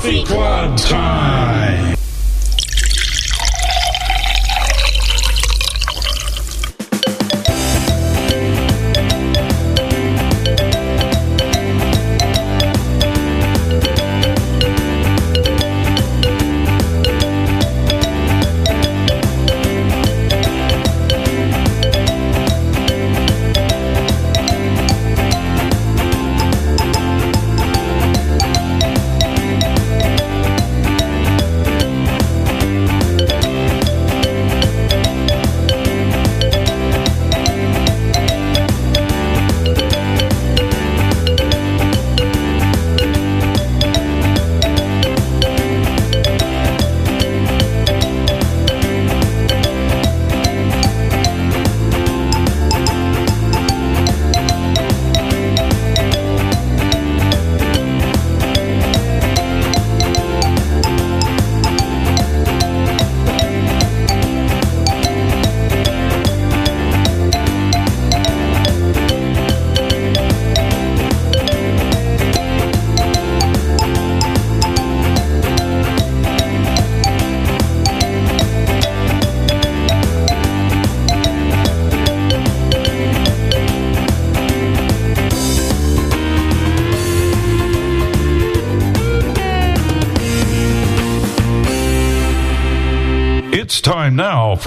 Coffee 0.00 0.24
Quad 0.24 0.78
time. 0.78 1.94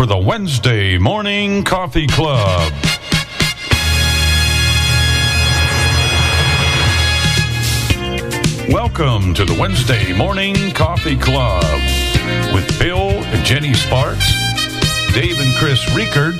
For 0.03 0.07
the 0.07 0.17
Wednesday 0.17 0.97
Morning 0.97 1.63
Coffee 1.63 2.07
Club. 2.07 2.73
Welcome 8.67 9.33
to 9.33 9.45
the 9.45 9.55
Wednesday 9.57 10.11
Morning 10.11 10.73
Coffee 10.73 11.15
Club 11.15 11.63
with 12.53 12.77
Bill 12.79 13.11
and 13.11 13.45
Jenny 13.45 13.73
Sparks, 13.73 14.29
Dave 15.13 15.39
and 15.39 15.55
Chris 15.55 15.81
Riekert, 15.91 16.37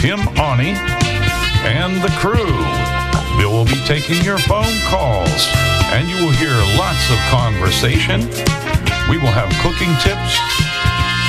Tim 0.00 0.20
Ani, 0.38 0.72
and 1.68 2.00
the 2.00 2.08
crew. 2.16 2.56
Bill 3.36 3.52
will 3.52 3.66
be 3.66 3.84
taking 3.84 4.24
your 4.24 4.38
phone 4.38 4.80
calls, 4.88 5.48
and 5.92 6.08
you 6.08 6.16
will 6.24 6.32
hear 6.32 6.56
lots 6.78 7.10
of 7.10 7.18
conversation. 7.28 8.22
We 9.10 9.18
will 9.18 9.34
have 9.36 9.52
cooking 9.60 9.92
tips, 10.00 10.63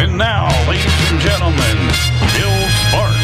And 0.00 0.16
now, 0.18 0.48
ladies 0.68 1.10
and 1.10 1.20
gentlemen, 1.20 1.76
Bill 2.34 2.68
Sparks. 2.88 3.22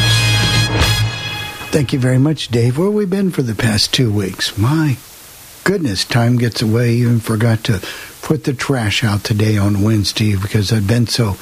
Thank 1.71 1.93
you 1.93 1.99
very 1.99 2.17
much, 2.17 2.49
Dave. 2.49 2.77
Where 2.77 2.87
have 2.87 2.95
we 2.95 3.05
been 3.05 3.31
for 3.31 3.41
the 3.41 3.55
past 3.55 3.93
two 3.93 4.11
weeks? 4.11 4.57
My 4.57 4.97
goodness, 5.63 6.05
time 6.05 6.37
gets 6.37 6.61
away. 6.61 6.93
Even 6.93 7.19
forgot 7.19 7.63
to 7.65 7.81
put 8.21 8.43
the 8.43 8.53
trash 8.53 9.03
out 9.03 9.23
today 9.23 9.57
on 9.57 9.83
Wednesday 9.83 10.35
because 10.35 10.71
I've 10.71 10.87
been 10.87 11.07
so 11.07 11.37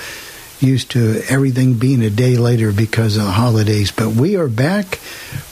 used 0.59 0.91
to 0.91 1.21
everything 1.29 1.75
being 1.75 2.01
a 2.01 2.09
day 2.09 2.35
later 2.35 2.71
because 2.71 3.15
of 3.17 3.23
the 3.23 3.31
holidays. 3.31 3.91
But 3.91 4.09
we 4.09 4.35
are 4.35 4.47
back. 4.47 4.99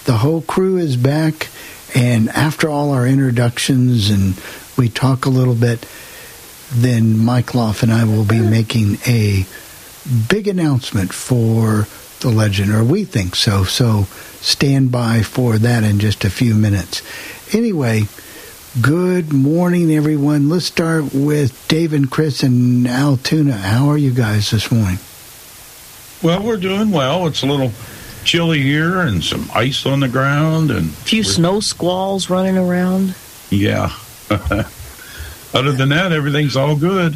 The 0.05 0.17
whole 0.17 0.41
crew 0.41 0.77
is 0.77 0.97
back. 0.97 1.49
And 1.93 2.29
after 2.29 2.67
all 2.69 2.91
our 2.91 3.07
introductions 3.07 4.09
and 4.09 4.35
we 4.77 4.89
talk 4.89 5.25
a 5.25 5.29
little 5.29 5.55
bit, 5.55 5.87
then 6.71 7.17
Mike 7.17 7.53
Loff 7.55 7.83
and 7.83 7.91
I 7.91 8.03
will 8.03 8.25
be 8.25 8.39
making 8.41 8.97
a 9.07 9.45
big 10.29 10.47
announcement 10.47 11.13
for 11.13 11.87
the 12.21 12.29
legend, 12.29 12.71
or 12.71 12.83
we 12.83 13.03
think 13.05 13.35
so. 13.35 13.63
So 13.63 14.03
stand 14.41 14.91
by 14.91 15.21
for 15.21 15.57
that 15.57 15.83
in 15.83 15.99
just 15.99 16.23
a 16.25 16.29
few 16.29 16.53
minutes. 16.55 17.01
Anyway, 17.53 18.03
good 18.81 19.33
morning, 19.33 19.91
everyone. 19.93 20.49
Let's 20.49 20.65
start 20.65 21.13
with 21.13 21.67
Dave 21.67 21.93
and 21.93 22.09
Chris 22.09 22.43
and 22.43 22.87
Altoona. 22.87 23.53
How 23.53 23.89
are 23.89 23.97
you 23.97 24.11
guys 24.11 24.51
this 24.51 24.71
morning? 24.71 24.99
Well, 26.23 26.43
we're 26.43 26.57
doing 26.57 26.91
well. 26.91 27.27
It's 27.27 27.43
a 27.43 27.45
little 27.47 27.71
chilly 28.23 28.61
here 28.61 28.99
and 29.01 29.23
some 29.23 29.47
ice 29.53 29.85
on 29.85 29.99
the 29.99 30.07
ground 30.07 30.71
and 30.71 30.87
A 30.89 30.93
few 30.93 31.23
snow 31.23 31.59
squalls 31.59 32.29
running 32.29 32.57
around. 32.57 33.13
yeah. 33.51 33.91
Other 35.53 35.71
than 35.71 35.89
that, 35.89 36.11
everything's 36.11 36.55
all 36.57 36.75
good. 36.75 37.13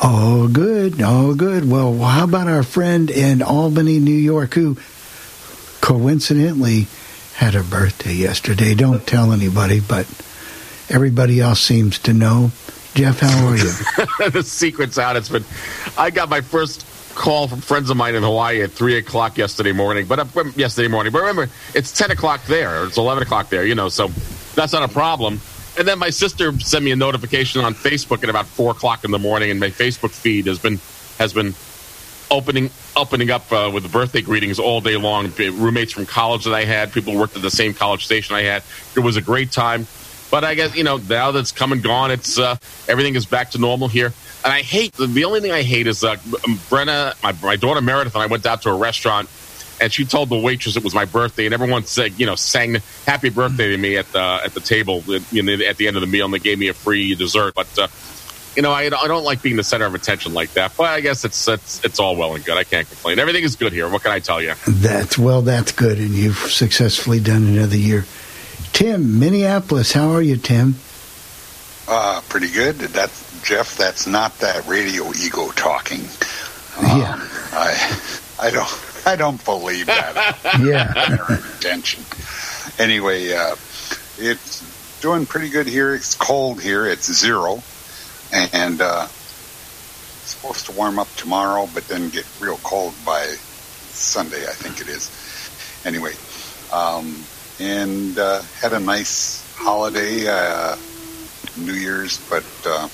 Oh, 0.00 0.48
good. 0.48 1.00
Oh, 1.02 1.34
good. 1.34 1.68
Well, 1.68 1.98
how 1.98 2.24
about 2.24 2.46
our 2.46 2.62
friend 2.62 3.10
in 3.10 3.42
Albany, 3.42 3.98
New 3.98 4.10
York, 4.12 4.54
who 4.54 4.76
coincidentally 5.80 6.86
had 7.34 7.56
a 7.56 7.64
birthday 7.64 8.12
yesterday? 8.12 8.74
Don't 8.74 9.04
tell 9.06 9.32
anybody, 9.32 9.80
but 9.80 10.06
everybody 10.88 11.40
else 11.40 11.60
seems 11.60 11.98
to 12.00 12.12
know. 12.12 12.52
Jeff, 12.94 13.20
how 13.20 13.46
are 13.48 13.56
you? 13.56 14.30
the 14.30 14.42
secret's 14.44 14.98
out. 14.98 15.16
It's 15.16 15.28
been. 15.28 15.44
I 15.96 16.10
got 16.10 16.28
my 16.28 16.42
first 16.42 16.86
call 17.16 17.48
from 17.48 17.60
friends 17.60 17.90
of 17.90 17.96
mine 17.96 18.14
in 18.14 18.22
Hawaii 18.22 18.62
at 18.62 18.70
three 18.70 18.96
o'clock 18.98 19.36
yesterday 19.36 19.72
morning. 19.72 20.06
But 20.06 20.20
uh, 20.20 20.44
yesterday 20.54 20.88
morning, 20.88 21.12
but 21.12 21.20
remember, 21.20 21.48
it's 21.74 21.92
ten 21.92 22.12
o'clock 22.12 22.44
there. 22.44 22.82
Or 22.82 22.86
it's 22.86 22.96
eleven 22.96 23.22
o'clock 23.24 23.50
there. 23.50 23.64
You 23.64 23.74
know, 23.74 23.88
so 23.88 24.08
that's 24.54 24.72
not 24.72 24.88
a 24.88 24.92
problem. 24.92 25.40
And 25.78 25.86
then 25.86 26.00
my 26.00 26.10
sister 26.10 26.58
sent 26.58 26.84
me 26.84 26.90
a 26.90 26.96
notification 26.96 27.64
on 27.64 27.72
Facebook 27.72 28.24
at 28.24 28.28
about 28.28 28.46
four 28.46 28.72
o'clock 28.72 29.04
in 29.04 29.12
the 29.12 29.18
morning, 29.18 29.52
and 29.52 29.60
my 29.60 29.70
Facebook 29.70 30.10
feed 30.10 30.46
has 30.46 30.58
been 30.58 30.80
has 31.18 31.32
been 31.32 31.54
opening 32.30 32.70
opening 32.96 33.30
up 33.30 33.50
uh, 33.52 33.70
with 33.72 33.90
birthday 33.92 34.20
greetings 34.20 34.58
all 34.58 34.80
day 34.80 34.96
long. 34.96 35.32
Roommates 35.38 35.92
from 35.92 36.04
college 36.04 36.44
that 36.44 36.54
I 36.54 36.64
had, 36.64 36.92
people 36.92 37.16
worked 37.16 37.36
at 37.36 37.42
the 37.42 37.50
same 37.50 37.74
college 37.74 38.04
station 38.04 38.34
I 38.34 38.42
had. 38.42 38.64
It 38.96 39.00
was 39.00 39.16
a 39.16 39.22
great 39.22 39.52
time. 39.52 39.86
But 40.32 40.44
I 40.44 40.56
guess 40.56 40.74
you 40.74 40.82
know 40.82 40.96
now 40.96 41.30
that's 41.30 41.52
come 41.52 41.70
and 41.70 41.82
gone, 41.82 42.10
it's 42.10 42.40
uh, 42.40 42.56
everything 42.88 43.14
is 43.14 43.24
back 43.24 43.52
to 43.52 43.58
normal 43.58 43.86
here. 43.86 44.12
And 44.44 44.52
I 44.52 44.62
hate 44.62 44.94
the 44.94 45.24
only 45.24 45.40
thing 45.40 45.52
I 45.52 45.62
hate 45.62 45.86
is 45.86 46.02
uh, 46.02 46.16
Brenna, 46.70 47.14
my, 47.22 47.32
my 47.40 47.56
daughter 47.56 47.80
Meredith, 47.80 48.14
and 48.14 48.22
I 48.22 48.26
went 48.26 48.44
out 48.46 48.62
to 48.62 48.70
a 48.70 48.76
restaurant, 48.76 49.28
and 49.80 49.92
she 49.92 50.04
told 50.04 50.28
the 50.28 50.38
waitress 50.38 50.76
it 50.76 50.84
was 50.84 50.94
my 50.94 51.04
birthday, 51.04 51.44
and 51.44 51.54
everyone 51.54 51.84
said 51.84 52.18
you 52.18 52.26
know 52.26 52.34
sang 52.34 52.76
happy 53.06 53.30
birthday 53.30 53.68
to 53.68 53.78
me 53.78 53.96
at 53.96 54.10
the 54.12 54.40
at 54.44 54.54
the 54.54 54.60
table 54.60 55.02
you 55.30 55.42
know, 55.42 55.64
at 55.64 55.76
the 55.76 55.88
end 55.88 55.96
of 55.96 56.00
the 56.00 56.06
meal, 56.06 56.24
and 56.24 56.34
they 56.34 56.38
gave 56.38 56.58
me 56.58 56.68
a 56.68 56.74
free 56.74 57.14
dessert. 57.14 57.54
But 57.54 57.78
uh, 57.78 57.88
you 58.56 58.62
know 58.62 58.72
I, 58.72 58.86
I 58.86 59.08
don't 59.08 59.24
like 59.24 59.42
being 59.42 59.56
the 59.56 59.64
center 59.64 59.86
of 59.86 59.94
attention 59.94 60.34
like 60.34 60.52
that. 60.54 60.72
But 60.76 60.84
I 60.84 61.00
guess 61.00 61.24
it's 61.24 61.48
it's 61.48 61.84
it's 61.84 61.98
all 61.98 62.16
well 62.16 62.34
and 62.34 62.44
good. 62.44 62.56
I 62.56 62.64
can't 62.64 62.88
complain. 62.88 63.18
Everything 63.18 63.44
is 63.44 63.56
good 63.56 63.72
here. 63.72 63.88
What 63.88 64.02
can 64.02 64.12
I 64.12 64.20
tell 64.20 64.42
you? 64.42 64.54
That's 64.66 65.18
well, 65.18 65.42
that's 65.42 65.72
good, 65.72 65.98
and 65.98 66.10
you've 66.10 66.36
successfully 66.36 67.20
done 67.20 67.46
another 67.46 67.76
year. 67.76 68.04
Tim, 68.72 69.18
Minneapolis, 69.18 69.92
how 69.92 70.10
are 70.10 70.22
you, 70.22 70.36
Tim? 70.36 70.76
Uh, 71.88 72.20
pretty 72.28 72.50
good. 72.50 72.76
That 72.76 73.10
Jeff, 73.42 73.76
that's 73.76 74.06
not 74.06 74.38
that 74.40 74.66
radio 74.66 75.10
ego 75.14 75.50
talking. 75.52 76.02
Yeah. 76.82 77.14
Um, 77.14 77.28
I, 77.52 78.00
I 78.38 78.50
don't, 78.50 78.68
I 79.06 79.16
don't 79.16 79.42
believe 79.44 79.86
that. 79.86 80.36
Yeah. 80.60 81.36
Intention. 81.54 82.04
Anyway, 82.78 83.32
uh, 83.32 83.54
it's 84.18 84.62
doing 85.00 85.26
pretty 85.26 85.50
good 85.50 85.66
here. 85.66 85.94
It's 85.94 86.14
cold 86.14 86.60
here. 86.60 86.86
It's 86.86 87.12
zero, 87.12 87.62
and 88.32 88.80
uh, 88.80 89.06
supposed 89.06 90.66
to 90.66 90.72
warm 90.72 90.98
up 90.98 91.08
tomorrow, 91.16 91.68
but 91.74 91.86
then 91.88 92.08
get 92.10 92.26
real 92.40 92.58
cold 92.62 92.94
by 93.04 93.24
Sunday, 93.90 94.42
I 94.44 94.52
think 94.52 94.80
it 94.80 94.88
is. 94.88 95.10
Anyway, 95.84 96.12
um, 96.72 97.24
and 97.60 98.18
uh, 98.18 98.42
had 98.60 98.72
a 98.72 98.80
nice 98.80 99.44
holiday, 99.56 100.26
uh, 100.28 100.76
New 101.56 101.72
Year's, 101.72 102.18
but 102.28 102.44
uh, 102.66 102.88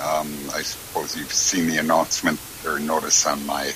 um, 0.00 0.28
I 0.54 0.62
suppose 0.62 1.16
you've 1.16 1.32
seen 1.32 1.66
the 1.68 1.78
announcement 1.78 2.38
or 2.66 2.78
notice 2.78 3.26
on 3.26 3.44
my 3.46 3.72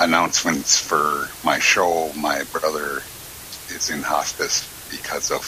announcements 0.00 0.80
for 0.80 1.28
my 1.44 1.60
show. 1.60 2.12
My 2.14 2.44
brother 2.52 3.02
is 3.68 3.90
in 3.90 4.02
hospice 4.02 4.68
because 4.90 5.30
of 5.30 5.42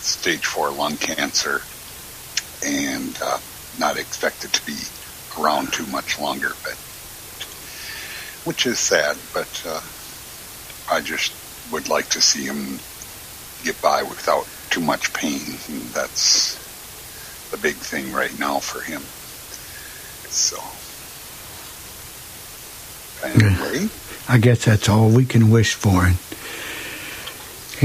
stage 0.00 0.46
four 0.46 0.72
lung 0.72 0.98
cancer 0.98 1.60
and 2.66 3.18
uh, 3.22 3.38
not 3.78 3.98
expected 3.98 4.52
to 4.54 4.64
be 4.66 4.76
around 5.38 5.72
too 5.72 5.86
much 5.86 6.18
longer, 6.18 6.58
but 6.64 6.76
which 8.44 8.66
is 8.66 8.80
sad. 8.80 9.16
But 9.32 9.62
uh, 9.66 9.80
I 10.90 11.00
just 11.02 11.34
would 11.70 11.88
like 11.88 12.10
to 12.10 12.22
see 12.22 12.44
him 12.44 12.80
get 13.62 13.80
by 13.80 14.04
without 14.04 14.46
too 14.70 14.82
much 14.82 15.14
pain. 15.14 15.58
And 15.68 15.94
that's 15.94 16.60
the 17.50 17.58
big 17.58 17.84
thing 17.84 18.12
right 18.12 18.36
now 18.38 18.60
for 18.60 18.82
him. 18.82 19.02
So, 20.28 20.73
anyway. 23.24 23.88
I 24.28 24.38
guess 24.38 24.64
that's 24.64 24.88
all 24.88 25.10
we 25.10 25.24
can 25.24 25.50
wish 25.50 25.74
for. 25.74 26.10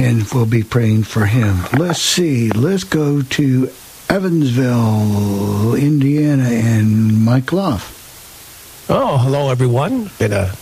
And 0.01 0.24
we'll 0.33 0.45
be 0.45 0.63
praying 0.63 1.03
for 1.03 1.25
him. 1.25 1.63
Let's 1.77 2.01
see. 2.01 2.50
Let's 2.51 2.83
go 2.83 3.21
to 3.21 3.69
Evansville, 4.09 5.75
Indiana, 5.75 6.50
and 6.50 7.24
Mike 7.24 7.51
Loff. 7.51 8.88
Oh, 8.89 9.18
hello, 9.18 9.50
everyone. 9.50 10.09
Been 10.18 10.33
a 10.33 10.53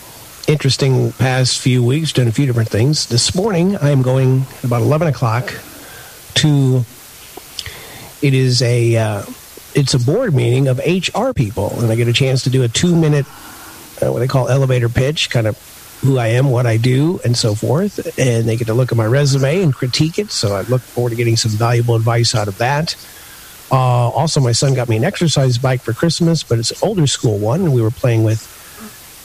interesting 0.47 1.12
past 1.13 1.59
few 1.59 1.83
weeks, 1.83 2.13
done 2.13 2.27
a 2.27 2.31
few 2.31 2.45
different 2.45 2.69
things. 2.69 3.07
This 3.07 3.35
morning, 3.35 3.75
I 3.77 3.91
am 3.91 4.01
going 4.01 4.45
about 4.63 4.81
11 4.81 5.09
o'clock 5.09 5.53
to, 6.35 6.85
it 8.21 8.33
is 8.33 8.62
a, 8.62 8.95
uh, 8.95 9.23
it's 9.75 9.94
a 9.94 10.00
board 10.00 10.33
meeting 10.33 10.68
of 10.68 10.80
HR 10.80 11.33
people, 11.33 11.77
and 11.80 11.91
I 11.91 11.95
get 11.95 12.07
a 12.07 12.13
chance 12.13 12.44
to 12.44 12.50
do 12.50 12.63
a 12.63 12.68
two 12.68 12.95
minute, 12.95 13.25
uh, 14.01 14.11
what 14.11 14.19
they 14.19 14.27
call 14.27 14.47
elevator 14.49 14.89
pitch, 14.89 15.29
kind 15.29 15.47
of 15.47 15.57
who 16.01 16.17
I 16.17 16.27
am, 16.27 16.49
what 16.51 16.65
I 16.65 16.77
do, 16.77 17.19
and 17.25 17.35
so 17.35 17.55
forth. 17.55 18.17
And 18.19 18.47
they 18.47 18.55
get 18.55 18.67
to 18.67 18.73
look 18.73 18.91
at 18.91 18.97
my 18.97 19.05
resume 19.05 19.63
and 19.63 19.73
critique 19.73 20.19
it. 20.19 20.31
So 20.31 20.55
I 20.55 20.61
look 20.61 20.81
forward 20.81 21.09
to 21.09 21.15
getting 21.15 21.35
some 21.35 21.51
valuable 21.51 21.95
advice 21.95 22.35
out 22.35 22.47
of 22.47 22.57
that. 22.59 22.95
Uh, 23.71 24.09
also, 24.09 24.39
my 24.39 24.51
son 24.53 24.73
got 24.73 24.88
me 24.88 24.97
an 24.97 25.03
exercise 25.03 25.57
bike 25.57 25.81
for 25.81 25.94
Christmas, 25.94 26.44
but 26.44 26.59
it's 26.59 26.71
an 26.71 26.77
older 26.88 27.07
school 27.07 27.38
one, 27.38 27.61
and 27.61 27.73
we 27.73 27.81
were 27.81 27.91
playing 27.91 28.23
with 28.23 28.53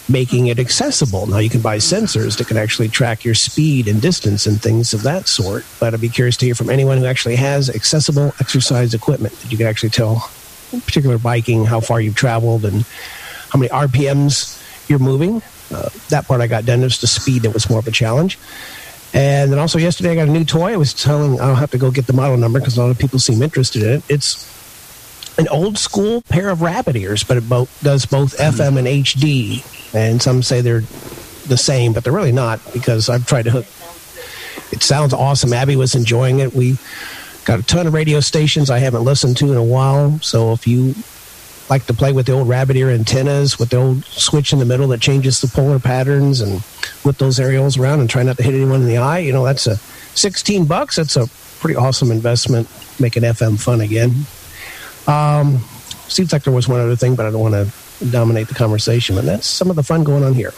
making 0.08 0.48
it 0.48 0.58
accessible. 0.58 1.26
Now 1.26 1.38
you 1.38 1.48
can 1.48 1.60
buy 1.60 1.76
sensors 1.76 2.36
that 2.38 2.48
can 2.48 2.56
actually 2.56 2.88
track 2.88 3.24
your 3.24 3.34
speed 3.34 3.86
and 3.86 4.02
distance 4.02 4.46
and 4.46 4.60
things 4.60 4.92
of 4.92 5.02
that 5.04 5.28
sort. 5.28 5.64
But 5.78 5.94
I'd 5.94 6.00
be 6.00 6.08
curious 6.08 6.36
to 6.38 6.46
hear 6.46 6.56
from 6.56 6.70
anyone 6.70 6.98
who 6.98 7.06
actually 7.06 7.36
has 7.36 7.70
accessible 7.70 8.32
exercise 8.40 8.94
equipment 8.94 9.34
that 9.40 9.52
you 9.52 9.58
can 9.58 9.66
actually 9.66 9.90
tell, 9.90 10.28
particular 10.72 11.18
biking, 11.18 11.64
how 11.64 11.80
far 11.80 12.00
you've 12.00 12.16
traveled 12.16 12.64
and 12.64 12.84
how 13.50 13.58
many 13.58 13.68
RPMs 13.68 14.61
you're 14.92 15.00
moving. 15.00 15.42
Uh, 15.72 15.88
that 16.10 16.26
part 16.26 16.40
I 16.40 16.46
got 16.46 16.64
done. 16.64 16.82
Just 16.82 17.00
the 17.00 17.06
speed 17.06 17.42
that 17.42 17.52
was 17.52 17.68
more 17.68 17.80
of 17.80 17.88
a 17.88 17.90
challenge. 17.90 18.38
And 19.14 19.50
then 19.50 19.58
also 19.58 19.78
yesterday 19.78 20.12
I 20.12 20.14
got 20.14 20.28
a 20.28 20.30
new 20.30 20.44
toy. 20.44 20.72
I 20.72 20.76
was 20.76 20.94
telling 20.94 21.40
I'll 21.40 21.54
have 21.54 21.70
to 21.72 21.78
go 21.78 21.90
get 21.90 22.06
the 22.06 22.12
model 22.12 22.36
number 22.36 22.58
because 22.58 22.76
a 22.76 22.82
lot 22.82 22.90
of 22.90 22.98
people 22.98 23.18
seem 23.18 23.42
interested 23.42 23.82
in 23.82 23.90
it. 23.94 24.02
It's 24.08 24.48
an 25.38 25.48
old 25.48 25.78
school 25.78 26.22
pair 26.22 26.50
of 26.50 26.62
rabbit 26.62 26.96
ears, 26.96 27.24
but 27.24 27.36
it 27.36 27.48
both, 27.48 27.82
does 27.82 28.06
both 28.06 28.36
FM 28.36 28.78
and 28.78 28.86
HD. 28.86 29.64
And 29.94 30.20
some 30.22 30.42
say 30.42 30.60
they're 30.60 30.80
the 31.46 31.56
same, 31.56 31.92
but 31.92 32.04
they're 32.04 32.12
really 32.12 32.32
not 32.32 32.60
because 32.72 33.08
I've 33.08 33.26
tried 33.26 33.44
to 33.44 33.50
hook. 33.50 33.66
It 34.72 34.82
sounds 34.82 35.12
awesome. 35.12 35.52
Abby 35.52 35.76
was 35.76 35.94
enjoying 35.94 36.38
it. 36.40 36.54
We 36.54 36.78
got 37.44 37.60
a 37.60 37.62
ton 37.62 37.86
of 37.86 37.94
radio 37.94 38.20
stations 38.20 38.70
I 38.70 38.78
haven't 38.78 39.04
listened 39.04 39.36
to 39.38 39.50
in 39.50 39.58
a 39.58 39.64
while. 39.64 40.18
So 40.20 40.52
if 40.52 40.66
you 40.66 40.94
like 41.70 41.86
to 41.86 41.94
play 41.94 42.12
with 42.12 42.26
the 42.26 42.32
old 42.32 42.48
rabbit 42.48 42.76
ear 42.76 42.90
antennas 42.90 43.58
with 43.58 43.70
the 43.70 43.76
old 43.76 44.04
switch 44.04 44.52
in 44.52 44.58
the 44.58 44.64
middle 44.64 44.88
that 44.88 45.00
changes 45.00 45.40
the 45.40 45.48
polar 45.48 45.78
patterns 45.78 46.40
and 46.40 46.60
whip 47.04 47.16
those 47.18 47.40
aerials 47.40 47.78
around 47.78 48.00
and 48.00 48.10
try 48.10 48.22
not 48.22 48.36
to 48.36 48.42
hit 48.42 48.54
anyone 48.54 48.82
in 48.82 48.86
the 48.86 48.98
eye, 48.98 49.18
you 49.18 49.32
know, 49.32 49.44
that's 49.44 49.66
a 49.66 49.76
16 50.14 50.66
bucks. 50.66 50.96
That's 50.96 51.16
a 51.16 51.26
pretty 51.60 51.76
awesome 51.76 52.10
investment, 52.10 52.68
making 53.00 53.22
FM 53.22 53.58
fun 53.58 53.80
again. 53.80 54.12
Um, 55.06 55.58
seems 56.08 56.32
like 56.32 56.44
there 56.44 56.52
was 56.52 56.68
one 56.68 56.80
other 56.80 56.96
thing, 56.96 57.14
but 57.14 57.26
I 57.26 57.30
don't 57.30 57.40
want 57.40 57.54
to 57.54 58.10
dominate 58.10 58.48
the 58.48 58.54
conversation. 58.54 59.16
But 59.16 59.24
that's 59.24 59.46
some 59.46 59.70
of 59.70 59.76
the 59.76 59.82
fun 59.82 60.04
going 60.04 60.24
on 60.24 60.34
here. 60.34 60.52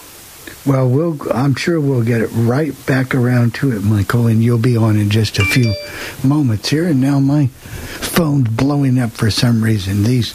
Well, 0.66 0.88
we'll 0.88 1.18
I'm 1.32 1.54
sure 1.54 1.78
we'll 1.80 2.04
get 2.04 2.22
it 2.22 2.28
right 2.28 2.74
back 2.86 3.14
around 3.14 3.54
to 3.56 3.72
it, 3.72 3.82
Michael, 3.82 4.26
and 4.26 4.42
you'll 4.42 4.58
be 4.58 4.76
on 4.76 4.96
in 4.96 5.10
just 5.10 5.38
a 5.38 5.44
few 5.44 5.74
moments 6.22 6.70
here. 6.70 6.86
And 6.86 7.00
now 7.00 7.20
my 7.20 7.48
phone's 7.48 8.48
blowing 8.48 8.98
up 8.98 9.12
for 9.12 9.30
some 9.30 9.62
reason. 9.62 10.04
These 10.04 10.34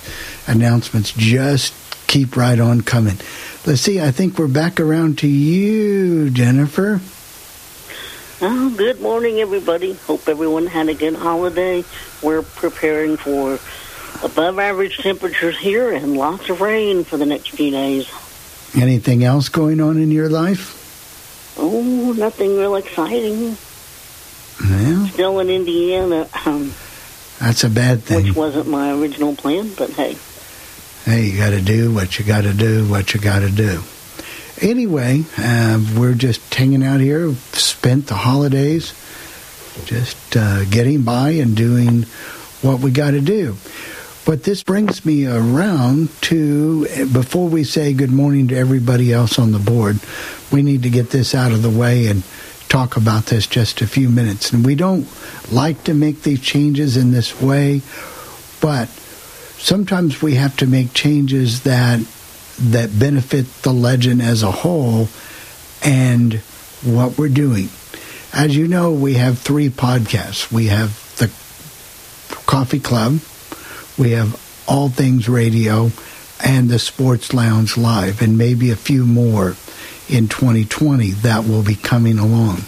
announcements 0.49 1.13
just 1.13 1.73
keep 2.07 2.35
right 2.35 2.59
on 2.59 2.81
coming. 2.81 3.17
Let's 3.65 3.81
see, 3.81 4.01
I 4.01 4.11
think 4.11 4.39
we're 4.39 4.47
back 4.47 4.79
around 4.79 5.19
to 5.19 5.27
you, 5.27 6.29
Jennifer. 6.31 7.01
Oh, 8.41 8.73
good 8.75 9.01
morning, 9.01 9.39
everybody. 9.39 9.93
Hope 9.93 10.27
everyone 10.27 10.65
had 10.65 10.89
a 10.89 10.93
good 10.93 11.15
holiday. 11.15 11.83
We're 12.23 12.41
preparing 12.41 13.17
for 13.17 13.59
above 14.23 14.59
average 14.59 14.97
temperatures 14.97 15.57
here 15.57 15.91
and 15.93 16.17
lots 16.17 16.49
of 16.49 16.61
rain 16.61 17.03
for 17.03 17.17
the 17.17 17.25
next 17.25 17.49
few 17.49 17.69
days. 17.71 18.09
Anything 18.75 19.23
else 19.23 19.49
going 19.49 19.81
on 19.81 19.97
in 19.97 20.09
your 20.09 20.29
life? 20.29 21.55
Oh, 21.57 22.13
nothing 22.17 22.55
real 22.57 22.75
exciting. 22.75 23.57
Yeah. 24.65 25.07
Still 25.07 25.39
in 25.39 25.49
Indiana. 25.49 26.27
Um, 26.45 26.73
That's 27.39 27.63
a 27.63 27.69
bad 27.69 28.03
thing. 28.03 28.25
Which 28.25 28.35
wasn't 28.35 28.67
my 28.67 28.91
original 28.93 29.35
plan, 29.35 29.71
but 29.77 29.89
hey. 29.91 30.17
Hey, 31.09 31.25
you 31.25 31.37
got 31.39 31.49
to 31.49 31.61
do 31.61 31.91
what 31.91 32.19
you 32.19 32.23
got 32.23 32.41
to 32.41 32.53
do, 32.53 32.87
what 32.87 33.15
you 33.15 33.19
got 33.19 33.39
to 33.39 33.49
do. 33.49 33.81
Anyway, 34.61 35.23
uh, 35.39 35.83
we're 35.97 36.13
just 36.13 36.53
hanging 36.53 36.83
out 36.83 36.99
here, 36.99 37.33
spent 37.53 38.05
the 38.05 38.13
holidays 38.13 38.93
just 39.85 40.37
uh, 40.37 40.65
getting 40.65 41.01
by 41.01 41.31
and 41.31 41.57
doing 41.57 42.03
what 42.61 42.81
we 42.81 42.91
got 42.91 43.11
to 43.11 43.21
do. 43.21 43.57
But 44.23 44.43
this 44.43 44.61
brings 44.61 45.03
me 45.03 45.25
around 45.25 46.09
to 46.21 46.85
before 47.07 47.49
we 47.49 47.63
say 47.63 47.93
good 47.93 48.11
morning 48.11 48.49
to 48.49 48.55
everybody 48.55 49.11
else 49.11 49.39
on 49.39 49.51
the 49.51 49.57
board, 49.57 49.99
we 50.51 50.61
need 50.61 50.83
to 50.83 50.91
get 50.91 51.09
this 51.09 51.33
out 51.33 51.51
of 51.51 51.63
the 51.63 51.71
way 51.71 52.05
and 52.05 52.23
talk 52.67 52.97
about 52.97 53.25
this 53.25 53.47
just 53.47 53.81
a 53.81 53.87
few 53.87 54.09
minutes. 54.09 54.51
And 54.51 54.63
we 54.63 54.75
don't 54.75 55.07
like 55.51 55.85
to 55.85 55.95
make 55.95 56.21
these 56.21 56.39
changes 56.39 56.97
in 56.97 57.09
this 57.09 57.41
way, 57.41 57.81
but 58.61 58.89
sometimes 59.59 60.21
we 60.21 60.35
have 60.35 60.55
to 60.57 60.65
make 60.65 60.93
changes 60.93 61.63
that 61.63 61.99
that 62.59 62.97
benefit 62.97 63.45
the 63.61 63.71
legend 63.71 64.21
as 64.21 64.43
a 64.43 64.51
whole 64.51 65.07
and 65.83 66.33
what 66.83 67.17
we're 67.17 67.29
doing. 67.29 67.69
As 68.33 68.55
you 68.55 68.67
know, 68.67 68.91
we 68.91 69.13
have 69.13 69.39
three 69.39 69.69
podcasts. 69.69 70.51
We 70.51 70.67
have 70.67 70.91
the 71.17 71.27
Coffee 72.45 72.79
Club, 72.79 73.19
we 73.97 74.11
have 74.11 74.39
All 74.67 74.89
Things 74.89 75.29
Radio, 75.29 75.91
and 76.43 76.69
the 76.69 76.79
Sports 76.79 77.33
Lounge 77.33 77.77
Live, 77.77 78.21
and 78.21 78.37
maybe 78.37 78.71
a 78.71 78.75
few 78.75 79.05
more 79.05 79.55
in 80.09 80.27
2020 80.27 81.11
that 81.11 81.45
will 81.45 81.63
be 81.63 81.75
coming 81.75 82.17
along. 82.17 82.61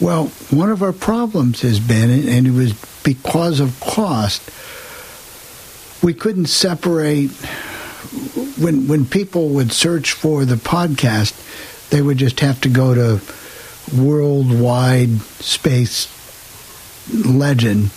Well, 0.00 0.26
one 0.50 0.70
of 0.70 0.82
our 0.82 0.92
problems 0.92 1.62
has 1.62 1.78
been, 1.78 2.10
and 2.28 2.46
it 2.46 2.52
was 2.52 2.72
because 3.02 3.60
of 3.60 3.78
cost, 3.80 4.42
we 6.02 6.14
couldn't 6.14 6.46
separate 6.46 7.30
when 8.58 8.88
when 8.88 9.06
people 9.06 9.50
would 9.50 9.72
search 9.72 10.12
for 10.12 10.44
the 10.44 10.56
podcast, 10.56 11.90
they 11.90 12.02
would 12.02 12.18
just 12.18 12.40
have 12.40 12.60
to 12.62 12.68
go 12.68 12.94
to 12.94 13.20
worldwide 13.96 15.20
space 15.40 16.08
legend 17.24 17.90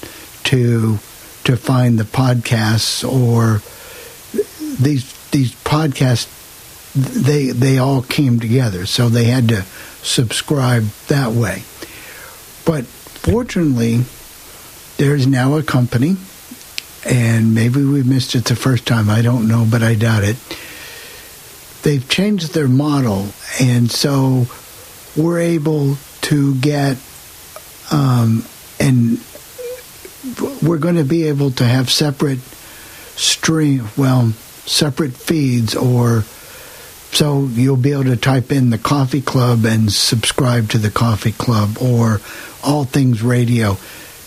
to 0.43 0.97
to 1.43 1.57
find 1.57 1.99
the 1.99 2.03
podcasts 2.03 3.07
or 3.07 3.61
these 4.79 5.11
these 5.29 5.51
podcasts 5.63 6.31
they 6.95 7.47
they 7.47 7.77
all 7.77 8.01
came 8.01 8.39
together 8.39 8.85
so 8.85 9.09
they 9.09 9.25
had 9.25 9.49
to 9.49 9.61
subscribe 10.01 10.83
that 11.07 11.31
way. 11.31 11.63
But 12.65 12.85
fortunately 12.85 14.03
there's 14.97 15.27
now 15.27 15.57
a 15.57 15.63
company 15.63 16.15
and 17.05 17.53
maybe 17.53 17.83
we 17.83 18.03
missed 18.03 18.35
it 18.35 18.45
the 18.45 18.55
first 18.55 18.85
time 18.85 19.09
I 19.09 19.21
don't 19.21 19.47
know 19.47 19.67
but 19.69 19.83
I 19.83 19.95
doubt 19.95 20.23
it 20.23 20.37
they've 21.83 22.07
changed 22.09 22.53
their 22.53 22.67
model 22.67 23.27
and 23.59 23.91
so 23.91 24.47
we're 25.15 25.39
able 25.39 25.97
to 26.21 26.55
get 26.55 26.97
um, 27.91 28.43
and 28.79 29.19
we're 30.61 30.79
going 30.79 30.95
to 30.95 31.03
be 31.03 31.27
able 31.27 31.51
to 31.51 31.63
have 31.63 31.89
separate 31.89 32.39
stream, 33.15 33.87
well, 33.95 34.31
separate 34.65 35.13
feeds 35.13 35.75
or 35.75 36.23
so 37.11 37.45
you'll 37.45 37.77
be 37.77 37.93
able 37.93 38.05
to 38.05 38.17
type 38.17 38.51
in 38.51 38.71
the 38.71 38.77
coffee 38.77 39.21
club 39.21 39.63
and 39.63 39.91
subscribe 39.91 40.69
to 40.69 40.77
the 40.77 40.89
coffee 40.89 41.31
club 41.31 41.77
or 41.79 42.19
all 42.63 42.83
things 42.83 43.21
radio. 43.21 43.77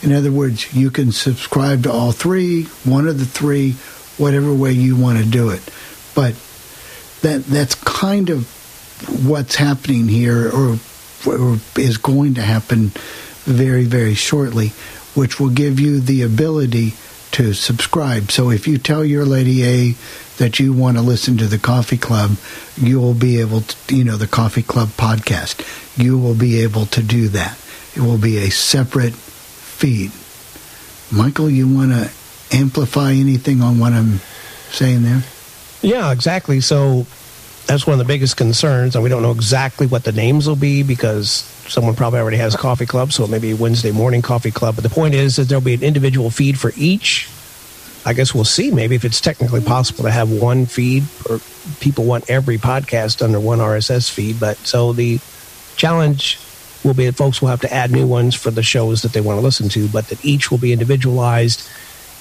In 0.03 0.13
other 0.13 0.31
words, 0.31 0.75
you 0.75 0.91
can 0.91 1.13
subscribe 1.13 1.83
to 1.83 1.93
all 1.93 2.13
three, 2.13 2.65
one 2.85 3.09
of 3.09 3.19
the 3.19 3.27
three, 3.27 3.73
whatever 4.17 4.53
way 4.55 4.73
you 4.73 4.97
want 4.97 5.19
to 5.19 5.25
do 5.25 5.51
it. 5.51 5.63
But 6.15 6.35
that 7.23 7.45
that's 7.45 7.75
kind 7.75 8.31
of 8.31 8.47
what's 9.27 9.57
happening 9.57 10.09
here 10.09 10.49
or, 10.49 10.79
or 11.27 11.59
is 11.77 11.99
going 11.99 12.35
to 12.35 12.43
happen 12.43 12.93
very 13.45 13.85
very 13.85 14.15
shortly, 14.15 14.69
which 15.15 15.41
will 15.41 15.51
give 15.51 15.81
you 15.81 16.01
the 16.01 16.23
ability 16.23 16.95
to 17.33 17.53
subscribe. 17.53 18.31
So 18.31 18.51
if 18.51 18.67
you 18.67 18.79
tell 18.79 19.05
your 19.05 19.25
lady 19.25 19.65
A 19.65 19.95
that 20.39 20.59
you 20.59 20.73
want 20.73 20.97
to 20.97 21.03
listen 21.03 21.37
to 21.39 21.47
the 21.47 21.59
Coffee 21.59 21.99
Club, 21.99 22.37
you 22.77 23.01
will 23.01 23.15
be 23.15 23.41
able 23.41 23.63
to, 23.63 23.97
you 23.97 24.05
know, 24.05 24.17
the 24.17 24.27
Coffee 24.27 24.63
Club 24.63 24.89
podcast. 24.91 25.61
You 25.97 26.19
will 26.19 26.35
be 26.35 26.63
able 26.63 26.87
to 26.87 27.03
do 27.03 27.29
that. 27.29 27.59
It 27.97 28.01
will 28.01 28.19
be 28.19 28.39
a 28.39 28.51
separate 28.51 29.15
feed. 29.79 30.11
Michael, 31.11 31.49
you 31.49 31.69
want 31.69 31.93
to 31.93 32.11
amplify 32.57 33.13
anything 33.13 33.63
on 33.63 33.79
what 33.79 33.93
I'm 33.93 34.19
saying 34.71 35.05
there? 35.05 35.23
Yeah, 35.83 36.11
exactly. 36.11 36.61
So 36.61 37.07
that's 37.67 37.87
one 37.87 37.93
of 37.93 37.99
the 37.99 38.05
biggest 38.05 38.37
concerns, 38.37 38.97
and 38.97 39.05
we 39.05 39.09
don't 39.09 39.23
know 39.23 39.31
exactly 39.31 39.87
what 39.87 40.03
the 40.03 40.11
names 40.11 40.49
will 40.49 40.57
be 40.57 40.83
because 40.83 41.29
someone 41.69 41.95
probably 41.95 42.19
already 42.19 42.39
has 42.39 42.57
coffee 42.57 42.87
club, 42.87 43.13
so 43.13 43.25
it 43.25 43.31
may 43.31 43.39
be 43.39 43.55
Wednesday 43.55 43.93
morning 43.93 44.21
coffee 44.21 44.51
club. 44.51 44.75
But 44.75 44.85
the 44.85 44.91
point 44.91 45.15
is 45.15 45.37
that 45.37 45.45
there'll 45.45 45.63
be 45.63 45.75
an 45.75 45.83
individual 45.83 46.31
feed 46.31 46.59
for 46.59 46.73
each. 46.77 47.29
I 48.05 48.15
guess 48.15 48.35
we'll 48.35 48.45
see 48.45 48.71
maybe 48.71 48.97
if 48.97 49.05
it's 49.05 49.21
technically 49.21 49.61
possible 49.61 50.05
to 50.05 50.11
have 50.11 50.31
one 50.31 50.67
feed, 50.67 51.05
or 51.29 51.41
people 51.79 52.05
want 52.05 52.29
every 52.29 52.59
podcast 52.59 53.23
under 53.23 53.39
one 53.39 53.59
RSS 53.59 54.11
feed. 54.11 54.41
But 54.41 54.57
so 54.59 54.93
the 54.93 55.21
challenge 55.77 56.39
will 56.85 56.95
be 56.95 57.07
that 57.07 57.17
folks 57.17 57.41
will 57.41 57.49
have 57.49 57.61
to 57.63 57.73
add 57.73 57.91
new 57.91 58.07
ones 58.07 58.35
for 58.35 58.51
the 58.51 58.63
shows 58.63 59.03
that 59.03 59.13
they 59.13 59.21
want 59.21 59.39
to 59.39 59.43
listen 59.43 59.69
to, 59.71 59.89
but 59.89 60.07
that 60.09 60.25
each 60.25 60.51
will 60.51 60.59
be 60.59 60.73
individualized, 60.73 61.69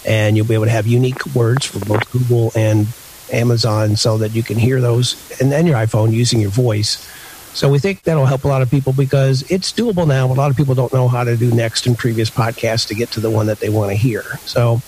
and 0.06 0.36
you'll 0.36 0.48
be 0.48 0.54
able 0.54 0.66
to 0.66 0.72
have 0.72 0.88
unique 0.88 1.26
words 1.36 1.66
for 1.66 1.80
both 1.86 2.12
Google 2.12 2.52
and 2.56 2.88
Amazon 3.32 3.96
so 3.96 4.18
that 4.18 4.34
you 4.34 4.44
can 4.44 4.58
hear 4.58 4.80
those 4.80 5.40
and 5.42 5.52
then 5.52 5.68
your 5.68 5.76
iPhone 5.76 6.12
using 6.14 6.40
your 6.40 6.50
voice. 6.50 7.06
So 7.54 7.70
we 7.70 7.80
think 7.80 8.04
that'll 8.04 8.26
help 8.26 8.44
a 8.44 8.48
lot 8.48 8.62
of 8.62 8.70
people 8.70 8.94
because 8.94 9.50
it's 9.50 9.74
doable 9.74 10.08
now. 10.08 10.28
A 10.28 10.34
lot 10.34 10.52
of 10.52 10.58
people 10.58 10.76
don't 10.76 10.94
know 10.94 11.08
how 11.08 11.24
to 11.24 11.36
do 11.36 11.52
next 11.52 11.88
and 11.88 11.98
previous 11.98 12.30
podcasts 12.30 12.88
to 12.90 12.96
get 12.96 13.12
to 13.12 13.20
the 13.20 13.32
one 13.32 13.48
that 13.48 13.60
they 13.60 13.70
want 13.70 13.90
to 13.90 13.96
hear. 13.96 14.22
So 14.46 14.82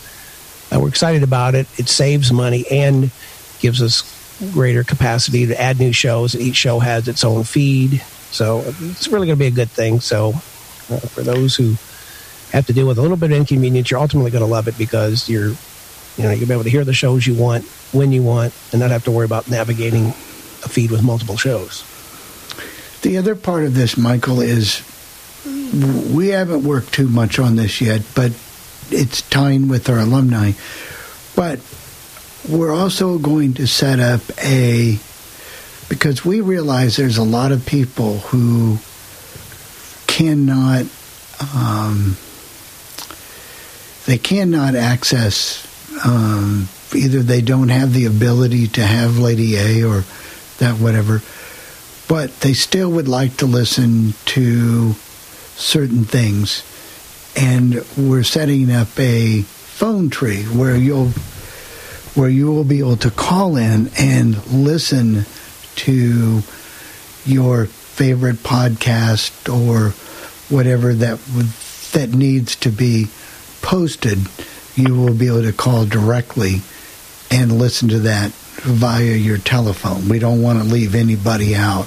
uh, 0.71 0.79
we're 0.79 0.89
excited 0.89 1.23
about 1.23 1.55
it. 1.55 1.67
It 1.79 1.89
saves 1.89 2.31
money 2.31 2.65
and 2.69 3.09
gives 3.59 3.81
us 3.81 4.03
greater 4.53 4.83
capacity 4.83 5.47
to 5.47 5.59
add 5.59 5.79
new 5.79 5.91
shows. 5.91 6.35
Each 6.35 6.55
show 6.55 6.79
has 6.79 7.07
its 7.07 7.23
own 7.23 7.43
feed. 7.43 8.03
So 8.31 8.63
it's 8.65 9.07
really 9.07 9.27
going 9.27 9.37
to 9.37 9.43
be 9.43 9.47
a 9.47 9.51
good 9.51 9.71
thing. 9.71 9.99
So 9.99 10.29
uh, 10.29 10.99
for 10.99 11.21
those 11.21 11.55
who 11.55 11.75
have 12.51 12.65
to 12.67 12.73
deal 12.73 12.87
with 12.87 12.97
a 12.97 13.01
little 13.01 13.17
bit 13.17 13.31
of 13.31 13.37
inconvenience, 13.37 13.91
you're 13.91 13.99
ultimately 13.99 14.31
going 14.31 14.43
to 14.43 14.49
love 14.49 14.67
it 14.67 14.77
because 14.77 15.29
you're, 15.29 15.49
you 15.49 16.23
know, 16.23 16.31
you'll 16.31 16.47
be 16.47 16.53
able 16.53 16.63
to 16.63 16.69
hear 16.69 16.85
the 16.85 16.93
shows 16.93 17.25
you 17.25 17.35
want 17.35 17.65
when 17.91 18.11
you 18.11 18.23
want 18.23 18.53
and 18.71 18.79
not 18.79 18.91
have 18.91 19.03
to 19.05 19.11
worry 19.11 19.25
about 19.25 19.49
navigating 19.49 20.07
a 20.07 20.69
feed 20.69 20.91
with 20.91 21.03
multiple 21.03 21.37
shows. 21.37 21.83
The 23.01 23.17
other 23.17 23.35
part 23.35 23.63
of 23.63 23.73
this, 23.73 23.97
Michael, 23.97 24.41
is 24.41 24.83
we 26.13 26.29
haven't 26.29 26.63
worked 26.63 26.93
too 26.93 27.07
much 27.07 27.39
on 27.39 27.55
this 27.55 27.81
yet, 27.81 28.01
but 28.15 28.31
it's 28.91 29.21
tying 29.29 29.67
with 29.67 29.89
our 29.89 29.99
alumni. 29.99 30.51
But 31.35 31.59
we're 32.47 32.73
also 32.73 33.17
going 33.17 33.53
to 33.55 33.67
set 33.67 33.99
up 33.99 34.21
a 34.43 34.99
because 35.89 36.23
we 36.23 36.39
realize 36.39 36.95
there's 36.95 37.17
a 37.17 37.23
lot 37.23 37.51
of 37.51 37.65
people 37.65 38.19
who 38.19 38.77
cannot 40.07 40.85
um, 41.55 42.15
they 44.05 44.17
cannot 44.17 44.75
access 44.75 45.65
um, 46.05 46.67
either 46.95 47.21
they 47.21 47.41
don't 47.41 47.69
have 47.69 47.93
the 47.93 48.05
ability 48.05 48.67
to 48.67 48.81
have 48.81 49.17
Lady 49.17 49.55
A 49.55 49.83
or 49.83 50.03
that 50.59 50.79
whatever, 50.79 51.21
but 52.07 52.39
they 52.41 52.53
still 52.53 52.91
would 52.91 53.07
like 53.07 53.37
to 53.37 53.45
listen 53.45 54.13
to 54.25 54.93
certain 55.55 56.03
things. 56.03 56.63
And 57.35 57.85
we're 57.97 58.23
setting 58.23 58.71
up 58.71 58.99
a 58.99 59.41
phone 59.41 60.09
tree 60.09 60.43
where 60.43 60.75
you'll 60.75 61.09
where 62.15 62.29
you 62.29 62.51
will 62.51 62.63
be 62.63 62.79
able 62.79 62.97
to 62.97 63.11
call 63.11 63.55
in 63.55 63.89
and 63.97 64.45
listen 64.47 65.25
to 65.75 66.41
your 67.25 67.65
favorite 67.65 68.37
podcast 68.37 69.53
or 69.53 69.91
whatever 70.53 70.93
that 70.93 71.19
that 71.91 72.09
needs 72.09 72.55
to 72.57 72.69
be 72.69 73.07
posted. 73.61 74.19
You 74.75 74.95
will 74.95 75.13
be 75.13 75.27
able 75.27 75.43
to 75.43 75.53
call 75.53 75.85
directly 75.85 76.61
and 77.31 77.59
listen 77.59 77.89
to 77.89 77.99
that 77.99 78.31
via 78.31 79.15
your 79.15 79.37
telephone. 79.37 80.07
We 80.09 80.19
don't 80.19 80.41
want 80.41 80.59
to 80.59 80.65
leave 80.65 80.95
anybody 80.95 81.55
out, 81.55 81.85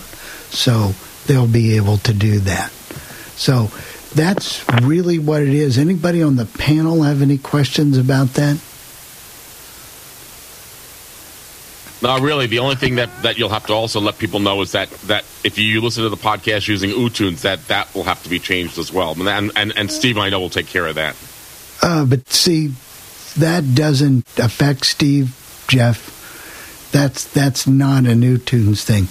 so 0.50 0.92
they'll 1.26 1.46
be 1.46 1.76
able 1.76 1.98
to 1.98 2.12
do 2.12 2.40
that. 2.40 2.70
So 3.36 3.70
that's 4.14 4.64
really 4.82 5.18
what 5.18 5.42
it 5.42 5.54
is. 5.54 5.78
Anybody 5.78 6.22
on 6.22 6.36
the 6.36 6.46
panel 6.46 7.02
have 7.02 7.22
any 7.22 7.38
questions 7.38 7.96
about 7.96 8.34
that? 8.34 8.60
No, 12.02 12.18
really. 12.18 12.48
The 12.48 12.58
only 12.58 12.74
thing 12.74 12.96
that, 12.96 13.22
that 13.22 13.38
you'll 13.38 13.48
have 13.50 13.66
to 13.66 13.72
also 13.72 14.00
let 14.00 14.18
people 14.18 14.40
know 14.40 14.60
is 14.60 14.72
that, 14.72 14.90
that 15.06 15.24
if 15.44 15.56
you 15.56 15.80
listen 15.80 16.02
to 16.02 16.08
the 16.08 16.16
podcast 16.16 16.66
using 16.66 16.90
uTunes, 16.90 17.42
that 17.42 17.68
that 17.68 17.94
will 17.94 18.02
have 18.02 18.22
to 18.24 18.28
be 18.28 18.40
changed 18.40 18.76
as 18.78 18.92
well. 18.92 19.12
And 19.12 19.52
and, 19.56 19.72
and 19.76 19.90
Steve, 19.90 20.18
I 20.18 20.28
know, 20.28 20.40
will 20.40 20.50
take 20.50 20.66
care 20.66 20.86
of 20.86 20.96
that. 20.96 21.16
Uh, 21.80 22.04
but 22.04 22.28
see, 22.28 22.72
that 23.38 23.74
doesn't 23.74 24.26
affect 24.38 24.84
Steve, 24.86 25.64
Jeff. 25.68 26.90
That's 26.90 27.24
that's 27.24 27.66
not 27.68 28.04
a 28.04 28.16
new 28.16 28.36
tunes 28.36 28.84
thing. 28.84 29.06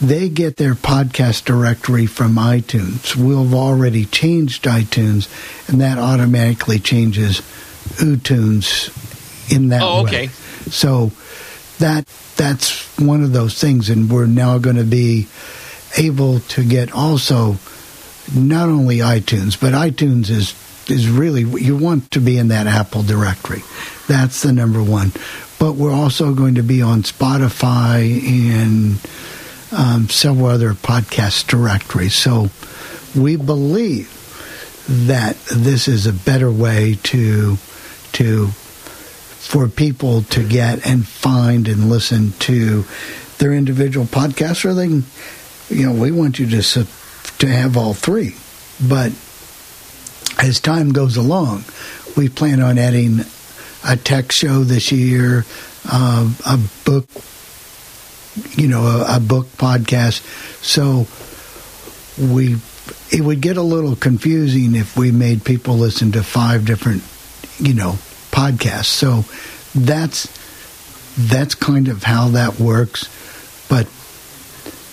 They 0.00 0.28
get 0.28 0.56
their 0.56 0.74
podcast 0.74 1.44
directory 1.44 2.06
from 2.06 2.36
iTunes. 2.36 3.16
We've 3.16 3.52
already 3.52 4.06
changed 4.06 4.64
iTunes, 4.64 5.28
and 5.68 5.80
that 5.80 5.98
automatically 5.98 6.78
changes 6.78 7.40
uTunes 7.98 8.88
in 9.52 9.68
that 9.70 9.82
oh, 9.82 10.04
way. 10.04 10.08
okay. 10.08 10.26
So 10.70 11.10
that 11.80 12.06
that's 12.36 12.98
one 12.98 13.22
of 13.22 13.32
those 13.32 13.60
things, 13.60 13.90
and 13.90 14.10
we're 14.10 14.26
now 14.26 14.58
going 14.58 14.76
to 14.76 14.84
be 14.84 15.26
able 15.98 16.40
to 16.40 16.64
get 16.64 16.92
also 16.92 17.56
not 18.34 18.68
only 18.68 18.98
iTunes, 18.98 19.60
but 19.60 19.72
iTunes 19.72 20.30
is 20.30 20.54
is 20.88 21.08
really 21.08 21.42
you 21.42 21.76
want 21.76 22.10
to 22.12 22.20
be 22.20 22.38
in 22.38 22.48
that 22.48 22.66
Apple 22.66 23.02
directory. 23.02 23.62
That's 24.08 24.42
the 24.42 24.52
number 24.52 24.82
one. 24.82 25.12
But 25.58 25.74
we're 25.74 25.92
also 25.92 26.32
going 26.32 26.54
to 26.54 26.62
be 26.62 26.80
on 26.80 27.02
Spotify 27.02 28.22
and 28.26 28.98
um, 29.72 30.08
several 30.08 30.46
other 30.46 30.72
podcast 30.72 31.48
directories. 31.48 32.14
So 32.14 32.48
we 33.14 33.36
believe 33.36 34.16
that 34.88 35.36
this 35.54 35.86
is 35.86 36.06
a 36.06 36.12
better 36.12 36.50
way 36.50 36.98
to 37.04 37.58
to 38.12 38.50
for 39.50 39.66
people 39.66 40.22
to 40.22 40.46
get 40.46 40.86
and 40.86 41.04
find 41.04 41.66
and 41.66 41.90
listen 41.90 42.30
to 42.38 42.84
their 43.38 43.52
individual 43.52 44.06
podcasts, 44.06 44.64
or 44.64 44.74
they 44.74 44.86
can, 44.86 45.04
you 45.68 45.86
know, 45.86 45.92
we 45.92 46.12
want 46.12 46.38
you 46.38 46.46
to 46.46 46.86
to 47.38 47.46
have 47.48 47.76
all 47.76 47.92
three, 47.92 48.36
but 48.86 49.10
as 50.38 50.60
time 50.60 50.92
goes 50.92 51.16
along, 51.16 51.64
we 52.16 52.28
plan 52.28 52.62
on 52.62 52.78
adding 52.78 53.20
a 53.84 53.96
tech 53.96 54.30
show 54.30 54.62
this 54.62 54.92
year, 54.92 55.44
uh, 55.90 56.32
a 56.46 56.58
book, 56.84 57.08
you 58.56 58.68
know, 58.68 58.82
a, 58.82 59.16
a, 59.16 59.20
book 59.20 59.46
podcast. 59.56 60.22
So 60.62 61.08
we, 62.32 62.58
it 63.10 63.22
would 63.22 63.40
get 63.40 63.56
a 63.56 63.62
little 63.62 63.96
confusing 63.96 64.76
if 64.76 64.96
we 64.96 65.10
made 65.10 65.44
people 65.44 65.74
listen 65.74 66.12
to 66.12 66.22
five 66.22 66.64
different, 66.66 67.02
you 67.58 67.74
know, 67.74 67.98
podcasts. 68.30 68.86
So 68.86 69.24
that's 69.74 70.28
that's 71.16 71.54
kind 71.54 71.88
of 71.88 72.04
how 72.04 72.28
that 72.28 72.58
works. 72.58 73.08
But 73.68 73.86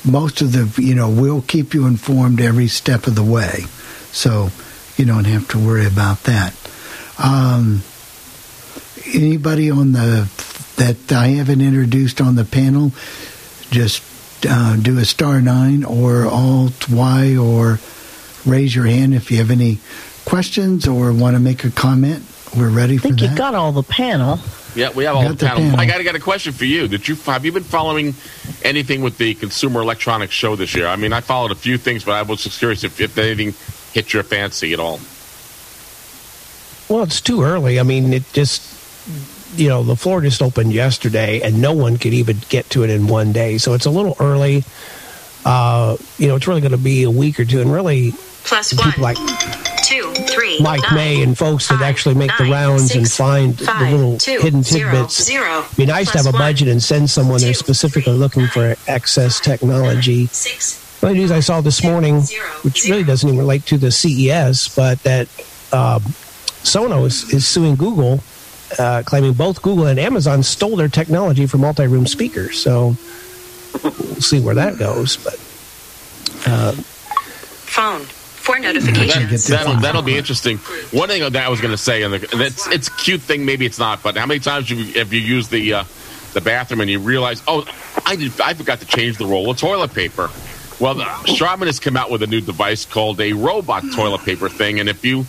most 0.05 0.41
of 0.41 0.51
the, 0.51 0.81
you 0.81 0.95
know, 0.95 1.09
we'll 1.09 1.41
keep 1.41 1.73
you 1.73 1.85
informed 1.85 2.41
every 2.41 2.67
step 2.67 3.07
of 3.07 3.15
the 3.15 3.23
way. 3.23 3.65
So 4.11 4.49
you 4.97 5.05
don't 5.05 5.25
have 5.25 5.47
to 5.49 5.59
worry 5.59 5.85
about 5.85 6.23
that. 6.23 6.53
Um, 7.19 7.83
anybody 9.13 9.69
on 9.69 9.91
the 9.93 10.29
that 10.77 11.11
I 11.11 11.29
haven't 11.29 11.61
introduced 11.61 12.21
on 12.21 12.35
the 12.35 12.45
panel, 12.45 12.91
just 13.71 14.03
uh, 14.47 14.75
do 14.75 14.99
a 14.99 15.05
star 15.05 15.41
nine 15.41 15.83
or 15.83 16.25
alt 16.25 16.89
Y 16.89 17.35
or 17.35 17.79
raise 18.45 18.75
your 18.75 18.85
hand 18.85 19.13
if 19.13 19.31
you 19.31 19.37
have 19.37 19.51
any 19.51 19.79
questions 20.25 20.87
or 20.87 21.11
want 21.11 21.35
to 21.35 21.39
make 21.39 21.63
a 21.63 21.71
comment. 21.71 22.23
We're 22.55 22.69
ready 22.69 22.97
for 22.97 23.07
I 23.07 23.09
think 23.09 23.19
that. 23.21 23.31
you 23.31 23.37
got 23.37 23.55
all 23.55 23.71
the 23.71 23.83
panel. 23.83 24.39
Yeah, 24.75 24.91
we 24.91 25.05
have 25.05 25.15
all 25.15 25.23
Got 25.23 25.29
the 25.29 25.35
the 25.37 25.45
panel. 25.47 25.63
panel. 25.63 25.79
I 25.79 25.85
got, 25.85 25.99
I 25.99 26.03
got 26.03 26.15
a 26.15 26.19
question 26.19 26.53
for 26.53 26.65
you. 26.65 26.87
Did 26.87 27.07
you 27.07 27.15
have 27.15 27.43
you 27.45 27.51
been 27.51 27.63
following 27.63 28.13
anything 28.63 29.01
with 29.01 29.17
the 29.17 29.33
Consumer 29.33 29.81
Electronics 29.81 30.33
Show 30.33 30.55
this 30.55 30.75
year? 30.75 30.87
I 30.87 30.95
mean, 30.95 31.13
I 31.13 31.21
followed 31.21 31.51
a 31.51 31.55
few 31.55 31.77
things, 31.77 32.03
but 32.03 32.13
I 32.13 32.21
was 32.21 32.43
just 32.43 32.59
curious 32.59 32.83
if, 32.83 32.99
if 33.01 33.17
anything 33.17 33.53
hit 33.93 34.13
your 34.13 34.23
fancy 34.23 34.73
at 34.73 34.79
all. 34.79 34.99
Well, 36.89 37.03
it's 37.03 37.19
too 37.21 37.41
early. 37.43 37.79
I 37.79 37.83
mean, 37.83 38.13
it 38.13 38.23
just, 38.33 38.61
you 39.59 39.67
know, 39.67 39.83
the 39.83 39.95
floor 39.95 40.21
just 40.21 40.41
opened 40.41 40.71
yesterday 40.73 41.41
and 41.41 41.61
no 41.61 41.73
one 41.73 41.97
could 41.97 42.13
even 42.13 42.37
get 42.49 42.69
to 42.71 42.83
it 42.83 42.89
in 42.89 43.07
one 43.07 43.33
day. 43.33 43.57
So 43.57 43.73
it's 43.73 43.85
a 43.85 43.89
little 43.91 44.15
early. 44.19 44.63
Uh, 45.43 45.97
you 46.17 46.27
know, 46.27 46.35
it's 46.35 46.47
really 46.47 46.61
going 46.61 46.71
to 46.71 46.77
be 46.77 47.03
a 47.03 47.11
week 47.11 47.39
or 47.39 47.45
two. 47.45 47.61
And 47.61 47.71
really, 47.73 48.11
Plus 48.43 48.73
people 48.73 49.03
one, 49.03 49.15
like 49.15 49.17
two, 49.83 50.13
three, 50.13 50.59
Mike 50.59 50.81
nine, 50.83 50.95
May 50.95 51.21
and 51.23 51.37
folks 51.37 51.67
that 51.69 51.81
actually 51.81 52.15
make 52.15 52.31
the 52.37 52.43
nine, 52.43 52.51
rounds 52.51 52.95
and 52.95 53.09
find 53.09 53.59
five, 53.59 53.79
the 53.91 53.97
little 53.97 54.17
two, 54.17 54.39
hidden 54.39 54.63
tidbits. 54.63 55.23
zero, 55.23 55.59
It'd 55.65 55.77
be 55.77 55.85
nice 55.85 56.11
to 56.11 56.17
have 56.17 56.27
a 56.27 56.31
one, 56.31 56.39
budget 56.41 56.67
and 56.67 56.81
send 56.81 57.09
someone 57.09 57.39
there 57.41 57.49
two, 57.53 57.59
specifically 57.59 58.13
three, 58.13 58.19
looking 58.19 58.47
for 58.47 58.67
nine, 58.67 58.75
access 58.87 59.39
technology. 59.39 60.27
six, 60.27 60.79
One 61.01 61.11
of 61.11 61.15
the 61.15 61.21
news 61.21 61.31
I 61.31 61.39
saw 61.41 61.61
this 61.61 61.83
morning, 61.83 62.21
Zero, 62.21 62.45
which 62.63 62.81
zero. 62.83 62.97
really 62.97 63.05
doesn't 63.07 63.27
even 63.27 63.39
relate 63.39 63.65
to 63.67 63.77
the 63.77 63.91
CES, 63.91 64.69
but 64.75 64.99
that 65.03 65.27
um, 65.71 66.01
Sonos 66.63 67.33
is 67.33 67.47
suing 67.47 67.75
Google, 67.75 68.19
uh, 68.79 69.03
claiming 69.05 69.33
both 69.33 69.61
Google 69.61 69.85
and 69.87 69.99
Amazon 69.99 70.43
stole 70.43 70.75
their 70.75 70.89
technology 70.89 71.45
for 71.45 71.57
multi-room 71.57 72.05
speakers. 72.07 72.59
So 72.59 72.95
we'll 73.83 73.91
see 74.21 74.39
where 74.41 74.55
that 74.55 74.77
goes. 74.77 75.17
But 75.17 75.35
phone, 77.67 78.01
four 78.47 78.55
get 78.59 78.73
notifications. 78.73 79.29
this 79.29 79.47
That'll, 79.47 79.75
that'll 79.75 80.01
be 80.01 80.17
interesting. 80.17 80.57
One 80.91 81.09
thing 81.09 81.21
that 81.21 81.35
I 81.35 81.49
was 81.49 81.61
going 81.61 81.71
to 81.73 81.77
say, 81.77 82.01
and 82.03 82.13
the- 82.13 82.45
it's 82.45 82.67
it's 82.67 82.87
a 82.87 82.91
cute 82.91 83.21
thing, 83.21 83.45
maybe 83.45 83.65
it's 83.65 83.79
not, 83.79 84.01
but 84.01 84.17
how 84.17 84.25
many 84.25 84.39
times 84.39 84.69
have 84.69 84.77
you, 84.79 84.93
have 84.99 85.13
you 85.13 85.19
used 85.19 85.51
the 85.51 85.73
uh, 85.73 85.83
the 86.33 86.41
bathroom 86.41 86.81
and 86.81 86.89
you 86.89 86.99
realize, 86.99 87.43
oh, 87.47 87.65
I 88.05 88.15
did, 88.15 88.39
I 88.41 88.53
forgot 88.53 88.79
to 88.79 88.85
change 88.85 89.17
the 89.17 89.25
roll 89.25 89.49
of 89.49 89.57
toilet 89.57 89.93
paper. 89.93 90.29
Well, 90.79 90.93
the, 90.95 91.05
Charmin 91.35 91.67
has 91.67 91.79
come 91.79 91.97
out 91.97 92.11
with 92.11 92.21
a 92.23 92.27
new 92.27 92.41
device 92.41 92.85
called 92.85 93.19
a 93.19 93.33
robot 93.33 93.83
toilet 93.95 94.21
paper 94.21 94.47
thing, 94.49 94.79
and 94.79 94.87
if 94.87 95.03
you 95.03 95.23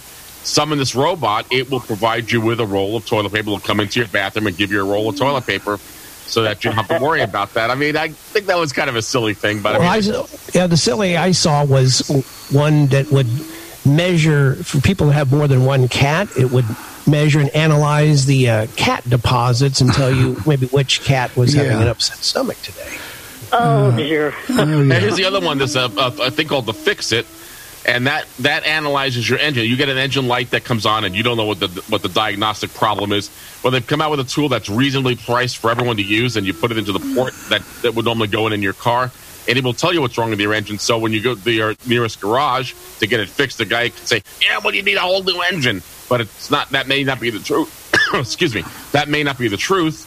summon 0.44 0.78
this 0.78 0.94
robot, 0.94 1.46
it 1.50 1.70
will 1.70 1.80
provide 1.80 2.30
you 2.30 2.40
with 2.40 2.60
a 2.60 2.66
roll 2.66 2.96
of 2.96 3.06
toilet 3.06 3.32
paper. 3.32 3.48
It'll 3.48 3.58
come 3.60 3.80
into 3.80 4.00
your 4.00 4.08
bathroom 4.08 4.46
and 4.46 4.56
give 4.56 4.70
you 4.70 4.80
a 4.80 4.84
roll 4.84 5.08
of 5.08 5.16
toilet 5.16 5.46
paper, 5.46 5.78
so 6.28 6.42
that 6.42 6.62
you 6.62 6.70
don't 6.70 6.76
have 6.76 6.88
to 6.98 7.02
worry 7.04 7.22
about 7.22 7.54
that. 7.54 7.70
I 7.70 7.74
mean, 7.74 7.96
I 7.96 8.08
think 8.08 8.46
that 8.46 8.58
was 8.58 8.72
kind 8.72 8.88
of 8.90 8.96
a 8.96 9.02
silly 9.02 9.34
thing, 9.34 9.60
but 9.62 9.78
well, 9.80 9.88
I, 9.90 10.00
mean, 10.00 10.10
s- 10.14 10.50
yeah, 10.54 10.66
the 10.66 10.76
silly 10.76 11.16
I 11.16 11.32
saw 11.32 11.64
was 11.64 12.00
one 12.52 12.86
that 12.88 13.10
would 13.10 13.26
measure 13.86 14.54
for 14.56 14.80
people 14.80 15.06
that 15.06 15.14
have 15.14 15.32
more 15.32 15.48
than 15.48 15.64
one 15.64 15.88
cat. 15.88 16.28
It 16.38 16.50
would 16.50 16.66
measure 17.06 17.40
and 17.40 17.48
analyze 17.50 18.26
the 18.26 18.50
uh, 18.50 18.66
cat 18.76 19.08
deposits 19.08 19.80
and 19.80 19.92
tell 19.92 20.14
you 20.14 20.36
maybe 20.46 20.66
which 20.66 21.00
cat 21.02 21.34
was 21.36 21.54
having 21.54 21.72
Yeah. 21.72 21.82
an 21.82 21.88
upset 21.88 22.18
stomach 22.18 22.60
today. 22.62 22.98
Oh 23.50 23.96
dear. 23.96 24.34
Oh, 24.50 24.60
And 24.80 24.92
here's 24.92 25.16
the 25.16 25.24
other 25.24 25.40
one. 25.40 25.56
There's 25.56 25.76
a, 25.76 25.84
a, 25.96 26.26
a 26.26 26.30
thing 26.30 26.48
called 26.48 26.66
the 26.66 26.74
Fix 26.74 27.12
It, 27.12 27.24
and 27.88 28.06
that 28.06 28.28
that 28.40 28.64
analyzes 28.64 29.28
your 29.28 29.38
engine. 29.38 29.64
You 29.64 29.76
get 29.76 29.88
an 29.88 29.96
engine 29.96 30.28
light 30.28 30.50
that 30.50 30.62
comes 30.62 30.84
on, 30.84 31.04
and 31.04 31.16
you 31.16 31.22
don't 31.22 31.38
know 31.38 31.46
what 31.46 31.58
the 31.58 31.68
what 31.88 32.02
the 32.02 32.10
diagnostic 32.10 32.72
problem 32.74 33.12
is. 33.12 33.30
Well, 33.64 33.70
they've 33.70 33.86
come 33.86 34.02
out 34.02 34.10
with 34.10 34.20
a 34.20 34.24
tool 34.24 34.50
that's 34.50 34.68
reasonably 34.68 35.16
priced 35.16 35.56
for 35.56 35.70
everyone 35.70 35.96
to 35.96 36.02
use, 36.02 36.36
and 36.36 36.46
you 36.46 36.52
put 36.52 36.70
it 36.70 36.76
into 36.76 36.92
the 36.92 37.14
port 37.14 37.32
that 37.48 37.62
that 37.82 37.94
would 37.94 38.04
normally 38.04 38.28
go 38.28 38.46
in 38.46 38.52
in 38.52 38.60
your 38.60 38.74
car, 38.74 39.10
and 39.48 39.58
it 39.58 39.64
will 39.64 39.72
tell 39.72 39.94
you 39.94 40.02
what's 40.02 40.18
wrong 40.18 40.28
with 40.28 40.38
your 40.38 40.52
engine. 40.52 40.78
So 40.78 40.98
when 40.98 41.12
you 41.12 41.22
go 41.22 41.34
to 41.34 41.50
your 41.50 41.70
uh, 41.70 41.74
nearest 41.86 42.20
garage 42.20 42.74
to 43.00 43.06
get 43.06 43.20
it 43.20 43.28
fixed, 43.30 43.56
the 43.56 43.64
guy 43.64 43.88
can 43.88 44.04
say, 44.04 44.22
"Yeah, 44.42 44.58
well, 44.62 44.74
you 44.74 44.82
need 44.82 44.96
a 44.96 45.00
whole 45.00 45.22
new 45.22 45.40
engine," 45.50 45.82
but 46.10 46.20
it's 46.20 46.50
not. 46.50 46.68
That 46.70 46.88
may 46.88 47.04
not 47.04 47.20
be 47.20 47.30
the 47.30 47.40
truth. 47.40 47.74
Excuse 48.14 48.54
me. 48.54 48.64
That 48.92 49.08
may 49.08 49.22
not 49.22 49.38
be 49.38 49.48
the 49.48 49.56
truth. 49.56 50.04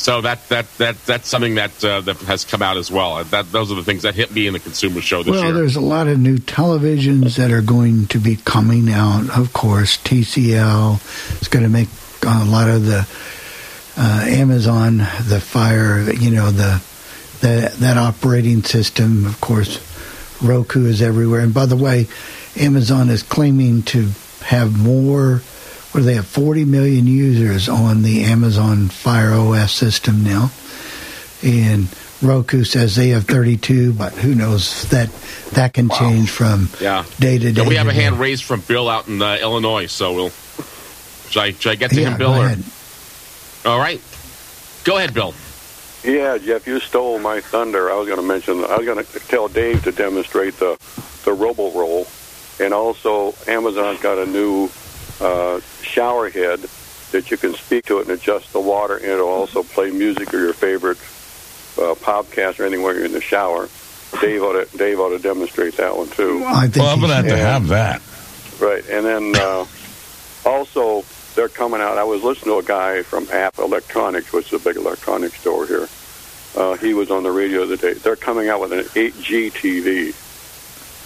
So 0.00 0.22
that 0.22 0.48
that 0.48 0.66
that 0.78 0.96
that's 1.04 1.28
something 1.28 1.56
that 1.56 1.84
uh, 1.84 2.00
that 2.00 2.16
has 2.22 2.46
come 2.46 2.62
out 2.62 2.78
as 2.78 2.90
well. 2.90 3.22
That 3.22 3.52
those 3.52 3.70
are 3.70 3.74
the 3.74 3.84
things 3.84 4.02
that 4.02 4.14
hit 4.14 4.32
me 4.32 4.46
in 4.46 4.54
the 4.54 4.58
consumer 4.58 5.02
show 5.02 5.22
this 5.22 5.32
Well, 5.32 5.44
year. 5.44 5.52
there's 5.52 5.76
a 5.76 5.80
lot 5.82 6.08
of 6.08 6.18
new 6.18 6.38
televisions 6.38 7.36
that 7.36 7.50
are 7.50 7.60
going 7.60 8.06
to 8.06 8.18
be 8.18 8.36
coming 8.36 8.90
out. 8.90 9.28
Of 9.36 9.52
course, 9.52 9.98
TCL 9.98 11.42
is 11.42 11.48
going 11.48 11.64
to 11.64 11.68
make 11.68 11.88
a 12.22 12.44
lot 12.46 12.70
of 12.70 12.86
the 12.86 13.06
uh, 13.98 14.24
Amazon, 14.26 14.96
the 15.28 15.38
Fire, 15.44 16.10
you 16.10 16.30
know, 16.30 16.50
the, 16.50 16.82
the 17.42 17.74
that 17.80 17.98
operating 17.98 18.62
system. 18.62 19.26
Of 19.26 19.38
course, 19.42 19.80
Roku 20.42 20.86
is 20.86 21.02
everywhere. 21.02 21.40
And 21.40 21.52
by 21.52 21.66
the 21.66 21.76
way, 21.76 22.08
Amazon 22.56 23.10
is 23.10 23.22
claiming 23.22 23.82
to 23.82 24.08
have 24.44 24.78
more. 24.82 25.42
What 25.92 26.00
do 26.00 26.06
they 26.06 26.14
have? 26.14 26.26
40 26.26 26.64
million 26.64 27.06
users 27.06 27.68
on 27.68 28.02
the 28.02 28.22
Amazon 28.24 28.88
Fire 28.88 29.32
OS 29.32 29.72
system 29.72 30.22
now 30.22 30.50
and 31.42 31.88
Roku 32.22 32.64
says 32.64 32.96
they 32.96 33.10
have 33.10 33.24
32, 33.24 33.92
but 33.94 34.12
who 34.12 34.34
knows 34.34 34.88
that 34.90 35.10
that 35.52 35.72
can 35.72 35.88
change 35.88 36.30
from 36.30 36.68
yeah. 36.80 37.04
day 37.18 37.38
to 37.38 37.52
day. 37.52 37.62
Yeah, 37.62 37.68
we 37.68 37.76
have 37.76 37.88
a 37.88 37.94
hand 37.94 38.16
day. 38.16 38.20
raised 38.20 38.44
from 38.44 38.60
Bill 38.60 38.88
out 38.88 39.08
in 39.08 39.22
uh, 39.22 39.38
Illinois, 39.40 39.86
so 39.86 40.12
we'll. 40.12 40.30
Should 41.30 41.42
I, 41.42 41.52
should 41.52 41.72
I 41.72 41.74
get 41.76 41.90
to 41.92 42.00
Yeah, 42.00 42.10
him, 42.10 42.18
Bill? 42.18 42.34
go 42.34 42.40
or- 42.40 42.46
ahead. 42.46 42.62
All 43.64 43.78
right. 43.78 44.00
Go 44.84 44.96
ahead, 44.96 45.14
Bill. 45.14 45.34
Yeah, 46.04 46.38
Jeff, 46.38 46.66
you 46.66 46.80
stole 46.80 47.18
my 47.18 47.40
thunder. 47.40 47.90
I 47.90 47.94
was 47.94 48.06
going 48.08 48.20
to 48.20 48.26
mention. 48.26 48.64
I 48.64 48.76
was 48.76 48.86
going 48.86 49.04
to 49.04 49.18
tell 49.20 49.48
Dave 49.48 49.84
to 49.84 49.92
demonstrate 49.92 50.54
the 50.58 50.76
the 51.24 51.32
Robo 51.32 51.70
Roll, 51.72 52.06
and 52.58 52.72
also 52.72 53.34
Amazon's 53.46 54.00
got 54.00 54.18
a 54.18 54.26
new 54.26 54.70
uh, 55.20 55.60
shower 55.82 56.30
head 56.30 56.60
that 57.12 57.30
you 57.30 57.36
can 57.36 57.54
speak 57.54 57.86
to 57.86 57.98
it 57.98 58.02
and 58.02 58.10
adjust 58.10 58.52
the 58.52 58.60
water, 58.60 58.96
and 58.96 59.06
it'll 59.06 59.28
also 59.28 59.62
play 59.62 59.90
music 59.90 60.32
or 60.32 60.38
your 60.38 60.52
favorite 60.52 60.98
uh, 61.78 61.94
podcast 61.96 62.60
or 62.60 62.64
anything 62.64 62.82
while 62.82 62.94
you're 62.94 63.04
in 63.04 63.12
the 63.12 63.20
shower. 63.20 63.68
Dave 64.20 64.42
ought 64.42 64.64
to 64.64 64.76
Dave 64.76 64.98
ought 64.98 65.10
to 65.10 65.18
demonstrate 65.18 65.76
that 65.76 65.96
one 65.96 66.08
too. 66.08 66.42
I 66.44 66.62
think 66.66 66.76
Well, 66.76 66.88
I'm 66.88 66.98
going 67.00 67.10
to 67.10 67.16
have 67.16 67.26
to 67.26 67.36
have 67.36 67.68
that. 67.68 68.02
Right, 68.60 68.84
and 68.90 69.06
then 69.06 69.32
uh, 69.36 69.64
also 70.44 71.04
they're 71.34 71.48
coming 71.48 71.80
out. 71.80 71.96
I 71.96 72.04
was 72.04 72.22
listening 72.22 72.54
to 72.54 72.58
a 72.58 72.62
guy 72.62 73.02
from 73.02 73.26
Abt 73.30 73.58
Electronics, 73.58 74.32
which 74.32 74.52
is 74.52 74.60
a 74.60 74.64
big 74.64 74.76
electronics 74.76 75.40
store 75.40 75.66
here. 75.66 75.88
Uh, 76.56 76.76
he 76.76 76.94
was 76.94 77.10
on 77.10 77.22
the 77.22 77.30
radio 77.30 77.66
the 77.66 77.74
other 77.74 77.76
day. 77.76 77.92
They're 77.94 78.16
coming 78.16 78.48
out 78.48 78.60
with 78.60 78.72
an 78.72 78.80
8K 78.80 79.52
TV. 79.52 80.29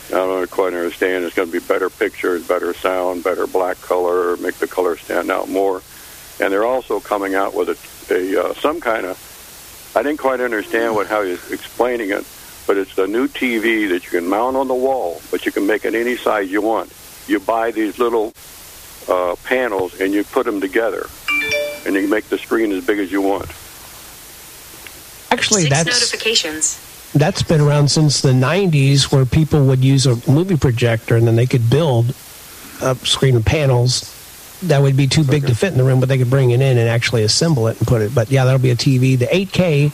I 0.09 0.13
don't 0.17 0.51
quite 0.51 0.75
understand. 0.75 1.25
It's 1.25 1.35
going 1.35 1.51
to 1.51 1.61
be 1.61 1.67
better 1.67 1.89
pictures, 1.89 2.47
better 2.47 2.75
sound, 2.75 3.25
better 3.25 3.47
black 3.47 3.81
color, 3.81 4.37
make 4.37 4.57
the 4.57 4.67
color 4.67 4.97
stand 4.97 5.31
out 5.31 5.49
more. 5.49 5.83
And 6.41 6.53
they're 6.53 6.67
also 6.67 7.01
coming 7.01 7.35
out 7.35 7.55
with 7.55 7.69
a, 8.11 8.15
a 8.15 8.45
uh, 8.45 8.55
some 8.55 8.81
kind 8.81 9.07
of. 9.07 9.93
I 9.97 10.03
didn't 10.03 10.19
quite 10.19 10.41
understand 10.41 10.95
what 10.95 11.07
how 11.07 11.23
he's 11.23 11.51
explaining 11.53 12.11
it, 12.11 12.27
but 12.67 12.77
it's 12.77 12.99
a 12.99 13.07
new 13.07 13.29
TV 13.29 13.89
that 13.89 14.05
you 14.05 14.11
can 14.11 14.29
mount 14.29 14.57
on 14.57 14.69
the 14.69 14.75
wall, 14.75 15.23
but 15.31 15.47
you 15.47 15.53
can 15.53 15.67
make 15.67 15.85
it 15.85 15.95
any 15.95 16.17
size 16.17 16.51
you 16.51 16.61
want. 16.61 16.93
You 17.27 17.41
buy 17.41 17.71
these 17.71 17.99
little 17.99 18.33
uh, 19.09 19.37
panels 19.45 20.01
and 20.01 20.13
you 20.13 20.25
put 20.25 20.45
them 20.47 20.61
together, 20.61 21.07
and 21.87 21.95
you 21.95 22.03
can 22.03 22.11
make 22.11 22.29
the 22.29 22.39
screen 22.39 22.73
as 22.73 22.85
big 22.85 22.99
as 22.99 23.13
you 23.13 23.23
want. 23.23 23.47
Actually, 25.31 25.63
Six 25.63 25.71
that's 25.71 25.87
notifications. 25.87 26.94
That's 27.15 27.43
been 27.43 27.61
around 27.61 27.89
since 27.91 28.21
the 28.21 28.33
90s 28.33 29.13
where 29.13 29.25
people 29.25 29.65
would 29.67 29.85
use 29.85 30.07
a 30.07 30.17
movie 30.31 30.57
projector 30.57 31.17
and 31.17 31.27
then 31.27 31.37
they 31.37 31.47
could 31.47 31.71
build 31.71 32.15
a 32.83 32.95
screen 32.97 33.37
of 33.37 33.45
panels 33.45 34.11
that 34.63 34.83
would 34.83 34.97
be 34.97 35.07
too 35.07 35.25
big 35.25 35.47
to 35.47 35.55
fit 35.55 35.73
in 35.73 35.79
the 35.79 35.85
room 35.85 36.01
but 36.01 36.09
they 36.09 36.19
could 36.19 36.31
bring 36.31 36.51
it 36.51 36.61
in 36.61 36.77
and 36.79 36.89
actually 36.89 37.23
assemble 37.23 37.69
it 37.69 37.79
and 37.79 37.87
put 37.87 38.03
it. 38.03 38.15
But 38.15 38.31
yeah 38.31 38.45
that'll 38.45 38.59
be 38.59 38.71
a 38.71 38.77
tv 38.77 39.19
the 39.19 39.27
8k 39.27 39.93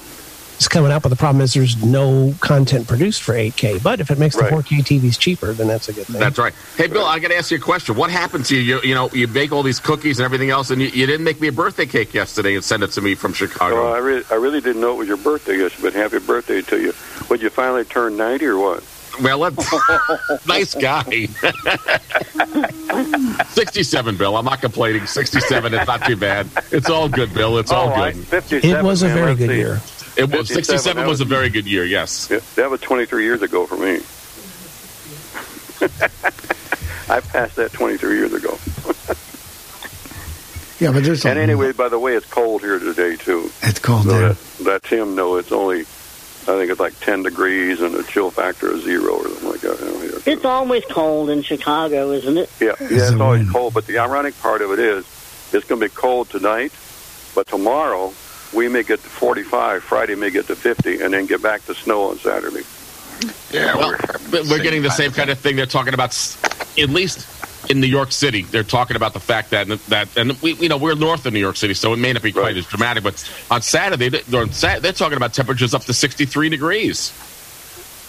is 0.61 0.69
coming 0.69 0.93
out 0.93 1.03
but 1.03 1.09
the 1.09 1.17
problem 1.17 1.41
is 1.41 1.55
there's 1.55 1.83
no 1.85 2.35
content 2.41 2.87
produced 2.87 3.23
for 3.23 3.35
8k 3.35 3.83
but 3.83 4.01
if 4.01 4.11
it 4.11 4.19
makes 4.19 4.37
Right. 4.37 4.51
the 4.51 4.57
4k 4.57 5.01
tvs 5.01 5.19
cheaper 5.19 5.53
then 5.53 5.67
that's 5.67 5.89
a 5.89 5.93
good 5.93 6.07
thing 6.07 6.21
That's 6.21 6.39
right. 6.39 6.55
Hey, 6.77 6.87
Bill, 6.87 7.05
I 7.05 7.19
got 7.19 7.29
to 7.29 7.37
ask 7.37 7.51
you 7.51 7.57
a 7.57 7.61
question. 7.61 7.97
What 7.97 8.11
happened 8.11 8.45
to 8.47 8.57
you? 8.57 8.77
You, 8.77 8.81
you 8.83 8.95
know, 8.95 9.09
you 9.11 9.27
bake 9.27 9.53
all 9.53 9.63
these 9.63 9.81
cookies 9.81 10.19
and 10.19 10.25
everything 10.25 10.51
else, 10.51 10.71
and 10.71 10.81
you, 10.81 10.89
you 10.89 11.07
didn't 11.07 11.25
make 11.25 11.41
me 11.41 11.49
a 11.49 11.53
birthday 11.53 11.87
cake 11.87 12.15
yesterday 12.15 12.55
and 12.55 12.65
send 12.65 12.83
it 12.83 12.91
to 12.93 13.01
me 13.01 13.15
from 13.15 13.33
Chicago. 13.33 13.85
Well, 13.85 13.95
I 13.95 13.99
really, 13.99 14.25
I 14.31 14.35
really 14.35 14.61
didn't 14.61 14.81
know 14.81 14.93
it 14.93 14.99
was 14.99 15.09
your 15.09 15.17
birthday 15.17 15.59
yesterday, 15.59 15.83
but 15.83 15.95
happy 15.95 16.19
birthday 16.19 16.63
to 16.63 16.81
you. 16.81 16.93
Would 17.29 17.43
you 17.43 17.51
finally 17.51 17.85
turn 17.85 18.17
90 18.17 18.47
or 18.47 18.59
what? 18.59 18.85
Well, 19.23 19.39
let, 19.39 19.55
nice 20.47 20.75
guy. 20.75 21.03
67, 23.49 24.17
Bill. 24.17 24.37
I'm 24.37 24.45
not 24.45 24.61
complaining. 24.61 25.07
67, 25.07 25.75
it's 25.75 25.87
not 25.87 26.05
too 26.05 26.17
bad. 26.17 26.49
It's 26.71 26.89
all 26.89 27.09
good, 27.09 27.35
Bill. 27.35 27.59
It's 27.59 27.73
all 27.73 27.89
oh, 27.89 27.95
I, 27.95 28.13
good. 28.13 28.27
57, 28.27 28.79
it 28.79 28.85
was 28.85 29.03
a 29.03 29.07
man, 29.07 29.17
very 29.17 29.35
good 29.35 29.51
see. 29.51 29.57
year 29.57 29.81
It 30.21 30.31
was 30.31 30.49
67 30.49 30.97
that 30.97 31.09
was 31.09 31.21
a 31.21 31.25
very 31.25 31.49
good 31.49 31.67
year. 31.67 31.85
Yes. 31.85 32.29
Yeah, 32.31 32.41
that 32.57 32.71
was 32.71 32.81
23 32.81 33.25
years 33.25 33.43
ago 33.43 33.67
for 33.67 33.77
me. 33.77 34.01
I 37.09 37.21
passed 37.21 37.57
that 37.57 37.73
23 37.73 38.17
years 38.17 38.33
ago. 38.33 38.59
Yeah, 40.79 40.93
but 40.93 41.05
there's 41.05 41.27
And 41.27 41.39
anyway, 41.39 41.73
by 41.73 41.91
the 41.91 41.99
way, 41.99 42.15
it's 42.15 42.25
cold 42.25 42.63
here 42.63 42.79
today 42.79 43.15
too. 43.15 43.51
it's 43.63 43.79
cold 43.81 44.05
So 44.05 44.13
there. 44.13 44.29
that, 44.31 44.39
that 44.65 44.83
Tim 44.85 45.15
know 45.15 45.37
it's 45.37 45.53
only, 45.53 45.81
I 45.81 45.85
think 46.57 46.71
it's 46.71 46.81
like 46.81 46.99
10 47.01 47.23
degrees 47.25 47.83
and 47.83 47.95
a 47.97 48.03
chill 48.03 48.31
factor 48.31 48.71
of 48.73 48.81
zero 48.81 49.13
or 49.17 49.25
something 49.29 49.51
like 49.51 49.61
that. 49.61 49.79
Here. 50.25 50.33
It's 50.35 50.45
always 50.47 50.83
cold 50.87 51.29
in 51.29 51.43
Chicago, 51.43 52.13
isn't 52.13 52.39
it? 52.39 52.51
Yeah, 52.59 52.69
yeah, 52.81 52.87
It's 52.87 53.11
it's 53.11 53.21
always 53.21 53.41
wind. 53.43 53.53
cold. 53.53 53.75
But 53.75 53.89
the 53.89 53.99
ironic 53.99 54.41
part 54.41 54.63
of 54.63 54.71
it 54.73 54.79
is, 54.79 55.05
it's 55.53 55.67
going 55.67 55.83
to 55.83 55.87
be 55.87 55.95
cold 55.95 56.31
tonight, 56.31 56.73
But 57.35 57.47
tomorrow 57.47 58.15
we 58.53 58.69
may 58.69 58.83
get 58.83 59.01
to 59.03 59.09
45, 59.09 59.83
Friday 59.83 60.15
may 60.15 60.31
get 60.31 60.47
to 60.49 60.57
50, 60.57 61.01
and 61.03 61.13
then 61.15 61.27
get 61.27 61.43
back 61.43 61.65
to 61.67 61.75
snow 61.75 62.11
on 62.11 62.19
Saturday. 62.19 62.63
Yeah, 63.53 63.77
Well, 63.77 63.95
we're 64.33 64.49
we're, 64.49 64.63
getting 64.63 64.83
the 64.83 64.91
same 64.91 65.13
kind 65.13 65.29
of 65.31 65.39
thing 65.39 65.57
they're 65.57 65.67
talking 65.67 65.93
about. 65.95 66.11
At 66.79 66.89
least 66.89 67.27
in 67.71 67.81
New 67.81 67.87
York 67.87 68.13
City, 68.13 68.43
they're 68.43 68.63
talking 68.65 68.97
about 68.97 69.13
the 69.13 69.21
fact 69.21 69.51
that 69.51 69.69
that 69.89 70.09
and 70.17 70.33
we 70.41 70.55
you 70.55 70.69
know 70.71 70.79
we're 70.79 70.95
north 70.95 71.27
of 71.27 71.33
New 71.35 71.39
York 71.41 71.57
City, 71.57 71.75
so 71.75 71.93
it 71.93 71.99
may 71.99 72.13
not 72.15 72.23
be 72.23 72.33
quite 72.33 72.43
Right. 72.43 72.57
as 72.57 72.65
dramatic. 72.67 73.03
But 73.03 73.23
on 73.51 73.61
Saturday, 73.61 74.09
they- 74.09 74.23
they're, 74.23 74.43
on 74.43 74.53
Sat- 74.53 74.81
they're 74.83 74.93
talking 74.93 75.17
about 75.19 75.35
temperatures 75.35 75.75
up 75.75 75.83
to 75.85 75.93
63 75.93 76.49
degrees. 76.49 77.13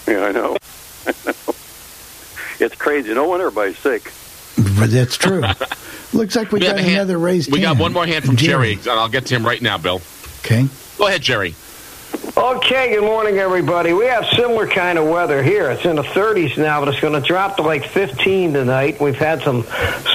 Yeah, 0.08 0.23
I 0.25 0.32
know. 0.32 0.56
it's 2.60 2.75
crazy. 2.77 3.13
No 3.13 3.25
wonder 3.27 3.47
everybody's 3.47 3.77
sick. 3.80 4.12
But 4.80 4.91
that's 4.91 5.17
true. 5.17 5.41
Looks 6.13 6.36
like 6.36 6.51
we, 6.51 6.60
have 6.63 6.71
got 6.75 6.80
a 6.80 6.84
hand- 6.84 6.95
another 6.95 7.17
raised 7.17 7.51
We 7.51 7.60
got 7.62 7.77
one 7.77 7.93
more 7.93 8.06
hand 8.06 8.23
from 8.25 8.36
Jerry. 8.38 8.73
and 8.73 8.88
I'll 8.88 9.10
get 9.10 9.25
to 9.27 9.36
him 9.36 9.45
right 9.45 9.62
now, 9.62 9.77
Bill. 9.77 10.01
Okay. 10.43 10.67
Go 10.97 11.08
ahead, 11.08 11.21
Jerry. 11.21 11.56
Okay, 12.36 12.93
good 12.95 13.04
morning, 13.04 13.38
everybody. 13.38 13.93
We 13.93 14.06
have 14.06 14.25
similar 14.36 14.67
kind 14.67 14.97
of 14.97 15.08
weather 15.08 15.43
here. 15.43 15.69
It's 15.71 15.86
in 15.86 15.95
the 15.95 16.04
30s 16.04 16.58
now, 16.58 16.80
but 16.80 16.89
it's 16.89 16.99
going 16.99 17.19
to 17.19 17.25
drop 17.25 17.58
to 17.58 17.62
like 17.62 17.86
15 17.86 18.54
tonight. 18.54 18.99
We've 18.99 19.15
had 19.17 19.41
some 19.43 19.65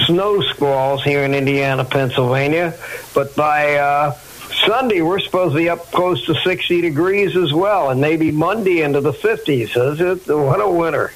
snow 0.06 0.40
squalls 0.42 1.02
here 1.04 1.24
in 1.24 1.34
Indiana, 1.34 1.84
Pennsylvania, 1.84 2.74
but 3.14 3.34
by 3.36 3.76
uh, 3.76 4.12
Sunday 4.66 5.00
we're 5.02 5.20
supposed 5.20 5.52
to 5.54 5.58
be 5.58 5.68
up 5.68 5.90
close 5.92 6.24
to 6.26 6.34
60 6.34 6.80
degrees 6.80 7.36
as 7.36 7.52
well, 7.52 7.90
and 7.90 8.00
maybe 8.00 8.30
Monday 8.30 8.82
into 8.82 9.00
the 9.00 9.12
50s. 9.12 9.92
Is 9.92 10.00
it? 10.00 10.28
What 10.34 10.60
a 10.60 10.68
winter! 10.68 11.12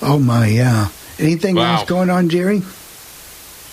Oh 0.00 0.18
my, 0.18 0.46
yeah. 0.48 0.88
Anything 1.18 1.56
Wow. 1.56 1.76
else 1.78 1.88
going 1.88 2.10
on, 2.10 2.28
Jerry? 2.28 2.62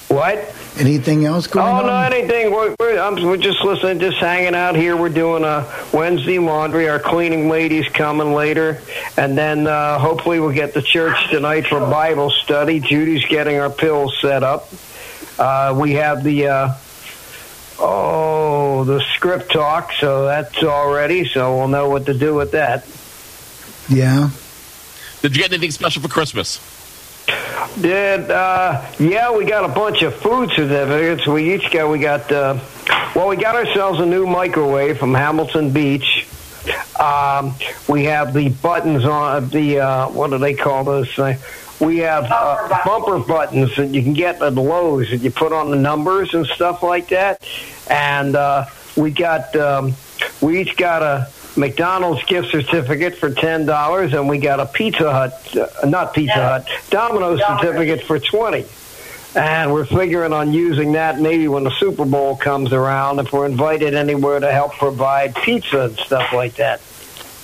What? 0.09 0.37
Anything 0.77 1.23
else 1.25 1.45
going 1.47 1.67
Oh, 1.67 1.69
on? 1.71 1.83
Oh, 1.83 1.87
no, 1.87 2.15
anything. 2.15 2.51
We're, 2.51 2.75
we're, 2.79 2.97
I'm, 2.99 3.15
we're 3.23 3.37
just 3.37 3.63
listening, 3.63 3.99
just 3.99 4.17
hanging 4.17 4.55
out 4.55 4.75
here. 4.75 4.97
We're 4.97 5.09
doing 5.09 5.43
a 5.43 5.71
Wednesday 5.93 6.39
laundry. 6.39 6.89
Our 6.89 6.99
cleaning 6.99 7.47
lady's 7.47 7.87
coming 7.89 8.33
later. 8.33 8.81
And 9.17 9.37
then 9.37 9.67
uh, 9.67 9.99
hopefully 9.99 10.39
we'll 10.39 10.51
get 10.53 10.73
to 10.73 10.81
church 10.81 11.15
tonight 11.29 11.67
for 11.67 11.79
Bible 11.79 12.31
study. 12.31 12.79
Judy's 12.79 13.23
getting 13.25 13.59
our 13.59 13.69
pills 13.69 14.17
set 14.19 14.41
up. 14.41 14.69
Uh, 15.37 15.75
we 15.79 15.93
have 15.93 16.23
the, 16.23 16.47
uh, 16.47 16.75
oh, 17.77 18.83
the 18.85 18.99
ScripTalk, 18.99 19.91
so 19.99 20.25
that's 20.25 20.63
all 20.63 20.91
ready. 20.91 21.27
So 21.27 21.55
we'll 21.57 21.67
know 21.67 21.87
what 21.89 22.07
to 22.07 22.13
do 22.15 22.33
with 22.33 22.51
that. 22.51 22.85
Yeah. 23.89 24.29
Did 25.21 25.35
you 25.35 25.43
get 25.43 25.51
anything 25.51 25.71
special 25.71 26.01
for 26.01 26.07
Christmas? 26.07 26.59
Did 27.81 28.29
uh, 28.31 28.85
yeah, 28.99 29.31
we 29.31 29.45
got 29.45 29.63
a 29.63 29.73
bunch 29.73 30.01
of 30.01 30.15
food 30.15 30.49
certificates. 30.51 31.25
We 31.27 31.53
each 31.53 31.71
got 31.71 31.89
we 31.89 31.99
got 31.99 32.31
uh, 32.31 32.59
well, 33.15 33.27
we 33.27 33.35
got 33.35 33.55
ourselves 33.55 33.99
a 33.99 34.05
new 34.05 34.25
microwave 34.25 34.97
from 34.97 35.13
Hamilton 35.13 35.71
Beach. 35.71 36.27
Um, 36.99 37.55
we 37.87 38.03
have 38.05 38.33
the 38.33 38.49
buttons 38.49 39.05
on 39.05 39.49
the 39.49 39.79
uh, 39.79 40.09
what 40.09 40.31
do 40.31 40.37
they 40.37 40.53
call 40.53 40.83
those 40.83 41.13
things? 41.13 41.41
We 41.79 41.99
have 41.99 42.25
uh, 42.29 42.79
bumper 42.83 43.19
buttons 43.19 43.75
that 43.77 43.87
you 43.87 44.03
can 44.03 44.13
get 44.13 44.41
at 44.41 44.55
Lowe's 44.55 45.09
that 45.11 45.17
you 45.17 45.31
put 45.31 45.53
on 45.53 45.71
the 45.71 45.77
numbers 45.77 46.33
and 46.33 46.45
stuff 46.45 46.83
like 46.83 47.07
that. 47.09 47.41
And 47.89 48.35
uh, 48.35 48.65
we 48.97 49.11
got 49.11 49.55
um, 49.55 49.93
we 50.41 50.59
each 50.59 50.75
got 50.75 51.01
a 51.01 51.29
McDonald's 51.57 52.23
gift 52.25 52.51
certificate 52.51 53.17
for 53.17 53.29
ten 53.31 53.65
dollars, 53.65 54.13
and 54.13 54.29
we 54.29 54.37
got 54.37 54.59
a 54.59 54.65
Pizza 54.65 55.11
Hut, 55.11 55.57
uh, 55.57 55.87
not 55.87 56.13
Pizza 56.13 56.33
Hut, 56.33 56.67
Domino's 56.89 57.39
certificate 57.39 58.03
for 58.03 58.19
twenty. 58.19 58.65
And 59.35 59.71
we're 59.71 59.85
figuring 59.85 60.33
on 60.33 60.53
using 60.53 60.93
that 60.93 61.19
maybe 61.19 61.47
when 61.47 61.63
the 61.63 61.71
Super 61.71 62.05
Bowl 62.05 62.35
comes 62.35 62.73
around, 62.73 63.19
if 63.19 63.31
we're 63.31 63.45
invited 63.45 63.93
anywhere 63.93 64.39
to 64.39 64.51
help 64.51 64.73
provide 64.73 65.35
pizza 65.35 65.81
and 65.81 65.97
stuff 65.97 66.33
like 66.33 66.55
that. 66.55 66.81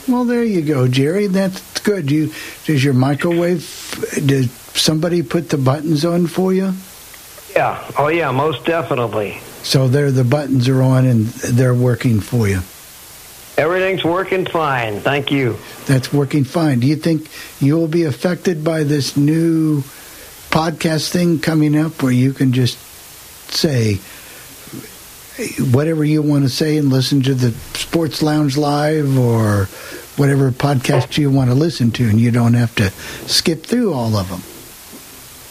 Well, 0.07 0.25
there 0.25 0.43
you 0.43 0.61
go, 0.61 0.87
Jerry. 0.87 1.27
That's 1.27 1.79
good. 1.81 2.09
You 2.09 2.31
does 2.65 2.83
your 2.83 2.93
microwave? 2.93 3.61
Did 4.25 4.49
somebody 4.49 5.21
put 5.23 5.49
the 5.49 5.57
buttons 5.57 6.05
on 6.05 6.27
for 6.27 6.53
you? 6.53 6.73
Yeah. 7.55 7.91
Oh, 7.97 8.07
yeah. 8.07 8.31
Most 8.31 8.65
definitely. 8.65 9.39
So 9.63 9.87
there, 9.87 10.11
the 10.11 10.23
buttons 10.23 10.67
are 10.67 10.81
on 10.81 11.05
and 11.05 11.25
they're 11.25 11.73
working 11.73 12.19
for 12.19 12.47
you. 12.47 12.61
Everything's 13.57 14.03
working 14.03 14.45
fine. 14.45 14.99
Thank 14.99 15.31
you. 15.31 15.57
That's 15.85 16.11
working 16.11 16.43
fine. 16.43 16.81
Do 16.81 16.87
you 16.87 16.97
think 16.97 17.29
you 17.61 17.77
will 17.77 17.87
be 17.87 18.03
affected 18.03 18.63
by 18.63 18.83
this 18.83 19.15
new 19.15 19.81
podcast 20.49 21.09
thing 21.09 21.39
coming 21.39 21.77
up, 21.77 22.03
where 22.03 22.11
you 22.11 22.33
can 22.33 22.51
just 22.51 22.77
say 23.51 23.99
whatever 25.71 26.03
you 26.03 26.21
want 26.21 26.43
to 26.43 26.49
say 26.49 26.77
and 26.77 26.89
listen 26.89 27.21
to 27.23 27.33
the 27.33 27.51
Sports 27.77 28.21
Lounge 28.21 28.57
live 28.57 29.17
or 29.17 29.65
whatever 30.17 30.51
podcast 30.51 31.17
you 31.17 31.29
want 31.29 31.49
to 31.49 31.55
listen 31.55 31.91
to, 31.91 32.07
and 32.09 32.19
you 32.19 32.31
don't 32.31 32.53
have 32.53 32.73
to 32.75 32.89
skip 33.29 33.63
through 33.63 33.93
all 33.93 34.15
of 34.15 34.29
them? 34.29 34.41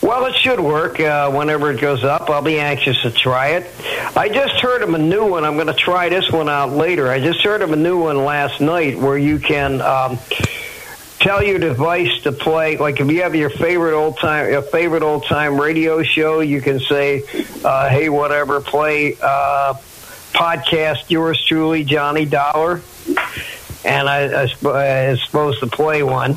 Well, 0.05 0.27
it 0.27 0.35
should 0.35 0.61
work 0.61 1.01
uh, 1.01 1.31
whenever 1.31 1.71
it 1.71 1.81
goes 1.81 2.05
up. 2.05 2.29
I'll 2.29 2.43
be 2.43 2.61
anxious 2.61 3.01
to 3.03 3.11
try 3.11 3.53
it. 3.53 3.71
I 4.15 4.29
just 4.29 4.61
heard 4.61 4.83
of 4.83 4.93
a 4.93 4.99
new 4.99 5.27
one. 5.27 5.45
I'm 5.45 5.55
going 5.55 5.67
to 5.69 5.73
try 5.73 6.11
this 6.11 6.31
one 6.31 6.47
out 6.51 6.73
later. 6.73 7.09
I 7.09 7.21
just 7.21 7.43
heard 7.43 7.63
of 7.63 7.73
a 7.73 7.77
new 7.77 7.99
one 7.99 8.23
last 8.23 8.61
night 8.61 8.99
where 8.99 9.17
you 9.17 9.39
can 9.39 9.81
um, 9.81 10.19
tell 11.21 11.43
your 11.43 11.59
device 11.59 12.21
to 12.25 12.33
play. 12.33 12.77
Like 12.77 13.01
if 13.01 13.11
you 13.11 13.23
have 13.23 13.35
your 13.35 13.49
favorite 13.49 13.97
old 13.97 14.19
time, 14.19 14.53
your 14.53 14.61
favorite 14.61 15.03
old 15.03 15.25
time 15.25 15.59
radio 15.59 16.03
show, 16.03 16.41
you 16.41 16.61
can 16.61 16.81
say, 16.81 17.23
uh, 17.65 17.89
"Hey, 17.89 18.11
whatever, 18.11 18.61
play 18.61 19.17
uh, 19.23 19.73
podcast 20.35 21.09
yours 21.09 21.43
truly, 21.43 21.83
Johnny 21.83 22.27
Dollar," 22.27 22.83
and 23.87 24.07
I, 24.07 24.43
I 24.43 24.47
sp- 24.53 24.77
is 25.17 25.25
supposed 25.25 25.61
to 25.61 25.67
play 25.67 26.03
one. 26.03 26.37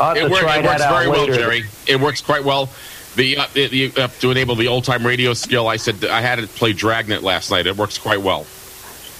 I'll 0.00 0.08
have 0.08 0.16
It, 0.16 0.22
to 0.22 0.30
work, 0.30 0.40
try 0.40 0.58
it 0.58 0.62
that 0.62 0.80
works 0.80 0.82
out 0.82 0.98
very 0.98 1.08
well. 1.08 1.26
Jerry. 1.26 1.64
It 1.86 2.00
works 2.00 2.20
quite 2.20 2.42
well. 2.44 2.70
The, 3.16 3.36
uh, 3.38 3.46
the, 3.54 3.66
the 3.68 4.02
uh, 4.02 4.08
to 4.08 4.30
enable 4.30 4.56
the 4.56 4.68
old 4.68 4.84
time 4.84 5.06
radio 5.06 5.34
skill, 5.34 5.68
I 5.68 5.76
said 5.76 6.04
I 6.04 6.20
had 6.20 6.38
it 6.38 6.48
play 6.50 6.72
Dragnet 6.72 7.22
last 7.22 7.50
night. 7.50 7.66
It 7.66 7.76
works 7.76 7.98
quite 7.98 8.20
well. 8.20 8.46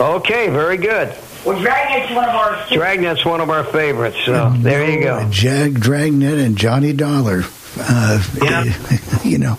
Okay, 0.00 0.48
very 0.50 0.76
good. 0.76 1.14
Well, 1.44 1.62
Dragnet's 1.62 2.12
one 2.14 2.24
of 2.24 2.35
our. 2.35 2.54
Dragnet's 2.66 3.24
one 3.24 3.40
of 3.40 3.50
our 3.50 3.64
favorites. 3.64 4.16
So 4.24 4.52
there 4.57 4.90
you 4.90 5.02
go. 5.02 5.28
Jag 5.30 5.80
Dragnet 5.80 6.38
and 6.38 6.57
Johnny 6.57 6.92
Dollar. 6.92 7.44
Uh, 7.78 8.22
you 9.24 9.38
know. 9.38 9.59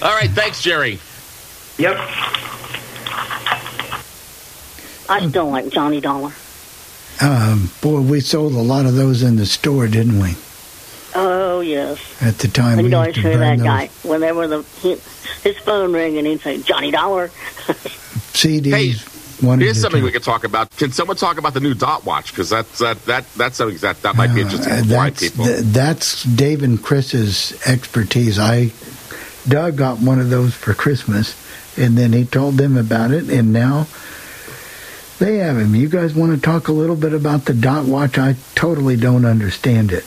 All 0.00 0.14
right, 0.14 0.30
thanks, 0.30 0.62
Jerry. 0.62 0.98
Yep. 1.78 1.96
I 5.08 5.26
still 5.28 5.50
like 5.50 5.68
Johnny 5.68 6.00
Dollar. 6.00 6.32
Um, 7.20 7.70
boy, 7.82 8.00
we 8.00 8.20
sold 8.20 8.54
a 8.54 8.62
lot 8.62 8.86
of 8.86 8.94
those 8.94 9.22
in 9.22 9.36
the 9.36 9.46
store, 9.46 9.86
didn't 9.86 10.18
we? 10.18 10.34
Oh 11.14 11.60
yes. 11.60 11.98
At 12.22 12.38
the 12.38 12.48
time, 12.48 12.78
I 12.78 12.82
we 12.82 12.90
can 12.90 12.92
used 12.92 12.94
always 12.94 13.14
to 13.16 13.20
hear 13.20 13.32
burn 13.32 13.40
that 13.40 13.58
those 13.58 13.64
guy 13.66 14.08
whenever 14.08 14.46
the 14.48 14.62
he, 14.80 14.90
his 15.48 15.58
phone 15.58 15.92
rang 15.92 16.16
and 16.18 16.26
he'd 16.26 16.40
say 16.40 16.60
Johnny 16.62 16.90
Dollar. 16.90 17.28
CDs. 18.32 19.42
one 19.42 19.60
Here's 19.60 19.80
something 19.80 20.00
time. 20.00 20.06
we 20.06 20.12
could 20.12 20.22
talk 20.22 20.44
about. 20.44 20.74
Can 20.76 20.92
someone 20.92 21.16
talk 21.16 21.38
about 21.38 21.54
the 21.54 21.60
new 21.60 21.74
Dot 21.74 22.04
Watch? 22.04 22.30
Because 22.32 22.48
that's 22.50 22.78
that, 22.78 23.04
that 23.06 23.24
that's 23.34 23.56
something 23.56 23.76
that 23.78 24.00
that 24.02 24.16
might 24.16 24.34
be 24.34 24.40
interesting 24.40 24.72
Uh, 24.72 25.10
for 25.10 25.10
people. 25.20 25.44
th- 25.44 25.60
that's 25.60 26.22
Dave 26.24 26.62
and 26.62 26.82
Chris's 26.82 27.60
expertise. 27.66 28.38
I 28.38 28.72
Doug 29.46 29.76
got 29.76 29.98
one 30.00 30.18
of 30.20 30.30
those 30.30 30.54
for 30.54 30.72
Christmas, 30.72 31.34
and 31.76 31.96
then 31.98 32.12
he 32.12 32.24
told 32.24 32.56
them 32.56 32.76
about 32.76 33.10
it, 33.10 33.28
and 33.28 33.52
now 33.52 33.86
they 35.18 35.38
have 35.38 35.58
him. 35.58 35.74
You 35.74 35.88
guys 35.88 36.14
want 36.14 36.32
to 36.34 36.40
talk 36.40 36.68
a 36.68 36.72
little 36.72 36.96
bit 36.96 37.12
about 37.12 37.44
the 37.44 37.54
Dot 37.54 37.84
Watch? 37.84 38.18
I 38.18 38.36
totally 38.54 38.96
don't 38.96 39.24
understand 39.24 39.92
it. 39.92 40.04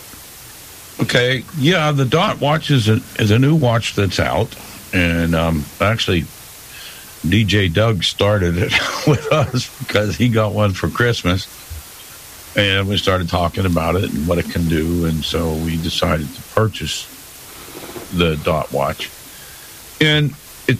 Okay, 1.01 1.43
yeah, 1.57 1.91
the 1.91 2.05
Dot 2.05 2.39
Watch 2.39 2.71
is 2.71 2.87
a 2.87 3.01
is 3.19 3.31
a 3.31 3.37
new 3.37 3.53
watch 3.53 3.95
that's 3.95 4.17
out, 4.19 4.55
and 4.93 5.35
um, 5.35 5.65
actually, 5.81 6.21
DJ 7.21 7.71
Doug 7.73 8.03
started 8.03 8.57
it 8.57 8.71
with 9.07 9.29
us 9.31 9.77
because 9.79 10.15
he 10.15 10.29
got 10.29 10.53
one 10.53 10.71
for 10.71 10.87
Christmas, 10.87 11.47
and 12.55 12.87
we 12.87 12.95
started 12.95 13.27
talking 13.27 13.65
about 13.65 13.95
it 13.97 14.13
and 14.13 14.25
what 14.25 14.37
it 14.37 14.49
can 14.49 14.69
do, 14.69 15.05
and 15.05 15.23
so 15.23 15.53
we 15.55 15.75
decided 15.75 16.33
to 16.33 16.41
purchase 16.53 17.11
the 18.13 18.37
Dot 18.45 18.71
Watch, 18.71 19.11
and 19.99 20.31
it 20.65 20.79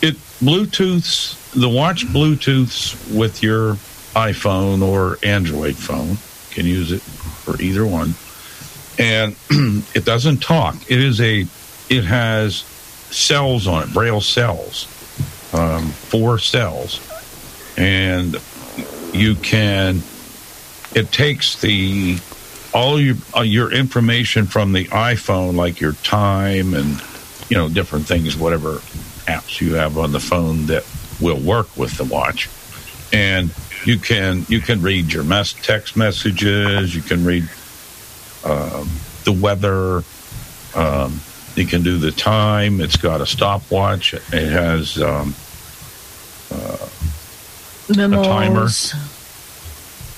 it 0.00 0.14
Bluetooths 0.38 1.52
the 1.52 1.68
watch 1.68 2.06
Bluetooths 2.06 3.12
with 3.12 3.42
your 3.42 3.74
iPhone 4.14 4.82
or 4.82 5.18
Android 5.24 5.74
phone. 5.74 6.16
Can 6.52 6.64
use 6.64 6.92
it 6.92 7.02
for 7.02 7.60
either 7.60 7.84
one 7.84 8.14
and 9.02 9.36
it 9.94 10.04
doesn't 10.04 10.38
talk. 10.38 10.76
It 10.88 11.00
is 11.00 11.20
a, 11.20 11.40
it 11.90 12.04
has 12.04 12.58
cells 13.10 13.66
on 13.66 13.82
it, 13.82 13.92
braille 13.92 14.20
cells, 14.20 14.86
um, 15.52 15.88
four 15.88 16.38
cells, 16.38 17.00
and 17.76 18.36
you 19.12 19.34
can. 19.34 20.02
It 20.94 21.10
takes 21.10 21.60
the 21.60 22.18
all 22.72 23.00
your 23.00 23.16
uh, 23.36 23.40
your 23.40 23.72
information 23.72 24.46
from 24.46 24.72
the 24.72 24.84
iPhone, 24.86 25.56
like 25.56 25.80
your 25.80 25.94
time 25.94 26.74
and 26.74 27.02
you 27.48 27.56
know 27.56 27.68
different 27.68 28.06
things, 28.06 28.36
whatever 28.36 28.76
apps 29.26 29.60
you 29.60 29.74
have 29.74 29.98
on 29.98 30.12
the 30.12 30.20
phone 30.20 30.66
that 30.66 30.86
will 31.20 31.40
work 31.40 31.76
with 31.76 31.96
the 31.96 32.04
watch, 32.04 32.48
and 33.12 33.52
you 33.84 33.98
can 33.98 34.46
you 34.48 34.60
can 34.60 34.80
read 34.80 35.12
your 35.12 35.24
mess 35.24 35.54
text 35.54 35.96
messages. 35.96 36.94
You 36.94 37.02
can 37.02 37.24
read 37.24 37.48
um, 38.44 38.88
the 39.24 39.32
weather. 39.32 40.02
Um, 40.74 41.20
you 41.54 41.66
can 41.66 41.82
do 41.82 41.98
the 41.98 42.12
time. 42.12 42.80
It's 42.80 42.96
got 42.96 43.20
a 43.20 43.26
stopwatch. 43.26 44.14
It 44.14 44.22
has 44.50 45.00
um, 45.02 45.34
uh, 46.50 46.88
Memos. 47.94 48.26
timer. 48.26 48.68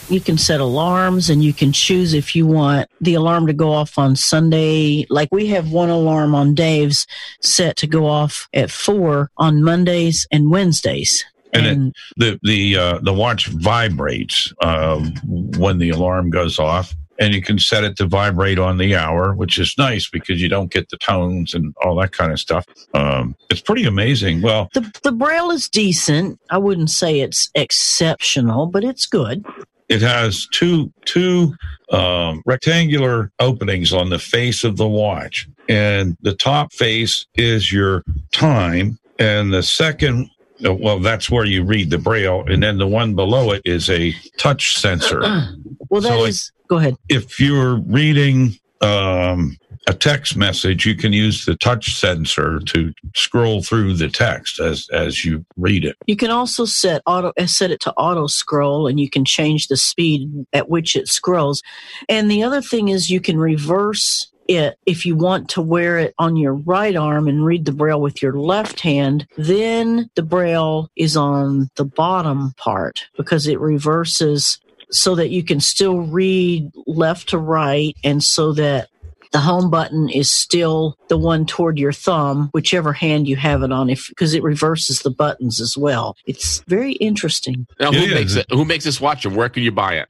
You 0.09 0.21
can 0.21 0.37
set 0.37 0.61
alarms 0.61 1.31
and 1.31 1.43
you 1.43 1.55
can 1.55 1.73
choose 1.73 2.13
if 2.13 2.37
you 2.37 2.47
want 2.47 2.91
the 3.01 3.15
alarm 3.15 3.47
to 3.47 3.53
go 3.53 3.73
off 3.73 3.99
on 3.99 4.17
Sunday. 4.17 5.07
Like 5.09 5.31
we 5.33 5.47
have 5.49 5.73
one 5.73 5.89
alarm 5.89 6.35
on 6.35 6.55
Dave's 6.55 7.07
set 7.41 7.77
to 7.79 7.87
go 7.87 8.07
off 8.07 8.47
at 8.53 8.71
four 8.71 9.31
on 9.39 9.63
Mondays 9.63 10.27
and 10.31 10.51
Wednesdays. 10.51 11.25
and 11.55 11.89
it, 11.89 11.95
the 12.17 12.39
the 12.43 12.77
uh, 12.77 12.99
the 12.99 13.15
watch 13.15 13.47
vibrates 13.47 14.53
um, 14.61 15.15
when 15.57 15.79
the 15.79 15.91
alarm 15.91 16.29
goes 16.29 16.59
off, 16.59 16.95
and 17.19 17.33
you 17.35 17.41
can 17.43 17.59
set 17.59 17.85
it 17.85 17.97
to 17.99 18.07
vibrate 18.07 18.59
on 18.59 18.79
the 18.79 18.97
hour, 18.97 19.35
which 19.35 19.59
is 19.59 19.75
nice 19.79 20.09
because 20.09 20.41
you 20.43 20.49
don't 20.49 20.73
get 20.73 20.89
the 20.89 20.97
tones 20.97 21.55
and 21.55 21.75
all 21.85 21.95
that 21.97 22.13
kind 22.13 22.33
of 22.33 22.41
stuff. 22.41 22.65
Um, 22.95 23.37
it's 23.51 23.61
pretty 23.61 23.85
amazing. 23.85 24.43
Well, 24.43 24.69
The 24.75 24.91
the 25.03 25.13
braille 25.13 25.51
is 25.51 25.69
decent. 25.69 26.41
I 26.51 26.59
wouldn't 26.59 26.91
say 26.91 27.21
it's 27.21 27.49
exceptional, 27.55 28.67
but 28.67 28.85
it's 28.85 29.07
good. 29.07 29.45
it 29.89 30.01
has 30.01 30.47
two 30.53 30.93
two 31.05 31.55
um, 31.93 32.43
rectangular 32.47 33.31
openings 33.39 33.93
on 33.93 34.09
the 34.11 34.19
face 34.19 34.65
of 34.65 34.77
the 34.77 34.89
watch, 34.89 35.47
and 35.69 36.17
the 36.23 36.35
top 36.35 36.73
face 36.73 37.27
is 37.37 37.71
your 37.73 38.03
time, 38.33 38.99
and 39.19 39.53
the 39.53 39.63
second. 39.63 40.31
uh, 40.65 40.73
Well, 40.75 40.99
that's 41.01 41.31
where 41.31 41.45
you 41.45 41.63
read 41.65 41.91
the 41.91 41.99
braille, 41.99 42.45
and 42.49 42.63
then 42.63 42.79
the 42.79 42.87
one 42.89 43.15
below 43.15 43.53
it 43.53 43.61
is 43.65 43.91
a 43.91 44.15
touch 44.39 44.77
sensor. 44.79 45.21
Well, 45.95 46.03
that 46.03 46.09
So, 46.19 46.25
is. 46.25 46.51
like, 46.61 46.69
go 46.69 46.79
ahead. 46.79 46.97
if 47.09 47.39
you're 47.39 47.77
reading 47.87 48.59
um, 48.81 49.57
a 49.87 49.95
text 49.95 50.37
message, 50.37 50.85
you 50.87 50.97
can 50.97 51.13
use 51.13 51.45
the 51.45 51.55
touch 51.57 51.95
sensor 51.95 52.59
to 52.59 52.93
scroll 53.15 53.63
through 53.63 53.95
the 53.95 54.09
text 54.09 54.59
as 54.59 54.89
as 54.93 55.25
you 55.25 55.45
read 55.57 55.85
it. 55.85 55.97
You 56.09 56.17
can 56.17 56.33
also 56.33 56.65
set 56.65 57.01
auto 57.07 57.33
uh, 57.39 57.47
set 57.47 57.71
it 57.71 57.79
to 57.83 57.93
auto 57.93 58.27
scroll, 58.27 58.89
and 58.89 58.99
you 58.99 59.09
can 59.09 59.25
change 59.25 59.69
the 59.69 59.77
speed 59.77 60.47
at 60.53 60.69
which 60.69 60.97
it 60.97 61.07
scrolls. 61.07 61.63
And 62.09 62.29
the 62.29 62.43
other 62.43 62.61
thing 62.61 62.89
is, 62.89 63.09
you 63.09 63.21
can 63.21 63.39
reverse 63.39 64.31
it 64.47 64.77
if 64.85 65.07
you 65.07 65.17
want 65.17 65.49
to 65.49 65.63
wear 65.63 65.99
it 65.99 66.15
on 66.19 66.37
your 66.37 66.53
right 66.55 66.97
arm 66.97 67.29
and 67.29 67.47
read 67.47 67.65
the 67.65 67.73
braille 67.73 68.01
with 68.01 68.21
your 68.23 68.35
left 68.35 68.81
hand. 68.81 69.27
Then 69.39 70.11
the 70.17 70.23
braille 70.23 70.91
is 70.97 71.17
on 71.17 71.71
the 71.77 71.85
bottom 71.87 72.53
part 72.59 73.07
because 73.17 73.47
it 73.47 73.59
reverses 73.61 74.59
so 74.95 75.15
that 75.17 75.31
you 75.31 75.43
can 75.43 75.61
still 75.61 76.01
read 76.01 76.71
left 76.87 77.31
to 77.31 77.39
right, 77.39 77.95
and 78.05 78.23
so 78.23 78.53
that 78.53 78.89
the 79.33 79.41
home 79.41 79.69
button 79.69 80.09
is 80.09 80.33
still 80.33 80.97
the 81.09 81.19
one 81.19 81.45
toward 81.45 81.77
your 81.77 81.93
thumb, 81.93 82.51
whichever 82.55 82.93
hand 82.93 83.27
you 83.27 83.35
have 83.35 83.65
it 83.65 83.73
on, 83.73 83.91
if 83.91 84.09
because 84.09 84.33
it 84.33 84.45
reverses 84.45 85.01
the 85.01 85.11
buttons 85.11 85.61
as 85.61 85.77
well. 85.77 86.17
It's 86.25 86.63
very 86.69 86.93
interesting. 86.93 87.67
Now, 87.81 87.91
who 87.91 88.07
Yeah, 88.07 88.15
makes 88.15 88.37
it? 88.37 88.47
Who 88.51 88.65
makes 88.65 88.85
this 88.85 89.01
watch, 89.01 89.27
and 89.27 89.35
where 89.35 89.49
can 89.49 89.65
you 89.65 89.73
buy 89.73 89.95
it? 89.95 90.09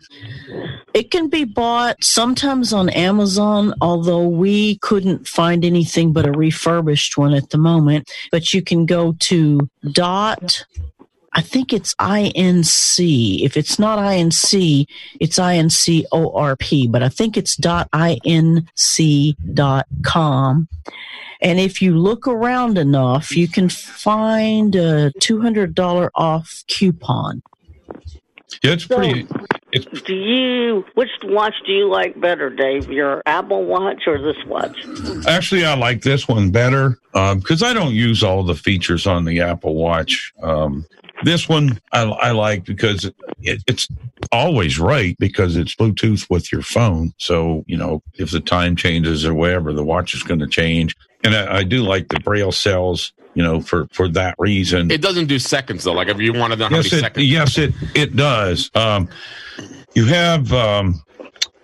It 0.93 1.11
can 1.11 1.29
be 1.29 1.45
bought 1.45 2.05
sometimes 2.05 2.75
on 2.75 2.91
Amazon, 2.91 3.73
although 3.81 4.29
we 4.29 4.77
couldn't 4.79 5.27
find 5.27 5.65
anything 5.65 6.13
but 6.13 6.27
a 6.27 6.33
refurbished 6.33 7.17
one 7.17 7.33
at 7.33 7.49
the 7.49 7.59
moment. 7.59 8.11
But 8.31 8.53
you 8.53 8.63
can 8.63 8.85
go 8.85 9.15
to 9.21 9.69
dot. 9.93 10.67
I 11.35 11.41
think 11.41 11.73
it's 11.73 11.95
INC. 11.97 13.45
If 13.45 13.57
it's 13.57 13.79
not 13.79 13.99
INC, 13.99 14.87
it's 15.21 15.39
INCORP, 15.39 16.93
but 16.93 17.03
I 17.03 17.09
think 17.09 17.37
it's 17.37 17.57
dot 17.57 17.91
INC 17.91 19.37
dot 19.55 19.87
com. 20.05 20.69
And 21.41 21.61
if 21.61 21.83
you 21.83 21.99
look 21.99 22.27
around 22.27 22.79
enough, 22.79 23.37
you 23.37 23.49
can 23.49 23.69
find 23.69 24.75
a 24.77 25.11
$200 25.21 26.11
off 26.15 26.65
coupon. 26.69 27.43
Yeah, 28.63 28.73
it's 28.73 28.87
pretty. 28.87 29.27
It's 29.73 30.03
Do 30.03 30.15
you, 30.15 30.85
which 30.95 31.11
watch 31.25 31.55
do 31.67 31.73
you 31.73 31.91
like 31.91 32.19
better, 32.21 32.49
Dave? 32.49 32.89
Your 32.89 33.23
Apple 33.27 33.65
Watch 33.65 34.05
or 34.07 34.23
this 34.23 34.37
watch? 34.47 34.87
actually 35.27 35.67
I 35.67 35.75
like 35.75 36.03
this 36.03 36.29
one 36.29 36.51
better 36.51 36.99
because 37.13 37.63
I 37.63 37.75
don't 37.75 37.93
use 37.93 38.23
all 38.23 38.45
the 38.45 38.55
features 38.55 39.07
on 39.07 39.25
the 39.25 39.41
Apple 39.41 39.75
Watch. 39.75 40.33
Um, 40.43 40.87
this 41.25 41.49
one 41.49 41.81
I, 41.93 42.03
I 42.03 42.31
like 42.33 42.65
because 42.65 43.05
it, 43.05 43.15
it, 43.41 43.63
it's 43.67 43.89
always 44.33 44.79
right 44.79 45.17
because 45.19 45.57
it's 45.57 45.75
Bluetooth 45.75 46.29
with 46.31 46.53
your 46.53 46.63
phone. 46.63 47.13
So 47.19 47.65
you 47.67 47.77
know 47.77 48.03
if 48.15 48.31
the 48.31 48.41
time 48.41 48.77
changes 48.77 49.25
or 49.25 49.35
whatever, 49.35 49.73
the 49.73 49.85
watch 49.85 50.15
is 50.15 50.23
going 50.23 50.41
to 50.41 50.47
change. 50.47 50.97
And 51.23 51.35
I, 51.35 51.59
I 51.59 51.65
do 51.65 51.83
like 51.83 52.09
the 52.09 52.21
Braille 52.21 52.53
cells. 52.53 53.13
You 53.37 53.43
know, 53.43 53.61
for 53.61 53.89
for 53.91 54.07
that 54.11 54.37
reason. 54.39 54.93
It 54.93 55.03
doesn't 55.03 55.27
do 55.27 55.41
seconds 55.41 55.83
though. 55.83 55.93
Like 55.93 56.07
if 56.07 56.21
you 56.21 56.33
want 56.33 56.53
to 56.53 56.57
know 56.57 56.69
how 56.69 56.77
yes, 56.77 56.93
many 56.93 56.99
it, 56.99 57.05
seconds. 57.05 57.27
yes, 57.27 57.59
it 57.59 57.75
it 57.97 58.15
does. 58.15 58.71
Um, 58.77 59.09
you 59.97 60.05
have 60.07 60.53
um, 60.53 61.03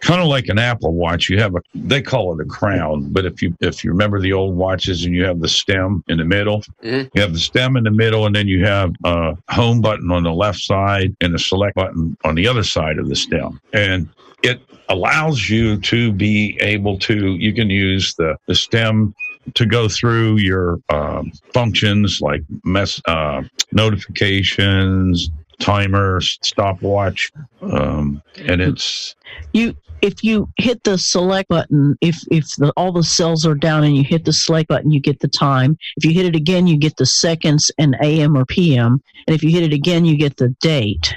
kind 0.01 0.21
of 0.21 0.27
like 0.29 0.49
an 0.49 0.59
Apple 0.59 0.95
Watch. 0.95 1.29
You 1.29 1.39
have 1.41 1.55
a 1.55 1.61
they 1.75 2.03
call 2.03 2.39
it 2.39 2.43
a 2.45 2.49
crown, 2.49 3.13
but 3.13 3.25
if 3.25 3.41
you 3.43 3.55
if 3.61 3.85
you 3.85 3.91
remember 3.91 4.21
the 4.21 4.33
old 4.33 4.57
watches 4.57 5.05
and 5.05 5.15
you 5.15 5.25
have 5.25 5.41
the 5.41 5.49
stem 5.49 6.03
in 6.09 6.19
the 6.19 6.25
middle, 6.25 6.63
Mhm. 6.83 7.11
you 7.15 7.21
have 7.21 7.33
the 7.33 7.39
stem 7.39 7.77
in 7.77 7.85
the 7.85 7.91
middle, 7.91 8.27
and 8.27 8.35
then 8.35 8.49
you 8.49 8.65
have 8.65 8.93
a 9.05 9.37
home 9.51 9.81
button 9.81 10.11
on 10.11 10.23
the 10.23 10.33
left 10.33 10.61
side 10.61 11.15
and 11.21 11.35
a 11.35 11.39
select 11.39 11.75
button 11.75 12.17
on 12.25 12.35
the 12.35 12.47
other 12.49 12.63
side 12.65 12.99
of 12.99 13.09
the 13.09 13.17
stem, 13.17 13.61
and 13.73 14.09
it 14.43 14.61
allows 14.89 15.49
you 15.49 15.77
to 15.77 16.11
be 16.13 16.59
able 16.61 16.99
to 16.99 17.37
you 17.37 17.53
can 17.53 17.71
use 17.71 18.15
the 18.15 18.35
the 18.47 18.55
stem 18.55 19.15
to 19.55 19.65
go 19.67 19.89
through 19.89 20.37
your 20.39 20.81
um, 20.91 21.31
functions 21.53 22.21
like 22.21 22.43
mess 22.65 23.01
uh, 23.07 23.43
notifications 23.73 25.31
timer 25.61 26.21
stopwatch 26.21 27.31
um, 27.63 28.23
and 28.39 28.61
it's 28.63 29.15
you 29.53 29.75
if 30.03 30.25
you 30.25 30.49
hit 30.57 30.83
the 30.85 30.97
select 30.99 31.49
button 31.49 31.97
if 32.01 32.19
if 32.31 32.45
the, 32.57 32.73
all 32.77 32.93
the 32.93 33.03
cells 33.05 33.47
are 33.47 33.55
down 33.55 33.85
and 33.85 33.97
you 33.97 34.05
hit 34.05 34.25
the 34.25 34.33
select 34.33 34.69
button 34.69 34.91
you 34.91 35.01
get 35.01 35.21
the 35.21 35.29
time 35.29 35.77
if 35.97 36.05
you 36.05 36.13
hit 36.13 36.27
it 36.27 36.37
again 36.37 36.67
you 36.67 36.77
get 36.79 36.97
the 36.97 37.07
seconds 37.07 37.71
and 37.79 37.97
am 38.03 38.37
or 38.37 38.45
pm 38.45 39.03
and 39.27 39.35
if 39.35 39.43
you 39.43 39.51
hit 39.51 39.63
it 39.63 39.73
again 39.73 40.05
you 40.05 40.17
get 40.17 40.37
the 40.37 40.49
date 40.61 41.15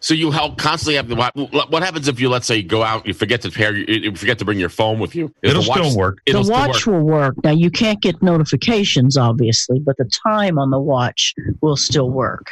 So 0.00 0.14
you 0.14 0.30
help 0.30 0.58
constantly 0.58 0.94
have 0.94 1.08
the 1.08 1.16
watch. 1.16 1.32
What 1.34 1.82
happens 1.82 2.06
if 2.06 2.20
you 2.20 2.28
let's 2.28 2.46
say 2.46 2.58
you 2.58 2.62
go 2.62 2.84
out, 2.84 3.04
you 3.04 3.12
forget 3.12 3.40
to 3.42 3.50
pair, 3.50 3.74
you 3.74 4.14
forget 4.14 4.38
to 4.38 4.44
bring 4.44 4.60
your 4.60 4.68
phone 4.68 5.00
with 5.00 5.16
you? 5.16 5.26
Is 5.42 5.50
it'll 5.50 5.66
watch- 5.66 5.78
still 5.86 5.98
work 5.98 6.18
It'll 6.24 6.44
the 6.44 6.52
watch 6.52 6.86
work. 6.86 6.94
will 6.94 7.04
work 7.04 7.34
now 7.42 7.50
you 7.50 7.70
can't 7.70 8.00
get 8.00 8.22
notifications 8.22 9.16
obviously 9.16 9.80
but 9.80 9.96
the 9.96 10.08
time 10.26 10.56
on 10.58 10.70
the 10.70 10.78
watch 10.78 11.34
will 11.62 11.76
still 11.76 12.10
work 12.10 12.46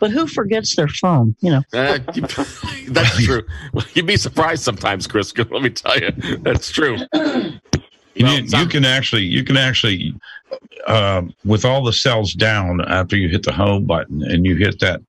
but 0.00 0.10
who 0.10 0.26
forgets 0.26 0.76
their 0.76 0.88
phone 0.88 1.34
you 1.40 1.50
know 1.50 1.62
Uh, 1.72 1.98
that's 2.88 3.24
true. 3.24 3.42
You'd 3.94 4.06
be 4.06 4.16
surprised 4.16 4.62
sometimes, 4.62 5.06
Chris. 5.06 5.32
Let 5.36 5.62
me 5.62 5.70
tell 5.70 5.98
you, 5.98 6.10
that's 6.38 6.70
true. 6.70 6.96
you, 7.14 7.50
Well, 8.20 8.40
you 8.40 8.66
can 8.66 8.84
actually 8.84 9.22
you 9.22 9.44
can 9.44 9.56
actually 9.56 10.14
um, 10.86 11.34
with 11.44 11.64
all 11.64 11.84
the 11.84 11.92
cells 11.92 12.32
down 12.32 12.80
after 12.88 13.16
you 13.16 13.28
hit 13.28 13.42
the 13.42 13.52
home 13.52 13.84
button 13.84 14.22
and 14.22 14.46
you 14.46 14.56
hit 14.56 14.80
that 14.80 15.00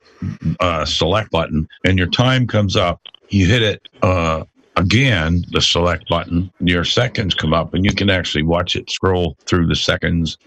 uh, 0.60 0.86
select 0.86 1.32
button 1.32 1.68
and 1.86 1.98
your 1.98 2.08
time 2.10 2.46
comes 2.46 2.76
up 2.76 3.02
you 3.30 3.46
hit 3.46 3.62
it 3.62 3.88
uh, 4.02 4.44
again 4.76 5.44
the 5.52 5.62
select 5.62 6.08
button 6.10 6.52
your 6.60 6.84
seconds 6.84 7.34
come 7.34 7.54
up 7.54 7.74
and 7.74 7.86
you 7.86 7.94
can 7.94 8.10
actually 8.10 8.44
watch 8.44 8.76
it 8.76 8.90
scroll 8.90 9.38
through 9.46 9.68
the 9.68 9.76
seconds 9.76 10.38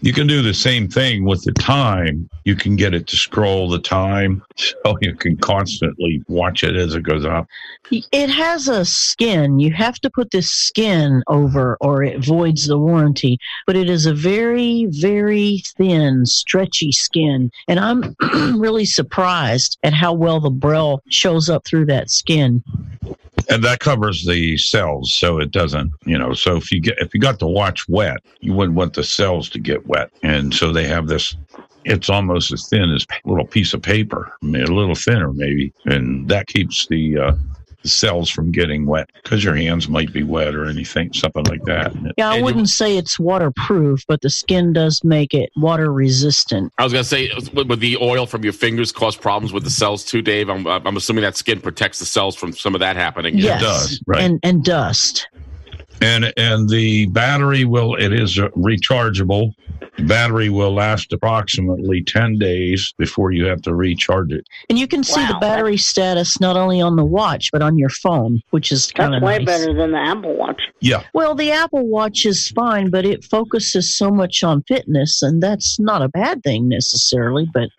you 0.00 0.12
can 0.12 0.26
do 0.26 0.42
the 0.42 0.54
same 0.54 0.88
thing 0.88 1.24
with 1.24 1.42
the 1.44 1.52
time 1.52 2.28
you 2.44 2.54
can 2.54 2.76
get 2.76 2.94
it 2.94 3.06
to 3.08 3.16
scroll 3.16 3.68
the 3.68 3.78
time 3.78 4.42
so 4.56 4.96
you 5.00 5.14
can 5.14 5.36
constantly 5.36 6.22
watch 6.28 6.62
it 6.62 6.76
as 6.76 6.94
it 6.94 7.02
goes 7.02 7.24
up 7.24 7.46
It 7.90 8.30
has 8.30 8.68
a 8.68 8.84
skin. 8.84 9.60
You 9.60 9.72
have 9.74 9.96
to 10.00 10.10
put 10.10 10.30
this 10.30 10.50
skin 10.50 11.22
over 11.28 11.76
or 11.80 12.02
it 12.02 12.24
voids 12.24 12.66
the 12.66 12.78
warranty. 12.78 13.38
But 13.66 13.76
it 13.76 13.88
is 13.88 14.06
a 14.06 14.14
very, 14.14 14.86
very 14.90 15.62
thin, 15.76 16.26
stretchy 16.26 16.90
skin. 16.90 17.50
And 17.68 17.78
I'm 17.78 18.16
really 18.58 18.86
surprised 18.86 19.78
at 19.82 19.94
how 19.94 20.12
well 20.12 20.40
the 20.40 20.50
Braille 20.50 21.02
shows 21.08 21.48
up 21.48 21.64
through 21.64 21.86
that 21.86 22.10
skin. 22.10 22.62
And 23.48 23.62
that 23.64 23.80
covers 23.80 24.24
the 24.24 24.56
cells 24.58 25.14
so 25.14 25.38
it 25.38 25.50
doesn't 25.50 25.92
you 26.04 26.18
know 26.18 26.32
so 26.32 26.56
if 26.56 26.70
you 26.70 26.80
get 26.80 26.98
if 26.98 27.14
you 27.14 27.20
got 27.20 27.38
the 27.38 27.46
watch 27.46 27.88
wet 27.88 28.18
you 28.40 28.52
wouldn't 28.52 28.76
want 28.76 28.94
the 28.94 29.04
cells 29.04 29.48
to 29.50 29.58
get 29.58 29.86
wet. 29.86 30.10
And 30.22 30.54
so 30.54 30.72
they 30.72 30.86
have 30.86 31.06
this 31.06 31.36
it's 31.84 32.10
almost 32.10 32.52
as 32.52 32.68
thin 32.68 32.92
as 32.92 33.06
a 33.10 33.28
little 33.28 33.46
piece 33.46 33.72
of 33.72 33.82
paper 33.82 34.32
I 34.42 34.46
mean, 34.46 34.62
a 34.62 34.74
little 34.74 34.94
thinner 34.94 35.32
maybe 35.32 35.72
and 35.84 36.28
that 36.28 36.46
keeps 36.46 36.86
the 36.88 37.18
uh 37.18 37.32
cells 37.88 38.30
from 38.30 38.50
getting 38.50 38.86
wet 38.86 39.10
because 39.14 39.44
your 39.44 39.54
hands 39.54 39.88
might 39.88 40.12
be 40.12 40.22
wet 40.22 40.54
or 40.54 40.66
anything, 40.66 41.12
something 41.12 41.44
like 41.44 41.62
that. 41.64 41.94
Yeah, 42.16 42.30
I 42.30 42.36
And 42.36 42.44
wouldn't 42.44 42.68
say 42.68 42.96
it's 42.96 43.18
waterproof, 43.18 44.04
but 44.06 44.20
the 44.20 44.30
skin 44.30 44.72
does 44.72 45.02
make 45.04 45.34
it 45.34 45.50
water 45.56 45.92
resistant. 45.92 46.72
I 46.78 46.84
was 46.84 46.92
gonna 46.92 47.04
say, 47.04 47.30
would 47.54 47.68
would 47.68 47.80
the 47.80 47.96
oil 47.98 48.26
from 48.26 48.44
your 48.44 48.52
fingers 48.52 48.92
cause 48.92 49.16
problems 49.16 49.52
with 49.52 49.64
the 49.64 49.70
cells 49.70 50.04
too, 50.04 50.22
Dave? 50.22 50.48
I'm, 50.48 50.66
I'm 50.66 50.96
assuming 50.96 51.22
that 51.22 51.36
skin 51.36 51.60
protects 51.60 51.98
the 51.98 52.06
cells 52.06 52.36
from 52.36 52.52
some 52.52 52.74
of 52.74 52.80
that 52.80 52.96
happening. 52.96 53.36
yes, 53.38 53.60
does, 53.60 54.02
right. 54.06 54.22
and 54.22 54.40
and 54.42 54.64
dust. 54.64 55.28
And 56.00 56.32
and 56.36 56.68
the 56.68 57.06
battery 57.06 57.64
will 57.64 57.94
it 57.96 58.12
is 58.12 58.38
uh, 58.38 58.48
rechargeable 58.50 59.52
battery 60.00 60.50
will 60.50 60.74
last 60.74 61.12
approximately 61.12 62.02
10 62.02 62.38
days 62.38 62.92
before 62.98 63.32
you 63.32 63.46
have 63.46 63.62
to 63.62 63.74
recharge 63.74 64.30
it 64.30 64.46
And 64.68 64.78
you 64.78 64.86
can 64.86 65.02
see 65.02 65.26
the 65.26 65.38
battery 65.40 65.78
status 65.78 66.38
not 66.40 66.56
only 66.56 66.80
on 66.80 66.96
the 66.96 67.04
watch 67.04 67.50
but 67.50 67.62
on 67.62 67.78
your 67.78 67.88
phone, 67.88 68.42
which 68.50 68.72
is 68.72 68.92
kind 68.92 69.12
That's 69.14 69.22
of 69.22 69.26
way 69.26 69.38
nice. 69.38 69.46
better 69.46 69.74
than 69.74 69.92
the 69.92 69.98
Apple 69.98 70.36
Watch. 70.36 70.60
yeah 70.80 71.02
Well, 71.14 71.34
the 71.34 71.50
Apple 71.50 71.86
Watch 71.86 72.26
is 72.26 72.50
fine, 72.50 72.90
but 72.90 73.04
it 73.06 73.24
focuses 73.24 73.96
so 73.96 74.10
much 74.10 74.44
on 74.44 74.62
fitness, 74.64 75.22
and 75.22 75.42
that's 75.42 75.78
not 75.80 76.02
a 76.02 76.08
bad 76.08 76.42
thing 76.42 76.68
necessarily. 76.68 77.48
But 77.52 77.70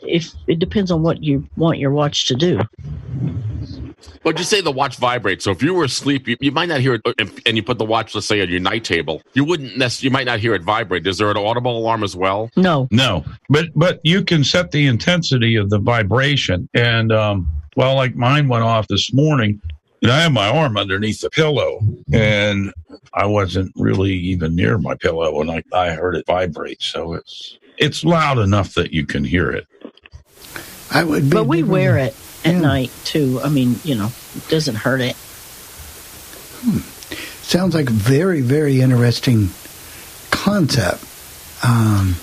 if 0.00 0.32
it 0.46 0.58
depends 0.58 0.90
on 0.90 1.02
what 1.02 1.22
you 1.22 1.46
want 1.56 1.78
your 1.78 1.90
watch 1.90 2.26
to 2.26 2.34
do. 2.34 2.60
But 4.22 4.38
you 4.38 4.44
say 4.44 4.60
the 4.60 4.70
watch 4.70 4.96
vibrates. 4.96 5.44
So 5.44 5.50
if 5.50 5.62
you 5.62 5.74
were 5.74 5.84
asleep, 5.84 6.28
you, 6.28 6.36
you 6.40 6.52
might 6.52 6.68
not 6.68 6.80
hear 6.80 6.94
it, 6.94 7.02
uh, 7.04 7.12
and- 7.18 7.30
and 7.46 7.56
you 7.56 7.62
put 7.62 7.78
the 7.78 7.84
watch, 7.84 8.14
let's 8.14 8.26
say, 8.26 8.40
on 8.42 8.48
your 8.48 8.60
night 8.60 8.84
table. 8.84 9.22
You 9.34 9.44
wouldn't 9.44 9.76
necessarily. 9.76 10.04
You 10.06 10.10
might 10.12 10.26
not 10.26 10.40
hear 10.40 10.54
it 10.54 10.62
vibrate. 10.62 11.06
Is 11.06 11.18
there 11.18 11.30
an 11.30 11.36
audible 11.36 11.76
alarm 11.78 12.02
as 12.04 12.14
well? 12.16 12.50
No, 12.56 12.88
no 12.90 13.24
but 13.48 13.66
but 13.74 14.00
you 14.04 14.22
can 14.22 14.44
set 14.44 14.70
the 14.70 14.86
intensity 14.86 15.56
of 15.56 15.70
the 15.70 15.78
vibration 15.78 16.68
and 16.74 17.10
um 17.12 17.48
well 17.76 17.94
like 17.94 18.14
mine 18.14 18.48
went 18.48 18.62
off 18.64 18.86
this 18.88 19.12
morning 19.12 19.60
and 20.02 20.10
I 20.10 20.20
have 20.22 20.32
my 20.32 20.48
arm 20.48 20.76
underneath 20.76 21.20
the 21.20 21.30
pillow 21.30 21.80
and 22.12 22.72
I 23.14 23.26
wasn't 23.26 23.72
really 23.76 24.12
even 24.14 24.54
near 24.54 24.78
my 24.78 24.94
pillow 24.94 25.40
and 25.40 25.50
I, 25.50 25.62
I 25.72 25.90
heard 25.90 26.14
it 26.16 26.24
vibrate. 26.26 26.82
So 26.82 27.14
it's 27.14 27.58
it's 27.78 28.04
loud 28.04 28.38
enough 28.38 28.74
that 28.74 28.92
you 28.92 29.04
can 29.06 29.24
hear 29.24 29.50
it. 29.50 29.66
I 30.90 31.04
would 31.04 31.24
be 31.24 31.36
but 31.36 31.44
we 31.44 31.58
different- 31.58 31.72
wear 31.72 31.98
it 31.98 32.14
at 32.44 32.54
Yeah. 32.54 32.60
night 32.60 32.90
too. 33.04 33.40
I 33.42 33.48
mean, 33.48 33.78
you 33.84 33.94
know, 33.94 34.12
it 34.36 34.48
doesn't 34.48 34.76
hurt 34.76 35.00
it. 35.00 35.16
Sounds 37.42 37.74
like 37.74 37.88
very, 37.88 38.40
very 38.42 38.80
interesting 38.80 39.50
concept. 40.30 41.02
Um, 41.64 42.16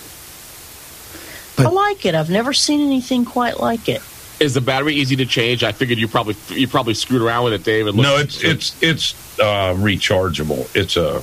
I 1.58 1.63
like 1.69 2.06
it. 2.06 2.15
I've 2.15 2.30
never 2.30 2.53
seen 2.53 2.82
anything 2.82 3.25
quite 3.25 3.60
like 3.60 3.89
it. 3.89 4.01
Is 4.39 4.53
the 4.53 4.62
battery 4.62 4.93
easy 4.95 5.15
to 5.15 5.25
change? 5.25 5.63
I 5.63 5.71
figured 5.71 5.97
you 5.97 6.08
probably 6.08 6.36
you 6.49 6.67
probably 6.67 6.93
screwed 6.93 7.23
around 7.23 7.45
with 7.45 7.53
it, 7.53 7.63
Dave. 7.63 7.88
And 7.88 7.97
No, 7.97 8.17
it's 8.17 8.43
it's 8.43 8.75
it's 8.82 9.15
uh, 9.39 9.73
rechargeable. 9.73 10.69
It's 10.75 10.95
a 10.95 11.21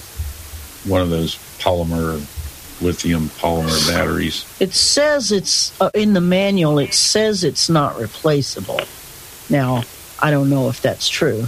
one 0.88 1.00
of 1.00 1.11
those 1.11 1.37
polymer 1.61 2.20
lithium 2.80 3.28
polymer 3.30 3.88
batteries. 3.88 4.44
It 4.60 4.72
says 4.72 5.32
it's 5.32 5.78
uh, 5.80 5.90
in 5.94 6.12
the 6.12 6.20
manual. 6.20 6.78
It 6.78 6.94
says 6.94 7.44
it's 7.44 7.68
not 7.68 7.98
replaceable. 7.98 8.80
Now, 9.50 9.82
I 10.20 10.30
don't 10.30 10.50
know 10.50 10.68
if 10.68 10.80
that's 10.80 11.08
true. 11.08 11.44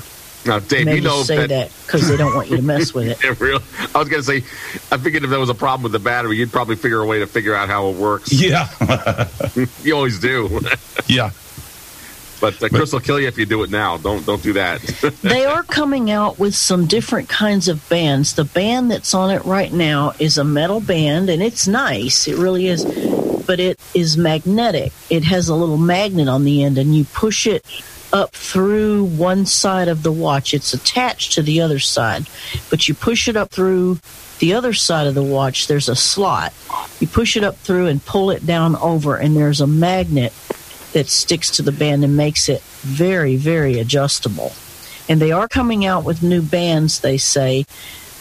Now, 0.46 0.60
Dave, 0.60 0.86
Maybe 0.86 0.98
you 0.98 1.04
know 1.04 1.22
say 1.22 1.46
that 1.46 1.72
because 1.84 2.08
they 2.08 2.16
don't 2.16 2.34
want 2.34 2.50
you 2.50 2.56
to 2.56 2.62
mess 2.62 2.94
with 2.94 3.08
it. 3.08 3.18
Yeah, 3.24 3.34
real. 3.38 3.60
I 3.94 3.98
was 3.98 4.08
gonna 4.08 4.22
say, 4.22 4.44
I 4.92 4.96
figured 4.98 5.24
if 5.24 5.30
there 5.30 5.40
was 5.40 5.50
a 5.50 5.54
problem 5.54 5.82
with 5.82 5.92
the 5.92 5.98
battery, 5.98 6.36
you'd 6.36 6.52
probably 6.52 6.76
figure 6.76 7.00
a 7.00 7.06
way 7.06 7.18
to 7.18 7.26
figure 7.26 7.54
out 7.54 7.68
how 7.68 7.88
it 7.88 7.96
works. 7.96 8.32
Yeah, 8.32 8.68
You 9.82 9.94
always 9.96 10.20
do. 10.20 10.60
yeah. 11.06 11.30
But 12.40 12.62
uh, 12.62 12.68
Chris 12.68 12.92
will 12.92 13.00
kill 13.00 13.20
you 13.20 13.28
if 13.28 13.38
you 13.38 13.46
do 13.46 13.62
it 13.62 13.70
now. 13.70 13.96
Don't 13.96 14.24
don't 14.26 14.42
do 14.42 14.52
that. 14.54 14.80
they 15.22 15.44
are 15.44 15.62
coming 15.62 16.10
out 16.10 16.38
with 16.38 16.54
some 16.54 16.86
different 16.86 17.28
kinds 17.28 17.68
of 17.68 17.86
bands. 17.88 18.34
The 18.34 18.44
band 18.44 18.90
that's 18.90 19.14
on 19.14 19.30
it 19.30 19.44
right 19.44 19.72
now 19.72 20.12
is 20.18 20.38
a 20.38 20.44
metal 20.44 20.80
band, 20.80 21.30
and 21.30 21.42
it's 21.42 21.66
nice. 21.66 22.28
It 22.28 22.36
really 22.36 22.66
is. 22.66 22.84
But 23.46 23.60
it 23.60 23.78
is 23.94 24.16
magnetic. 24.16 24.92
It 25.08 25.24
has 25.24 25.48
a 25.48 25.54
little 25.54 25.78
magnet 25.78 26.28
on 26.28 26.44
the 26.44 26.64
end, 26.64 26.78
and 26.78 26.96
you 26.96 27.04
push 27.04 27.46
it 27.46 27.64
up 28.12 28.32
through 28.32 29.04
one 29.04 29.46
side 29.46 29.88
of 29.88 30.02
the 30.02 30.12
watch. 30.12 30.54
It's 30.54 30.72
attached 30.72 31.32
to 31.32 31.42
the 31.42 31.60
other 31.60 31.78
side, 31.78 32.26
but 32.70 32.88
you 32.88 32.94
push 32.94 33.28
it 33.28 33.36
up 33.36 33.50
through 33.50 33.98
the 34.38 34.54
other 34.54 34.72
side 34.72 35.06
of 35.06 35.14
the 35.14 35.22
watch. 35.22 35.66
There's 35.66 35.88
a 35.88 35.96
slot. 35.96 36.52
You 37.00 37.06
push 37.06 37.36
it 37.36 37.44
up 37.44 37.56
through 37.56 37.86
and 37.86 38.04
pull 38.04 38.30
it 38.30 38.46
down 38.46 38.76
over, 38.76 39.16
and 39.16 39.36
there's 39.36 39.60
a 39.60 39.66
magnet 39.66 40.32
that 40.96 41.08
sticks 41.08 41.50
to 41.50 41.60
the 41.62 41.72
band 41.72 42.02
and 42.04 42.16
makes 42.16 42.48
it 42.48 42.62
very, 42.80 43.36
very 43.36 43.78
adjustable. 43.78 44.50
And 45.10 45.20
they 45.20 45.30
are 45.30 45.46
coming 45.46 45.84
out 45.84 46.04
with 46.04 46.22
new 46.22 46.40
bands, 46.40 47.00
they 47.00 47.18
say. 47.18 47.66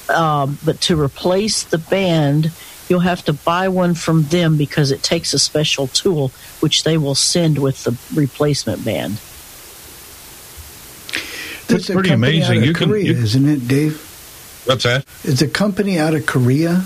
Um, 0.09 0.59
but 0.65 0.81
to 0.81 0.99
replace 1.01 1.63
the 1.63 1.77
band, 1.77 2.51
you'll 2.89 2.99
have 2.99 3.23
to 3.25 3.33
buy 3.33 3.69
one 3.69 3.93
from 3.93 4.23
them 4.23 4.57
because 4.57 4.91
it 4.91 5.01
takes 5.01 5.33
a 5.33 5.39
special 5.39 5.87
tool, 5.87 6.33
which 6.59 6.83
they 6.83 6.97
will 6.97 7.15
send 7.15 7.59
with 7.59 7.85
the 7.85 7.97
replacement 8.13 8.83
band. 8.83 9.13
That's 11.67 11.87
That's 11.87 11.91
pretty 11.91 12.09
amazing. 12.09 12.57
Out 12.57 12.63
of 12.63 12.65
You 12.65 12.73
can- 12.73 12.89
Korea, 12.89 13.13
you- 13.13 13.23
isn't 13.23 13.47
it, 13.47 13.67
Dave? 13.69 14.01
What's 14.65 14.83
that? 14.83 15.05
It's 15.23 15.41
a 15.41 15.47
company 15.47 15.97
out 15.97 16.13
of 16.13 16.25
Korea. 16.25 16.83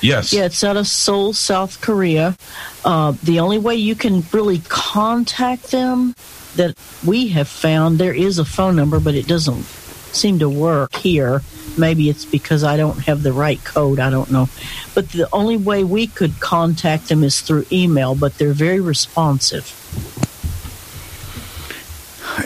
Yes. 0.00 0.32
Yeah, 0.32 0.44
it's 0.44 0.62
out 0.62 0.76
of 0.76 0.86
Seoul, 0.86 1.32
South 1.32 1.80
Korea. 1.80 2.36
Uh, 2.84 3.14
the 3.22 3.40
only 3.40 3.58
way 3.58 3.74
you 3.76 3.94
can 3.94 4.22
really 4.32 4.60
contact 4.68 5.70
them 5.70 6.14
that 6.56 6.76
we 7.04 7.28
have 7.28 7.48
found, 7.48 7.98
there 7.98 8.14
is 8.14 8.38
a 8.38 8.44
phone 8.44 8.76
number, 8.76 9.00
but 9.00 9.14
it 9.14 9.26
doesn't 9.26 9.64
seem 9.64 10.38
to 10.38 10.48
work 10.48 10.94
here. 10.96 11.42
Maybe 11.76 12.08
it's 12.08 12.24
because 12.24 12.64
I 12.64 12.76
don't 12.76 12.98
have 13.04 13.22
the 13.22 13.32
right 13.32 13.62
code. 13.64 14.00
I 14.00 14.10
don't 14.10 14.30
know. 14.30 14.48
But 14.94 15.10
the 15.10 15.28
only 15.32 15.56
way 15.56 15.84
we 15.84 16.06
could 16.06 16.40
contact 16.40 17.08
them 17.08 17.22
is 17.22 17.40
through 17.40 17.66
email, 17.70 18.14
but 18.14 18.38
they're 18.38 18.52
very 18.52 18.80
responsive. 18.80 19.74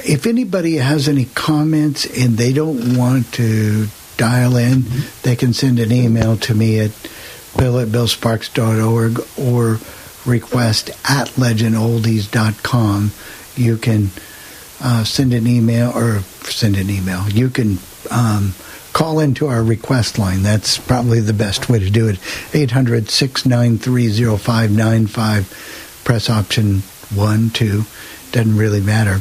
If 0.04 0.26
anybody 0.26 0.76
has 0.76 1.08
any 1.08 1.26
comments 1.26 2.06
and 2.18 2.36
they 2.36 2.52
don't 2.52 2.96
want 2.96 3.32
to 3.34 3.86
dial 4.16 4.56
in, 4.56 4.84
they 5.22 5.36
can 5.36 5.52
send 5.52 5.78
an 5.78 5.92
email 5.92 6.36
to 6.38 6.54
me 6.54 6.80
at 6.80 6.90
bill 7.56 7.78
at 7.78 7.88
billsparks.org 7.88 9.20
or 9.38 9.78
request 10.28 10.90
at 11.08 11.28
legendoldies.com. 11.28 13.12
You 13.56 13.76
can 13.76 14.10
uh, 14.82 15.04
send 15.04 15.32
an 15.32 15.46
email 15.46 15.90
or 15.96 16.20
send 16.44 16.76
an 16.76 16.90
email. 16.90 17.28
You 17.28 17.50
can 17.50 17.78
um, 18.10 18.54
call 18.92 19.20
into 19.20 19.46
our 19.46 19.62
request 19.62 20.18
line. 20.18 20.42
That's 20.42 20.78
probably 20.78 21.20
the 21.20 21.32
best 21.32 21.68
way 21.68 21.78
to 21.78 21.90
do 21.90 22.08
it. 22.08 22.18
800 22.54 23.10
693 23.10 24.36
0595. 24.36 26.00
Press 26.04 26.28
option 26.30 26.80
1, 27.14 27.50
2. 27.50 27.84
Doesn't 28.32 28.56
really 28.56 28.80
matter. 28.80 29.20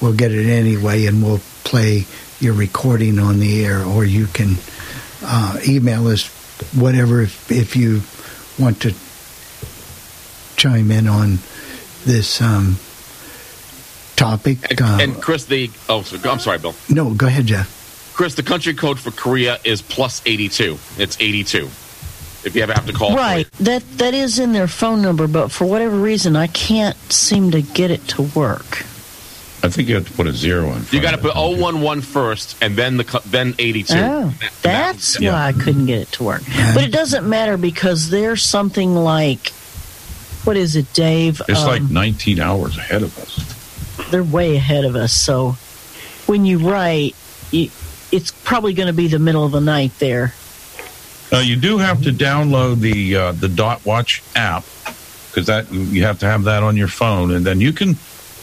We'll 0.00 0.14
get 0.14 0.32
it 0.32 0.46
anyway 0.46 1.06
and 1.06 1.22
we'll 1.22 1.40
play 1.64 2.06
your 2.40 2.54
recording 2.54 3.18
on 3.20 3.38
the 3.38 3.64
air, 3.64 3.84
or 3.84 4.04
you 4.04 4.26
can 4.26 4.56
uh, 5.22 5.58
email 5.66 6.08
us 6.08 6.24
whatever 6.74 7.20
if, 7.22 7.50
if 7.50 7.76
you 7.76 8.02
want 8.58 8.82
to 8.82 8.94
chime 10.56 10.90
in 10.90 11.08
on 11.08 11.38
this 12.04 12.40
um, 12.42 12.76
topic. 14.16 14.80
Uh, 14.80 14.98
and 15.00 15.20
Chris, 15.20 15.44
the 15.46 15.70
oh, 15.88 16.02
so- 16.02 16.30
I'm 16.30 16.38
sorry, 16.38 16.58
Bill. 16.58 16.74
no, 16.88 17.12
go 17.14 17.26
ahead, 17.26 17.46
Jeff. 17.46 18.12
Chris, 18.14 18.34
the 18.34 18.42
country 18.42 18.74
code 18.74 18.98
for 19.00 19.10
Korea 19.10 19.58
is 19.64 19.80
plus 19.82 20.22
82. 20.26 20.78
It's 20.98 21.16
82. 21.18 21.64
If 22.44 22.56
you 22.56 22.62
ever 22.62 22.72
have 22.72 22.86
to 22.86 22.92
call, 22.92 23.14
Right. 23.14 23.50
That 23.52 23.82
that 23.98 24.14
is 24.14 24.38
in 24.40 24.52
their 24.52 24.66
phone 24.66 25.00
number, 25.00 25.28
but 25.28 25.52
for 25.52 25.64
whatever 25.64 25.96
reason, 25.96 26.34
I 26.34 26.48
can't 26.48 26.96
seem 27.10 27.52
to 27.52 27.62
get 27.62 27.90
it 27.92 28.06
to 28.08 28.22
work. 28.22 28.84
I 29.64 29.68
think 29.68 29.88
you 29.88 29.94
have 29.94 30.06
to 30.08 30.12
put 30.14 30.26
a 30.26 30.32
zero 30.32 30.72
in. 30.72 30.84
you 30.90 31.00
got 31.00 31.12
to 31.12 31.18
put 31.18 31.36
011 31.36 32.00
first, 32.02 32.56
and 32.60 32.74
then 32.76 32.96
the 32.96 33.22
then 33.26 33.54
82. 33.58 33.94
Oh, 33.94 33.98
That- 33.98 34.40
that- 34.40 34.52
that's 34.62 35.20
yeah. 35.20 35.32
why 35.32 35.46
I 35.48 35.52
couldn't 35.52 35.86
get 35.86 36.00
it 36.00 36.12
to 36.12 36.24
work. 36.24 36.42
But 36.74 36.82
it 36.84 36.90
doesn't 36.90 37.28
matter 37.28 37.56
because 37.56 38.10
there's 38.10 38.42
something 38.42 38.96
like, 38.96 39.50
what 40.44 40.56
is 40.56 40.74
it, 40.74 40.92
Dave? 40.92 41.40
It's 41.48 41.60
Um, 41.60 41.66
like 41.68 41.82
19 41.82 42.40
hours 42.40 42.76
ahead 42.76 43.02
of 43.04 43.16
us. 43.18 44.10
they're 44.10 44.24
way 44.24 44.56
ahead 44.56 44.84
of 44.84 44.96
us. 44.96 45.12
So 45.12 45.56
when 46.26 46.44
you 46.44 46.58
write, 46.58 47.14
you, 47.52 47.70
it's 48.10 48.32
probably 48.44 48.72
going 48.72 48.88
to 48.88 48.92
be 48.92 49.06
the 49.06 49.18
middle 49.20 49.44
of 49.44 49.52
the 49.52 49.60
night 49.60 49.92
there. 50.00 50.34
Uh, 51.32 51.38
you 51.38 51.54
do 51.56 51.78
have 51.78 52.02
to 52.02 52.10
download 52.12 52.80
the 52.80 53.16
uh, 53.16 53.32
the 53.32 53.48
Dot 53.48 53.86
Watch 53.86 54.22
app 54.36 54.64
because 55.30 55.46
that 55.46 55.72
you 55.72 56.02
have 56.04 56.18
to 56.18 56.26
have 56.26 56.44
that 56.44 56.62
on 56.62 56.76
your 56.76 56.88
phone, 56.88 57.30
and 57.32 57.46
then 57.46 57.58
you 57.60 57.72
can 57.72 57.96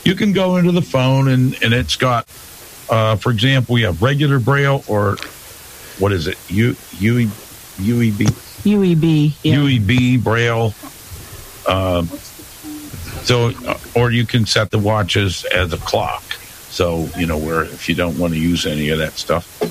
you 0.03 0.15
can 0.15 0.33
go 0.33 0.57
into 0.57 0.71
the 0.71 0.81
phone 0.81 1.27
and 1.27 1.61
and 1.63 1.73
it's 1.73 1.95
got, 1.95 2.27
uh, 2.89 3.15
for 3.15 3.31
example, 3.31 3.73
we 3.73 3.83
have 3.83 4.01
regular 4.01 4.39
Braille 4.39 4.83
or 4.87 5.17
what 5.99 6.11
is 6.11 6.27
it? 6.27 6.37
U 6.49 6.75
UE 6.99 7.27
UEB 7.77 8.25
UEB. 8.63 9.33
Yeah. 9.43 9.55
UEB 9.55 10.23
Braille. 10.23 10.73
Um, 11.67 12.07
so, 13.23 13.51
uh, 13.67 13.77
or 13.95 14.11
you 14.11 14.25
can 14.25 14.45
set 14.45 14.71
the 14.71 14.79
watches 14.79 15.45
as 15.45 15.73
a 15.73 15.77
clock. 15.77 16.23
So 16.69 17.09
you 17.17 17.25
know, 17.25 17.37
where 17.37 17.63
if 17.63 17.89
you 17.89 17.95
don't 17.95 18.17
want 18.17 18.33
to 18.33 18.39
use 18.39 18.65
any 18.65 18.89
of 18.89 18.99
that 18.99 19.13
stuff, 19.13 19.61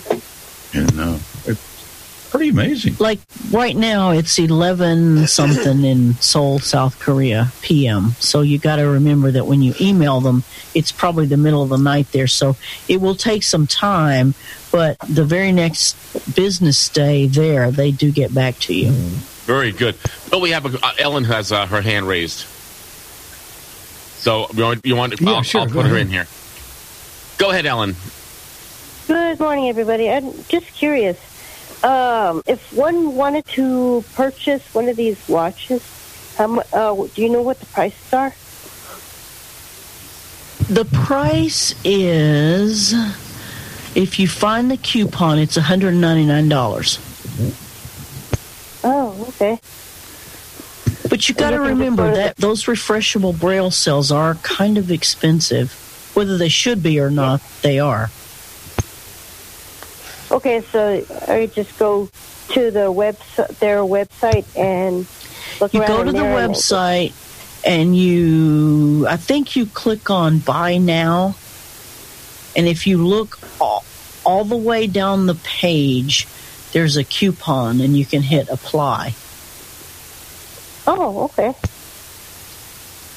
and 0.75 1.01
uh, 1.01 1.19
pretty 2.31 2.49
amazing. 2.49 2.97
Like 2.99 3.21
right 3.51 3.77
now, 3.77 4.11
it's 4.11 4.39
11 4.39 5.27
something 5.27 5.85
in 5.85 6.15
Seoul, 6.15 6.59
South 6.59 6.99
Korea, 7.01 7.53
PM. 7.63 8.11
So 8.21 8.43
you 8.43 8.59
got 8.59 8.77
to 8.77 8.83
remember 8.83 9.31
that 9.31 9.47
when 9.47 9.63
you 9.63 9.75
email 9.81 10.21
them, 10.21 10.45
it's 10.75 10.93
probably 10.93 11.27
the 11.27 11.37
middle 11.37 11.63
of 11.63 11.71
the 11.71 11.79
night 11.79 12.13
there. 12.13 12.27
So 12.27 12.57
it 12.89 13.01
will 13.01 13.15
take 13.15 13.43
some 13.43 13.67
time, 13.67 14.35
but 14.71 14.99
the 15.09 15.25
very 15.25 15.53
next 15.53 15.97
business 16.35 16.89
day 16.89 17.27
there, 17.27 17.71
they 17.71 17.91
do 17.91 18.11
get 18.13 18.35
back 18.35 18.59
to 18.61 18.75
you. 18.75 18.91
Very 19.47 19.73
good. 19.73 19.97
Well, 20.31 20.41
we 20.41 20.51
have 20.51 20.67
a, 20.73 20.79
uh, 20.85 20.93
Ellen 20.99 21.25
has 21.25 21.53
uh, 21.53 21.67
her 21.67 21.81
hand 21.81 22.07
raised. 22.07 22.47
So 24.19 24.47
you 24.53 24.65
want, 24.65 24.87
you 24.87 24.97
want 24.97 25.21
Yeah, 25.21 25.31
I'll, 25.31 25.43
sure, 25.43 25.63
I'll 25.63 25.67
go 25.69 25.83
put 25.83 25.87
her 25.91 25.97
in 25.97 26.09
here. 26.09 26.27
Go 27.39 27.51
ahead, 27.51 27.67
Ellen. 27.67 27.97
Good 29.07 29.41
morning, 29.41 29.71
everybody. 29.71 30.11
I'm 30.11 30.35
just 30.49 30.67
curious. 30.75 31.17
Um, 31.83 32.43
if 32.47 32.73
one 32.73 33.15
wanted 33.15 33.47
to 33.49 34.05
purchase 34.15 34.63
one 34.75 34.89
of 34.89 34.97
these 34.97 35.29
watches, 35.29 35.83
how 36.37 36.49
mu- 36.49 36.63
uh, 36.73 37.07
do 37.15 37.23
you 37.23 37.29
know 37.29 37.43
what 37.43 37.61
the 37.61 37.67
prices 37.67 38.13
are? 38.13 38.35
The 40.69 40.85
price 40.85 41.75
is, 41.85 42.93
if 43.97 44.19
you 44.19 44.29
find 44.29 44.71
the 44.71 44.77
coupon, 44.77 45.39
it's 45.39 45.57
$199. 45.57 46.99
Oh, 48.85 49.27
okay. 49.29 49.59
But 51.09 51.29
you 51.29 51.35
got 51.35 51.51
to 51.51 51.61
remember 51.61 52.13
that 52.13 52.37
those 52.37 52.65
refreshable 52.65 53.39
braille 53.39 53.71
cells 53.71 54.13
are 54.13 54.35
kind 54.37 54.77
of 54.77 54.91
expensive. 54.91 55.73
Whether 56.15 56.37
they 56.37 56.49
should 56.49 56.83
be 56.83 57.01
or 57.01 57.11
not, 57.11 57.41
they 57.63 57.79
are. 57.79 58.11
Okay, 60.31 60.61
so 60.61 61.05
I 61.27 61.47
just 61.47 61.79
go 61.79 62.09
to 62.51 62.71
the 62.71 62.93
website, 62.93 63.59
their 63.59 63.79
website, 63.79 64.45
and 64.57 65.07
look 65.61 65.73
You 65.73 65.81
around 65.81 65.89
go 65.89 66.05
to 66.05 66.13
the 66.13 66.19
website 66.19 67.13
and 67.67 67.97
you, 67.97 69.07
I 69.09 69.17
think 69.17 69.57
you 69.57 69.67
click 69.67 70.11
on 70.11 70.39
buy 70.39 70.79
now. 70.79 71.35
And 72.57 72.67
if 72.67 72.87
you 72.87 72.99
look 73.07 73.39
all, 73.61 73.85
all 74.25 74.45
the 74.45 74.57
way 74.57 74.87
down 74.87 75.27
the 75.27 75.35
page, 75.35 76.27
there's 76.73 76.97
a 76.97 77.05
coupon 77.05 77.81
and 77.81 77.97
you 77.97 78.05
can 78.05 78.23
hit 78.23 78.49
apply. 78.49 79.15
Oh, 80.87 81.25
okay. 81.25 81.55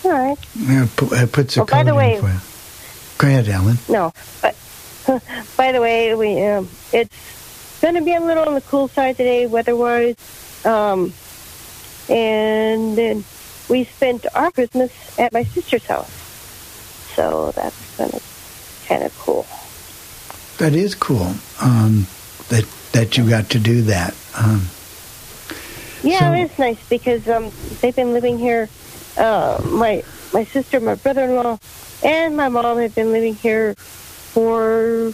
All 0.04 0.12
right. 0.12 0.38
Yeah, 0.58 0.88
pu- 0.96 1.14
it 1.14 1.32
puts 1.32 1.58
a 1.58 1.62
Oh, 1.62 1.66
by 1.66 1.84
the 1.84 1.92
in 1.92 1.96
way- 1.96 2.20
for 2.20 2.28
you. 2.30 2.40
Go 3.18 3.28
ahead, 3.28 3.48
Alan. 3.50 3.78
No, 3.88 4.12
but 4.42 4.56
by 5.58 5.72
the 5.72 5.82
way, 5.82 6.14
we 6.16 6.42
um, 6.46 6.70
it's 6.94 7.80
going 7.82 7.96
to 7.96 8.02
be 8.02 8.14
a 8.14 8.20
little 8.20 8.44
on 8.48 8.54
the 8.54 8.62
cool 8.62 8.88
side 8.88 9.18
today, 9.18 9.48
weather-wise, 9.48 10.16
um, 10.66 11.14
and 12.10 12.98
then 12.98 13.24
we 13.70 13.86
spent 13.86 14.26
our 14.36 14.52
Christmas 14.52 14.92
at 15.20 15.34
my 15.34 15.44
sister's 15.44 15.86
house, 15.86 16.12
so 17.16 17.52
that's 17.56 17.98
going 17.98 18.12
to 18.12 18.22
kind 18.88 19.04
of 19.04 19.18
cool. 19.20 19.46
That 20.58 20.76
is 20.76 20.94
cool. 20.94 21.34
Um, 21.62 22.08
that 22.50 22.66
that 22.92 23.18
you 23.18 23.28
got 23.30 23.50
to 23.52 23.60
do 23.60 23.82
that. 23.84 24.14
Um, 24.38 24.68
Yeah, 26.04 26.20
So- 26.20 26.34
it 26.34 26.52
is 26.52 26.60
nice 26.60 26.90
because 26.90 27.28
um, 27.30 27.52
they've 27.82 27.96
been 27.96 28.14
living 28.14 28.38
here. 28.38 28.70
Uh, 29.18 29.62
my 29.66 30.04
my 30.34 30.46
sister, 30.46 30.80
my 30.80 30.96
brother-in-law, 30.96 31.60
and 32.04 32.36
my 32.38 32.50
mom 32.50 32.78
have 32.80 32.96
been 32.96 33.12
living 33.12 33.36
here 33.36 33.76
for 34.34 35.14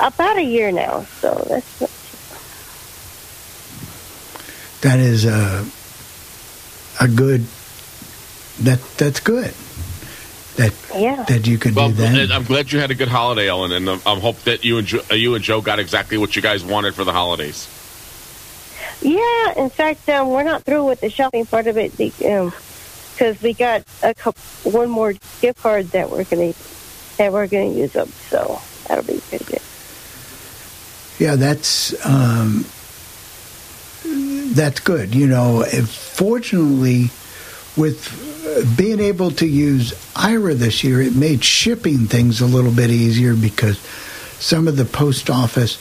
about 0.00 0.36
a 0.38 0.42
year 0.42 0.72
now. 0.72 1.04
So 1.20 1.46
that's 1.48 1.78
that 4.80 4.98
is 4.98 5.24
a 5.24 5.64
a 7.00 7.08
good. 7.08 7.46
That 8.60 8.80
that's 8.96 9.20
good. 9.20 9.52
That 10.56 10.72
yeah. 10.94 11.24
that 11.24 11.46
you 11.46 11.58
could 11.58 11.74
Well, 11.74 11.88
do 11.88 11.94
that. 11.94 12.30
I'm 12.30 12.44
glad 12.44 12.70
you 12.70 12.78
had 12.78 12.92
a 12.92 12.94
good 12.94 13.08
holiday, 13.08 13.48
Ellen, 13.48 13.72
and 13.72 13.88
um, 13.88 14.02
I 14.06 14.14
hope 14.18 14.38
that 14.42 14.64
you 14.64 14.78
and 14.78 14.86
jo- 14.86 15.02
uh, 15.10 15.14
you 15.14 15.34
and 15.34 15.42
Joe 15.42 15.60
got 15.60 15.80
exactly 15.80 16.16
what 16.16 16.36
you 16.36 16.42
guys 16.42 16.64
wanted 16.64 16.94
for 16.94 17.02
the 17.02 17.12
holidays. 17.12 17.68
Yeah, 19.02 19.54
in 19.56 19.68
fact, 19.70 20.08
um, 20.08 20.28
we're 20.28 20.44
not 20.44 20.62
through 20.62 20.84
with 20.84 21.00
the 21.00 21.10
shopping 21.10 21.44
part 21.44 21.66
of 21.66 21.76
it 21.76 21.96
because 21.96 23.42
we 23.42 23.52
got 23.52 23.82
a 24.02 24.14
couple, 24.14 24.40
one 24.70 24.88
more 24.88 25.14
gift 25.40 25.60
card 25.60 25.86
that 25.88 26.10
we're 26.10 26.24
gonna 26.24 26.54
that 27.16 27.32
we're 27.32 27.46
gonna 27.46 27.70
use 27.70 27.92
them. 27.92 28.08
So 28.28 28.60
that'll 28.88 29.04
be 29.04 29.20
pretty 29.28 29.44
good. 29.44 29.62
Yeah, 31.18 31.36
that's 31.36 31.94
um, 32.04 32.64
that's 34.54 34.80
good. 34.80 35.14
You 35.14 35.26
know, 35.26 35.64
fortunately, 35.64 37.10
with 37.76 38.76
being 38.76 39.00
able 39.00 39.30
to 39.32 39.46
use 39.46 39.92
Aira 40.14 40.54
this 40.54 40.84
year, 40.84 41.00
it 41.00 41.14
made 41.14 41.44
shipping 41.44 42.06
things 42.06 42.40
a 42.40 42.46
little 42.46 42.72
bit 42.72 42.90
easier 42.90 43.34
because 43.34 43.78
some 44.38 44.68
of 44.68 44.76
the 44.76 44.84
post 44.84 45.30
office 45.30 45.76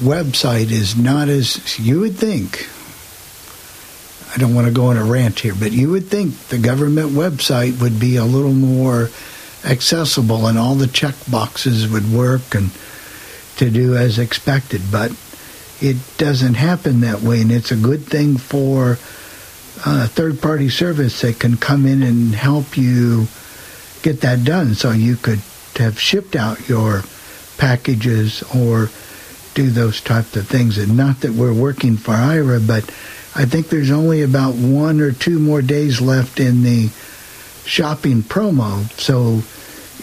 website 0.00 0.70
is 0.70 0.96
not 0.96 1.28
as 1.28 1.78
you 1.78 2.00
would 2.00 2.16
think. 2.16 2.68
I 4.34 4.38
don't 4.38 4.54
want 4.54 4.66
to 4.66 4.72
go 4.72 4.86
on 4.86 4.96
a 4.96 5.04
rant 5.04 5.38
here, 5.38 5.54
but 5.54 5.70
you 5.70 5.90
would 5.90 6.08
think 6.08 6.36
the 6.48 6.58
government 6.58 7.12
website 7.12 7.80
would 7.80 8.00
be 8.00 8.16
a 8.16 8.24
little 8.24 8.52
more 8.52 9.10
accessible 9.64 10.46
and 10.46 10.58
all 10.58 10.74
the 10.74 10.86
check 10.86 11.14
boxes 11.30 11.88
would 11.88 12.10
work 12.12 12.54
and 12.54 12.70
to 13.56 13.70
do 13.70 13.96
as 13.96 14.18
expected, 14.18 14.82
but 14.90 15.12
it 15.80 15.96
doesn't 16.18 16.54
happen 16.54 17.00
that 17.00 17.20
way, 17.20 17.40
and 17.40 17.52
it's 17.52 17.70
a 17.70 17.76
good 17.76 18.02
thing 18.04 18.36
for 18.36 18.92
a 19.86 20.06
third-party 20.06 20.68
service 20.68 21.20
that 21.20 21.38
can 21.38 21.56
come 21.56 21.86
in 21.86 22.02
and 22.02 22.34
help 22.34 22.76
you 22.76 23.26
get 24.02 24.20
that 24.20 24.44
done, 24.44 24.74
so 24.74 24.90
you 24.90 25.16
could 25.16 25.40
have 25.76 25.98
shipped 25.98 26.36
out 26.36 26.68
your 26.68 27.02
packages 27.58 28.42
or 28.54 28.88
do 29.54 29.70
those 29.70 30.00
types 30.00 30.36
of 30.36 30.46
things. 30.48 30.78
And 30.78 30.96
not 30.96 31.20
that 31.20 31.32
we're 31.32 31.54
working 31.54 31.96
for 31.96 32.12
Aira, 32.12 32.64
but 32.66 32.84
I 33.36 33.44
think 33.44 33.68
there's 33.68 33.90
only 33.90 34.22
about 34.22 34.54
one 34.54 35.00
or 35.00 35.12
two 35.12 35.38
more 35.38 35.62
days 35.62 36.00
left 36.00 36.38
in 36.40 36.62
the 36.62 36.90
shopping 37.66 38.22
promo, 38.22 38.88
so 38.98 39.42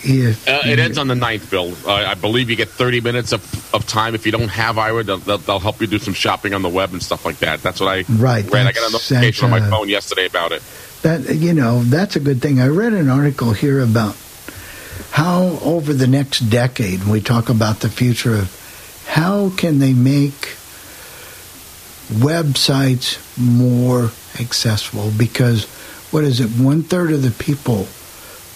if 0.03 0.47
Uh, 0.47 0.61
it 0.65 0.79
ends 0.79 0.97
on 0.97 1.07
the 1.07 1.15
ninth, 1.15 1.49
Bill. 1.51 1.73
Uh, 1.85 1.93
I 1.93 2.15
believe 2.15 2.49
you 2.49 2.55
get 2.55 2.69
30 2.69 3.01
minutes 3.01 3.31
of, 3.33 3.73
of 3.73 3.85
time. 3.85 4.15
If 4.15 4.25
you 4.25 4.31
don't 4.31 4.47
have 4.49 4.77
Aira, 4.77 5.05
they'll, 5.05 5.17
they'll, 5.17 5.37
they'll 5.37 5.59
help 5.59 5.79
you 5.79 5.87
do 5.87 5.99
some 5.99 6.13
shopping 6.15 6.53
on 6.53 6.63
the 6.63 6.69
web 6.69 6.91
and 6.91 7.01
stuff 7.03 7.23
like 7.25 7.37
that. 7.39 7.61
That's 7.61 7.79
what 7.79 7.89
I 7.89 8.05
Right, 8.09 8.43
read. 8.49 8.65
I 8.65 8.71
got 8.71 8.89
a 8.89 8.91
notification 8.91 9.45
on 9.45 9.51
my 9.51 9.59
uh, 9.59 9.69
phone 9.69 9.89
yesterday 9.89 10.25
about 10.25 10.51
it. 10.53 10.63
That 11.03 11.35
you 11.35 11.53
know, 11.53 11.83
that's 11.83 12.15
a 12.15 12.19
good 12.19 12.41
thing. 12.41 12.59
I 12.59 12.67
read 12.67 12.93
an 12.93 13.09
article 13.09 13.53
here 13.53 13.79
about 13.79 14.15
how 15.11 15.59
over 15.63 15.93
the 15.93 16.07
next 16.07 16.49
decade, 16.49 17.03
we 17.03 17.21
talk 17.21 17.49
about 17.49 17.81
the 17.81 17.89
future 17.89 18.35
of 18.35 19.03
how 19.07 19.49
can 19.51 19.79
they 19.79 19.93
make 19.93 20.55
websites 22.09 23.17
more 23.37 24.11
accessible 24.39 25.11
because 25.17 25.65
what 26.11 26.23
is 26.23 26.39
it 26.39 26.49
one 26.49 26.83
third 26.83 27.11
of 27.11 27.23
the 27.23 27.31
people 27.31 27.87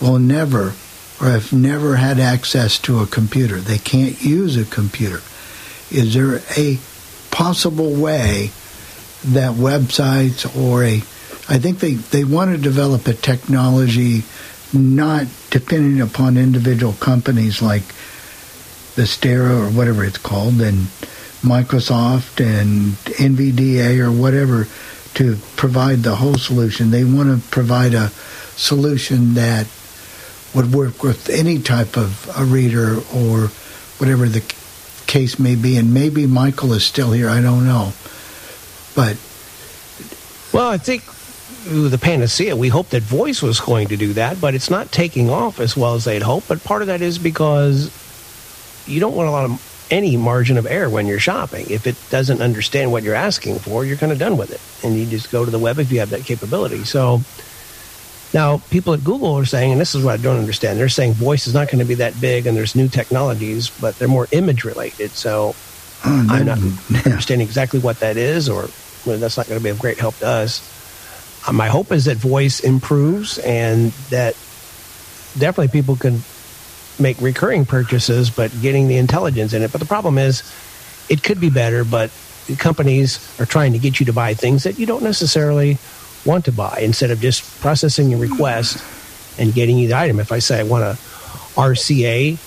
will 0.02 0.20
never 0.20 0.74
or 1.22 1.28
have 1.28 1.54
never 1.54 1.96
had 1.96 2.20
access 2.20 2.78
to 2.80 3.00
a 3.00 3.08
computer. 3.08 3.58
They 3.58 3.78
can't 3.78 4.22
use 4.22 4.58
a 4.58 4.66
computer. 4.66 5.22
Is 5.92 6.14
there 6.14 6.42
a 6.58 6.78
possible 7.32 7.94
way 7.94 8.52
that 9.26 9.54
websites 9.54 10.46
or 10.58 10.84
a 10.84 10.98
I 11.48 11.60
think 11.60 11.80
they, 11.80 11.94
they 11.94 12.24
want 12.24 12.56
to 12.56 12.62
develop 12.62 13.08
a 13.08 13.14
technology 13.14 14.24
not 14.74 15.28
depending 15.52 16.02
upon 16.02 16.38
individual 16.38 16.94
companies 16.94 17.62
like 17.62 17.84
the 18.96 19.04
Stera 19.06 19.68
or 19.68 19.70
whatever 19.70 20.04
it's 20.04 20.18
called 20.18 20.60
and 20.60 20.88
Microsoft 21.42 22.44
and 22.44 22.94
NVDA 23.18 24.00
or 24.00 24.12
whatever 24.12 24.68
to 25.16 25.38
provide 25.56 26.04
the 26.04 26.18
whole 26.18 26.36
solution. 26.36 26.92
They 26.92 27.04
want 27.04 27.30
to 27.42 27.50
provide 27.50 27.94
a 27.94 28.10
solution 28.56 29.34
that 29.34 29.68
would 30.54 30.74
work 30.74 31.04
with 31.04 31.30
any 31.30 31.60
type 31.60 31.98
of 31.98 32.30
a 32.38 32.46
reader 32.46 32.98
or 33.14 33.48
whatever 33.98 34.28
the 34.28 34.42
case 35.08 35.40
may 35.40 35.56
be. 35.56 35.78
And 35.78 35.94
maybe 35.94 36.28
Michael 36.28 36.74
is 36.74 36.86
still 36.86 37.12
here. 37.12 37.30
I 37.30 37.42
don't 37.42 37.66
know. 37.66 37.94
But 38.96 39.18
Well, 40.54 40.70
I 40.70 40.78
think 40.78 41.04
the 41.66 41.98
panacea, 41.98 42.56
we 42.56 42.70
hoped 42.70 42.92
that 42.92 43.04
voice 43.04 43.42
was 43.42 43.60
going 43.60 43.88
to 43.90 43.98
do 43.98 44.14
that, 44.14 44.40
but 44.40 44.54
it's 44.54 44.70
not 44.70 44.92
taking 44.92 45.30
off 45.30 45.60
as 45.60 45.76
well 45.76 45.96
as 45.96 46.06
they'd 46.06 46.22
hoped. 46.22 46.48
But 46.48 46.64
part 46.64 46.82
of 46.82 46.88
that 46.88 47.02
is 47.02 47.18
because 47.18 47.92
you 48.88 49.00
don't 49.00 49.16
want 49.16 49.28
a 49.28 49.32
lot 49.32 49.46
of 49.46 49.75
any 49.92 50.18
margin 50.18 50.58
of 50.58 50.66
error 50.66 50.90
when 50.90 51.06
you're 51.08 51.20
shopping. 51.20 51.66
If 51.70 51.86
it 51.88 51.96
doesn't 52.10 52.42
understand 52.42 52.92
what 52.92 53.04
you're 53.04 53.16
asking 53.16 53.60
for, 53.60 53.86
you're 53.86 53.98
kind 53.98 54.12
of 54.12 54.20
done 54.20 54.38
with 54.38 54.52
it. 54.52 54.86
And 54.86 54.98
you 54.98 55.06
just 55.06 55.32
go 55.32 55.46
to 55.46 55.52
the 55.52 55.60
web 55.60 55.80
if 55.80 55.92
you 55.92 56.00
have 56.00 56.10
that 56.12 56.24
capability. 56.24 56.84
So 56.86 57.22
Now, 58.34 58.58
people 58.70 58.94
at 58.94 59.04
Google 59.04 59.38
are 59.38 59.46
saying, 59.46 59.72
and 59.72 59.80
this 59.80 59.96
is 59.96 60.04
what 60.04 60.20
I 60.20 60.22
don't 60.22 60.38
understand, 60.40 60.80
they're 60.80 60.90
saying 60.90 61.14
voice 61.14 61.48
is 61.48 61.54
not 61.54 61.68
going 61.68 61.80
to 61.80 61.86
be 61.86 61.96
that 61.96 62.20
big 62.20 62.48
and 62.48 62.58
there's 62.58 62.76
new 62.76 62.88
technologies, 62.90 63.70
but 63.70 63.98
they're 63.98 64.08
more 64.10 64.28
image 64.32 64.64
related. 64.66 65.12
So 65.12 65.56
Oh, 66.04 66.28
I'm 66.30 66.46
not 66.46 66.58
understanding 67.06 67.48
exactly 67.48 67.80
what 67.80 68.00
that 68.02 68.18
is, 68.18 68.50
or 68.50 68.68
well, 69.06 69.18
that's 69.18 69.38
not 69.38 69.48
going 69.48 69.60
to 69.60 69.64
be 69.64 69.70
of 69.70 69.80
great 69.80 70.00
help 70.00 70.16
to 70.18 70.28
us. 70.28 70.62
Uh, 71.48 71.54
my 71.54 71.68
hope 71.68 71.92
is 71.92 72.06
that 72.06 72.18
voice 72.18 72.60
improves 72.60 73.38
and 73.40 73.92
that 74.10 74.34
definitely 75.38 75.70
people 75.70 75.96
can 75.96 76.20
make 77.00 77.20
recurring 77.22 77.66
purchases, 77.66 78.30
but 78.30 78.52
getting 78.62 78.88
the 78.88 78.98
intelligence 78.98 79.54
in 79.54 79.62
it. 79.62 79.72
But 79.72 79.80
the 79.80 79.88
problem 79.88 80.18
is, 80.18 80.44
it 81.10 81.24
could 81.24 81.40
be 81.40 81.50
better, 81.50 81.84
but 81.84 82.12
companies 82.58 83.40
are 83.40 83.46
trying 83.46 83.74
to 83.74 83.80
get 83.80 84.00
you 84.00 84.06
to 84.06 84.14
buy 84.14 84.34
things 84.34 84.64
that 84.64 84.78
you 84.80 84.86
don't 84.86 85.04
necessarily 85.04 85.78
want 86.26 86.46
to 86.46 86.52
buy 86.52 86.80
instead 86.82 87.12
of 87.12 87.20
just 87.20 87.60
processing 87.62 88.10
your 88.10 88.20
request 88.20 88.84
and 89.40 89.54
getting 89.54 89.78
you 89.78 89.88
the 89.88 89.98
item. 89.98 90.20
If 90.20 90.32
I 90.32 90.40
say 90.40 90.60
I 90.60 90.64
want 90.64 90.84
a 90.84 90.98
RCA 91.56 92.38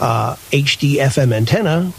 uh, 0.00 0.34
HD 0.50 0.96
FM 0.96 1.32
antenna, 1.32 1.92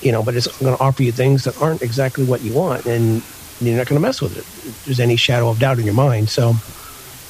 you 0.00 0.12
know, 0.12 0.22
but 0.22 0.34
it's 0.34 0.46
going 0.58 0.76
to 0.76 0.82
offer 0.82 1.02
you 1.02 1.12
things 1.12 1.44
that 1.44 1.60
aren't 1.60 1.82
exactly 1.82 2.24
what 2.24 2.42
you 2.42 2.52
want, 2.52 2.86
and 2.86 3.22
you're 3.60 3.76
not 3.76 3.86
going 3.86 4.00
to 4.00 4.06
mess 4.06 4.20
with 4.20 4.36
it. 4.36 4.40
If 4.40 4.84
there's 4.84 5.00
any 5.00 5.16
shadow 5.16 5.48
of 5.48 5.58
doubt 5.58 5.78
in 5.78 5.84
your 5.84 5.94
mind. 5.94 6.28
So, 6.28 6.54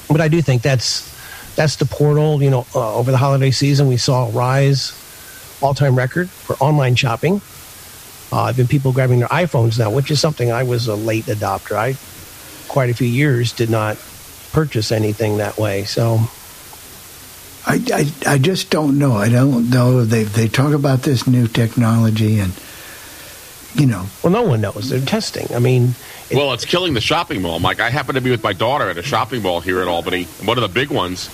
but 0.09 0.21
I 0.21 0.27
do 0.27 0.41
think 0.41 0.61
that's 0.61 1.16
that's 1.57 1.75
the 1.75 1.85
portal. 1.85 2.41
You 2.41 2.51
know, 2.51 2.67
uh, 2.73 2.95
over 2.95 3.11
the 3.11 3.17
holiday 3.17 3.51
season, 3.51 3.89
we 3.89 3.97
saw 3.97 4.27
a 4.27 4.31
rise, 4.31 4.93
all-time 5.59 5.95
record 5.95 6.29
for 6.29 6.55
online 6.57 6.95
shopping. 6.95 7.41
Uh, 8.31 8.43
I've 8.43 8.57
been 8.57 8.67
people 8.67 8.93
grabbing 8.93 9.19
their 9.19 9.27
iPhones 9.29 9.79
now, 9.79 9.89
which 9.89 10.11
is 10.11 10.21
something 10.21 10.51
I 10.51 10.63
was 10.63 10.87
a 10.87 10.95
late 10.95 11.25
adopter. 11.25 11.75
I 11.75 11.97
quite 12.71 12.89
a 12.89 12.93
few 12.93 13.07
years 13.07 13.51
did 13.51 13.69
not 13.69 13.97
purchase 14.51 14.91
anything 14.91 15.37
that 15.37 15.57
way. 15.57 15.83
So 15.85 16.19
I, 17.65 17.81
I, 17.93 18.33
I 18.33 18.37
just 18.37 18.69
don't 18.69 18.99
know. 18.99 19.13
I 19.13 19.29
don't 19.29 19.69
know. 19.69 20.05
They 20.05 20.23
they 20.23 20.47
talk 20.47 20.73
about 20.73 21.01
this 21.01 21.27
new 21.27 21.47
technology, 21.47 22.39
and 22.39 22.53
you 23.75 23.87
know, 23.87 24.05
well, 24.23 24.31
no 24.31 24.43
one 24.43 24.61
knows. 24.61 24.89
They're 24.89 25.01
testing. 25.01 25.53
I 25.55 25.59
mean, 25.59 25.95
well, 26.33 26.53
it's 26.53 26.65
killing 26.65 26.93
the 26.93 27.01
shopping 27.01 27.41
mall, 27.41 27.59
Mike. 27.59 27.79
I 27.79 27.89
happen 27.89 28.15
to 28.15 28.21
be 28.21 28.31
with 28.31 28.43
my 28.43 28.53
daughter 28.53 28.89
at 28.89 28.97
a 28.97 29.03
shopping 29.03 29.41
mall 29.41 29.61
here 29.61 29.81
in 29.81 29.87
Albany, 29.87 30.25
one 30.43 30.57
of 30.57 30.61
the 30.61 30.69
big 30.69 30.89
ones, 30.89 31.29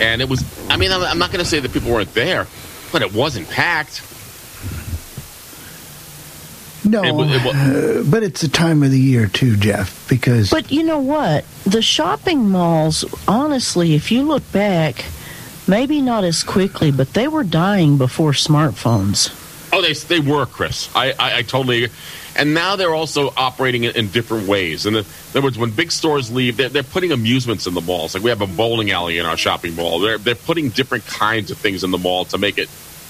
and 0.00 0.20
it 0.20 0.28
was. 0.28 0.44
I 0.70 0.76
mean, 0.76 0.92
I'm, 0.92 1.02
I'm 1.02 1.18
not 1.18 1.30
going 1.32 1.42
to 1.44 1.48
say 1.48 1.60
that 1.60 1.72
people 1.72 1.90
weren't 1.92 2.12
there, 2.14 2.46
but 2.92 3.02
it 3.02 3.12
wasn't 3.14 3.48
packed. 3.50 4.02
no. 6.84 7.02
It 7.04 7.12
wa- 7.12 7.24
it 7.24 7.44
wa- 7.44 7.50
uh, 7.50 8.02
but 8.10 8.22
it's 8.22 8.40
the 8.42 8.48
time 8.48 8.82
of 8.82 8.90
the 8.90 9.00
year 9.00 9.26
too, 9.26 9.56
Jeff, 9.56 10.08
because 10.08 10.50
But 10.50 10.70
you 10.70 10.82
know 10.82 10.98
what? 11.00 11.44
The 11.64 11.82
shopping 11.82 12.50
malls, 12.50 13.04
honestly, 13.26 13.94
if 13.94 14.12
you 14.12 14.22
look 14.22 14.50
back, 14.52 15.04
maybe 15.66 16.00
not 16.00 16.24
as 16.24 16.42
quickly, 16.44 16.90
but 16.90 17.12
they 17.14 17.28
were 17.28 17.44
dying 17.44 17.98
before 17.98 18.32
smartphones. 18.32 19.42
Oh, 19.72 19.82
they 19.82 19.92
they 19.94 20.20
were, 20.20 20.46
Chris. 20.46 20.88
I 20.94 21.12
I, 21.18 21.38
I 21.38 21.42
totally. 21.42 21.88
Agree. 22.36 22.42
And 22.42 22.54
now 22.54 22.76
they're 22.76 22.94
also 22.94 23.32
operating 23.36 23.84
in, 23.84 23.96
in 23.96 24.08
different 24.08 24.48
ways. 24.48 24.86
In, 24.86 24.94
the, 24.94 25.00
in 25.00 25.06
other 25.30 25.42
words, 25.42 25.58
when 25.58 25.70
big 25.70 25.92
stores 25.92 26.30
leave, 26.30 26.56
they're, 26.56 26.68
they're 26.68 26.82
putting 26.82 27.12
amusements 27.12 27.66
in 27.66 27.74
the 27.74 27.80
malls. 27.80 28.14
Like 28.14 28.22
we 28.22 28.30
have 28.30 28.40
a 28.40 28.46
bowling 28.46 28.90
alley 28.90 29.18
in 29.18 29.26
our 29.26 29.36
shopping 29.36 29.74
mall. 29.74 30.00
They're 30.00 30.18
they're 30.18 30.34
putting 30.34 30.70
different 30.70 31.06
kinds 31.06 31.50
of 31.50 31.58
things 31.58 31.84
in 31.84 31.90
the 31.90 31.98
mall 31.98 32.24
to 32.26 32.38
make 32.38 32.58
it 32.58 32.68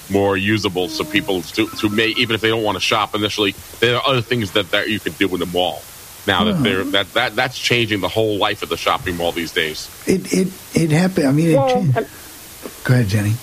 more 0.09 0.37
usable, 0.37 0.87
so 0.87 1.03
people 1.03 1.41
to, 1.41 1.67
to 1.67 1.89
may 1.89 2.07
even 2.09 2.33
if 2.33 2.41
they 2.41 2.49
don't 2.49 2.63
want 2.63 2.77
to 2.77 2.81
shop 2.81 3.13
initially, 3.13 3.53
there 3.79 3.97
are 3.97 4.07
other 4.07 4.21
things 4.21 4.51
that, 4.53 4.71
that 4.71 4.89
you 4.89 4.99
can 4.99 5.13
do 5.13 5.27
in 5.33 5.39
the 5.39 5.45
mall. 5.45 5.81
Now 6.25 6.43
that 6.45 6.61
they're 6.61 6.81
mm-hmm. 6.81 6.91
that, 6.91 7.13
that 7.13 7.35
that's 7.35 7.57
changing 7.57 8.01
the 8.01 8.09
whole 8.09 8.37
life 8.37 8.61
of 8.61 8.69
the 8.69 8.77
shopping 8.77 9.15
mall 9.15 9.31
these 9.31 9.53
days. 9.53 9.89
it 10.05 10.33
it 10.33 10.47
it 10.73 10.91
happened. 10.91 11.27
I 11.27 11.31
mean, 11.31 11.49
it 11.51 11.55
Well, 11.55 11.73
changed. 11.73 11.97
Um, 11.97 12.05
Go 12.83 12.93
ahead, 12.93 13.07
Jenny. 13.07 13.33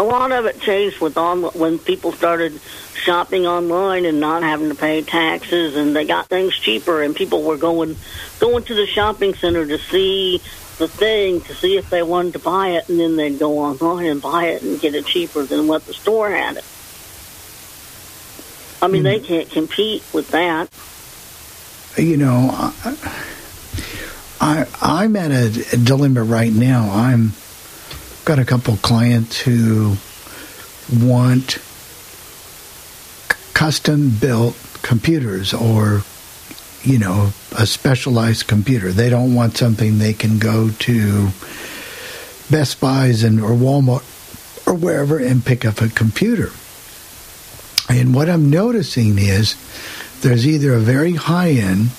A 0.00 0.02
lot 0.02 0.32
of 0.32 0.46
it 0.46 0.58
changed 0.60 0.98
with 0.98 1.18
on 1.18 1.42
when 1.42 1.78
people 1.78 2.10
started 2.12 2.58
shopping 2.94 3.46
online 3.46 4.06
and 4.06 4.18
not 4.18 4.42
having 4.42 4.70
to 4.70 4.74
pay 4.74 5.02
taxes, 5.02 5.76
and 5.76 5.94
they 5.94 6.06
got 6.06 6.26
things 6.26 6.56
cheaper, 6.56 7.02
and 7.02 7.14
people 7.14 7.42
were 7.42 7.58
going 7.58 7.96
going 8.38 8.64
to 8.64 8.74
the 8.74 8.86
shopping 8.86 9.34
center 9.34 9.66
to 9.66 9.76
see 9.76 10.38
the 10.78 10.88
thing 10.88 11.42
to 11.42 11.54
see 11.54 11.76
if 11.76 11.90
they 11.90 12.02
wanted 12.02 12.32
to 12.32 12.38
buy 12.38 12.68
it, 12.68 12.88
and 12.88 12.98
then 12.98 13.16
they'd 13.16 13.38
go 13.38 13.58
online 13.58 14.06
and 14.06 14.22
buy 14.22 14.46
it 14.46 14.62
and 14.62 14.80
get 14.80 14.94
it 14.94 15.04
cheaper 15.04 15.44
than 15.44 15.66
what 15.68 15.84
the 15.84 15.92
store 15.92 16.30
had 16.30 16.56
it. 16.56 16.64
I 18.82 18.88
mean, 18.88 19.02
they 19.02 19.18
hmm. 19.18 19.26
can't 19.26 19.50
compete 19.50 20.02
with 20.14 20.30
that. 20.30 20.70
you 22.02 22.16
know, 22.16 22.48
I, 22.50 22.96
I 24.40 24.66
I'm 24.80 25.14
at 25.16 25.30
a 25.30 25.76
dilemma 25.76 26.22
right 26.22 26.52
now. 26.52 26.90
I'm 26.90 27.32
got 28.30 28.38
a 28.38 28.44
couple 28.44 28.76
clients 28.76 29.40
who 29.40 29.96
want 31.04 31.58
custom 33.54 34.08
built 34.20 34.56
computers 34.82 35.52
or 35.52 36.02
you 36.84 36.96
know 36.96 37.32
a 37.58 37.66
specialized 37.66 38.46
computer. 38.46 38.92
They 38.92 39.10
don't 39.10 39.34
want 39.34 39.56
something 39.56 39.98
they 39.98 40.12
can 40.12 40.38
go 40.38 40.70
to 40.70 41.30
Best 42.52 42.80
Buys 42.80 43.24
and 43.24 43.40
or 43.40 43.50
Walmart 43.50 44.04
or 44.64 44.74
wherever 44.74 45.18
and 45.18 45.44
pick 45.44 45.64
up 45.64 45.80
a 45.80 45.88
computer. 45.88 46.52
And 47.88 48.14
what 48.14 48.28
I'm 48.28 48.48
noticing 48.48 49.18
is 49.18 49.56
there's 50.20 50.46
either 50.46 50.72
a 50.74 50.78
very 50.78 51.14
high 51.14 51.50
end, 51.50 51.90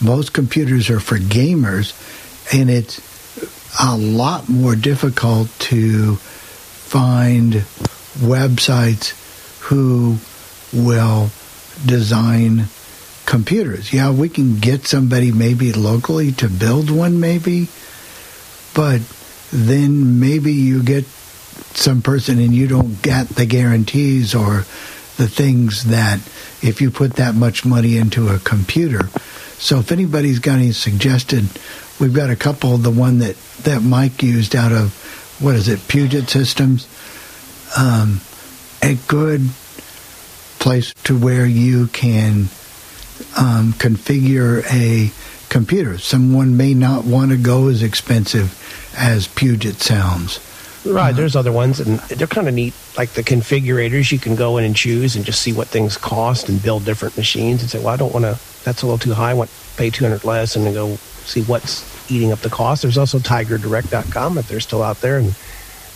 most 0.00 0.32
computers 0.32 0.88
are 0.88 1.00
for 1.00 1.18
gamers, 1.18 1.92
and 2.58 2.70
it's 2.70 2.98
a 3.80 3.96
lot 3.96 4.48
more 4.48 4.76
difficult 4.76 5.48
to 5.58 6.16
find 6.16 7.52
websites 8.18 9.14
who 9.60 10.18
will 10.72 11.30
design 11.84 12.66
computers. 13.26 13.92
Yeah, 13.92 14.12
we 14.12 14.28
can 14.28 14.58
get 14.58 14.86
somebody 14.86 15.32
maybe 15.32 15.72
locally 15.72 16.32
to 16.32 16.48
build 16.48 16.90
one, 16.90 17.20
maybe, 17.20 17.68
but 18.74 19.00
then 19.52 20.20
maybe 20.20 20.52
you 20.52 20.82
get 20.82 21.04
some 21.74 22.02
person 22.02 22.38
and 22.38 22.54
you 22.54 22.66
don't 22.66 23.02
get 23.02 23.28
the 23.28 23.46
guarantees 23.46 24.34
or 24.34 24.64
the 25.16 25.28
things 25.28 25.84
that 25.84 26.18
if 26.62 26.80
you 26.80 26.90
put 26.90 27.14
that 27.14 27.34
much 27.34 27.64
money 27.64 27.96
into 27.96 28.28
a 28.28 28.38
computer. 28.38 29.08
So 29.58 29.78
if 29.78 29.92
anybody's 29.92 30.38
got 30.38 30.58
any 30.58 30.72
suggested, 30.72 31.48
we've 31.98 32.14
got 32.14 32.30
a 32.30 32.36
couple. 32.36 32.76
The 32.76 32.90
one 32.90 33.18
that 33.18 33.36
that 33.62 33.82
Mike 33.82 34.22
used 34.22 34.54
out 34.54 34.72
of 34.72 34.94
what 35.40 35.54
is 35.54 35.68
it, 35.68 35.86
Puget 35.88 36.28
Systems, 36.28 36.88
um, 37.76 38.20
a 38.82 38.94
good 39.06 39.48
place 40.58 40.92
to 41.04 41.18
where 41.18 41.46
you 41.46 41.86
can 41.88 42.48
um, 43.36 43.72
configure 43.74 44.64
a 44.72 45.12
computer. 45.48 45.98
Someone 45.98 46.56
may 46.56 46.74
not 46.74 47.04
want 47.04 47.30
to 47.30 47.36
go 47.36 47.68
as 47.68 47.82
expensive 47.82 48.62
as 48.96 49.28
Puget 49.28 49.76
sounds. 49.76 50.40
Right, 50.84 51.12
there's 51.12 51.34
other 51.34 51.50
ones, 51.50 51.80
and 51.80 51.98
they're 52.00 52.28
kind 52.28 52.48
of 52.48 52.54
neat. 52.54 52.72
Like 52.96 53.10
the 53.10 53.24
configurators, 53.24 54.12
you 54.12 54.18
can 54.18 54.36
go 54.36 54.56
in 54.56 54.64
and 54.64 54.76
choose 54.76 55.16
and 55.16 55.24
just 55.24 55.42
see 55.42 55.52
what 55.52 55.66
things 55.66 55.96
cost 55.96 56.48
and 56.48 56.62
build 56.62 56.84
different 56.84 57.16
machines 57.16 57.60
and 57.60 57.70
say, 57.70 57.78
well, 57.78 57.88
I 57.88 57.96
don't 57.96 58.12
want 58.12 58.24
to, 58.24 58.38
that's 58.64 58.82
a 58.82 58.86
little 58.86 58.98
too 58.98 59.12
high, 59.12 59.30
I 59.30 59.34
want 59.34 59.50
to 59.50 59.56
pay 59.76 59.90
200 59.90 60.24
less, 60.24 60.54
and 60.54 60.64
then 60.64 60.74
go 60.74 60.96
see 61.26 61.42
what's 61.42 62.10
eating 62.10 62.32
up 62.32 62.40
the 62.40 62.50
cost. 62.50 62.82
There's 62.82 62.98
also 62.98 63.18
TigerDirect.com 63.18 64.38
if 64.38 64.48
they're 64.48 64.60
still 64.60 64.82
out 64.82 65.00
there, 65.00 65.18
and 65.18 65.34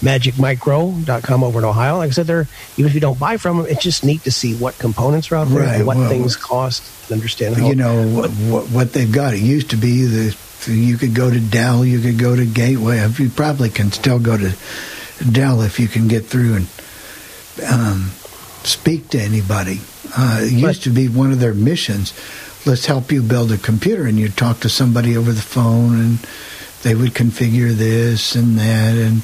MagicMicro.com 0.01 1.45
over 1.45 1.59
in 1.59 1.65
Ohio. 1.65 1.99
Like 1.99 2.09
I 2.09 2.13
said, 2.13 2.27
they're, 2.27 2.49
even 2.77 2.89
if 2.89 2.95
you 2.95 3.01
don't 3.01 3.19
buy 3.19 3.37
from 3.37 3.59
them, 3.59 3.67
it's 3.67 3.83
just 3.83 4.05
neat 4.05 4.23
to 4.23 4.31
see 4.31 4.55
what 4.55 4.79
components 4.79 5.31
are 5.31 5.37
out 5.37 5.49
there 5.49 5.61
Right, 5.61 5.77
and 5.77 5.87
what 5.87 5.97
well, 5.97 6.09
things 6.09 6.37
cost 6.37 6.83
and 7.05 7.13
understand 7.19 7.57
how. 7.57 7.69
you 7.69 7.75
know 7.75 8.09
what, 8.09 8.31
what 8.31 8.93
they've 8.93 9.11
got. 9.11 9.35
It 9.35 9.41
used 9.41 9.71
to 9.71 9.77
be 9.77 10.05
the 10.05 10.37
you 10.69 10.97
could 10.99 11.15
go 11.15 11.31
to 11.31 11.41
Dell, 11.41 11.85
you 11.85 12.01
could 12.01 12.19
go 12.19 12.37
to 12.37 12.45
Gateway. 12.45 13.07
You 13.19 13.31
probably 13.31 13.71
can 13.71 13.93
still 13.93 14.19
go 14.19 14.37
to 14.37 14.55
Dell 15.31 15.63
if 15.63 15.81
you 15.81 15.89
can 15.89 16.09
get 16.09 16.27
through 16.27 16.57
and 16.57 16.67
um, 17.71 18.11
speak 18.65 19.09
to 19.11 19.21
anybody. 19.21 19.81
Uh, 20.17 20.41
it 20.43 20.53
used 20.53 20.85
to 20.85 20.91
be 20.91 21.09
one 21.09 21.33
of 21.33 21.41
their 21.41 21.55
missions. 21.55 22.13
Let's 22.67 22.87
help 22.87 23.11
you 23.11 23.23
build 23.23 23.53
a 23.53 23.59
computer, 23.59 24.07
and 24.07 24.19
you'd 24.19 24.37
talk 24.37 24.61
to 24.61 24.69
somebody 24.69 25.17
over 25.17 25.33
the 25.33 25.41
phone, 25.41 25.99
and 25.99 26.19
they 26.83 26.95
would 26.95 27.15
configure 27.15 27.73
this 27.73 28.35
and 28.35 28.59
that, 28.59 28.97
and 28.97 29.23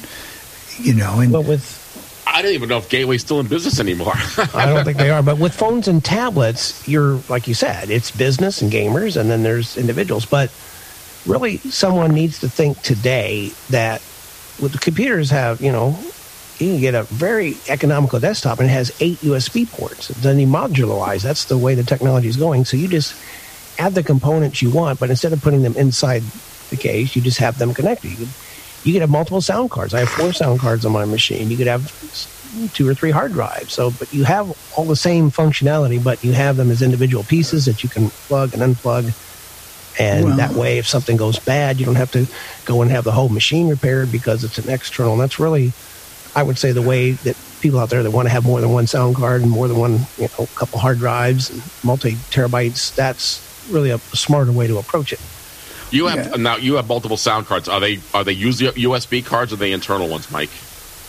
you 0.79 0.93
know, 0.93 1.19
and 1.19 1.31
But 1.31 1.45
with 1.45 1.77
I 2.27 2.41
don't 2.41 2.51
even 2.51 2.69
know 2.69 2.77
if 2.77 2.89
Gateway's 2.89 3.21
still 3.21 3.39
in 3.39 3.47
business 3.47 3.79
anymore. 3.79 4.13
I 4.53 4.65
don't 4.65 4.83
think 4.83 4.97
they 4.97 5.09
are. 5.09 5.23
But 5.23 5.39
with 5.39 5.53
phones 5.53 5.87
and 5.87 6.03
tablets, 6.03 6.87
you're 6.87 7.19
like 7.29 7.47
you 7.47 7.53
said, 7.53 7.89
it's 7.89 8.11
business 8.11 8.61
and 8.61 8.71
gamers, 8.71 9.19
and 9.19 9.29
then 9.29 9.43
there's 9.43 9.77
individuals. 9.77 10.25
But 10.25 10.51
really, 11.25 11.57
someone 11.57 12.13
needs 12.13 12.39
to 12.41 12.49
think 12.49 12.81
today 12.81 13.51
that 13.69 14.01
with 14.59 14.73
the 14.73 14.79
computers 14.79 15.29
have, 15.29 15.61
you 15.61 15.71
know, 15.71 15.97
you 16.59 16.71
can 16.71 16.79
get 16.81 16.95
a 16.95 17.03
very 17.03 17.55
economical 17.69 18.19
desktop 18.19 18.59
and 18.59 18.67
it 18.69 18.73
has 18.73 18.91
eight 18.99 19.17
USB 19.19 19.69
ports. 19.69 20.09
It 20.09 20.15
doesn't 20.15 20.37
need 20.37 20.47
modularized. 20.47 21.21
That's 21.23 21.45
the 21.45 21.57
way 21.57 21.75
the 21.75 21.83
technology 21.83 22.27
is 22.27 22.37
going. 22.37 22.65
So 22.65 22.77
you 22.77 22.87
just 22.87 23.15
add 23.79 23.93
the 23.93 24.03
components 24.03 24.61
you 24.61 24.71
want, 24.71 24.99
but 24.99 25.09
instead 25.09 25.33
of 25.33 25.41
putting 25.41 25.61
them 25.61 25.75
inside 25.75 26.23
the 26.69 26.77
case, 26.77 27.15
you 27.15 27.21
just 27.21 27.37
have 27.37 27.57
them 27.59 27.73
connected. 27.73 28.17
You, 28.17 28.27
you 28.83 28.93
could 28.93 29.01
have 29.01 29.09
multiple 29.09 29.41
sound 29.41 29.69
cards. 29.69 29.93
I 29.93 29.99
have 29.99 30.09
four 30.09 30.33
sound 30.33 30.59
cards 30.59 30.85
on 30.85 30.91
my 30.91 31.05
machine. 31.05 31.49
You 31.51 31.57
could 31.57 31.67
have 31.67 31.91
two 32.73 32.87
or 32.87 32.93
three 32.95 33.11
hard 33.11 33.33
drives. 33.33 33.73
So, 33.73 33.91
but 33.91 34.11
you 34.13 34.23
have 34.23 34.49
all 34.75 34.85
the 34.85 34.95
same 34.95 35.29
functionality, 35.29 36.03
but 36.03 36.23
you 36.23 36.31
have 36.33 36.57
them 36.57 36.71
as 36.71 36.81
individual 36.81 37.23
pieces 37.23 37.65
that 37.65 37.83
you 37.83 37.89
can 37.89 38.09
plug 38.09 38.53
and 38.53 38.63
unplug. 38.63 39.13
And 39.99 40.25
Well- 40.25 40.37
that 40.37 40.53
way, 40.53 40.77
if 40.77 40.87
something 40.87 41.17
goes 41.17 41.37
bad, 41.39 41.79
you 41.79 41.85
don't 41.85 41.95
have 41.95 42.11
to 42.11 42.25
go 42.65 42.81
and 42.81 42.89
have 42.91 43.03
the 43.03 43.11
whole 43.11 43.29
machine 43.29 43.67
repaired 43.67 44.11
because 44.11 44.43
it's 44.43 44.57
an 44.57 44.69
external. 44.69 45.13
And 45.13 45.21
that's 45.21 45.39
really, 45.39 45.73
I 46.35 46.43
would 46.43 46.57
say, 46.57 46.71
the 46.71 46.81
way 46.81 47.11
that 47.11 47.35
people 47.61 47.79
out 47.79 47.89
there 47.89 48.03
that 48.03 48.11
want 48.11 48.27
to 48.27 48.31
have 48.31 48.45
more 48.45 48.61
than 48.61 48.71
one 48.71 48.87
sound 48.87 49.15
card 49.15 49.41
and 49.41 49.51
more 49.51 49.67
than 49.67 49.77
one, 49.77 49.99
you 50.17 50.27
know, 50.37 50.47
couple 50.55 50.79
hard 50.79 50.99
drives 50.99 51.49
and 51.49 51.61
multi 51.83 52.13
terabytes, 52.13 52.95
that's 52.95 53.43
really 53.69 53.89
a 53.89 53.97
smarter 53.97 54.51
way 54.51 54.67
to 54.67 54.77
approach 54.77 55.13
it. 55.13 55.19
You 55.91 56.07
have 56.07 56.37
now. 56.37 56.57
You 56.57 56.75
have 56.75 56.87
multiple 56.87 57.17
sound 57.17 57.45
cards. 57.45 57.69
Are 57.69 57.79
they 57.79 57.99
are 58.13 58.23
they 58.23 58.33
use 58.33 58.59
USB 58.59 59.25
cards 59.25 59.51
or 59.51 59.55
are 59.55 59.57
they 59.57 59.71
internal 59.71 60.09
ones, 60.09 60.29
Mike? 60.31 60.49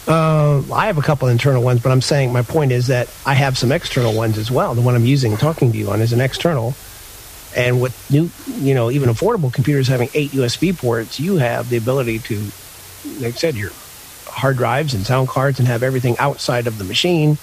Uh, 0.06 0.62
I 0.72 0.86
have 0.86 0.96
a 0.96 1.02
couple 1.02 1.28
internal 1.28 1.62
ones, 1.62 1.82
but 1.82 1.92
I'm 1.92 2.00
saying 2.00 2.32
my 2.32 2.42
point 2.42 2.72
is 2.72 2.86
that 2.86 3.12
I 3.26 3.34
have 3.34 3.58
some 3.58 3.72
external 3.72 4.14
ones 4.14 4.38
as 4.38 4.50
well. 4.50 4.74
The 4.74 4.80
one 4.80 4.94
I'm 4.94 5.04
using, 5.04 5.36
talking 5.36 5.70
to 5.72 5.76
you 5.76 5.90
on, 5.90 6.00
is 6.00 6.12
an 6.12 6.20
external. 6.20 6.74
And 7.54 7.80
with 7.80 8.10
new, 8.10 8.30
you 8.46 8.74
know, 8.74 8.90
even 8.90 9.10
affordable 9.10 9.52
computers 9.52 9.88
having 9.88 10.08
eight 10.14 10.30
USB 10.30 10.76
ports, 10.76 11.18
you 11.18 11.36
have 11.36 11.68
the 11.68 11.76
ability 11.76 12.20
to, 12.20 12.36
like 13.20 13.34
I 13.34 13.36
said, 13.36 13.56
your 13.56 13.70
hard 14.38 14.56
drives 14.56 14.94
and 14.94 15.04
sound 15.04 15.28
cards 15.28 15.58
and 15.58 15.68
have 15.68 15.82
everything 15.82 16.16
outside 16.18 16.66
of 16.66 16.78
the 16.78 16.84
machine. 16.84 17.36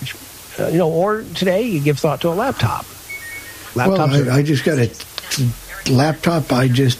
Which, 0.00 0.14
uh, 0.58 0.68
you 0.68 0.78
know, 0.78 0.90
or 0.90 1.22
today 1.34 1.62
you 1.62 1.80
give 1.80 1.98
thought 1.98 2.20
to 2.22 2.28
a 2.28 2.34
laptop. 2.34 2.86
Well, 3.76 3.90
Laptops 3.90 4.26
are 4.26 4.30
I, 4.30 4.36
I 4.36 4.42
just 4.42 4.64
got 4.64 4.78
a 4.78 5.92
laptop. 5.92 6.52
I 6.52 6.68
just 6.68 6.98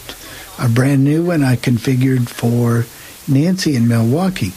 a 0.58 0.68
brand 0.68 1.04
new 1.04 1.26
one. 1.26 1.42
I 1.42 1.56
configured 1.56 2.28
for 2.28 2.86
Nancy 3.32 3.76
in 3.76 3.88
Milwaukee. 3.88 4.52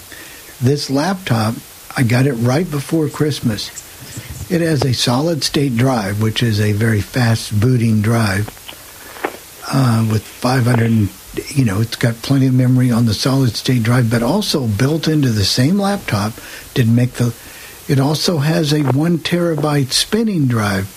This 0.61 0.89
laptop, 0.89 1.55
I 1.95 2.03
got 2.03 2.25
it 2.25 2.33
right 2.33 2.69
before 2.69 3.09
Christmas. 3.09 3.85
It 4.49 4.61
has 4.61 4.83
a 4.83 4.93
solid 4.93 5.43
state 5.43 5.75
drive, 5.75 6.21
which 6.21 6.41
is 6.41 6.59
a 6.59 6.71
very 6.71 7.01
fast 7.01 7.59
booting 7.59 8.01
drive 8.01 8.47
uh, 9.67 10.07
with 10.09 10.23
500. 10.23 11.09
You 11.49 11.65
know, 11.65 11.81
it's 11.81 11.95
got 11.95 12.15
plenty 12.15 12.47
of 12.47 12.53
memory 12.53 12.91
on 12.91 13.05
the 13.05 13.13
solid 13.13 13.55
state 13.55 13.83
drive, 13.83 14.09
but 14.09 14.23
also 14.23 14.67
built 14.67 15.07
into 15.07 15.29
the 15.29 15.45
same 15.45 15.77
laptop 15.77 16.33
did 16.73 16.87
make 16.87 17.13
the. 17.13 17.35
It 17.87 17.99
also 17.99 18.39
has 18.39 18.73
a 18.73 18.81
one 18.83 19.19
terabyte 19.19 19.91
spinning 19.91 20.47
drive 20.47 20.87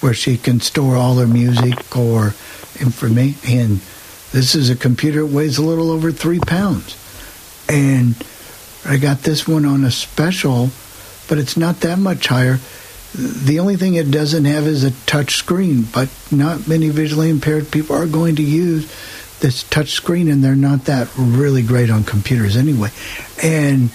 where 0.00 0.14
she 0.14 0.36
can 0.36 0.60
store 0.60 0.96
all 0.96 1.16
her 1.16 1.26
music 1.26 1.96
or 1.96 2.34
information. 2.80 3.60
And 3.60 3.80
this 4.32 4.54
is 4.54 4.68
a 4.68 4.76
computer 4.76 5.20
that 5.20 5.26
weighs 5.26 5.58
a 5.58 5.62
little 5.62 5.90
over 5.90 6.10
three 6.10 6.40
pounds. 6.40 6.98
And 7.68 8.16
I 8.84 8.96
got 8.96 9.20
this 9.20 9.46
one 9.46 9.64
on 9.64 9.84
a 9.84 9.90
special, 9.90 10.70
but 11.28 11.38
it's 11.38 11.56
not 11.56 11.80
that 11.80 11.98
much 11.98 12.26
higher. 12.26 12.58
The 13.14 13.60
only 13.60 13.76
thing 13.76 13.94
it 13.94 14.10
doesn't 14.10 14.46
have 14.46 14.66
is 14.66 14.82
a 14.82 14.90
touch 15.06 15.36
screen, 15.36 15.82
but 15.82 16.08
not 16.32 16.66
many 16.66 16.88
visually 16.88 17.30
impaired 17.30 17.70
people 17.70 17.94
are 17.94 18.06
going 18.06 18.36
to 18.36 18.42
use 18.42 18.90
this 19.42 19.62
touch 19.64 19.90
screen, 19.90 20.28
and 20.28 20.42
they're 20.42 20.56
not 20.56 20.86
that 20.86 21.08
really 21.16 21.62
great 21.62 21.90
on 21.90 22.04
computers 22.04 22.56
anyway. 22.56 22.90
And 23.42 23.90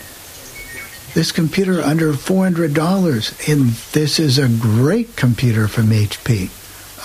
this 1.14 1.32
computer 1.32 1.82
under 1.82 2.14
$400 2.14 3.52
and 3.52 3.70
this 3.94 4.20
is 4.20 4.38
a 4.38 4.48
great 4.48 5.16
computer 5.16 5.68
from 5.68 5.88
HP 5.88 6.52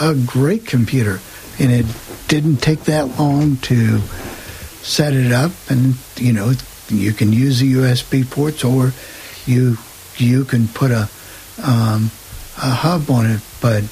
a 0.03 0.15
great 0.15 0.67
computer 0.67 1.21
and 1.59 1.73
it 1.73 1.87
didn't 2.29 2.59
take 2.59 2.81
that 2.81 3.19
long 3.19 3.57
to 3.59 4.01
set 4.83 5.15
it 5.15 5.33
up 5.33 5.53
and 5.69 5.95
you 6.17 6.33
know 6.33 6.53
you 6.89 7.13
can 7.13 7.33
use 7.33 7.61
the 7.61 7.73
USB 7.73 8.29
ports 8.29 8.65
or 8.65 8.93
you 9.47 9.79
you 10.17 10.45
can 10.45 10.69
put 10.69 10.91
a 10.91 11.09
um, 11.65 12.11
a 12.59 12.71
hub 12.71 13.11
on 13.11 13.25
it 13.25 13.41
but 13.63 13.85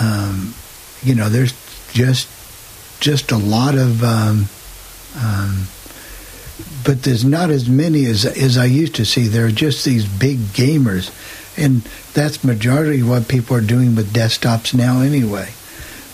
um, 0.00 0.54
you 1.02 1.14
know 1.14 1.28
there's 1.28 1.52
just 1.92 2.28
just 3.00 3.32
a 3.32 3.36
lot 3.36 3.74
of 3.74 4.04
um, 4.04 4.46
um, 5.16 5.66
but 6.84 7.02
there's 7.02 7.24
not 7.24 7.50
as 7.50 7.68
many 7.68 8.06
as 8.06 8.24
as 8.24 8.56
I 8.56 8.66
used 8.66 8.94
to 8.96 9.04
see. 9.04 9.26
There 9.26 9.46
are 9.46 9.50
just 9.50 9.84
these 9.84 10.06
big 10.06 10.38
gamers, 10.38 11.10
and 11.58 11.82
that's 12.14 12.44
majority 12.44 13.02
what 13.02 13.28
people 13.28 13.56
are 13.56 13.62
doing 13.62 13.96
with 13.96 14.12
desktops 14.12 14.74
now, 14.74 15.00
anyway. 15.00 15.50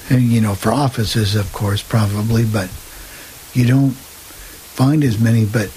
And 0.09 0.23
you 0.23 0.41
know, 0.41 0.55
for 0.55 0.73
offices, 0.73 1.35
of 1.35 1.53
course, 1.53 1.83
probably, 1.83 2.45
but 2.45 2.71
you 3.53 3.67
don't 3.67 3.93
find 3.93 5.03
as 5.05 5.19
many. 5.19 5.45
But 5.45 5.71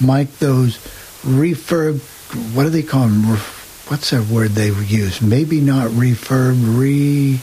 Mike, 0.00 0.38
those 0.38 0.78
refurb, 1.22 2.00
what 2.54 2.64
do 2.64 2.70
they 2.70 2.82
call 2.82 3.06
them? 3.06 3.22
What's 3.88 4.10
that 4.10 4.26
word 4.28 4.50
they 4.50 4.68
use? 4.68 5.20
Maybe 5.20 5.60
not 5.60 5.90
refurb, 5.90 6.78
re 6.78 7.40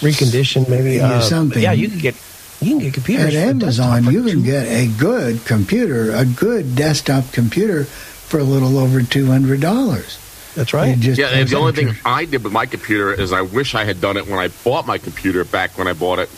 reconditioned, 0.00 0.68
maybe 0.68 0.96
Yeah, 0.96 1.14
uh, 1.14 1.20
something. 1.20 1.62
Yeah, 1.62 1.72
you 1.72 1.88
can 1.88 1.98
get 1.98 2.14
you 2.60 2.70
can 2.70 2.78
get 2.80 2.94
computers 2.94 3.34
At 3.34 3.48
Amazon, 3.48 4.04
you 4.12 4.24
can 4.24 4.42
get 4.42 4.66
a 4.66 4.88
good 4.98 5.44
computer, 5.44 6.12
a 6.12 6.24
good 6.24 6.74
desktop 6.74 7.32
computer, 7.32 7.84
for 7.84 8.40
a 8.40 8.44
little 8.44 8.78
over 8.78 9.02
two 9.02 9.26
hundred 9.26 9.60
dollars. 9.60 10.18
That's 10.54 10.74
right. 10.74 10.96
yeah, 10.96 11.28
and 11.28 11.48
the 11.48 11.56
only 11.56 11.72
thing 11.72 11.94
I 12.04 12.24
did 12.24 12.42
with 12.42 12.52
my 12.52 12.66
computer 12.66 13.12
is 13.12 13.32
I 13.32 13.42
wish 13.42 13.76
I 13.76 13.84
had 13.84 14.00
done 14.00 14.16
it 14.16 14.26
when 14.26 14.40
I 14.40 14.48
bought 14.64 14.86
my 14.86 14.98
computer 14.98 15.44
back 15.44 15.78
when 15.78 15.86
I 15.86 15.92
bought 15.92 16.18
it. 16.18 16.30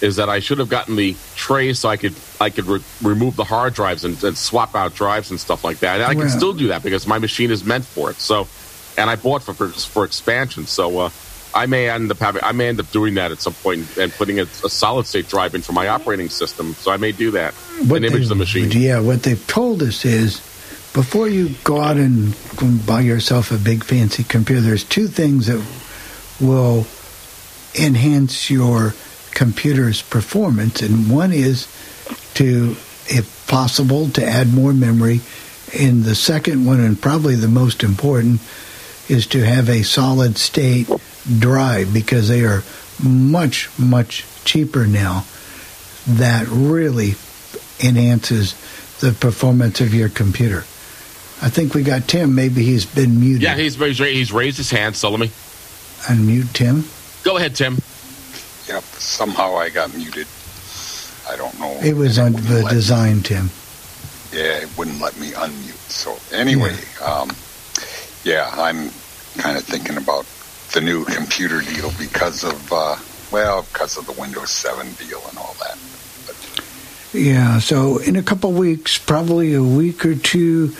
Is 0.00 0.16
that 0.16 0.30
I 0.30 0.40
should 0.40 0.58
have 0.58 0.70
gotten 0.70 0.96
the 0.96 1.14
tray 1.36 1.74
so 1.74 1.88
I 1.88 1.98
could 1.98 2.14
I 2.40 2.48
could 2.48 2.64
re- 2.64 2.82
remove 3.02 3.36
the 3.36 3.44
hard 3.44 3.74
drives 3.74 4.02
and, 4.02 4.22
and 4.24 4.36
swap 4.36 4.74
out 4.74 4.94
drives 4.94 5.30
and 5.30 5.38
stuff 5.38 5.62
like 5.62 5.80
that. 5.80 6.00
And 6.00 6.04
I 6.04 6.14
can 6.14 6.30
still 6.30 6.54
do 6.54 6.68
that 6.68 6.82
because 6.82 7.06
my 7.06 7.18
machine 7.18 7.50
is 7.50 7.64
meant 7.64 7.84
for 7.84 8.10
it. 8.10 8.16
So, 8.16 8.48
and 8.96 9.10
I 9.10 9.16
bought 9.16 9.42
for 9.42 9.52
for, 9.52 9.68
for 9.68 10.04
expansion. 10.04 10.64
So 10.64 10.98
uh, 11.00 11.10
I 11.54 11.66
may 11.66 11.88
end 11.88 12.10
up 12.10 12.18
having 12.18 12.42
I 12.44 12.52
may 12.52 12.68
end 12.68 12.80
up 12.80 12.90
doing 12.90 13.14
that 13.14 13.32
at 13.32 13.40
some 13.40 13.54
point 13.54 13.96
and 13.96 14.12
putting 14.12 14.38
a, 14.38 14.42
a 14.42 14.70
solid 14.70 15.06
state 15.06 15.28
drive 15.28 15.54
in 15.54 15.62
for 15.62 15.72
my 15.72 15.88
operating 15.88 16.28
system. 16.28 16.74
So 16.74 16.90
I 16.90 16.96
may 16.96 17.12
do 17.12 17.32
that 17.32 17.54
and 17.80 18.04
image 18.04 18.28
the 18.28 18.34
machine. 18.34 18.70
Yeah, 18.70 19.00
what 19.00 19.22
they've 19.22 19.46
told 19.46 19.82
us 19.82 20.04
is 20.04 20.40
before 20.92 21.28
you 21.28 21.50
go 21.64 21.80
out 21.80 21.96
and 21.96 22.36
and 22.60 22.84
buy 22.86 23.00
yourself 23.00 23.50
a 23.50 23.58
big 23.58 23.84
fancy 23.84 24.24
computer, 24.24 24.60
there's 24.60 24.84
two 24.84 25.06
things 25.06 25.46
that 25.46 25.64
will 26.40 26.86
enhance 27.78 28.50
your 28.50 28.94
computer's 29.32 30.02
performance, 30.02 30.82
and 30.82 31.10
one 31.10 31.32
is 31.32 31.66
to, 32.34 32.76
if 33.06 33.46
possible, 33.48 34.08
to 34.10 34.24
add 34.24 34.52
more 34.52 34.72
memory. 34.72 35.20
And 35.78 36.02
the 36.02 36.16
second 36.16 36.64
one, 36.64 36.80
and 36.80 37.00
probably 37.00 37.36
the 37.36 37.48
most 37.48 37.82
important, 37.84 38.40
is 39.10 39.26
to 39.28 39.44
have 39.44 39.68
a 39.68 39.82
solid 39.82 40.38
state 40.38 40.88
drive 41.38 41.92
because 41.92 42.28
they 42.28 42.44
are 42.44 42.62
much, 43.02 43.68
much 43.78 44.24
cheaper 44.44 44.86
now. 44.86 45.24
That 46.06 46.46
really 46.48 47.14
enhances 47.82 48.54
the 49.00 49.12
performance 49.12 49.80
of 49.80 49.92
your 49.94 50.08
computer. 50.08 50.60
I 51.42 51.48
think 51.48 51.74
we 51.74 51.82
got 51.82 52.06
Tim. 52.06 52.34
Maybe 52.34 52.62
he's 52.64 52.84
been 52.84 53.18
muted. 53.20 53.42
Yeah, 53.42 53.56
he's 53.56 53.76
he's, 53.76 53.98
he's 53.98 54.32
raised 54.32 54.58
his 54.58 54.70
hand. 54.70 54.96
So 54.96 55.10
let 55.10 55.20
me 55.20 55.30
Unmute 56.06 56.52
Tim. 56.54 56.84
go 57.22 57.36
ahead, 57.36 57.54
Tim. 57.54 57.74
Yep. 58.68 58.82
Somehow 58.84 59.56
I 59.56 59.68
got 59.68 59.94
muted. 59.94 60.26
I 61.28 61.36
don't 61.36 61.58
know. 61.60 61.78
It 61.82 61.94
was 61.94 62.18
on 62.18 62.32
the 62.32 62.66
design, 62.70 63.20
Tim. 63.22 63.50
Yeah, 64.32 64.62
it 64.62 64.78
wouldn't 64.78 65.00
let 65.00 65.18
me 65.18 65.30
unmute. 65.32 65.90
So 65.90 66.16
anyway, 66.34 66.76
um, 67.04 67.30
yeah, 68.24 68.50
I'm 68.52 68.90
kind 69.40 69.56
of 69.56 69.64
thinking 69.64 69.96
about 69.96 70.26
the 70.72 70.80
new 70.80 71.04
computer 71.04 71.60
deal 71.62 71.90
because 71.98 72.44
of 72.44 72.72
uh, 72.72 72.96
well, 73.32 73.62
because 73.72 73.96
of 73.96 74.06
the 74.06 74.12
Windows 74.20 74.50
7 74.50 74.92
deal 74.94 75.22
and 75.28 75.38
all 75.38 75.56
that. 75.60 75.78
Yeah, 77.12 77.58
so 77.58 77.98
in 77.98 78.16
a 78.16 78.22
couple 78.22 78.52
weeks, 78.52 78.98
probably 78.98 79.54
a 79.54 79.62
week 79.62 80.04
or 80.06 80.14
two, 80.14 80.74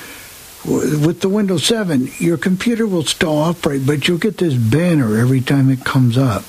with 0.64 1.20
the 1.20 1.28
Windows 1.28 1.64
7, 1.66 2.08
your 2.18 2.36
computer 2.38 2.86
will 2.86 3.04
still 3.04 3.36
operate, 3.38 3.84
but 3.86 4.06
you'll 4.06 4.18
get 4.18 4.36
this 4.38 4.54
banner 4.54 5.16
every 5.18 5.40
time 5.40 5.70
it 5.70 5.84
comes 5.84 6.16
up. 6.16 6.44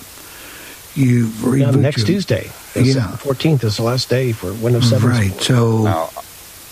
You 0.94 1.26
Yeah, 1.28 1.32
reboot 1.72 1.76
next 1.80 1.98
your- 2.00 2.08
Tuesday. 2.08 2.52
It's, 2.76 2.96
Yeah. 2.96 3.08
14th 3.22 3.64
is 3.64 3.78
the 3.78 3.84
last 3.84 4.10
day 4.10 4.34
for 4.34 4.54
Windows 4.54 4.90
7. 4.90 5.10
Right. 5.10 5.42
So 5.42 5.84
Now, 5.84 6.10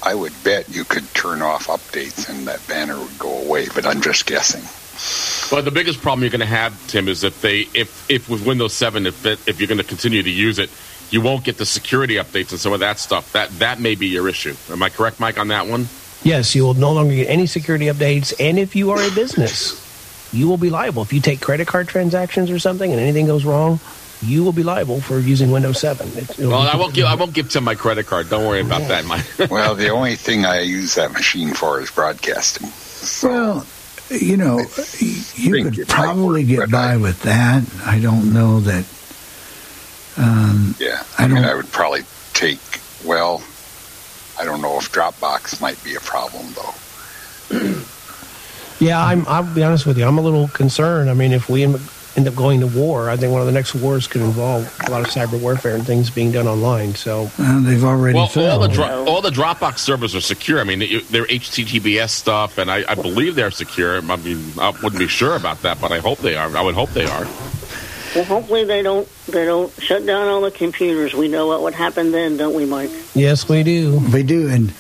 I 0.03 0.13
would 0.13 0.33
bet 0.43 0.69
you 0.69 0.83
could 0.85 1.11
turn 1.15 1.41
off 1.41 1.67
updates 1.67 2.29
and 2.29 2.47
that 2.47 2.65
banner 2.67 2.97
would 2.99 3.17
go 3.17 3.31
away, 3.39 3.69
but 3.73 3.85
I'm 3.87 4.01
just 4.01 4.25
guessing. 4.25 4.61
Well, 5.51 5.61
the 5.63 5.71
biggest 5.71 6.01
problem 6.01 6.21
you're 6.21 6.29
going 6.29 6.39
to 6.41 6.45
have, 6.45 6.87
Tim, 6.87 7.07
is 7.07 7.23
if 7.23 7.41
they, 7.41 7.61
if, 7.73 8.09
if 8.09 8.29
with 8.29 8.45
Windows 8.45 8.73
7, 8.73 9.05
if 9.07 9.25
it, 9.25 9.39
if 9.47 9.59
you're 9.59 9.67
going 9.67 9.79
to 9.79 9.83
continue 9.83 10.21
to 10.21 10.29
use 10.29 10.59
it, 10.59 10.69
you 11.09 11.21
won't 11.21 11.43
get 11.43 11.57
the 11.57 11.65
security 11.65 12.15
updates 12.15 12.51
and 12.51 12.59
some 12.59 12.73
of 12.73 12.81
that 12.81 12.99
stuff. 12.99 13.31
That 13.33 13.49
that 13.59 13.79
may 13.79 13.95
be 13.95 14.07
your 14.07 14.27
issue. 14.29 14.55
Am 14.69 14.83
I 14.83 14.89
correct, 14.89 15.19
Mike, 15.19 15.39
on 15.39 15.47
that 15.47 15.67
one? 15.67 15.87
Yes, 16.23 16.53
you 16.53 16.63
will 16.63 16.73
no 16.73 16.91
longer 16.91 17.15
get 17.15 17.29
any 17.29 17.47
security 17.47 17.85
updates. 17.85 18.33
And 18.39 18.59
if 18.59 18.75
you 18.75 18.91
are 18.91 19.01
a 19.01 19.09
business, 19.11 19.87
you 20.33 20.47
will 20.47 20.57
be 20.57 20.69
liable. 20.69 21.01
If 21.01 21.13
you 21.13 21.21
take 21.21 21.41
credit 21.41 21.67
card 21.67 21.87
transactions 21.87 22.51
or 22.51 22.59
something 22.59 22.91
and 22.91 22.99
anything 22.99 23.25
goes 23.25 23.45
wrong, 23.45 23.79
you 24.21 24.43
will 24.43 24.51
be 24.51 24.63
liable 24.63 24.99
for 24.99 25.17
using 25.19 25.49
Windows 25.49 25.79
7. 25.79 26.07
It, 26.15 26.37
Well, 26.39 26.61
I 26.61 26.75
won't 26.75 26.93
give 26.93 27.05
I 27.05 27.15
won't 27.15 27.33
give 27.33 27.49
Tim 27.49 27.63
my 27.63 27.75
credit 27.75 28.05
card. 28.05 28.29
Don't 28.29 28.45
worry 28.45 28.61
about 28.61 28.81
that, 28.89 29.05
Mike. 29.05 29.25
well, 29.49 29.75
the 29.75 29.89
only 29.89 30.15
thing 30.15 30.45
I 30.45 30.61
use 30.61 30.95
that 30.95 31.13
machine 31.13 31.53
for 31.53 31.79
is 31.81 31.89
broadcasting. 31.89 32.69
Well, 33.23 33.65
you 34.09 34.37
know, 34.37 34.59
you 35.35 35.63
could 35.63 35.87
probably 35.87 36.43
get 36.43 36.59
but 36.59 36.71
by 36.71 36.97
with 36.97 37.21
that. 37.23 37.63
I 37.85 37.99
don't 37.99 38.33
know 38.33 38.59
that. 38.61 38.85
Um, 40.17 40.75
Yeah, 40.79 41.03
I 41.17 41.23
I, 41.23 41.27
mean, 41.27 41.35
don't- 41.41 41.45
I 41.45 41.53
would 41.55 41.71
probably 41.71 42.01
take. 42.33 42.59
Well, 43.05 43.41
I 44.39 44.43
don't 44.45 44.61
know 44.61 44.77
if 44.77 44.91
Dropbox 44.91 45.61
might 45.61 45.81
be 45.83 45.95
a 45.95 45.99
problem 45.99 46.53
though. 46.53 47.83
Yeah, 48.81 49.03
I'm, 49.03 49.27
I'll 49.27 49.43
be 49.43 49.61
honest 49.61 49.85
with 49.85 49.97
you. 49.97 50.05
I'm 50.05 50.17
a 50.17 50.21
little 50.21 50.47
concerned. 50.47 51.09
I 51.09 51.13
mean, 51.13 51.33
if 51.33 51.49
we 51.49 51.63
end 52.19 52.27
end 52.27 52.33
up 52.35 52.37
going 52.37 52.59
to 52.59 52.67
war, 52.67 53.09
I 53.09 53.15
think 53.17 53.31
one 53.31 53.41
of 53.41 53.47
the 53.47 53.53
next 53.53 53.73
wars 53.75 54.07
could 54.07 54.21
involve 54.21 54.63
a 54.87 54.91
lot 54.91 55.01
of 55.01 55.07
cyber 55.07 55.39
warfare 55.41 55.75
and 55.75 55.85
things 55.85 56.09
being 56.09 56.31
done 56.31 56.47
online. 56.47 56.93
So 56.95 57.29
well, 57.39 57.61
they've 57.61 57.83
already 57.83 58.15
well, 58.15 58.29
all 58.51 58.59
the 58.59 58.67
dro- 58.67 59.05
all 59.05 59.21
the 59.21 59.29
Dropbox 59.29 59.79
servers 59.79 60.13
are 60.15 60.21
secure. 60.21 60.59
I 60.59 60.63
mean, 60.65 60.79
they- 60.79 60.99
they're 60.99 61.25
HTTPS 61.25 62.09
stuff, 62.11 62.57
and 62.57 62.69
I, 62.69 62.83
I 62.87 62.95
believe 62.95 63.35
they're 63.35 63.51
secure. 63.51 63.97
I 63.97 64.15
mean, 64.17 64.43
I 64.59 64.69
wouldn't 64.71 64.99
be 64.99 65.07
sure 65.07 65.35
about 65.35 65.61
that, 65.61 65.79
but 65.79 65.91
I 65.91 65.99
hope 65.99 66.19
they 66.19 66.35
are. 66.35 66.55
I 66.55 66.61
would 66.61 66.75
hope 66.75 66.89
they 66.91 67.05
are. 67.05 67.25
Well, 68.15 68.23
hopefully 68.25 68.65
they 68.65 68.81
don't 68.81 69.07
they 69.27 69.45
don't 69.45 69.71
shut 69.81 70.05
down 70.05 70.27
all 70.27 70.41
the 70.41 70.51
computers. 70.51 71.13
We 71.13 71.27
know 71.27 71.47
what 71.47 71.61
would 71.61 71.75
happen 71.75 72.11
then, 72.11 72.37
don't 72.37 72.55
we, 72.55 72.65
Mike? 72.65 72.89
yes, 73.15 73.47
we 73.47 73.63
do. 73.63 73.99
We 74.11 74.23
do, 74.23 74.49
and 74.49 74.73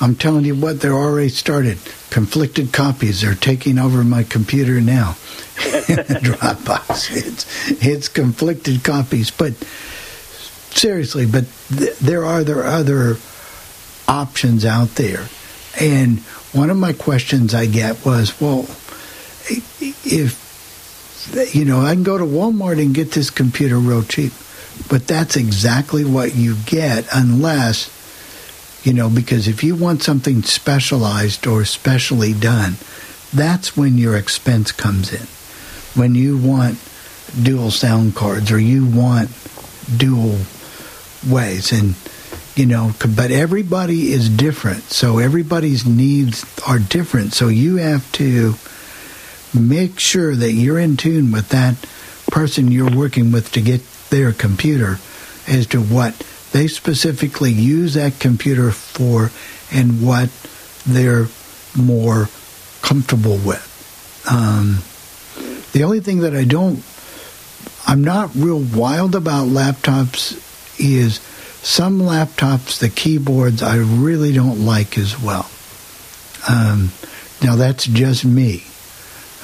I'm 0.00 0.14
telling 0.14 0.44
you 0.44 0.54
what, 0.54 0.80
they're 0.80 0.92
already 0.94 1.28
started. 1.28 1.78
Conflicted 2.10 2.72
copies 2.72 3.24
are 3.24 3.34
taking 3.34 3.78
over 3.78 4.04
my 4.04 4.22
computer 4.22 4.80
now. 4.80 5.12
Dropbox. 5.56 7.16
It's 7.16 7.84
it's 7.84 8.08
conflicted 8.08 8.84
copies, 8.84 9.30
but 9.30 9.54
seriously, 10.74 11.26
but 11.26 11.44
th- 11.68 11.98
there 11.98 12.24
are 12.24 12.44
there 12.44 12.64
other 12.64 13.16
options 14.08 14.64
out 14.64 14.90
there, 14.96 15.28
and 15.80 16.20
one 16.52 16.70
of 16.70 16.76
my 16.76 16.92
questions 16.92 17.54
I 17.54 17.66
get 17.66 18.04
was, 18.04 18.38
well, 18.40 18.66
if 20.04 20.46
you 21.54 21.64
know, 21.64 21.80
I 21.80 21.94
can 21.94 22.02
go 22.02 22.18
to 22.18 22.24
Walmart 22.24 22.80
and 22.80 22.94
get 22.94 23.12
this 23.12 23.30
computer 23.30 23.78
real 23.78 24.02
cheap, 24.02 24.32
but 24.88 25.06
that's 25.06 25.36
exactly 25.36 26.04
what 26.04 26.34
you 26.34 26.56
get 26.66 27.06
unless 27.12 27.90
you 28.86 28.92
know, 28.92 29.10
because 29.10 29.48
if 29.48 29.64
you 29.64 29.74
want 29.74 30.04
something 30.04 30.44
specialized 30.44 31.44
or 31.48 31.64
specially 31.64 32.32
done, 32.32 32.76
that's 33.34 33.76
when 33.76 33.98
your 33.98 34.16
expense 34.16 34.70
comes 34.70 35.12
in. 35.12 35.26
When 36.00 36.14
you 36.14 36.38
want 36.38 36.78
dual 37.42 37.72
sound 37.72 38.14
cards 38.14 38.52
or 38.52 38.60
you 38.60 38.86
want 38.86 39.28
dual 39.96 40.38
ways 41.28 41.72
and 41.72 41.96
you 42.54 42.64
know 42.64 42.92
but 43.16 43.30
everybody 43.32 44.12
is 44.12 44.28
different 44.28 44.82
so 44.84 45.18
everybody's 45.18 45.84
needs 45.84 46.44
are 46.66 46.78
different 46.78 47.32
so 47.32 47.48
you 47.48 47.76
have 47.76 48.10
to 48.12 48.54
make 49.58 49.98
sure 49.98 50.34
that 50.36 50.52
you're 50.52 50.78
in 50.78 50.96
tune 50.96 51.32
with 51.32 51.48
that 51.48 51.74
person 52.30 52.70
you're 52.70 52.96
working 52.96 53.32
with 53.32 53.50
to 53.50 53.60
get 53.60 53.82
their 54.10 54.32
computer 54.32 54.98
as 55.48 55.66
to 55.66 55.80
what 55.80 56.14
they 56.56 56.68
specifically 56.68 57.52
use 57.52 57.94
that 57.94 58.18
computer 58.18 58.70
for 58.70 59.30
and 59.70 60.04
what 60.04 60.30
they're 60.86 61.26
more 61.76 62.30
comfortable 62.80 63.36
with. 63.36 63.62
Um, 64.30 64.78
the 65.72 65.84
only 65.84 66.00
thing 66.00 66.20
that 66.20 66.34
I 66.34 66.44
don't, 66.44 66.82
I'm 67.86 68.02
not 68.02 68.34
real 68.34 68.60
wild 68.60 69.14
about 69.14 69.48
laptops 69.48 70.40
is 70.80 71.18
some 71.62 72.00
laptops, 72.00 72.78
the 72.78 72.88
keyboards, 72.88 73.62
I 73.62 73.76
really 73.76 74.32
don't 74.32 74.64
like 74.64 74.96
as 74.96 75.20
well. 75.20 75.50
Um, 76.48 76.90
now, 77.42 77.56
that's 77.56 77.84
just 77.84 78.24
me. 78.24 78.64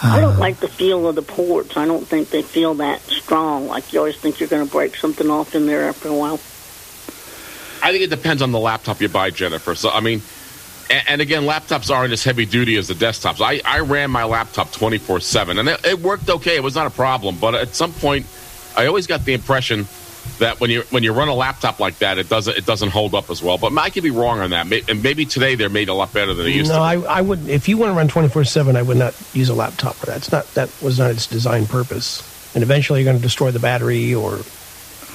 I 0.03 0.21
don't 0.21 0.37
Uh, 0.37 0.39
like 0.39 0.61
the 0.61 0.69
feel 0.69 1.07
of 1.07 1.15
the 1.15 1.23
ports. 1.23 1.77
I 1.77 1.85
don't 1.85 2.09
think 2.09 2.31
they 2.31 2.43
feel 2.43 2.75
that 2.75 3.03
strong. 3.03 3.69
Like 3.69 3.93
you 3.93 3.99
always 3.99 4.17
think 4.17 4.41
you're 4.41 4.49
going 4.49 4.65
to 4.67 4.73
break 4.73 4.97
something 4.97 5.29
off 5.29 5.55
in 5.55 5.67
there 5.67 5.89
after 5.89 6.09
a 6.09 6.15
while. 6.15 6.41
I 7.83 7.91
think 7.91 8.05
it 8.05 8.11
depends 8.11 8.43
on 8.43 8.53
the 8.53 8.59
laptop 8.61 9.01
you 9.01 9.09
buy, 9.09 9.31
Jennifer. 9.31 9.75
So 9.75 9.91
I 9.91 10.01
mean, 10.01 10.23
and, 10.89 11.09
and 11.09 11.21
again, 11.21 11.43
laptops 11.43 11.91
aren't 11.95 12.13
as 12.13 12.23
heavy 12.23 12.47
duty 12.47 12.77
as 12.77 12.89
the 12.89 12.95
desktops. 12.95 13.41
I, 13.41 13.61
I 13.65 13.81
ran 13.81 14.11
my 14.11 14.25
laptop 14.25 14.73
twenty 14.73 14.99
four 14.99 15.21
seven, 15.21 15.59
and 15.59 15.69
it, 15.69 15.85
it 15.85 15.99
worked 16.01 16.31
okay. 16.31 16.57
It 16.57 16.63
was 16.63 16.75
not 16.75 16.87
a 16.87 16.91
problem. 16.91 17.39
But 17.41 17.55
at 17.55 17.75
some 17.75 17.93
point, 17.93 18.27
I 18.77 18.87
always 18.87 19.07
got 19.07 19.25
the 19.25 19.35
impression 19.35 19.87
that 20.39 20.61
when 20.61 20.71
you 20.71 20.83
when 20.91 21.03
you 21.03 21.13
run 21.13 21.27
a 21.27 21.35
laptop 21.35 21.81
like 21.81 21.99
that, 21.99 22.19
it 22.19 22.29
doesn't 22.29 22.57
it 22.57 22.65
doesn't 22.65 22.91
hold 22.91 23.15
up 23.15 23.29
as 23.29 23.43
well. 23.43 23.59
But 23.59 23.77
I 23.77 23.91
could 23.91 24.05
be 24.05 24.13
wrong 24.13 24.39
on 24.39 24.51
that. 24.51 24.71
And 24.89 25.03
maybe 25.03 25.27
today 25.27 25.57
they're 25.57 25.69
made 25.69 25.89
a 25.89 25.95
lot 25.95 26.13
better 26.13 26.33
than 26.33 26.47
they 26.47 26.53
used 26.53 26.71
no, 26.71 26.77
to. 26.77 26.99
No, 27.01 27.07
I, 27.09 27.19
I 27.19 27.21
would. 27.21 27.49
If 27.49 27.69
you 27.69 27.77
want 27.77 27.91
to 27.91 27.95
run 27.95 28.07
twenty 28.07 28.29
four 28.29 28.45
seven, 28.45 28.77
I 28.77 28.83
would 28.83 28.97
not 28.97 29.21
use 29.35 29.49
a 29.49 29.55
laptop 29.55 29.97
for 29.97 30.07
that. 30.07 30.19
It's 30.19 30.31
not 30.31 30.47
that 30.55 30.71
was 30.81 31.01
not 31.01 31.11
its 31.11 31.27
design 31.27 31.67
purpose. 31.67 32.23
And 32.55 32.63
eventually, 32.63 33.01
you're 33.01 33.11
going 33.11 33.17
to 33.17 33.23
destroy 33.23 33.51
the 33.51 33.59
battery, 33.59 34.15
or 34.15 34.41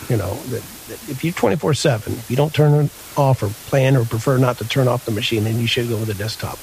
you 0.10 0.18
know, 0.18 0.34
that, 0.36 0.62
that 0.88 1.10
if 1.10 1.24
you're 1.24 1.34
twenty 1.34 1.56
four 1.56 1.74
seven, 1.74 2.14
if 2.14 2.30
you 2.30 2.38
don't 2.38 2.54
turn 2.54 2.86
it 2.86 2.92
off 3.18 3.44
or 3.44 3.50
plan 3.70 3.96
or 3.96 4.06
prefer 4.06 4.38
not 4.38 4.58
to 4.60 4.68
turn 4.68 4.88
off 4.88 5.06
the 5.06 5.12
machine, 5.12 5.44
then 5.44 5.60
you 5.60 5.68
should 5.68 5.90
go 5.90 5.98
with 5.98 6.10
a 6.10 6.14
desktop. 6.14 6.58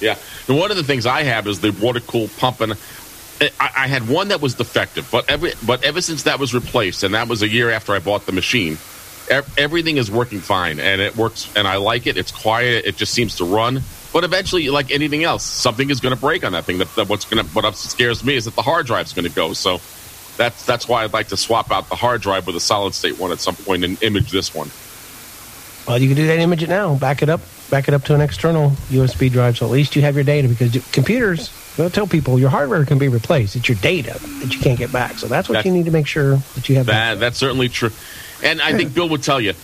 Yeah. 0.00 0.16
And 0.48 0.58
one 0.58 0.70
of 0.70 0.76
the 0.76 0.84
things 0.84 1.06
I 1.06 1.22
have 1.22 1.46
is 1.46 1.60
the 1.60 1.70
water 1.70 2.00
cooled 2.00 2.30
pump, 2.36 2.60
and 2.60 2.72
I, 3.40 3.50
I 3.60 3.86
had 3.86 4.08
one 4.08 4.28
that 4.28 4.40
was 4.40 4.54
defective, 4.54 5.08
but 5.10 5.28
every 5.28 5.52
but 5.66 5.84
ever 5.84 6.00
since 6.00 6.24
that 6.24 6.38
was 6.38 6.54
replaced, 6.54 7.02
and 7.02 7.14
that 7.14 7.28
was 7.28 7.42
a 7.42 7.48
year 7.48 7.70
after 7.70 7.92
I 7.92 7.98
bought 7.98 8.26
the 8.26 8.32
machine, 8.32 8.78
ev- 9.28 9.52
everything 9.58 9.96
is 9.96 10.10
working 10.10 10.40
fine, 10.40 10.80
and 10.80 11.00
it 11.00 11.16
works, 11.16 11.50
and 11.56 11.66
I 11.66 11.76
like 11.76 12.06
it. 12.06 12.16
It's 12.16 12.32
quiet. 12.32 12.84
It 12.86 12.96
just 12.96 13.12
seems 13.12 13.36
to 13.36 13.44
run. 13.44 13.82
But 14.12 14.24
eventually, 14.24 14.70
like 14.70 14.90
anything 14.90 15.24
else, 15.24 15.44
something 15.44 15.90
is 15.90 16.00
going 16.00 16.14
to 16.14 16.20
break 16.20 16.44
on 16.44 16.52
that 16.52 16.64
thing. 16.64 16.78
That, 16.78 16.94
that 16.94 17.08
what's 17.08 17.26
going 17.26 17.44
to 17.44 17.50
what 17.52 17.76
scares 17.76 18.24
me 18.24 18.36
is 18.36 18.46
that 18.46 18.54
the 18.54 18.62
hard 18.62 18.86
drive's 18.86 19.12
going 19.12 19.28
to 19.28 19.34
go. 19.34 19.52
So 19.52 19.80
that's 20.36 20.64
that's 20.66 20.88
why 20.88 21.04
I'd 21.04 21.12
like 21.12 21.28
to 21.28 21.36
swap 21.36 21.70
out 21.70 21.88
the 21.88 21.96
hard 21.96 22.20
drive 22.20 22.46
with 22.46 22.56
a 22.56 22.60
solid 22.60 22.94
state 22.94 23.18
one 23.18 23.32
at 23.32 23.40
some 23.40 23.56
point 23.56 23.84
and 23.84 24.02
image 24.02 24.30
this 24.30 24.54
one. 24.54 24.70
Well, 25.86 26.00
you 26.00 26.08
can 26.08 26.16
do 26.16 26.26
that. 26.26 26.38
Image 26.38 26.62
it 26.62 26.68
now. 26.68 26.96
Back 26.96 27.22
it 27.22 27.28
up. 27.28 27.40
Back 27.70 27.88
it 27.88 27.94
up 27.94 28.04
to 28.04 28.14
an 28.14 28.20
external 28.20 28.70
USB 28.90 29.30
drive, 29.30 29.56
so 29.56 29.66
at 29.66 29.72
least 29.72 29.96
you 29.96 30.02
have 30.02 30.14
your 30.14 30.24
data. 30.24 30.48
Because 30.48 30.72
computers, 30.92 31.50
they'll 31.76 31.90
tell 31.90 32.06
people 32.06 32.38
your 32.38 32.50
hardware 32.50 32.84
can 32.84 32.98
be 32.98 33.08
replaced. 33.08 33.56
It's 33.56 33.68
your 33.68 33.78
data 33.78 34.18
that 34.40 34.52
you 34.52 34.60
can't 34.60 34.78
get 34.78 34.92
back. 34.92 35.18
So 35.18 35.26
that's 35.26 35.48
what 35.48 35.54
That- 35.54 35.66
you 35.66 35.72
need 35.72 35.84
to 35.86 35.90
make 35.90 36.06
sure 36.06 36.36
that 36.54 36.68
you 36.68 36.76
have. 36.76 36.86
That 36.86 37.20
that's 37.20 37.38
certainly 37.38 37.68
true, 37.68 37.90
and 38.42 38.60
I 38.60 38.72
think 38.72 38.94
Bill 38.94 39.08
would 39.08 39.22
tell 39.22 39.40
you, 39.40 39.54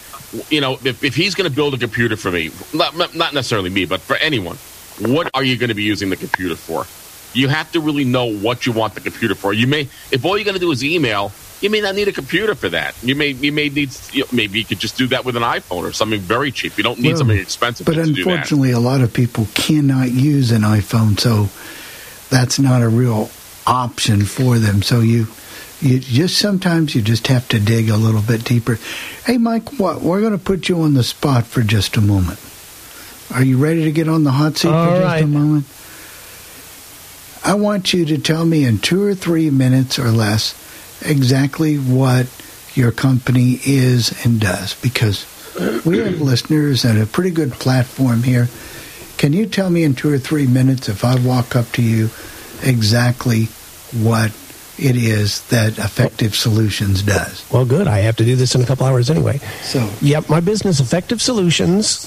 you 0.48 0.60
know, 0.60 0.78
if, 0.84 1.02
if 1.04 1.14
he's 1.14 1.34
going 1.34 1.48
to 1.48 1.54
build 1.54 1.74
a 1.74 1.78
computer 1.78 2.16
for 2.16 2.30
me, 2.30 2.50
not, 2.72 2.96
not 2.96 3.34
necessarily 3.34 3.70
me, 3.70 3.84
but 3.84 4.00
for 4.00 4.16
anyone, 4.16 4.56
what 5.00 5.30
are 5.34 5.44
you 5.44 5.56
going 5.56 5.68
to 5.68 5.74
be 5.74 5.82
using 5.82 6.10
the 6.10 6.16
computer 6.16 6.56
for? 6.56 6.86
You 7.34 7.48
have 7.48 7.70
to 7.72 7.80
really 7.80 8.04
know 8.04 8.26
what 8.26 8.66
you 8.66 8.72
want 8.72 8.94
the 8.94 9.00
computer 9.00 9.34
for. 9.34 9.52
You 9.52 9.66
may, 9.66 9.88
if 10.10 10.24
all 10.24 10.36
you're 10.36 10.44
going 10.44 10.54
to 10.54 10.60
do 10.60 10.70
is 10.70 10.84
email, 10.84 11.32
you 11.60 11.70
may 11.70 11.80
not 11.80 11.94
need 11.94 12.08
a 12.08 12.12
computer 12.12 12.54
for 12.54 12.68
that. 12.70 12.94
You 13.02 13.14
may 13.14 13.28
you 13.28 13.52
may 13.52 13.68
need 13.68 13.90
you 14.12 14.22
know, 14.22 14.26
maybe 14.32 14.58
you 14.58 14.64
could 14.64 14.80
just 14.80 14.98
do 14.98 15.06
that 15.08 15.24
with 15.24 15.36
an 15.36 15.42
iPhone 15.44 15.82
or 15.88 15.92
something 15.92 16.20
very 16.20 16.50
cheap. 16.50 16.76
You 16.76 16.82
don't 16.82 16.98
need 16.98 17.10
Well, 17.10 17.18
something 17.18 17.38
expensive 17.38 17.86
But 17.86 17.94
to 17.94 18.04
do 18.04 18.12
that. 18.12 18.18
unfortunately, 18.18 18.72
a 18.72 18.80
lot 18.80 19.00
of 19.00 19.12
people 19.14 19.46
cannot 19.54 20.10
use 20.10 20.50
an 20.50 20.62
iPhone, 20.62 21.18
so 21.18 21.48
that's 22.34 22.58
not 22.58 22.82
a 22.82 22.88
real 22.88 23.30
option 23.66 24.24
for 24.24 24.58
them. 24.58 24.82
So 24.82 25.00
you, 25.00 25.28
you 25.80 26.00
just 26.00 26.36
sometimes 26.38 26.94
you 26.96 27.02
just 27.02 27.28
have 27.28 27.46
to 27.48 27.60
dig 27.60 27.88
a 27.88 27.96
little 27.96 28.22
bit 28.22 28.44
deeper. 28.44 28.78
Hey, 29.24 29.38
Mike, 29.38 29.78
what 29.78 30.00
we're 30.02 30.20
going 30.20 30.32
to 30.36 30.44
put 30.44 30.68
you 30.68 30.82
on 30.82 30.94
the 30.94 31.04
spot 31.04 31.44
for 31.46 31.62
just 31.62 31.96
a 31.96 32.00
moment. 32.00 32.40
Are 33.32 33.44
you 33.44 33.56
ready 33.56 33.84
to 33.84 33.92
get 33.92 34.08
on 34.08 34.24
the 34.24 34.32
hot 34.32 34.56
seat 34.56 34.68
All 34.68 34.86
for 34.96 35.00
just 35.00 35.22
a 35.22 35.26
moment? 35.26 35.66
I 37.44 37.54
want 37.54 37.92
you 37.92 38.04
to 38.06 38.18
tell 38.18 38.44
me 38.44 38.64
in 38.64 38.78
two 38.78 39.02
or 39.04 39.14
three 39.14 39.50
minutes 39.50 39.98
or 39.98 40.10
less 40.10 40.54
exactly 41.04 41.76
what 41.76 42.26
your 42.74 42.92
company 42.92 43.58
is 43.64 44.24
and 44.24 44.40
does 44.40 44.80
because 44.80 45.26
we 45.84 45.98
have 45.98 46.20
listeners 46.20 46.84
and 46.84 47.00
a 47.00 47.06
pretty 47.06 47.30
good 47.30 47.52
platform 47.52 48.22
here. 48.22 48.48
Can 49.18 49.32
you 49.32 49.46
tell 49.46 49.70
me 49.70 49.82
in 49.84 49.94
two 49.94 50.10
or 50.12 50.18
three 50.18 50.46
minutes 50.46 50.88
if 50.88 51.04
I 51.04 51.16
walk 51.20 51.54
up 51.56 51.70
to 51.72 51.82
you 51.82 52.10
exactly 52.62 53.44
what 53.92 54.30
it 54.78 54.96
is 54.96 55.42
that 55.48 55.78
Effective 55.78 56.34
Solutions 56.34 57.02
does? 57.02 57.44
Well, 57.52 57.64
good. 57.64 57.86
I 57.86 57.98
have 57.98 58.16
to 58.16 58.24
do 58.24 58.36
this 58.36 58.54
in 58.54 58.62
a 58.62 58.66
couple 58.66 58.86
hours 58.86 59.10
anyway. 59.10 59.38
So, 59.62 59.88
Yep, 60.00 60.28
my 60.28 60.40
business, 60.40 60.80
Effective 60.80 61.20
Solutions, 61.20 62.06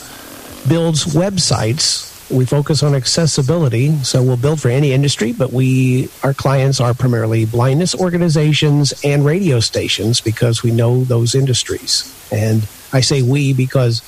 builds 0.68 1.06
websites. 1.06 2.12
We 2.30 2.46
focus 2.46 2.82
on 2.82 2.96
accessibility, 2.96 3.96
so 4.04 4.24
we'll 4.24 4.38
build 4.38 4.60
for 4.60 4.70
any 4.70 4.94
industry, 4.94 5.32
but 5.32 5.54
we 5.54 6.10
our 6.24 6.34
clients 6.34 6.80
are 6.80 6.94
primarily 6.94 7.46
blindness 7.46 7.94
organizations 7.94 8.94
and 9.04 9.24
radio 9.24 9.60
stations 9.60 10.22
because 10.22 10.64
we 10.64 10.72
know 10.72 11.04
those 11.04 11.36
industries. 11.36 12.12
And 12.32 12.68
I 12.92 13.02
say 13.02 13.22
we 13.22 13.54
because 13.54 14.02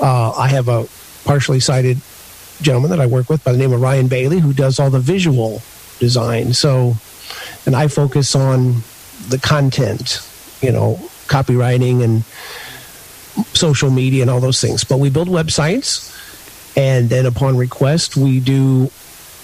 uh, 0.00 0.32
I 0.32 0.48
have 0.48 0.68
a 0.68 0.88
partially 1.24 1.60
sighted 1.60 1.98
gentleman 2.60 2.90
that 2.90 3.00
I 3.00 3.06
work 3.06 3.28
with 3.28 3.44
by 3.44 3.52
the 3.52 3.58
name 3.58 3.72
of 3.72 3.80
Ryan 3.80 4.08
Bailey 4.08 4.40
who 4.40 4.52
does 4.52 4.80
all 4.80 4.90
the 4.90 5.00
visual 5.00 5.62
design. 6.00 6.52
So, 6.54 6.94
and 7.66 7.76
I 7.76 7.86
focus 7.86 8.34
on 8.34 8.82
the 9.28 9.38
content 9.38 10.20
you 10.62 10.72
know, 10.72 10.94
copywriting 11.26 12.02
and 12.02 12.24
social 13.54 13.90
media 13.90 14.22
and 14.22 14.30
all 14.30 14.40
those 14.40 14.60
things. 14.60 14.84
But 14.84 14.98
we 14.98 15.10
build 15.10 15.28
websites, 15.28 16.08
and 16.76 17.08
then 17.08 17.26
upon 17.26 17.56
request, 17.56 18.16
we 18.16 18.40
do 18.40 18.90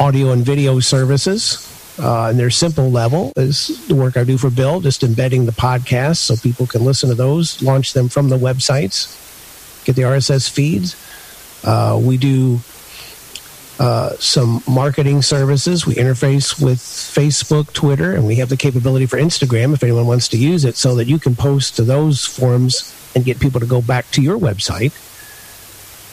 audio 0.01 0.33
and 0.33 0.45
video 0.45 0.81
services. 0.81 1.65
Uh, 2.01 2.29
and 2.29 2.39
their 2.39 2.51
simple 2.51 2.91
level 2.91 3.33
is 3.37 3.87
the 3.89 3.95
work 3.95 4.17
I 4.17 4.23
do 4.23 4.39
for 4.39 4.51
Bill, 4.51 4.81
just 4.81 5.03
embedding 5.03 5.47
the 5.47 5.53
podcasts 5.53 6.19
so 6.19 6.37
people 6.37 6.67
can 6.67 6.85
listen 6.85 7.09
to 7.09 7.15
those, 7.17 7.61
launch 7.61 7.93
them 7.93 8.09
from 8.09 8.29
the 8.29 8.39
websites, 8.39 9.85
get 9.85 9.97
the 9.97 10.03
RSS 10.03 10.49
feeds. 10.49 10.95
Uh, 11.65 11.99
we 12.01 12.17
do 12.17 12.61
uh, 13.81 14.11
some 14.19 14.63
marketing 14.69 15.23
services. 15.23 15.87
We 15.87 15.95
interface 15.95 16.63
with 16.63 16.79
Facebook, 16.79 17.73
Twitter, 17.73 18.15
and 18.15 18.27
we 18.27 18.37
have 18.37 18.49
the 18.49 18.57
capability 18.57 19.07
for 19.07 19.19
Instagram 19.19 19.75
if 19.75 19.83
anyone 19.83 20.07
wants 20.07 20.29
to 20.29 20.37
use 20.37 20.65
it 20.65 20.77
so 20.77 20.95
that 20.97 21.07
you 21.07 21.19
can 21.19 21.35
post 21.35 21.77
to 21.77 21.83
those 21.83 22.25
forums 22.25 22.95
and 23.15 23.25
get 23.25 23.41
people 23.41 23.61
to 23.61 23.67
go 23.67 23.83
back 23.83 24.09
to 24.13 24.23
your 24.23 24.39
website. 24.39 24.93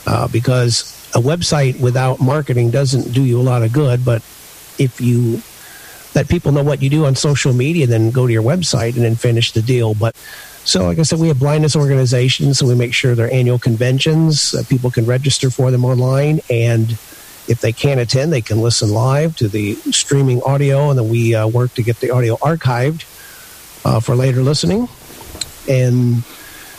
Uh, 0.07 0.27
because 0.27 0.94
a 1.15 1.19
website 1.19 1.79
without 1.79 2.19
marketing 2.19 2.69
doesn't 2.71 3.13
do 3.13 3.23
you 3.23 3.39
a 3.39 3.41
lot 3.41 3.63
of 3.63 3.71
good, 3.71 4.03
but 4.03 4.21
if 4.77 4.99
you 4.99 5.41
let 6.13 6.27
people 6.27 6.51
know 6.51 6.63
what 6.63 6.81
you 6.81 6.89
do 6.89 7.05
on 7.05 7.15
social 7.15 7.53
media, 7.53 7.87
then 7.87 8.11
go 8.11 8.27
to 8.27 8.33
your 8.33 8.43
website 8.43 8.95
and 8.95 9.03
then 9.03 9.15
finish 9.15 9.53
the 9.53 9.61
deal. 9.61 9.93
But 9.93 10.15
so, 10.65 10.83
like 10.85 10.99
I 10.99 11.03
said, 11.03 11.19
we 11.19 11.29
have 11.29 11.39
blindness 11.39 11.75
organizations, 11.75 12.59
so 12.59 12.67
we 12.67 12.75
make 12.75 12.93
sure 12.93 13.15
their 13.15 13.31
annual 13.31 13.59
conventions, 13.59 14.53
uh, 14.53 14.63
people 14.67 14.91
can 14.91 15.05
register 15.05 15.49
for 15.49 15.71
them 15.71 15.85
online 15.85 16.41
and 16.49 16.97
if 17.47 17.61
they 17.61 17.71
can't 17.71 17.99
attend, 17.99 18.33
they 18.33 18.41
can 18.41 18.59
listen 18.59 18.89
live 18.89 19.35
to 19.37 19.47
the 19.47 19.75
streaming 19.91 20.41
audio, 20.43 20.89
and 20.89 20.97
then 20.97 21.09
we 21.09 21.35
uh, 21.35 21.47
work 21.47 21.73
to 21.75 21.83
get 21.83 21.99
the 21.99 22.09
audio 22.09 22.37
archived 22.37 23.03
uh, 23.85 23.99
for 23.99 24.15
later 24.15 24.41
listening. 24.41 24.89
And 25.69 26.23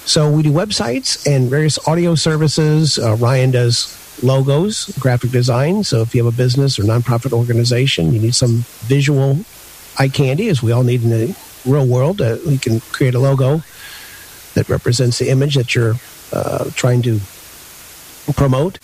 so 0.05 0.31
we 0.31 0.43
do 0.43 0.51
websites 0.51 1.25
and 1.27 1.49
various 1.49 1.79
audio 1.87 2.17
services. 2.17 2.99
Uh, 2.99 3.15
Ryan 3.15 3.53
does 3.53 3.87
logos, 4.23 4.87
graphic 4.99 5.31
design. 5.31 5.85
So 5.85 6.03
if 6.03 6.15
you 6.15 6.25
have 6.25 6.33
a 6.33 6.37
business 6.37 6.79
or 6.79 6.83
nonprofit 6.83 7.33
organization, 7.33 8.13
you 8.13 8.21
need 8.21 8.35
some 8.35 8.65
visual 8.87 9.39
eye 9.99 10.09
candy, 10.09 10.49
as 10.49 10.63
we 10.63 10.73
all 10.73 10.83
need 10.83 11.03
in 11.03 11.11
the 11.11 11.37
real 11.65 11.87
world. 11.87 12.21
Uh, 12.21 12.37
you 12.47 12.59
can 12.59 12.81
create 12.81 13.15
a 13.15 13.19
logo 13.19 13.63
that 14.55 14.69
represents 14.69 15.19
the 15.19 15.29
image 15.29 15.55
that 15.55 15.75
you're 15.75 15.95
uh, 16.33 16.71
trying 16.75 17.03
to 17.03 17.21
promote. 18.35 18.79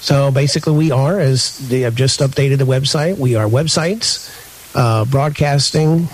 So 0.00 0.30
basically, 0.30 0.74
we 0.74 0.90
are, 0.90 1.18
as 1.18 1.68
they 1.68 1.80
have 1.80 1.94
just 1.94 2.20
updated 2.20 2.58
the 2.58 2.66
website, 2.66 3.18
we 3.18 3.34
are 3.34 3.46
websites, 3.46 4.30
uh, 4.74 5.04
broadcasting, 5.04 6.08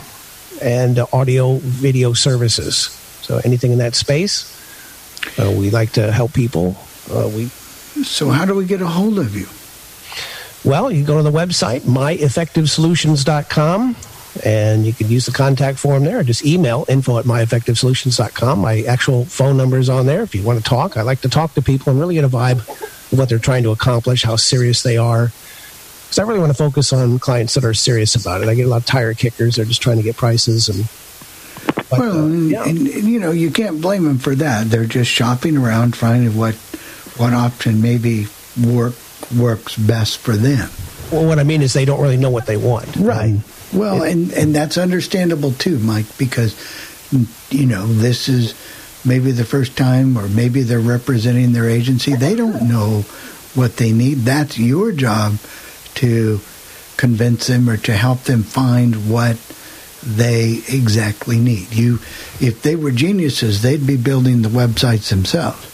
and 0.62 1.00
audio 1.12 1.58
video 1.58 2.12
services. 2.12 2.88
So 3.22 3.40
anything 3.44 3.72
in 3.72 3.78
that 3.78 3.94
space, 3.94 4.46
uh, 5.38 5.50
we 5.50 5.70
like 5.70 5.92
to 5.92 6.12
help 6.12 6.32
people. 6.32 6.76
Uh, 7.10 7.28
we. 7.28 7.50
So 8.04 8.30
how 8.30 8.44
do 8.44 8.54
we 8.54 8.66
get 8.66 8.82
a 8.82 8.86
hold 8.86 9.18
of 9.18 9.36
you? 9.36 9.48
Well, 10.64 10.92
you 10.92 11.04
go 11.04 11.16
to 11.16 11.22
the 11.22 11.32
website 11.32 11.80
myeffectivesolutions.com 11.80 13.96
and 14.44 14.86
you 14.86 14.92
can 14.92 15.08
use 15.08 15.26
the 15.26 15.32
contact 15.32 15.78
form 15.78 16.04
there. 16.04 16.22
Just 16.22 16.44
email 16.44 16.84
info 16.88 17.18
at 17.18 17.24
myeffectivesolutions.com. 17.24 18.60
My 18.60 18.82
actual 18.82 19.24
phone 19.24 19.56
number 19.56 19.78
is 19.78 19.90
on 19.90 20.06
there 20.06 20.22
if 20.22 20.34
you 20.34 20.42
want 20.42 20.58
to 20.58 20.64
talk. 20.64 20.96
I 20.96 21.02
like 21.02 21.20
to 21.22 21.28
talk 21.28 21.54
to 21.54 21.62
people 21.62 21.90
and 21.90 22.00
really 22.00 22.14
get 22.14 22.24
a 22.24 22.28
vibe 22.28 22.58
of 23.12 23.18
what 23.18 23.28
they're 23.28 23.38
trying 23.38 23.64
to 23.64 23.70
accomplish, 23.70 24.22
how 24.22 24.36
serious 24.36 24.82
they 24.82 24.96
are. 24.96 25.26
Because 25.26 26.18
I 26.18 26.22
really 26.22 26.40
want 26.40 26.50
to 26.50 26.58
focus 26.58 26.92
on 26.92 27.18
clients 27.18 27.54
that 27.54 27.64
are 27.64 27.74
serious 27.74 28.14
about 28.14 28.42
it. 28.42 28.48
I 28.48 28.54
get 28.54 28.66
a 28.66 28.68
lot 28.68 28.78
of 28.78 28.86
tire 28.86 29.14
kickers. 29.14 29.56
They're 29.56 29.64
just 29.64 29.82
trying 29.82 29.96
to 29.96 30.02
get 30.02 30.16
prices 30.16 30.68
and. 30.68 30.88
But, 31.90 31.98
well, 31.98 32.24
uh, 32.24 32.28
yeah. 32.28 32.64
and, 32.64 32.86
and, 32.86 33.04
you 33.04 33.20
know, 33.20 33.32
you 33.32 33.50
can't 33.50 33.80
blame 33.80 34.04
them 34.04 34.18
for 34.18 34.34
that. 34.36 34.70
They're 34.70 34.86
just 34.86 35.10
shopping 35.10 35.56
around, 35.56 35.96
finding 35.96 36.36
what 36.36 36.54
what 37.16 37.32
option 37.32 37.82
maybe 37.82 38.26
work 38.64 38.94
works 39.36 39.76
best 39.76 40.18
for 40.18 40.36
them. 40.36 40.68
Well, 41.10 41.26
what 41.26 41.38
I 41.38 41.44
mean 41.44 41.62
is 41.62 41.72
they 41.72 41.84
don't 41.84 42.00
really 42.00 42.16
know 42.16 42.30
what 42.30 42.46
they 42.46 42.56
want. 42.56 42.96
Right. 42.96 43.34
Um, 43.34 43.44
well, 43.72 44.02
it, 44.02 44.12
and 44.12 44.32
and 44.32 44.54
that's 44.54 44.78
understandable 44.78 45.52
too, 45.52 45.78
Mike, 45.78 46.06
because 46.18 46.56
you 47.50 47.66
know 47.66 47.86
this 47.86 48.28
is 48.28 48.54
maybe 49.04 49.32
the 49.32 49.44
first 49.44 49.76
time, 49.76 50.16
or 50.16 50.28
maybe 50.28 50.62
they're 50.62 50.80
representing 50.80 51.52
their 51.52 51.68
agency. 51.68 52.14
They 52.14 52.34
don't 52.34 52.68
know 52.68 53.04
what 53.54 53.76
they 53.76 53.92
need. 53.92 54.18
That's 54.18 54.58
your 54.58 54.92
job 54.92 55.38
to 55.94 56.40
convince 56.96 57.46
them 57.46 57.68
or 57.68 57.76
to 57.76 57.92
help 57.92 58.22
them 58.24 58.42
find 58.42 59.10
what 59.10 59.36
they 60.02 60.62
exactly 60.68 61.38
need. 61.38 61.72
You, 61.72 61.94
if 62.40 62.62
they 62.62 62.76
were 62.76 62.90
geniuses, 62.90 63.62
they'd 63.62 63.86
be 63.86 63.96
building 63.96 64.42
the 64.42 64.48
websites 64.48 65.10
themselves. 65.10 65.71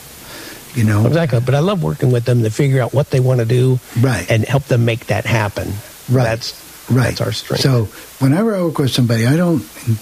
You 0.79 0.85
know 0.85 1.07
exactly. 1.07 1.41
But 1.41 1.57
I 1.57 1.59
love 1.59 1.83
working 1.83 2.13
with 2.13 2.25
them 2.25 2.45
to 2.45 2.51
figure 2.51 2.81
out 2.81 2.95
what 2.95 3.11
they 3.11 3.19
want 3.19 3.41
to 3.41 3.47
do, 3.47 3.81
right, 4.01 4.31
and 4.31 4.45
help 4.45 4.65
them 4.65 4.85
make 4.85 5.07
that 5.07 5.27
happen. 5.27 5.73
Right. 6.09 6.25
That's 6.25 6.55
Right. 6.91 7.09
That's 7.09 7.21
our 7.21 7.33
strength. 7.33 7.63
So 7.63 7.85
whenever 8.25 8.55
I 8.57 8.63
work 8.63 8.79
with 8.79 8.91
somebody, 8.91 9.27
I 9.27 9.37
don't 9.37 9.61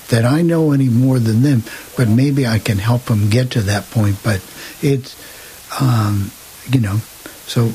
that 0.09 0.25
I 0.25 0.43
know 0.43 0.71
any 0.71 0.89
more 0.89 1.19
than 1.19 1.43
them, 1.43 1.65
but 1.97 2.09
maybe 2.09 2.47
I 2.47 2.61
can 2.61 2.79
help 2.79 3.07
them 3.07 3.29
get 3.29 3.53
to 3.53 3.63
that 3.63 3.91
point. 3.91 4.23
But 4.23 4.41
it's, 4.83 5.17
um, 5.81 6.31
you 6.71 6.81
know, 6.81 6.99
so 7.47 7.73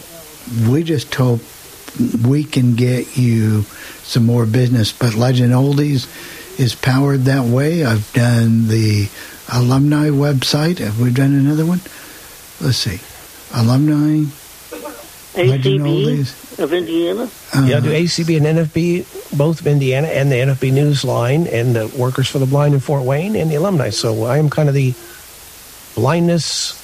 we 0.69 0.83
just 0.83 1.13
hope 1.13 1.41
we 2.25 2.45
can 2.45 2.75
get 2.75 3.17
you 3.17 3.63
some 4.03 4.25
more 4.25 4.45
business. 4.45 4.93
But 4.93 5.15
Legend 5.15 5.51
Oldies 5.51 6.07
is 6.57 6.73
powered 6.73 7.25
that 7.25 7.43
way. 7.43 7.83
I've 7.83 8.13
done 8.13 8.69
the 8.69 9.09
alumni 9.51 10.07
website. 10.07 10.77
Have 10.77 11.01
we 11.01 11.11
done 11.11 11.33
another 11.33 11.65
one? 11.65 11.81
Let's 12.61 12.77
see, 12.77 12.99
alumni. 13.53 14.25
ACB 15.33 16.59
of 16.59 16.73
Indiana. 16.73 17.29
Uh, 17.55 17.65
yeah, 17.65 17.79
do 17.79 17.89
ACB 17.89 18.37
and 18.37 18.45
NFB, 18.45 19.37
both 19.37 19.61
of 19.61 19.67
Indiana, 19.67 20.07
and 20.07 20.31
the 20.31 20.35
NFB 20.35 20.73
News 20.73 21.03
line, 21.03 21.47
and 21.47 21.75
the 21.75 21.87
Workers 21.97 22.27
for 22.27 22.39
the 22.39 22.45
Blind 22.45 22.73
in 22.73 22.79
Fort 22.79 23.03
Wayne, 23.03 23.35
and 23.35 23.49
the 23.49 23.55
alumni. 23.55 23.89
So 23.89 24.25
I 24.25 24.37
am 24.37 24.49
kind 24.49 24.67
of 24.67 24.75
the 24.75 24.93
blindness 25.95 26.77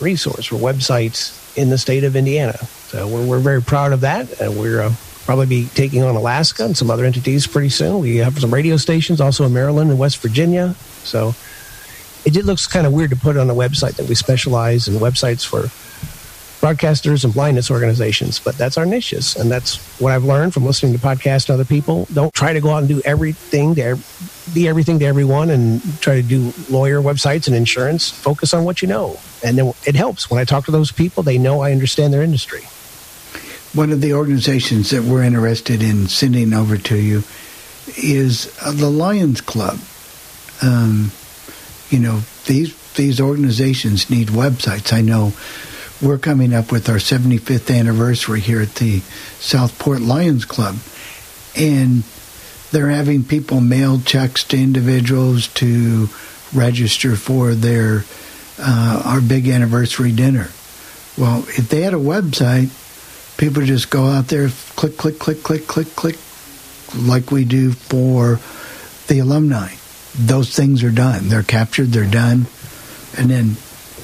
resource 0.00 0.46
for 0.46 0.56
websites 0.56 1.36
in 1.56 1.70
the 1.70 1.78
state 1.78 2.04
of 2.04 2.16
Indiana. 2.16 2.56
So 2.88 3.06
we're, 3.06 3.26
we're 3.26 3.40
very 3.40 3.62
proud 3.62 3.92
of 3.92 4.00
that, 4.00 4.40
and 4.40 4.58
we're 4.58 4.82
uh, 4.82 4.94
probably 5.24 5.46
be 5.46 5.68
taking 5.74 6.02
on 6.02 6.16
Alaska 6.16 6.64
and 6.64 6.76
some 6.76 6.90
other 6.90 7.04
entities 7.04 7.46
pretty 7.46 7.68
soon. 7.68 8.00
We 8.00 8.16
have 8.16 8.38
some 8.38 8.52
radio 8.52 8.76
stations 8.76 9.20
also 9.20 9.44
in 9.44 9.52
Maryland 9.52 9.90
and 9.90 9.98
West 9.98 10.18
Virginia. 10.18 10.74
So 11.04 11.34
it 12.24 12.32
just 12.32 12.46
looks 12.46 12.66
kind 12.66 12.86
of 12.86 12.92
weird 12.92 13.10
to 13.10 13.16
put 13.16 13.36
on 13.36 13.48
a 13.50 13.54
website 13.54 13.96
that 13.96 14.08
we 14.08 14.14
specialize 14.14 14.88
in 14.88 14.94
websites 14.94 15.44
for 15.44 15.68
broadcasters 16.60 17.24
and 17.24 17.32
blindness 17.32 17.70
organizations, 17.70 18.38
but 18.38 18.56
that's 18.56 18.76
our 18.76 18.84
niches. 18.84 19.34
And 19.34 19.50
that's 19.50 19.78
what 19.98 20.12
I've 20.12 20.24
learned 20.24 20.52
from 20.52 20.66
listening 20.66 20.92
to 20.92 20.98
podcasts 20.98 21.48
and 21.48 21.54
other 21.54 21.64
people. 21.64 22.06
Don't 22.12 22.32
try 22.34 22.52
to 22.52 22.60
go 22.60 22.70
out 22.70 22.78
and 22.78 22.88
do 22.88 23.00
everything 23.04 23.74
to 23.76 23.98
be 24.52 24.68
everything 24.68 24.98
to 24.98 25.06
everyone 25.06 25.48
and 25.50 25.80
try 26.00 26.16
to 26.16 26.22
do 26.22 26.52
lawyer 26.68 27.00
websites 27.00 27.46
and 27.46 27.56
insurance. 27.56 28.10
Focus 28.10 28.52
on 28.52 28.64
what 28.64 28.82
you 28.82 28.88
know. 28.88 29.18
And 29.42 29.56
then 29.56 29.72
it 29.86 29.94
helps. 29.94 30.30
When 30.30 30.38
I 30.38 30.44
talk 30.44 30.66
to 30.66 30.70
those 30.70 30.92
people, 30.92 31.22
they 31.22 31.38
know 31.38 31.62
I 31.62 31.72
understand 31.72 32.12
their 32.12 32.22
industry. 32.22 32.62
One 33.72 33.92
of 33.92 34.00
the 34.00 34.12
organizations 34.14 34.90
that 34.90 35.04
we're 35.04 35.22
interested 35.22 35.82
in 35.82 36.08
sending 36.08 36.52
over 36.52 36.76
to 36.76 36.96
you 36.96 37.22
is 37.96 38.54
uh, 38.62 38.72
the 38.72 38.90
Lions 38.90 39.40
Club. 39.40 39.78
Um, 40.62 41.12
you 41.90 41.98
know, 41.98 42.20
these 42.46 42.74
these 42.94 43.20
organizations 43.20 44.10
need 44.10 44.28
websites. 44.28 44.92
I 44.92 45.00
know 45.00 45.32
we're 46.02 46.18
coming 46.18 46.54
up 46.54 46.72
with 46.72 46.88
our 46.88 46.96
75th 46.96 47.76
anniversary 47.76 48.40
here 48.40 48.60
at 48.60 48.76
the 48.76 49.00
Southport 49.38 50.00
Lions 50.00 50.44
Club. 50.44 50.76
And 51.56 52.04
they're 52.70 52.88
having 52.88 53.24
people 53.24 53.60
mail 53.60 54.00
checks 54.00 54.44
to 54.44 54.56
individuals 54.56 55.48
to 55.48 56.08
register 56.54 57.16
for 57.16 57.54
their 57.54 58.04
uh, 58.58 59.02
our 59.04 59.20
big 59.20 59.48
anniversary 59.48 60.12
dinner. 60.12 60.48
Well, 61.18 61.44
if 61.48 61.68
they 61.68 61.82
had 61.82 61.94
a 61.94 61.98
website, 61.98 62.70
people 63.36 63.62
just 63.62 63.90
go 63.90 64.06
out 64.06 64.28
there, 64.28 64.48
click, 64.76 64.96
click, 64.96 65.18
click, 65.18 65.42
click, 65.42 65.66
click, 65.66 65.94
click, 65.96 66.16
like 66.94 67.30
we 67.30 67.44
do 67.44 67.72
for 67.72 68.38
the 69.08 69.18
alumni. 69.18 69.74
Those 70.18 70.54
things 70.54 70.82
are 70.82 70.90
done. 70.90 71.28
They're 71.28 71.42
captured, 71.42 71.88
they're 71.88 72.04
done, 72.04 72.46
and 73.16 73.30
then 73.30 73.56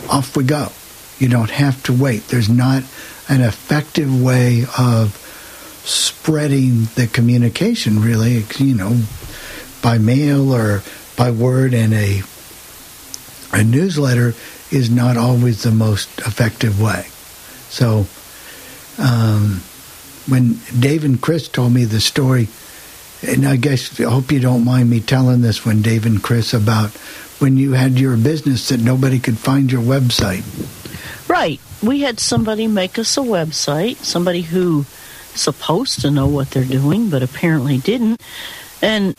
off 0.09 0.37
we 0.37 0.45
go. 0.45 0.73
You 1.19 1.29
don't 1.29 1.51
have 1.51 1.83
to 1.85 1.93
wait. 1.93 2.29
There's 2.29 2.49
not 2.49 2.83
an 3.29 3.41
effective 3.41 4.23
way 4.23 4.65
of 4.79 5.23
spreading 5.85 6.85
the 6.95 7.07
communication, 7.07 8.01
really, 8.01 8.45
you 8.59 8.75
know, 8.75 9.01
by 9.83 9.99
mail 9.99 10.53
or 10.53 10.83
by 11.17 11.31
word 11.31 11.75
and 11.75 11.95
a 11.95 12.23
a 13.53 13.63
newsletter 13.65 14.35
is 14.71 14.91
not 14.91 15.17
always 15.17 15.63
the 15.63 15.71
most 15.71 16.19
effective 16.19 16.81
way. 16.81 17.07
So 17.71 18.07
um, 18.99 19.63
when 20.27 20.59
Dave 20.79 21.05
and 21.05 21.21
Chris 21.21 21.49
told 21.49 21.73
me 21.73 21.85
the 21.85 22.01
story 22.01 22.49
and 23.23 23.47
I 23.47 23.57
guess 23.57 24.01
I 24.01 24.05
hope 24.05 24.31
you 24.33 24.41
don't 24.41 24.65
mind 24.65 24.91
me 24.91 25.01
telling 25.01 25.41
this 25.41 25.65
one, 25.65 25.83
Dave 25.83 26.07
and 26.07 26.23
Chris, 26.23 26.55
about 26.55 26.91
when 27.39 27.57
you 27.57 27.73
had 27.73 27.99
your 27.99 28.17
business 28.17 28.69
that 28.69 28.81
nobody 28.81 29.19
could 29.19 29.39
find 29.39 29.71
your 29.71 29.83
website. 29.83 30.45
Right. 31.29 31.61
We 31.83 32.01
had 32.01 32.21
somebody 32.21 32.67
make 32.67 32.99
us 32.99 33.17
a 33.17 33.21
website, 33.21 33.97
somebody 33.97 34.43
who 34.43 34.85
supposed 35.35 36.01
to 36.01 36.11
know 36.11 36.27
what 36.27 36.51
they're 36.51 36.65
doing, 36.65 37.11
but 37.11 37.23
apparently 37.23 37.79
didn't. 37.79 38.23
And 38.81 39.15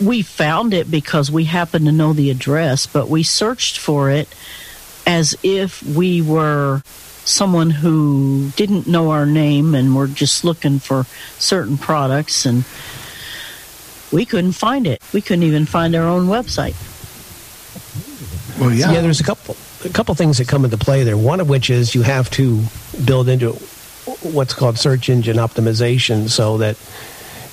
we 0.00 0.22
found 0.22 0.74
it 0.74 0.90
because 0.90 1.30
we 1.30 1.44
happened 1.44 1.86
to 1.86 1.92
know 1.92 2.12
the 2.12 2.30
address, 2.30 2.86
but 2.86 3.08
we 3.08 3.22
searched 3.22 3.78
for 3.78 4.10
it 4.10 4.28
as 5.06 5.34
if 5.42 5.82
we 5.82 6.22
were 6.22 6.82
someone 7.28 7.70
who 7.70 8.50
didn't 8.56 8.86
know 8.86 9.10
our 9.10 9.26
name 9.26 9.74
and 9.74 9.94
were 9.94 10.06
just 10.06 10.44
looking 10.44 10.78
for 10.78 11.04
certain 11.38 11.76
products 11.76 12.46
and 12.46 12.64
we 14.10 14.24
couldn't 14.24 14.52
find 14.52 14.86
it. 14.86 15.02
We 15.12 15.20
couldn't 15.20 15.44
even 15.44 15.66
find 15.66 15.94
our 15.94 16.06
own 16.06 16.26
website. 16.26 16.74
Well, 18.58 18.72
yeah. 18.72 18.92
Yeah, 18.92 19.00
there's 19.02 19.20
a 19.20 19.24
couple 19.24 19.56
a 19.84 19.90
couple 19.90 20.14
things 20.14 20.38
that 20.38 20.48
come 20.48 20.64
into 20.64 20.78
play 20.78 21.04
there. 21.04 21.16
One 21.16 21.40
of 21.40 21.48
which 21.48 21.70
is 21.70 21.94
you 21.94 22.02
have 22.02 22.30
to 22.30 22.62
build 23.04 23.28
into 23.28 23.52
what's 24.22 24.54
called 24.54 24.78
search 24.78 25.08
engine 25.08 25.36
optimization 25.36 26.28
so 26.28 26.58
that 26.58 26.76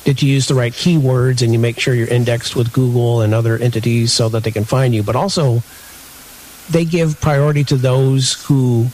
that 0.05 0.21
you 0.21 0.29
use 0.31 0.47
the 0.47 0.55
right 0.55 0.71
keywords 0.71 1.41
and 1.41 1.51
you 1.51 1.59
make 1.59 1.79
sure 1.79 1.93
you're 1.93 2.07
indexed 2.07 2.55
with 2.55 2.71
Google 2.71 3.21
and 3.21 3.33
other 3.33 3.57
entities 3.57 4.13
so 4.13 4.29
that 4.29 4.43
they 4.43 4.51
can 4.51 4.63
find 4.63 4.95
you. 4.95 5.03
But 5.03 5.15
also 5.15 5.61
they 6.69 6.85
give 6.85 7.19
priority 7.21 7.63
to 7.65 7.75
those 7.75 8.41
who 8.45 8.87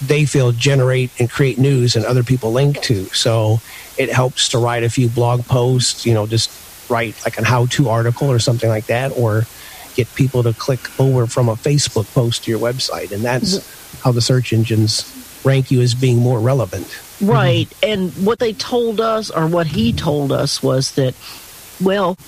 they 0.00 0.24
feel 0.24 0.52
generate 0.52 1.10
and 1.18 1.30
create 1.30 1.58
news 1.58 1.96
and 1.96 2.04
other 2.04 2.22
people 2.22 2.52
link 2.52 2.80
to. 2.82 3.04
So 3.06 3.60
it 3.96 4.10
helps 4.10 4.50
to 4.50 4.58
write 4.58 4.84
a 4.84 4.90
few 4.90 5.08
blog 5.08 5.44
posts, 5.46 6.04
you 6.04 6.14
know, 6.14 6.26
just 6.26 6.50
write 6.90 7.16
like 7.24 7.38
a 7.38 7.44
how 7.44 7.66
to 7.66 7.88
article 7.88 8.30
or 8.30 8.38
something 8.38 8.68
like 8.68 8.86
that, 8.86 9.12
or 9.16 9.44
get 9.94 10.12
people 10.14 10.42
to 10.42 10.52
click 10.52 11.00
over 11.00 11.26
from 11.26 11.48
a 11.48 11.54
Facebook 11.54 12.12
post 12.14 12.44
to 12.44 12.50
your 12.50 12.60
website. 12.60 13.12
And 13.12 13.24
that's 13.24 13.58
mm-hmm. 13.58 14.02
how 14.02 14.12
the 14.12 14.20
search 14.20 14.52
engines 14.52 15.12
rank 15.44 15.70
you 15.70 15.80
as 15.80 15.94
being 15.94 16.18
more 16.18 16.40
relevant. 16.40 16.86
Right. 17.20 17.66
And 17.82 18.12
what 18.24 18.38
they 18.38 18.52
told 18.52 19.00
us, 19.00 19.30
or 19.30 19.46
what 19.46 19.66
he 19.66 19.92
told 19.92 20.32
us, 20.32 20.62
was 20.62 20.92
that, 20.92 21.14
well, 21.80 22.18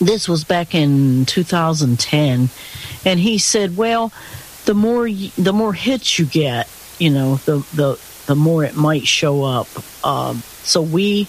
this 0.00 0.28
was 0.28 0.42
back 0.42 0.74
in 0.74 1.24
2010, 1.26 2.48
and 3.04 3.20
he 3.20 3.38
said, 3.38 3.76
well, 3.76 4.12
the 4.64 4.74
more 4.74 5.04
y- 5.04 5.30
the 5.38 5.52
more 5.52 5.72
hits 5.72 6.18
you 6.18 6.26
get, 6.26 6.68
you 6.98 7.10
know, 7.10 7.36
the 7.36 7.58
the 7.74 7.98
the 8.26 8.34
more 8.36 8.64
it 8.64 8.76
might 8.76 9.06
show 9.06 9.42
up. 9.44 9.66
Um, 10.04 10.42
so 10.62 10.80
we 10.82 11.26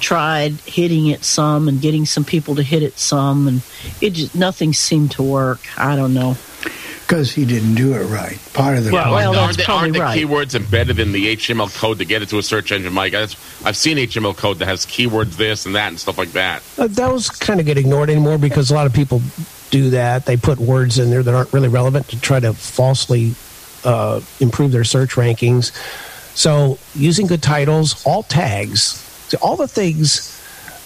tried 0.00 0.52
hitting 0.66 1.06
it 1.06 1.24
some 1.24 1.68
and 1.68 1.80
getting 1.80 2.04
some 2.04 2.24
people 2.24 2.54
to 2.56 2.62
hit 2.62 2.82
it 2.82 2.98
some, 2.98 3.48
and 3.48 3.62
it 4.00 4.10
just 4.10 4.34
nothing 4.34 4.72
seemed 4.74 5.12
to 5.12 5.22
work. 5.22 5.60
I 5.78 5.96
don't 5.96 6.12
know. 6.14 6.36
Because 7.06 7.32
he 7.32 7.44
didn't 7.44 7.76
do 7.76 7.94
it 7.94 8.02
right. 8.06 8.36
Part 8.52 8.78
of 8.78 8.84
the 8.84 8.90
Well, 8.90 9.04
problem. 9.04 9.30
well, 9.30 9.44
aren't, 9.44 9.56
the, 9.58 9.70
aren't 9.70 9.92
the 9.94 10.00
right. 10.00 10.18
keywords 10.18 10.56
embedded 10.56 10.98
in 10.98 11.12
the 11.12 11.36
HTML 11.36 11.72
code 11.78 11.98
to 11.98 12.04
get 12.04 12.20
it 12.20 12.28
to 12.30 12.38
a 12.38 12.42
search 12.42 12.72
engine, 12.72 12.92
Mike? 12.92 13.12
That's, 13.12 13.36
I've 13.64 13.76
seen 13.76 13.96
HTML 13.96 14.36
code 14.36 14.58
that 14.58 14.66
has 14.66 14.84
keywords 14.84 15.36
this 15.36 15.66
and 15.66 15.76
that 15.76 15.86
and 15.86 16.00
stuff 16.00 16.18
like 16.18 16.32
that. 16.32 16.64
Uh, 16.76 16.88
those 16.88 17.30
kind 17.30 17.60
of 17.60 17.66
get 17.66 17.78
ignored 17.78 18.10
anymore 18.10 18.38
because 18.38 18.72
a 18.72 18.74
lot 18.74 18.86
of 18.86 18.92
people 18.92 19.22
do 19.70 19.90
that. 19.90 20.26
They 20.26 20.36
put 20.36 20.58
words 20.58 20.98
in 20.98 21.10
there 21.10 21.22
that 21.22 21.34
aren't 21.34 21.52
really 21.52 21.68
relevant 21.68 22.08
to 22.08 22.20
try 22.20 22.40
to 22.40 22.52
falsely 22.52 23.34
uh, 23.84 24.20
improve 24.40 24.72
their 24.72 24.84
search 24.84 25.14
rankings. 25.14 25.72
So, 26.36 26.78
using 26.94 27.26
good 27.26 27.42
titles, 27.42 28.04
alt 28.06 28.28
tags, 28.28 29.02
all 29.40 29.56
the 29.56 29.68
things 29.68 30.32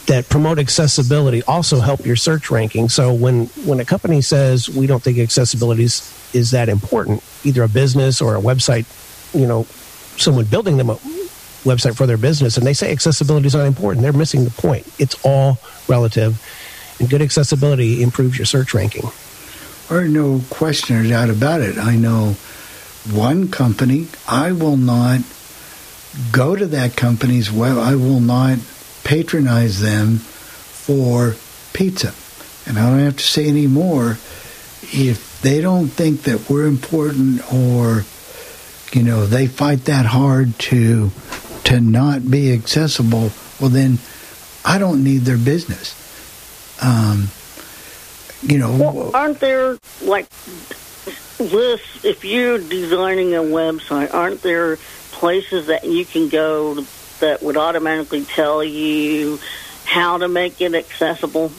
that 0.07 0.29
promote 0.29 0.59
accessibility 0.59 1.43
also 1.43 1.81
help 1.81 2.07
your 2.07 2.17
search 2.17 2.51
ranking. 2.51 2.89
So, 2.89 3.13
when 3.13 3.47
when 3.65 3.81
a 3.81 3.85
company 3.85 4.23
says 4.23 4.69
we 4.69 4.87
don't 4.87 5.03
think 5.03 5.19
accessibility 5.19 5.85
is, 5.85 6.31
is 6.33 6.53
that 6.53 6.69
important, 6.69 7.23
either 7.45 7.63
a 7.63 7.69
business 7.69 8.21
or 8.21 8.37
a 8.37 8.41
website, 8.41 8.87
you 9.35 9.47
know, 9.47 9.65
someone 10.17 10.45
building 10.45 10.77
them 10.77 10.91
a 10.91 10.97
website 11.65 11.97
for 11.97 12.07
their 12.07 12.17
business, 12.17 12.57
and 12.57 12.67
they 12.67 12.73
say 12.73 12.93
accessibility 12.93 13.47
is 13.47 13.55
not 13.55 13.67
important, 13.67 14.03
they're 14.03 14.13
missing 14.13 14.45
the 14.45 14.51
point. 14.51 14.87
It's 14.99 15.17
all 15.25 15.59
relative, 15.89 16.41
and 17.01 17.11
good 17.11 17.23
accessibility 17.23 18.03
improves 18.03 18.39
your 18.39 18.47
search 18.47 18.75
ranking. 18.75 19.11
Or 19.91 20.05
no 20.05 20.43
question 20.51 20.97
or 20.97 21.09
doubt 21.09 21.31
about 21.31 21.63
it. 21.63 21.79
I 21.79 21.97
know 21.97 22.37
one 23.11 23.51
company, 23.51 24.07
I 24.29 24.53
will 24.53 24.77
not 24.77 25.21
go 26.31 26.55
to 26.55 26.67
that 26.67 26.97
company's 26.97 27.51
web, 27.51 27.79
I 27.79 27.97
will 27.97 28.21
not 28.21 28.59
patronize 29.03 29.81
them 29.81 30.19
for 30.19 31.35
pizza. 31.73 32.15
And 32.69 32.79
I 32.79 32.91
don't 32.91 33.01
have 33.01 33.17
to 33.17 33.25
say 33.25 33.49
any 33.49 33.67
more. 33.67 34.19
If 34.93 35.41
they 35.43 35.61
don't 35.61 35.89
think 35.89 36.23
that 36.23 36.49
we're 36.51 36.67
important 36.67 37.53
or, 37.53 38.05
you 38.93 39.03
know, 39.03 39.27
they 39.27 39.47
fight 39.47 39.87
that 39.87 40.07
hard 40.07 40.59
to 40.59 41.11
to 41.65 41.81
not 41.81 42.31
be 42.31 42.53
accessible, 42.53 43.31
well 43.61 43.71
then 43.71 43.99
I 44.65 44.79
don't 44.79 45.03
need 45.03 45.19
their 45.23 45.39
business. 45.39 46.00
Um, 46.83 47.29
you 48.43 48.59
know, 48.59 48.77
Well, 48.77 49.11
aren't 49.15 49.41
there 49.41 49.79
like 50.03 50.27
lists? 51.39 52.05
If 52.05 52.25
you're 52.25 52.59
designing 52.59 53.35
a 53.35 53.41
website, 53.41 54.15
aren't 54.15 54.43
there 54.43 54.77
places 55.13 55.67
that 55.67 55.85
you 55.85 56.05
can 56.05 56.29
go 56.29 56.85
that 57.21 57.43
would 57.43 57.57
automatically 57.59 58.25
tell 58.25 58.65
you 58.65 59.39
how 59.85 60.17
to 60.19 60.29
make 60.29 60.61
it 60.63 60.75
accessible, 60.75 61.53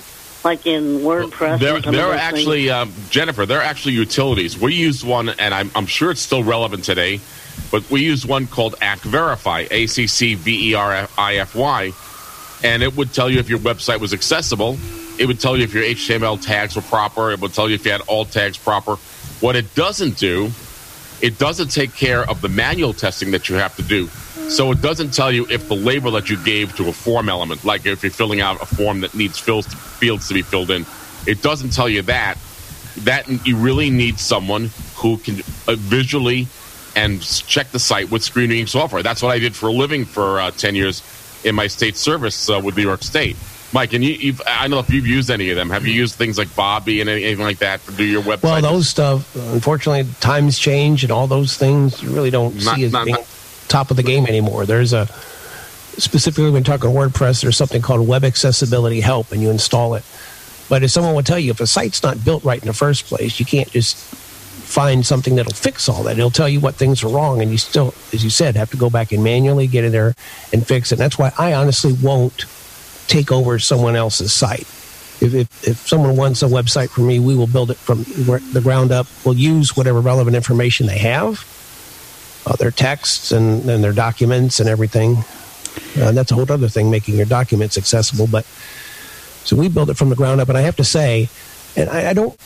like 0.44 0.66
in 0.66 1.00
WordPress? 1.00 1.60
There, 1.60 1.80
there 1.80 2.08
are 2.08 2.16
actually, 2.16 2.72
um, 2.72 2.92
Jennifer, 3.12 3.46
there 3.46 3.60
are 3.60 3.64
actually 3.64 3.94
utilities. 3.94 4.60
We 4.60 4.74
used 4.74 5.06
one, 5.06 5.30
and 5.30 5.54
I'm, 5.54 5.70
I'm 5.76 5.86
sure 5.86 6.10
it's 6.10 6.22
still 6.22 6.44
relevant 6.44 6.84
today, 6.84 7.20
but 7.70 7.88
we 7.92 8.02
used 8.02 8.28
one 8.28 8.48
called 8.48 8.74
AccVerify, 8.80 9.68
A 9.70 9.86
C 9.86 10.08
C 10.08 10.34
V 10.34 10.72
E 10.72 10.74
R 10.74 11.08
I 11.16 11.36
F 11.36 11.54
Y, 11.54 11.92
and 12.64 12.82
it 12.82 12.96
would 12.96 13.14
tell 13.14 13.30
you 13.30 13.38
if 13.38 13.50
your 13.50 13.60
website 13.60 14.00
was 14.00 14.14
accessible. 14.14 14.78
It 15.22 15.28
would 15.28 15.40
tell 15.40 15.56
you 15.56 15.64
if 15.64 15.72
your 15.72 15.84
HTML 15.84 16.42
tags 16.42 16.76
were 16.76 16.82
proper. 16.82 17.30
It 17.30 17.40
would 17.42 17.54
tell 17.54 17.70
you 17.70 17.76
if 17.76 17.86
you 17.86 17.92
had 17.92 18.02
alt 18.10 18.32
tags 18.32 18.58
proper. 18.58 18.96
What 19.40 19.56
it 19.56 19.76
doesn't 19.76 20.18
do, 20.18 20.50
it 21.22 21.38
doesn't 21.38 21.68
take 21.68 21.94
care 21.94 22.28
of 22.28 22.42
the 22.42 22.50
manual 22.50 22.92
testing 22.92 23.30
that 23.30 23.48
you 23.48 23.54
have 23.54 23.76
to 23.76 23.84
do. 23.84 24.08
So 24.50 24.72
it 24.72 24.82
doesn't 24.82 25.14
tell 25.14 25.32
you 25.32 25.46
if 25.48 25.68
the 25.68 25.76
label 25.76 26.10
that 26.14 26.32
you 26.32 26.44
gave 26.44 26.76
to 26.78 26.90
a 26.90 26.92
form 26.92 27.30
element, 27.30 27.64
like 27.64 27.86
if 27.86 28.02
you're 28.02 28.12
filling 28.12 28.42
out 28.42 28.64
a 28.64 28.66
form 28.66 29.02
that 29.02 29.14
needs 29.14 29.38
fields 29.38 30.28
to 30.28 30.34
be 30.34 30.42
filled 30.42 30.72
in, 30.72 30.88
it 31.28 31.44
doesn't 31.44 31.72
tell 31.72 31.88
you 31.88 32.02
that. 32.02 32.40
That 33.02 33.46
you 33.46 33.58
really 33.58 33.92
need 33.92 34.18
someone 34.20 34.72
who 34.96 35.18
can 35.18 35.42
uh, 35.68 35.76
visually 35.78 36.48
and 36.96 37.22
check 37.22 37.70
the 37.70 37.80
site 37.80 38.10
with 38.10 38.24
screen 38.24 38.50
reading 38.50 38.66
software. 38.66 39.04
That's 39.04 39.22
what 39.22 39.30
I 39.30 39.38
did 39.38 39.56
for 39.56 39.68
a 39.68 39.72
living 39.72 40.06
for 40.06 40.42
uh, 40.42 40.50
ten 40.50 40.74
years 40.74 41.04
in 41.46 41.54
my 41.54 41.68
state 41.68 41.96
service 41.96 42.50
uh, 42.50 42.60
with 42.62 42.76
New 42.76 42.82
York 42.82 43.04
State. 43.04 43.38
Mike, 43.74 43.94
and 43.94 44.04
you, 44.04 44.14
you've, 44.14 44.42
I 44.46 44.62
don't 44.64 44.72
know 44.72 44.80
if 44.80 44.90
you've 44.90 45.08
used 45.08 45.30
any 45.32 45.50
of 45.50 45.56
them. 45.56 45.70
Have 45.70 45.86
you 45.88 45.94
used 45.94 46.16
things 46.16 46.38
like 46.38 46.54
Bobby 46.56 47.00
and 47.00 47.10
anything 47.10 47.40
like 47.44 47.60
that 47.60 47.84
to 47.86 47.92
do 47.94 48.04
your 48.04 48.22
website? 48.22 48.44
Well, 48.44 48.62
those 48.62 48.90
stuff, 48.90 49.34
unfortunately, 49.54 50.12
times 50.20 50.60
change 50.60 51.04
and 51.04 51.12
all 51.12 51.28
those 51.28 51.56
things 51.58 52.02
you 52.04 52.10
really 52.12 52.32
don't 52.32 52.54
Not- 52.64 52.76
see 52.76 52.84
as 52.84 52.92
not- 52.92 53.06
being 53.06 53.16
not- 53.16 53.26
top 53.70 53.90
of 53.92 53.96
the 53.98 54.04
game 54.04 54.26
anymore. 54.26 54.66
There's 54.66 54.92
a, 54.92 55.08
specifically 55.98 56.50
when 56.52 56.64
talking 56.64 56.90
WordPress, 56.90 57.42
there's 57.42 57.56
something 57.56 57.82
called 57.82 58.06
Web 58.06 58.26
Accessibility 58.26 59.00
Help, 59.00 59.32
and 59.32 59.42
you 59.42 59.50
install 59.50 59.94
it. 59.96 60.04
But 60.68 60.84
if 60.84 60.92
someone 60.92 61.16
will 61.16 61.24
tell 61.24 61.40
you 61.40 61.52
if 61.52 61.60
a 61.62 61.68
site's 61.68 62.04
not 62.04 62.24
built 62.26 62.44
right 62.44 62.62
in 62.62 62.68
the 62.68 62.74
first 62.74 63.06
place, 63.06 63.40
you 63.40 63.46
can't 63.46 63.70
just 63.72 63.96
find 63.98 65.06
something 65.06 65.36
that'll 65.36 65.54
fix 65.54 65.88
all 65.90 66.04
that. 66.04 66.18
It'll 66.18 66.30
tell 66.32 66.48
you 66.50 66.60
what 66.60 66.76
things 66.76 67.04
are 67.04 67.10
wrong, 67.10 67.42
and 67.42 67.52
you 67.52 67.58
still, 67.58 67.94
as 68.14 68.24
you 68.24 68.30
said, 68.30 68.56
have 68.58 68.72
to 68.72 68.78
go 68.78 68.90
back 68.90 69.12
and 69.14 69.24
manually 69.24 69.68
get 69.68 69.84
in 69.86 69.92
there 69.94 70.14
and 70.52 70.66
fix 70.68 70.92
it. 70.92 70.96
And 70.96 71.02
that's 71.02 71.18
why 71.18 71.32
I 71.38 71.54
honestly 71.54 71.94
won't 71.94 72.46
take 73.12 73.32
over 73.32 73.60
someone 73.60 73.96
else's 73.96 74.32
site. 74.34 74.68
If, 75.22 75.34
if, 75.34 75.68
if 75.68 75.88
someone 75.88 76.16
wants 76.16 76.42
a 76.42 76.48
website 76.48 76.90
from 76.90 77.08
me, 77.08 77.20
we 77.20 77.36
will 77.36 77.48
build 77.48 77.70
it 77.70 77.78
from 77.78 78.04
the 78.04 78.62
ground 78.62 78.92
up. 78.92 79.06
We'll 79.26 79.36
use 79.36 79.76
whatever 79.76 80.00
relevant 80.00 80.36
information 80.36 80.88
they 80.88 80.98
have, 81.00 81.46
uh, 82.48 82.56
their 82.56 82.72
texts 82.72 83.32
and, 83.32 83.70
and 83.70 83.84
their 83.84 83.94
documents 83.94 84.60
and 84.60 84.68
everything. 84.70 85.18
Uh, 85.98 86.12
that's 86.14 86.32
a 86.32 86.36
whole 86.36 86.50
other 86.50 86.70
thing, 86.70 86.90
making 86.90 87.16
your 87.16 87.26
documents 87.26 87.78
accessible. 87.78 88.28
But 88.28 88.46
so 89.44 89.56
we 89.56 89.68
build 89.68 89.90
it 89.90 89.98
from 89.98 90.10
the 90.10 90.16
ground 90.16 90.42
up, 90.42 90.50
and 90.50 90.58
I 90.58 90.62
have 90.62 90.78
to 90.78 90.84
say, 90.84 91.30
and 91.76 91.90
I, 91.90 92.10
I 92.10 92.14
don't, 92.14 92.40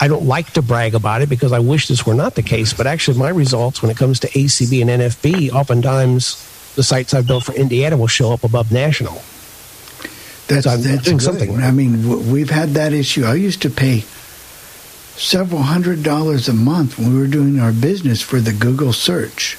I 0.00 0.08
don't 0.08 0.26
like 0.26 0.52
to 0.52 0.62
brag 0.62 0.94
about 0.94 1.22
it 1.22 1.28
because 1.28 1.52
I 1.52 1.58
wish 1.58 1.88
this 1.88 2.06
were 2.06 2.14
not 2.14 2.34
the 2.34 2.42
case. 2.42 2.72
But 2.72 2.86
actually, 2.86 3.18
my 3.18 3.30
results 3.30 3.82
when 3.82 3.90
it 3.90 3.96
comes 3.96 4.20
to 4.20 4.28
ACB 4.28 4.80
and 4.82 4.90
NFB, 4.90 5.50
oftentimes 5.50 6.44
the 6.76 6.84
sites 6.84 7.14
I've 7.14 7.26
built 7.26 7.44
for 7.44 7.54
Indiana 7.54 7.96
will 7.96 8.06
show 8.06 8.32
up 8.32 8.44
above 8.44 8.70
national. 8.70 9.20
That's, 10.48 10.64
So 10.64 10.70
I'm 10.70 10.82
that's 10.82 11.02
doing 11.04 11.18
good. 11.18 11.24
something. 11.24 11.56
I 11.62 11.70
mean, 11.70 12.30
we've 12.32 12.50
had 12.50 12.70
that 12.70 12.92
issue. 12.92 13.24
I 13.24 13.34
used 13.34 13.62
to 13.62 13.70
pay 13.70 14.00
several 15.16 15.62
hundred 15.62 16.02
dollars 16.02 16.48
a 16.48 16.54
month 16.54 16.98
when 16.98 17.12
we 17.12 17.20
were 17.20 17.26
doing 17.26 17.60
our 17.60 17.72
business 17.72 18.22
for 18.22 18.40
the 18.40 18.52
Google 18.52 18.92
search. 18.92 19.56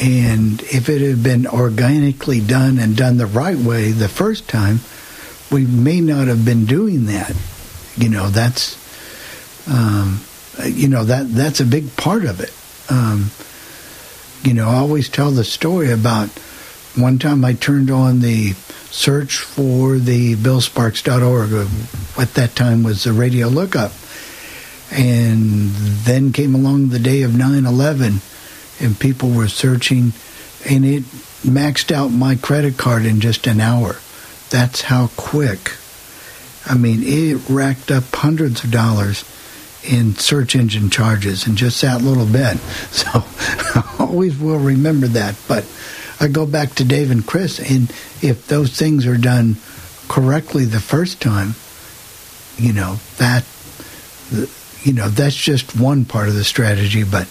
And 0.00 0.62
if 0.62 0.88
it 0.88 1.00
had 1.00 1.22
been 1.22 1.46
organically 1.46 2.40
done 2.40 2.78
and 2.78 2.96
done 2.96 3.16
the 3.16 3.26
right 3.26 3.56
way 3.56 3.90
the 3.90 4.08
first 4.08 4.48
time, 4.48 4.78
we 5.50 5.66
may 5.66 6.00
not 6.00 6.28
have 6.28 6.44
been 6.44 6.66
doing 6.66 7.06
that. 7.06 7.34
You 7.96 8.08
know, 8.08 8.28
that's 8.28 8.76
um, 9.68 10.20
you 10.64 10.88
know 10.88 11.04
that 11.04 11.28
that's 11.34 11.60
a 11.60 11.64
big 11.64 11.96
part 11.96 12.24
of 12.24 12.40
it. 12.40 12.52
Um, 12.90 13.30
you 14.44 14.54
know, 14.54 14.68
I 14.68 14.76
always 14.76 15.08
tell 15.08 15.32
the 15.32 15.44
story 15.44 15.90
about 15.90 16.30
one 16.96 17.18
time 17.18 17.44
I 17.44 17.54
turned 17.54 17.90
on 17.90 18.20
the 18.20 18.52
search 18.90 19.38
for 19.38 19.98
the 19.98 20.34
billsparks.org. 20.36 21.52
Uh, 21.52 22.20
at 22.22 22.34
that 22.34 22.56
time 22.56 22.82
was 22.82 23.04
the 23.04 23.12
radio 23.12 23.48
lookup. 23.48 23.92
And 24.90 25.70
then 25.70 26.32
came 26.32 26.54
along 26.54 26.88
the 26.88 26.98
day 26.98 27.22
of 27.22 27.32
9-11 27.32 28.22
and 28.80 28.98
people 28.98 29.30
were 29.30 29.48
searching 29.48 30.12
and 30.68 30.84
it 30.84 31.02
maxed 31.44 31.92
out 31.92 32.08
my 32.08 32.36
credit 32.36 32.78
card 32.78 33.04
in 33.04 33.20
just 33.20 33.46
an 33.46 33.60
hour. 33.60 33.96
That's 34.50 34.82
how 34.82 35.08
quick. 35.16 35.72
I 36.66 36.74
mean, 36.74 37.02
it 37.02 37.48
racked 37.48 37.90
up 37.90 38.04
hundreds 38.12 38.64
of 38.64 38.70
dollars 38.70 39.24
in 39.84 40.14
search 40.16 40.56
engine 40.56 40.90
charges 40.90 41.46
in 41.46 41.56
just 41.56 41.80
that 41.82 42.02
little 42.02 42.26
bit. 42.26 42.58
So 42.90 43.08
I 43.12 43.96
always 44.00 44.38
will 44.38 44.58
remember 44.58 45.06
that. 45.08 45.36
But 45.46 45.64
I 46.20 46.28
go 46.28 46.46
back 46.46 46.74
to 46.76 46.84
Dave 46.84 47.10
and 47.10 47.24
Chris, 47.26 47.58
and 47.58 47.90
if 48.22 48.46
those 48.48 48.76
things 48.76 49.06
are 49.06 49.16
done 49.16 49.56
correctly 50.08 50.64
the 50.64 50.80
first 50.80 51.20
time, 51.20 51.54
you 52.56 52.72
know 52.72 52.96
that 53.18 53.44
you 54.82 54.92
know 54.92 55.08
that's 55.08 55.36
just 55.36 55.78
one 55.78 56.04
part 56.04 56.28
of 56.28 56.34
the 56.34 56.44
strategy, 56.44 57.04
but 57.04 57.28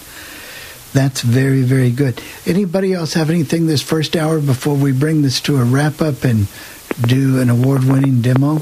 that's 0.94 1.22
very 1.22 1.64
very 1.64 1.92
good. 1.92 2.22
Anybody 2.46 2.94
else 2.94 3.14
have 3.14 3.30
anything 3.30 3.68
this 3.68 3.82
first 3.82 4.16
hour 4.16 4.40
before 4.40 4.76
we 4.76 4.94
bring 4.94 5.22
this 5.22 5.42
to 5.42 5.58
a 5.58 5.64
wrap 5.64 6.02
up 6.02 6.24
and 6.24 6.48
do 7.02 7.42
an 7.42 7.50
award 7.50 7.84
winning 7.84 8.22
demo? 8.22 8.62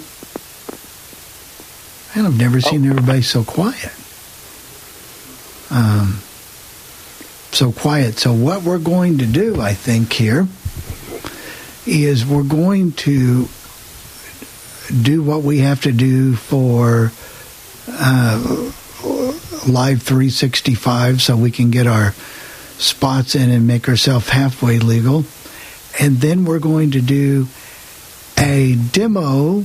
And 2.16 2.26
I've 2.26 2.40
never 2.40 2.62
seen 2.62 2.86
everybody 2.90 3.22
so 3.22 3.44
quiet. 3.44 3.92
Um, 5.70 6.22
so 7.56 7.72
quiet. 7.72 8.20
So 8.20 8.34
what 8.34 8.64
we're 8.64 8.78
going 8.78 9.20
to 9.20 9.26
do, 9.26 9.62
I 9.62 9.74
think, 9.74 10.12
here 10.12 10.48
is 11.88 12.26
we're 12.26 12.44
going 12.44 12.92
to 12.92 13.48
do 15.02 15.24
what 15.24 15.44
we 15.44 15.60
have 15.60 15.82
to 15.84 15.92
do 15.92 16.36
for 16.36 17.12
uh, 17.88 18.72
Live 19.68 20.02
365 20.04 21.22
so 21.22 21.38
we 21.38 21.50
can 21.50 21.72
get 21.72 21.88
our 21.88 22.12
spots 22.78 23.36
in 23.36 23.50
and 23.50 23.66
make 23.66 23.88
ourselves 23.88 24.30
halfway 24.30 24.80
legal. 24.80 25.24
And 26.00 26.18
then 26.18 26.44
we're 26.44 26.60
going 26.60 26.92
to 26.92 27.02
do 27.02 27.48
a 28.38 28.76
demo 28.76 29.62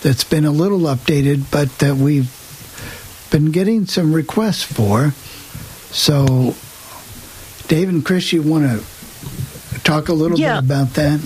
that's 0.00 0.24
been 0.24 0.46
a 0.46 0.50
little 0.50 0.80
updated, 0.80 1.50
but 1.50 1.78
that 1.78 1.96
we've 1.96 2.30
been 3.30 3.52
getting 3.52 3.86
some 3.86 4.14
requests 4.14 4.62
for. 4.62 5.10
So, 5.92 6.54
Dave 7.68 7.88
and 7.88 8.04
Chris, 8.04 8.32
you 8.32 8.42
want 8.42 8.64
to 8.64 9.80
talk 9.80 10.08
a 10.08 10.12
little 10.12 10.38
Yeah. 10.38 10.60
bit 10.60 10.64
about 10.70 10.94
that? 10.94 11.20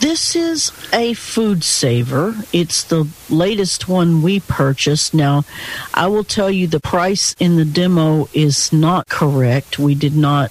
This 0.00 0.36
is 0.36 0.70
a 0.92 1.14
food 1.14 1.64
saver. 1.64 2.34
It's 2.52 2.82
the 2.82 3.06
latest 3.30 3.88
one 3.88 4.22
we 4.22 4.40
purchased. 4.40 5.14
Now, 5.14 5.44
I 5.94 6.08
will 6.08 6.24
tell 6.24 6.50
you 6.50 6.66
the 6.66 6.80
price 6.80 7.34
in 7.38 7.56
the 7.56 7.64
demo 7.64 8.28
is 8.34 8.72
not 8.72 9.08
correct. 9.08 9.78
We 9.78 9.94
did 9.94 10.14
not 10.16 10.50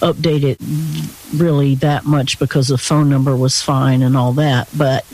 update 0.00 0.42
it 0.42 0.58
really 1.34 1.74
that 1.76 2.04
much 2.04 2.38
because 2.38 2.68
the 2.68 2.78
phone 2.78 3.08
number 3.08 3.36
was 3.36 3.60
fine 3.62 4.02
and 4.02 4.16
all 4.16 4.32
that, 4.32 4.68
but 4.76 5.04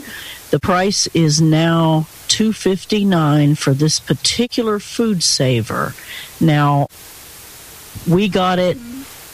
the 0.49 0.59
price 0.59 1.07
is 1.13 1.41
now 1.41 2.07
259 2.29 3.55
for 3.55 3.73
this 3.73 3.99
particular 3.99 4.79
food 4.79 5.23
saver. 5.23 5.93
Now, 6.39 6.87
we 8.07 8.27
got 8.29 8.59
it 8.59 8.77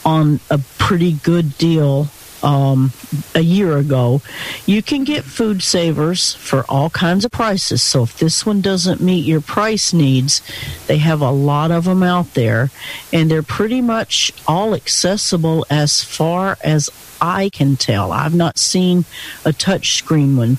on 0.04 0.40
a 0.50 0.58
pretty 0.78 1.12
good 1.12 1.56
deal 1.58 2.08
um, 2.44 2.92
a 3.34 3.40
year 3.40 3.78
ago. 3.78 4.20
You 4.66 4.82
can 4.82 5.04
get 5.04 5.24
food 5.24 5.62
savers 5.62 6.34
for 6.34 6.64
all 6.68 6.90
kinds 6.90 7.24
of 7.24 7.32
prices. 7.32 7.82
So 7.82 8.02
if 8.02 8.18
this 8.18 8.44
one 8.44 8.60
doesn't 8.60 9.00
meet 9.00 9.24
your 9.24 9.40
price 9.40 9.92
needs, 9.92 10.42
they 10.86 10.98
have 10.98 11.22
a 11.22 11.30
lot 11.30 11.70
of 11.70 11.84
them 11.84 12.02
out 12.02 12.34
there, 12.34 12.70
and 13.12 13.30
they're 13.30 13.42
pretty 13.42 13.80
much 13.80 14.32
all 14.46 14.74
accessible 14.74 15.66
as 15.70 16.04
far 16.04 16.58
as 16.62 16.90
I 17.20 17.48
can 17.48 17.76
tell. 17.76 18.12
I've 18.12 18.34
not 18.34 18.58
seen 18.58 19.06
a 19.44 19.52
touch 19.52 19.96
screen 19.96 20.36
one. 20.36 20.58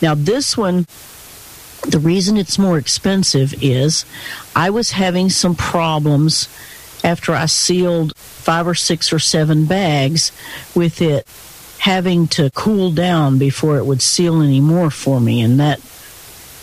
Now 0.00 0.14
this 0.14 0.56
one 0.56 0.86
the 1.86 1.98
reason 1.98 2.38
it's 2.38 2.58
more 2.58 2.78
expensive 2.78 3.62
is 3.62 4.06
I 4.56 4.70
was 4.70 4.92
having 4.92 5.28
some 5.28 5.54
problems 5.54 6.48
after 7.04 7.34
I 7.34 7.46
sealed 7.46 8.16
five 8.16 8.66
or 8.66 8.74
six 8.74 9.12
or 9.12 9.20
seven 9.20 9.66
bags 9.66 10.32
with 10.74 11.00
it 11.00 11.26
having 11.78 12.26
to 12.26 12.50
cool 12.54 12.90
down 12.90 13.38
before 13.38 13.76
it 13.76 13.84
would 13.84 14.00
seal 14.00 14.40
anymore 14.40 14.90
for 14.90 15.20
me. 15.20 15.42
And 15.42 15.60
that 15.60 15.80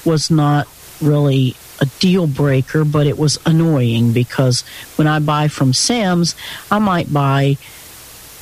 was 0.04 0.32
not 0.32 0.68
really 1.00 1.56
a 1.80 1.86
deal 2.00 2.26
breaker, 2.26 2.84
but 2.84 3.06
it 3.06 3.20
was 3.20 3.40
annoying 3.46 4.14
because 4.14 4.62
when 4.96 5.08
I 5.08 5.20
buy 5.20 5.48
from 5.48 5.74
Sam's, 5.74 6.36
I 6.72 6.80
might 6.80 7.14
buy, 7.14 7.58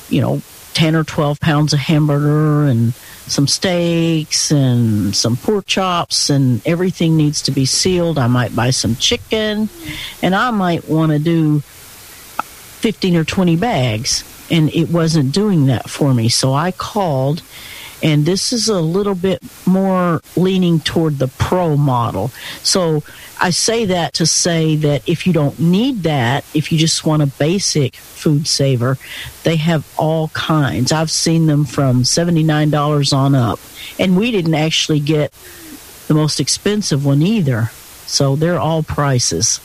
you 0.08 0.22
know, 0.22 0.40
10 0.72 0.94
or 0.94 1.04
12 1.04 1.38
pounds 1.40 1.72
of 1.74 1.80
hamburger 1.80 2.64
and 2.64 2.94
some 3.26 3.46
steaks 3.46 4.50
and 4.50 5.14
some 5.14 5.36
pork 5.36 5.66
chops 5.66 6.30
and 6.30 6.66
everything 6.66 7.16
needs 7.16 7.42
to 7.42 7.50
be 7.50 7.66
sealed. 7.66 8.18
I 8.18 8.26
might 8.26 8.56
buy 8.56 8.70
some 8.70 8.96
chicken 8.96 9.68
and 10.22 10.34
I 10.34 10.50
might 10.50 10.88
want 10.88 11.12
to 11.12 11.18
do 11.18 11.62
15 12.80 13.16
or 13.16 13.24
20 13.24 13.56
bags 13.56 14.24
and 14.50 14.72
it 14.74 14.90
wasn't 14.90 15.32
doing 15.32 15.66
that 15.66 15.88
for 15.88 16.12
me. 16.12 16.28
So 16.28 16.52
I 16.52 16.72
called 16.72 17.42
and 18.02 18.24
this 18.24 18.52
is 18.52 18.68
a 18.68 18.80
little 18.80 19.14
bit 19.14 19.42
more 19.66 20.22
leaning 20.36 20.80
toward 20.80 21.18
the 21.18 21.28
pro 21.28 21.76
model. 21.76 22.28
So 22.62 23.02
I 23.40 23.50
say 23.50 23.84
that 23.86 24.14
to 24.14 24.26
say 24.26 24.76
that 24.76 25.06
if 25.08 25.26
you 25.26 25.32
don't 25.32 25.58
need 25.58 26.04
that, 26.04 26.44
if 26.54 26.72
you 26.72 26.78
just 26.78 27.04
want 27.04 27.22
a 27.22 27.26
basic 27.26 27.96
food 27.96 28.46
saver, 28.46 28.96
they 29.42 29.56
have 29.56 29.86
all 29.98 30.28
kinds. 30.28 30.92
I've 30.92 31.10
seen 31.10 31.46
them 31.46 31.64
from 31.64 32.02
$79 32.02 33.16
on 33.16 33.34
up. 33.34 33.58
And 33.98 34.16
we 34.16 34.30
didn't 34.30 34.54
actually 34.54 35.00
get 35.00 35.32
the 36.08 36.14
most 36.14 36.40
expensive 36.40 37.04
one 37.04 37.22
either. 37.22 37.70
So 38.06 38.34
they're 38.34 38.58
all 38.58 38.82
prices. 38.82 39.60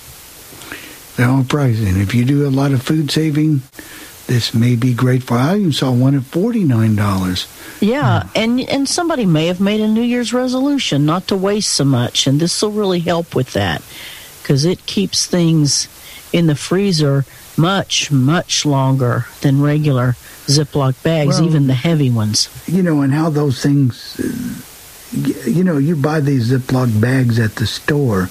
They're 1.15 1.29
all 1.29 1.43
pricing. 1.43 1.99
If 1.99 2.13
you 2.13 2.25
do 2.25 2.47
a 2.47 2.49
lot 2.49 2.71
of 2.71 2.83
food 2.83 3.09
saving, 3.09 3.61
this 4.27 4.53
may 4.53 4.75
be 4.75 4.93
great 4.93 5.23
for. 5.23 5.35
I 5.35 5.57
even 5.57 5.71
saw 5.71 5.91
one 5.91 6.15
at 6.15 6.23
forty 6.23 6.63
nine 6.63 6.95
dollars. 6.95 7.47
Yeah, 7.79 8.23
hmm. 8.23 8.29
and 8.35 8.59
and 8.61 8.89
somebody 8.89 9.25
may 9.25 9.47
have 9.47 9.59
made 9.59 9.81
a 9.81 9.87
New 9.87 10.01
Year's 10.01 10.33
resolution 10.33 11.05
not 11.05 11.27
to 11.27 11.37
waste 11.37 11.71
so 11.71 11.85
much, 11.85 12.27
and 12.27 12.39
this 12.39 12.61
will 12.61 12.71
really 12.71 12.99
help 12.99 13.35
with 13.35 13.53
that 13.53 13.81
because 14.41 14.65
it 14.65 14.85
keeps 14.85 15.25
things 15.25 15.87
in 16.33 16.47
the 16.47 16.55
freezer 16.55 17.25
much 17.57 18.11
much 18.11 18.65
longer 18.65 19.25
than 19.41 19.61
regular 19.61 20.15
Ziploc 20.47 21.01
bags, 21.03 21.39
Well- 21.39 21.47
even 21.47 21.67
the 21.67 21.73
heavy 21.73 22.09
ones. 22.09 22.49
You 22.67 22.83
know, 22.83 23.01
and 23.01 23.13
how 23.13 23.29
those 23.29 23.61
things. 23.61 24.19
You 25.45 25.63
know, 25.63 25.77
you 25.77 25.95
buy 25.95 26.19
these 26.19 26.51
Ziploc 26.51 26.99
bags 26.99 27.39
at 27.39 27.55
the 27.55 27.65
store. 27.65 28.29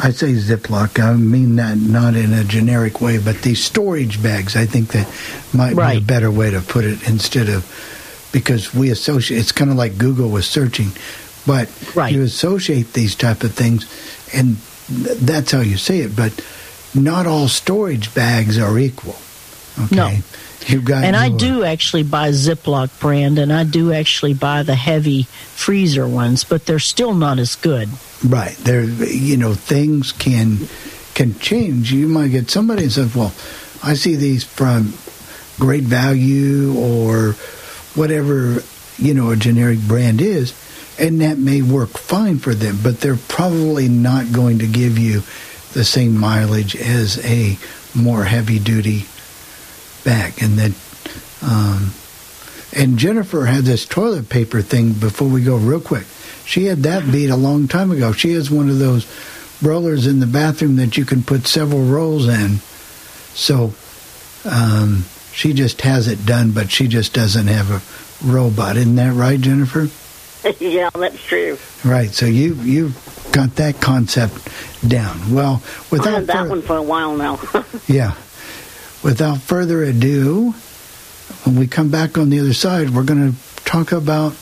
I 0.00 0.10
say 0.10 0.32
Ziploc. 0.32 0.98
I 1.02 1.14
mean 1.14 1.56
that 1.56 1.76
not 1.76 2.14
in 2.16 2.32
a 2.32 2.44
generic 2.44 3.00
way, 3.00 3.18
but 3.18 3.42
these 3.42 3.62
storage 3.62 4.22
bags. 4.22 4.56
I 4.56 4.66
think 4.66 4.88
that 4.92 5.06
might 5.54 5.70
be 5.70 5.98
a 5.98 6.00
better 6.00 6.30
way 6.30 6.50
to 6.50 6.60
put 6.60 6.84
it 6.84 7.06
instead 7.08 7.48
of 7.48 7.64
because 8.32 8.74
we 8.74 8.90
associate. 8.90 9.38
It's 9.38 9.52
kind 9.52 9.70
of 9.70 9.76
like 9.76 9.98
Google 9.98 10.30
was 10.30 10.46
searching, 10.48 10.90
but 11.46 11.68
you 12.12 12.22
associate 12.22 12.94
these 12.94 13.14
type 13.14 13.44
of 13.44 13.52
things, 13.54 13.84
and 14.34 14.56
th- 14.88 15.18
that's 15.18 15.52
how 15.52 15.60
you 15.60 15.76
say 15.76 16.00
it. 16.00 16.16
But 16.16 16.32
not 16.94 17.26
all 17.26 17.46
storage 17.48 18.12
bags 18.14 18.58
are 18.58 18.78
equal. 18.78 19.16
Okay, 19.84 19.94
No. 19.96 20.10
You've 20.70 20.84
got 20.84 21.04
And 21.04 21.16
I 21.16 21.28
do 21.28 21.64
actually 21.64 22.02
buy 22.02 22.30
Ziploc 22.30 22.98
brand, 23.00 23.38
and 23.38 23.52
I 23.52 23.64
do 23.64 23.92
actually 23.92 24.34
buy 24.34 24.62
the 24.62 24.74
heavy 24.74 25.24
freezer 25.24 26.06
ones, 26.06 26.44
but 26.44 26.66
they're 26.66 26.78
still 26.78 27.14
not 27.14 27.38
as 27.38 27.54
good. 27.54 27.88
Right. 28.24 28.56
There, 28.56 28.84
you 28.84 29.36
know, 29.36 29.54
things 29.54 30.12
can 30.12 30.68
can 31.14 31.38
change. 31.38 31.92
You 31.92 32.08
might 32.08 32.28
get 32.28 32.50
somebody 32.50 32.84
that 32.84 32.90
says, 32.90 33.14
"Well, 33.14 33.32
I 33.82 33.94
see 33.94 34.16
these 34.16 34.44
from 34.44 34.94
Great 35.58 35.84
Value 35.84 36.74
or 36.76 37.32
whatever 37.94 38.62
you 38.98 39.14
know 39.14 39.30
a 39.30 39.36
generic 39.36 39.80
brand 39.80 40.20
is," 40.20 40.54
and 40.98 41.20
that 41.20 41.38
may 41.38 41.62
work 41.62 41.90
fine 41.90 42.38
for 42.38 42.54
them, 42.54 42.78
but 42.82 43.00
they're 43.00 43.16
probably 43.16 43.88
not 43.88 44.32
going 44.32 44.58
to 44.60 44.66
give 44.66 44.98
you 44.98 45.22
the 45.72 45.84
same 45.84 46.16
mileage 46.16 46.76
as 46.76 47.24
a 47.24 47.58
more 47.94 48.24
heavy 48.24 48.58
duty 48.58 49.06
bag, 50.04 50.42
and 50.42 50.58
that 50.58 50.72
Um, 51.42 51.92
and 52.74 52.98
Jennifer 52.98 53.44
had 53.46 53.64
this 53.64 53.84
toilet 53.84 54.28
paper 54.28 54.62
thing 54.62 54.92
before 54.92 55.28
we 55.28 55.42
go 55.42 55.56
real 55.56 55.80
quick. 55.80 56.06
She 56.46 56.66
had 56.66 56.84
that 56.84 57.10
beat 57.10 57.28
a 57.30 57.36
long 57.36 57.68
time 57.68 57.90
ago. 57.90 58.12
She 58.12 58.32
has 58.32 58.50
one 58.50 58.70
of 58.70 58.78
those 58.78 59.06
rollers 59.62 60.06
in 60.06 60.20
the 60.20 60.26
bathroom 60.26 60.76
that 60.76 60.96
you 60.96 61.04
can 61.04 61.22
put 61.22 61.46
several 61.46 61.82
rolls 61.82 62.28
in. 62.28 62.58
So 63.34 63.74
um, 64.44 65.04
she 65.32 65.52
just 65.52 65.82
has 65.82 66.08
it 66.08 66.24
done, 66.24 66.52
but 66.52 66.70
she 66.70 66.88
just 66.88 67.12
doesn't 67.12 67.46
have 67.46 67.70
a 67.70 67.82
robot. 68.26 68.76
Isn't 68.76 68.96
that 68.96 69.14
right, 69.14 69.40
Jennifer? 69.40 69.88
yeah, 70.58 70.90
that's 70.94 71.22
true. 71.24 71.58
Right. 71.84 72.10
So 72.10 72.26
you 72.26 72.54
you 72.54 72.88
have 72.88 73.28
got 73.32 73.56
that 73.56 73.80
concept 73.80 74.34
down. 74.86 75.32
Well, 75.32 75.62
I 75.64 75.84
without 75.90 76.14
had 76.14 76.26
that 76.26 76.48
one 76.48 76.62
for 76.62 76.76
a 76.76 76.82
while 76.82 77.16
now. 77.16 77.40
yeah. 77.86 78.14
Without 79.02 79.38
further 79.38 79.82
ado, 79.82 80.52
when 81.44 81.56
we 81.56 81.66
come 81.66 81.90
back 81.90 82.16
on 82.16 82.30
the 82.30 82.38
other 82.38 82.54
side, 82.54 82.90
we're 82.90 83.02
going 83.02 83.32
to 83.32 83.64
talk 83.64 83.92
about 83.92 84.34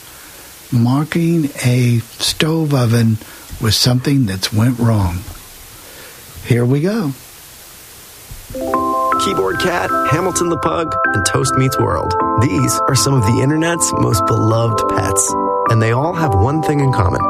marking 0.72 1.46
a 1.64 1.98
stove 2.18 2.74
oven 2.74 3.16
with 3.60 3.74
something 3.74 4.26
that's 4.26 4.52
went 4.52 4.78
wrong. 4.78 5.20
Here 6.44 6.64
we 6.64 6.80
go. 6.82 7.12
Keyboard 9.24 9.60
Cat, 9.60 9.90
Hamilton 10.10 10.48
the 10.48 10.58
Pug, 10.58 10.94
and 11.04 11.24
Toast 11.26 11.54
Meets 11.54 11.78
World. 11.78 12.14
These 12.40 12.80
are 12.80 12.94
some 12.94 13.14
of 13.14 13.22
the 13.22 13.40
internet's 13.42 13.92
most 13.94 14.26
beloved 14.26 14.82
pets, 14.90 15.34
and 15.70 15.80
they 15.80 15.92
all 15.92 16.14
have 16.14 16.34
one 16.34 16.62
thing 16.62 16.80
in 16.80 16.92
common. 16.92 17.29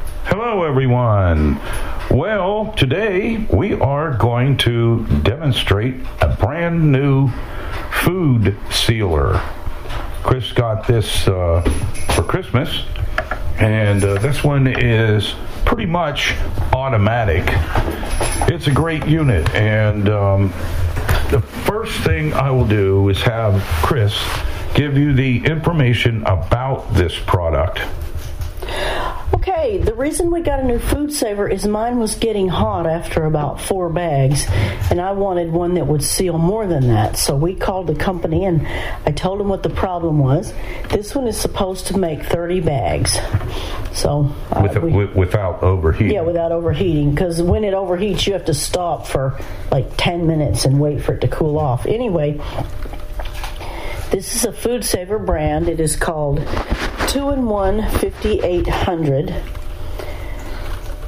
Hello, 0.33 0.63
everyone. 0.63 1.59
Well, 2.09 2.71
today 2.77 3.45
we 3.51 3.73
are 3.73 4.13
going 4.13 4.55
to 4.59 5.05
demonstrate 5.23 5.95
a 6.21 6.29
brand 6.29 6.89
new 6.89 7.29
food 7.91 8.57
sealer. 8.69 9.41
Chris 10.23 10.53
got 10.53 10.87
this 10.87 11.27
uh, 11.27 11.59
for 12.15 12.23
Christmas, 12.23 12.85
and 13.59 14.05
uh, 14.05 14.19
this 14.19 14.41
one 14.41 14.67
is 14.67 15.35
pretty 15.65 15.85
much 15.85 16.33
automatic. 16.71 17.43
It's 18.49 18.67
a 18.67 18.73
great 18.73 19.05
unit, 19.05 19.53
and 19.53 20.07
um, 20.07 20.47
the 21.29 21.41
first 21.41 21.99
thing 22.05 22.33
I 22.33 22.51
will 22.51 22.65
do 22.65 23.09
is 23.09 23.21
have 23.23 23.61
Chris 23.83 24.17
give 24.75 24.97
you 24.97 25.11
the 25.11 25.43
information 25.43 26.23
about 26.23 26.93
this 26.93 27.19
product. 27.19 27.81
Okay, 29.33 29.79
the 29.79 29.95
reason 29.95 30.29
we 30.29 30.41
got 30.41 30.59
a 30.59 30.63
new 30.63 30.77
food 30.77 31.11
saver 31.11 31.47
is 31.49 31.65
mine 31.67 31.97
was 31.97 32.13
getting 32.15 32.47
hot 32.47 32.85
after 32.85 33.25
about 33.25 33.59
four 33.59 33.89
bags, 33.89 34.45
and 34.91 35.01
I 35.01 35.13
wanted 35.13 35.51
one 35.51 35.73
that 35.75 35.87
would 35.87 36.03
seal 36.03 36.37
more 36.37 36.67
than 36.67 36.87
that. 36.89 37.17
So 37.17 37.35
we 37.35 37.55
called 37.55 37.87
the 37.87 37.95
company 37.95 38.45
and 38.45 38.67
I 39.05 39.11
told 39.11 39.39
them 39.39 39.49
what 39.49 39.63
the 39.63 39.69
problem 39.69 40.19
was. 40.19 40.53
This 40.89 41.15
one 41.15 41.27
is 41.27 41.37
supposed 41.39 41.87
to 41.87 41.97
make 41.97 42.23
30 42.23 42.59
bags. 42.61 43.17
So, 43.93 44.31
uh, 44.51 44.61
With, 44.61 44.77
we- 44.77 44.91
wi- 44.91 45.13
without 45.15 45.63
overheating. 45.63 46.13
yeah, 46.13 46.21
without 46.21 46.51
overheating, 46.51 47.09
because 47.11 47.41
when 47.41 47.63
it 47.63 47.73
overheats, 47.73 48.27
you 48.27 48.33
have 48.33 48.45
to 48.45 48.53
stop 48.53 49.07
for 49.07 49.39
like 49.71 49.87
10 49.97 50.27
minutes 50.27 50.65
and 50.65 50.79
wait 50.79 51.01
for 51.01 51.13
it 51.13 51.21
to 51.21 51.27
cool 51.27 51.57
off. 51.57 51.85
Anyway, 51.87 52.39
this 54.11 54.35
is 54.35 54.45
a 54.45 54.51
Food 54.51 54.85
Saver 54.85 55.17
brand. 55.19 55.67
It 55.67 55.79
is 55.79 55.95
called 55.95 56.39
2 57.11 57.29
in 57.31 57.45
1 57.45 57.89
5800. 57.99 59.35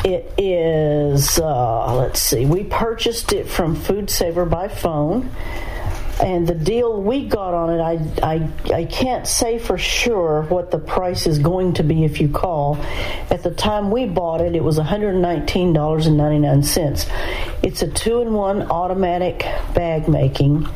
It 0.03 0.34
is, 0.38 1.39
uh, 1.39 1.95
let's 1.95 2.21
see, 2.21 2.45
we 2.45 2.65
purchased 2.65 3.31
it 3.31 3.47
from 3.47 3.77
Food 3.77 4.09
Saver 4.09 4.43
by 4.43 4.67
phone. 4.67 5.31
And 6.21 6.45
the 6.45 6.55
deal 6.55 7.01
we 7.01 7.30
got 7.30 7.53
on 7.53 7.69
it, 7.69 7.80
I, 7.80 7.93
I, 8.21 8.49
I 8.73 8.84
can't 8.84 9.25
say 9.25 9.59
for 9.59 9.77
sure 9.77 10.41
what 10.49 10.71
the 10.71 10.77
price 10.77 11.25
is 11.25 11.39
going 11.39 11.75
to 11.75 11.84
be 11.84 12.03
if 12.03 12.19
you 12.19 12.27
call. 12.27 12.75
At 13.30 13.43
the 13.43 13.51
time 13.51 13.89
we 13.89 14.05
bought 14.05 14.41
it, 14.41 14.57
it 14.57 14.63
was 14.63 14.77
$119.99. 14.77 17.63
It's 17.63 17.81
a 17.81 17.88
two 17.88 18.19
in 18.19 18.34
one 18.34 18.63
automatic 18.63 19.39
bag 19.73 20.09
making, 20.09 20.67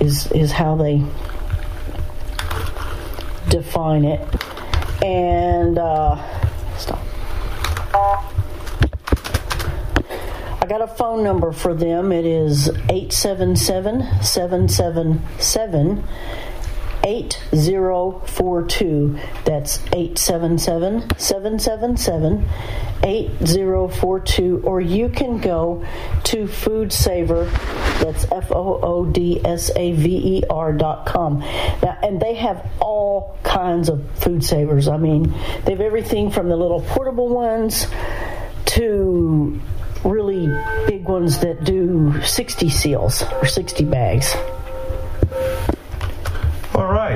is, 0.00 0.32
is 0.32 0.52
how 0.52 0.76
they 0.76 1.04
define 3.50 4.06
it. 4.06 4.26
And, 5.02 5.78
uh, 5.78 6.16
stop. 6.76 7.00
I 10.64 10.66
got 10.66 10.80
a 10.80 10.86
phone 10.86 11.22
number 11.22 11.52
for 11.52 11.74
them. 11.74 12.10
It 12.10 12.24
is 12.24 12.68
877 12.68 14.22
777 14.22 16.04
8042. 17.04 19.18
That's 19.44 19.78
877 19.92 21.18
777 21.18 22.48
8042. 23.02 24.62
Or 24.64 24.80
you 24.80 25.10
can 25.10 25.38
go 25.38 25.84
to 26.24 26.46
Food 26.46 26.92
Saver. 26.92 27.44
That's 28.00 28.24
F 28.32 28.50
O 28.50 28.80
O 28.82 29.04
D 29.04 29.40
S 29.44 29.70
A 29.76 29.92
V 29.92 30.38
E 30.38 30.44
R 30.48 30.72
dot 30.72 31.06
com. 31.06 31.40
Now, 31.40 31.98
and 32.02 32.20
they 32.20 32.34
have 32.34 32.66
all 32.80 33.38
kinds 33.42 33.88
of 33.88 34.02
food 34.18 34.42
savers. 34.42 34.88
I 34.88 34.96
mean, 34.96 35.30
they 35.64 35.72
have 35.72 35.80
everything 35.80 36.30
from 36.30 36.48
the 36.48 36.56
little 36.56 36.80
portable 36.80 37.28
ones 37.28 37.86
to 38.66 39.60
really 40.04 40.46
big 40.86 41.08
ones 41.08 41.40
that 41.40 41.64
do 41.64 42.20
60 42.22 42.68
seals 42.68 43.22
or 43.22 43.46
60 43.46 43.84
bags. 43.84 44.34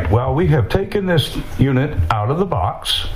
Right. 0.09 0.15
Well, 0.15 0.35
we 0.35 0.47
have 0.49 0.69
taken 0.69 1.07
this 1.07 1.37
unit 1.59 1.99
out 2.11 2.31
of 2.31 2.39
the 2.39 2.47
box, 2.47 3.07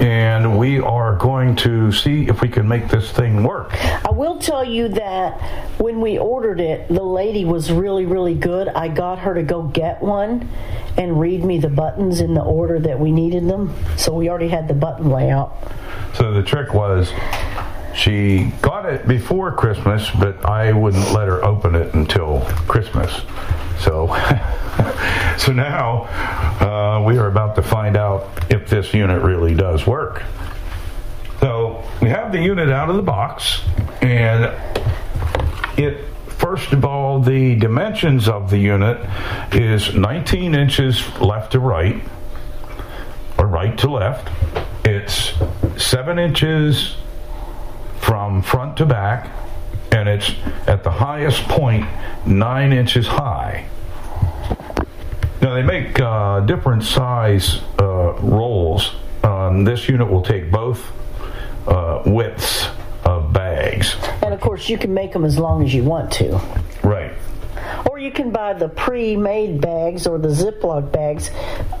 and 0.00 0.58
we 0.58 0.78
are 0.78 1.16
going 1.16 1.56
to 1.56 1.92
see 1.92 2.28
if 2.28 2.42
we 2.42 2.48
can 2.48 2.68
make 2.68 2.88
this 2.88 3.10
thing 3.10 3.42
work. 3.42 3.72
I 4.04 4.10
will 4.10 4.38
tell 4.38 4.64
you 4.64 4.88
that 4.88 5.40
when 5.80 6.00
we 6.00 6.18
ordered 6.18 6.60
it, 6.60 6.88
the 6.88 7.02
lady 7.02 7.44
was 7.44 7.72
really, 7.72 8.04
really 8.04 8.34
good. 8.34 8.68
I 8.68 8.88
got 8.88 9.20
her 9.20 9.34
to 9.34 9.42
go 9.42 9.62
get 9.62 10.02
one 10.02 10.48
and 10.96 11.18
read 11.18 11.44
me 11.44 11.58
the 11.58 11.68
buttons 11.68 12.20
in 12.20 12.34
the 12.34 12.42
order 12.42 12.78
that 12.80 13.00
we 13.00 13.12
needed 13.12 13.48
them. 13.48 13.74
So 13.96 14.12
we 14.12 14.28
already 14.28 14.48
had 14.48 14.68
the 14.68 14.74
button 14.74 15.10
layout. 15.10 15.56
So 16.14 16.32
the 16.32 16.42
trick 16.42 16.74
was 16.74 17.12
she 17.96 18.52
got 18.60 18.84
it 18.84 19.08
before 19.08 19.52
Christmas, 19.52 20.10
but 20.10 20.44
I 20.44 20.72
wouldn't 20.72 21.12
let 21.12 21.28
her 21.28 21.42
open 21.42 21.74
it 21.74 21.94
until 21.94 22.42
Christmas. 22.68 23.22
So, 23.80 24.08
so 25.38 25.52
now 25.52 26.04
uh, 26.60 27.02
we 27.06 27.16
are 27.16 27.26
about 27.26 27.56
to 27.56 27.62
find 27.62 27.96
out 27.96 28.28
if 28.50 28.68
this 28.68 28.92
unit 28.92 29.22
really 29.22 29.54
does 29.54 29.86
work. 29.86 30.22
So 31.40 31.84
we 32.02 32.10
have 32.10 32.32
the 32.32 32.42
unit 32.42 32.68
out 32.68 32.90
of 32.90 32.96
the 32.96 33.02
box, 33.02 33.62
and 34.02 34.44
it 35.78 36.04
first 36.28 36.72
of 36.72 36.84
all 36.84 37.18
the 37.20 37.56
dimensions 37.56 38.28
of 38.28 38.50
the 38.50 38.58
unit 38.58 38.98
is 39.52 39.94
19 39.94 40.54
inches 40.54 41.02
left 41.18 41.52
to 41.52 41.60
right, 41.60 42.02
or 43.38 43.46
right 43.46 43.76
to 43.78 43.90
left. 43.90 44.28
It's 44.84 45.32
seven 45.82 46.18
inches 46.18 46.96
from 48.06 48.40
front 48.40 48.76
to 48.76 48.86
back, 48.86 49.34
and 49.90 50.08
it's 50.08 50.30
at 50.68 50.84
the 50.84 50.90
highest 50.92 51.42
point 51.48 51.84
nine 52.24 52.72
inches 52.72 53.08
high. 53.08 53.66
Now 55.42 55.54
they 55.54 55.62
make 55.62 55.98
uh, 55.98 56.40
different 56.40 56.84
size 56.84 57.58
uh, 57.80 58.14
rolls. 58.22 58.94
Um, 59.24 59.64
this 59.64 59.88
unit 59.88 60.08
will 60.08 60.22
take 60.22 60.52
both 60.52 60.92
uh, 61.66 62.04
widths 62.06 62.68
of 63.04 63.32
bags. 63.32 63.96
And 64.22 64.32
of 64.32 64.40
course, 64.40 64.68
you 64.68 64.78
can 64.78 64.94
make 64.94 65.12
them 65.12 65.24
as 65.24 65.36
long 65.36 65.64
as 65.64 65.74
you 65.74 65.82
want 65.82 66.12
to. 66.12 66.40
Right. 66.84 67.12
Or 67.90 67.98
you 67.98 68.12
can 68.12 68.30
buy 68.30 68.52
the 68.52 68.68
pre-made 68.68 69.60
bags 69.60 70.06
or 70.06 70.18
the 70.18 70.28
Ziploc 70.28 70.92
bags, 70.92 71.30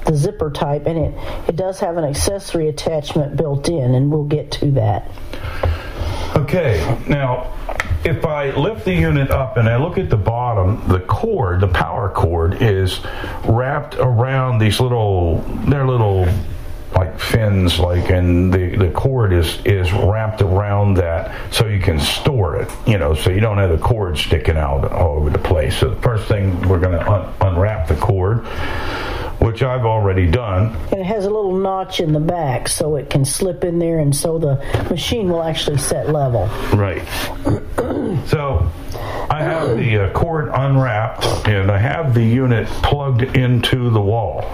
the 0.06 0.16
zipper 0.16 0.50
type, 0.50 0.86
and 0.86 0.98
it, 0.98 1.48
it 1.48 1.56
does 1.56 1.78
have 1.78 1.96
an 1.96 2.04
accessory 2.04 2.68
attachment 2.68 3.36
built 3.36 3.68
in, 3.68 3.94
and 3.94 4.10
we'll 4.10 4.24
get 4.24 4.50
to 4.52 4.72
that. 4.72 5.08
Okay, 6.34 6.98
now 7.08 7.52
if 8.04 8.24
I 8.24 8.50
lift 8.50 8.84
the 8.84 8.94
unit 8.94 9.30
up 9.30 9.56
and 9.56 9.68
I 9.68 9.76
look 9.76 9.98
at 9.98 10.10
the 10.10 10.16
bottom, 10.16 10.86
the 10.88 11.00
cord, 11.00 11.60
the 11.60 11.68
power 11.68 12.08
cord, 12.08 12.62
is 12.62 13.00
wrapped 13.44 13.96
around 13.96 14.58
these 14.58 14.80
little, 14.80 15.38
they're 15.66 15.86
little 15.86 16.28
like 16.94 17.18
fins, 17.18 17.78
like, 17.78 18.10
and 18.10 18.52
the, 18.52 18.76
the 18.76 18.90
cord 18.90 19.32
is, 19.32 19.58
is 19.64 19.92
wrapped 19.92 20.40
around 20.40 20.94
that 20.94 21.34
so 21.52 21.66
you 21.66 21.80
can 21.80 22.00
store 22.00 22.56
it, 22.56 22.70
you 22.86 22.96
know, 22.96 23.14
so 23.14 23.30
you 23.30 23.40
don't 23.40 23.58
have 23.58 23.70
the 23.70 23.78
cord 23.78 24.16
sticking 24.16 24.56
out 24.56 24.90
all 24.92 25.16
over 25.16 25.30
the 25.30 25.38
place. 25.38 25.76
So 25.78 25.90
the 25.90 26.00
first 26.00 26.26
thing, 26.26 26.60
we're 26.68 26.80
going 26.80 26.98
to 26.98 27.10
un- 27.10 27.34
unwrap 27.40 27.88
the 27.88 27.96
cord 27.96 28.46
which 29.38 29.62
I've 29.62 29.84
already 29.84 30.30
done. 30.30 30.74
And 30.90 31.00
it 31.00 31.06
has 31.06 31.24
a 31.24 31.30
little 31.30 31.56
notch 31.56 32.00
in 32.00 32.12
the 32.12 32.20
back 32.20 32.68
so 32.68 32.96
it 32.96 33.10
can 33.10 33.24
slip 33.24 33.64
in 33.64 33.78
there 33.78 33.98
and 33.98 34.14
so 34.14 34.38
the 34.38 34.56
machine 34.90 35.28
will 35.28 35.42
actually 35.42 35.78
set 35.78 36.08
level. 36.08 36.46
Right. 36.74 37.06
so 38.26 38.70
I 39.30 39.42
have 39.42 39.76
the 39.76 40.04
uh, 40.04 40.12
cord 40.12 40.48
unwrapped 40.48 41.24
and 41.46 41.70
I 41.70 41.78
have 41.78 42.14
the 42.14 42.24
unit 42.24 42.66
plugged 42.66 43.22
into 43.36 43.90
the 43.90 44.00
wall. 44.00 44.44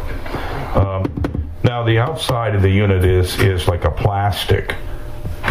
Um, 0.75 1.41
now 1.64 1.82
the 1.84 1.98
outside 1.98 2.55
of 2.55 2.62
the 2.62 2.70
unit 2.70 3.05
is 3.05 3.39
is 3.40 3.68
like 3.68 3.84
a 3.84 3.90
plastic. 3.90 4.74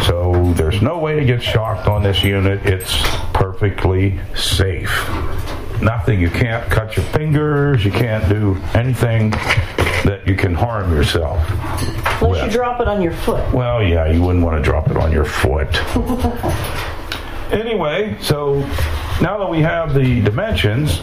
So 0.05 0.53
there's 0.53 0.81
no 0.81 0.99
way 0.99 1.19
to 1.19 1.25
get 1.25 1.43
shocked 1.43 1.87
on 1.87 2.03
this 2.03 2.23
unit. 2.23 2.65
It's 2.65 3.01
perfectly 3.33 4.19
safe 4.35 4.89
nothing. 5.81 6.19
You 6.19 6.29
can't 6.29 6.69
cut 6.69 6.95
your 6.95 7.05
fingers. 7.07 7.83
You 7.83 7.91
can't 7.91 8.27
do 8.29 8.57
anything 8.73 9.31
that 9.31 10.23
you 10.25 10.35
can 10.35 10.53
harm 10.53 10.93
yourself. 10.93 11.39
Unless 12.21 12.43
with. 12.43 12.45
you 12.45 12.51
drop 12.51 12.81
it 12.81 12.87
on 12.87 13.01
your 13.01 13.13
foot. 13.13 13.53
Well, 13.53 13.83
yeah, 13.83 14.11
you 14.11 14.21
wouldn't 14.21 14.43
want 14.43 14.57
to 14.57 14.63
drop 14.63 14.89
it 14.89 14.97
on 14.97 15.11
your 15.11 15.25
foot. 15.25 15.69
anyway, 17.51 18.17
so 18.21 18.59
now 19.21 19.37
that 19.37 19.49
we 19.49 19.59
have 19.61 19.93
the 19.93 20.21
dimensions, 20.21 21.01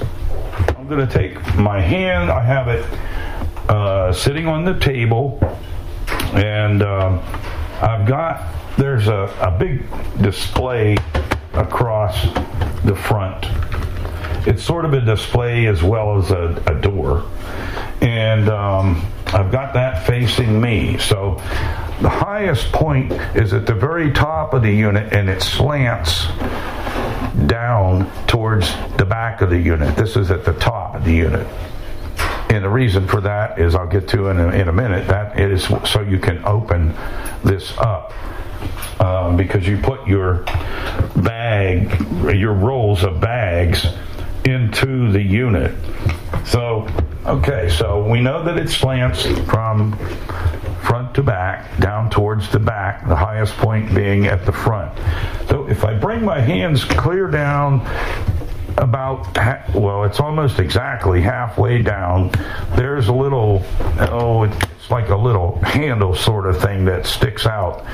I'm 0.77 0.89
going 0.89 1.07
to 1.07 1.13
take 1.13 1.35
my 1.57 1.81
hand. 1.81 2.31
I 2.31 2.43
have 2.43 2.69
it 2.69 2.85
uh, 3.69 4.13
sitting 4.13 4.47
on 4.47 4.65
the 4.65 4.79
table, 4.79 5.39
and 6.35 6.83
um, 6.83 7.21
I've 7.81 8.07
got 8.07 8.55
there's 8.77 9.09
a, 9.09 9.35
a 9.41 9.57
big 9.59 9.85
display 10.23 10.97
across 11.55 12.23
the 12.85 12.95
front 12.95 13.45
it's 14.49 14.63
sort 14.63 14.87
of 14.87 14.95
a 14.95 15.01
display 15.03 15.67
as 15.67 15.83
well 15.83 16.19
as 16.19 16.31
a, 16.31 16.63
a 16.67 16.81
door. 16.81 17.27
And 18.01 18.49
um, 18.49 19.05
I've 19.27 19.53
got 19.53 19.75
that 19.75 20.07
facing 20.07 20.59
me. 20.59 20.97
So 20.97 21.35
the 22.01 22.09
highest 22.09 22.73
point 22.73 23.13
is 23.37 23.53
at 23.53 23.67
the 23.67 23.75
very 23.75 24.11
top 24.11 24.55
of 24.55 24.63
the 24.63 24.73
unit 24.73 25.13
and 25.13 25.29
it 25.29 25.43
slants 25.43 26.27
down 27.47 28.11
towards 28.27 28.73
the 28.97 29.05
back 29.05 29.43
of 29.43 29.51
the 29.51 29.59
unit. 29.59 29.97
This 29.97 30.17
is 30.17 30.31
at 30.31 30.47
the 30.47 30.55
top 30.55 30.95
of 30.95 31.05
the 31.05 31.13
unit. 31.13 31.47
And 32.51 32.65
the 32.65 32.69
reason 32.69 33.07
for 33.07 33.21
that 33.21 33.59
is 33.59 33.75
I'll 33.75 33.87
get 33.87 34.09
to 34.09 34.29
in 34.29 34.41
a, 34.41 34.49
in 34.51 34.69
a 34.69 34.73
minute. 34.73 35.07
That 35.09 35.39
is 35.39 35.65
so 35.85 36.01
you 36.01 36.19
can 36.19 36.45
open 36.45 36.95
this 37.45 37.77
up. 37.79 38.13
Um, 39.01 39.37
because 39.37 39.67
you 39.69 39.79
put 39.79 40.09
your 40.09 40.45
bag, 41.15 42.01
your 42.37 42.53
rolls 42.53 43.05
of 43.05 43.21
bags 43.21 43.87
into 44.45 45.13
the 45.13 45.23
unit. 45.23 45.73
So, 46.45 46.89
okay, 47.25 47.69
so 47.69 48.05
we 48.05 48.21
know 48.21 48.43
that 48.43 48.59
it 48.59 48.69
slants 48.69 49.25
from 49.49 49.97
front 50.83 51.15
to 51.15 51.23
back, 51.23 51.79
down 51.79 52.11
towards 52.11 52.51
the 52.51 52.59
back, 52.59 53.07
the 53.07 53.15
highest 53.15 53.55
point 53.59 53.95
being 53.95 54.27
at 54.27 54.45
the 54.47 54.53
front. 54.53 54.99
So 55.49 55.69
if 55.69 55.85
I 55.85 55.95
bring 55.95 56.25
my 56.25 56.41
hands 56.41 56.85
clear 56.85 57.29
down 57.29 57.81
about 58.79 59.37
well 59.75 60.05
it's 60.05 60.21
almost 60.21 60.59
exactly 60.59 61.21
halfway 61.21 61.83
down 61.83 62.31
there's 62.77 63.09
a 63.09 63.13
little 63.13 63.63
oh 63.99 64.45
it's 64.45 64.91
like 64.91 65.09
a 65.09 65.17
little 65.17 65.59
handle 65.63 66.15
sort 66.15 66.47
of 66.47 66.61
thing 66.61 66.85
that 66.85 67.05
sticks 67.05 67.45
out 67.47 67.85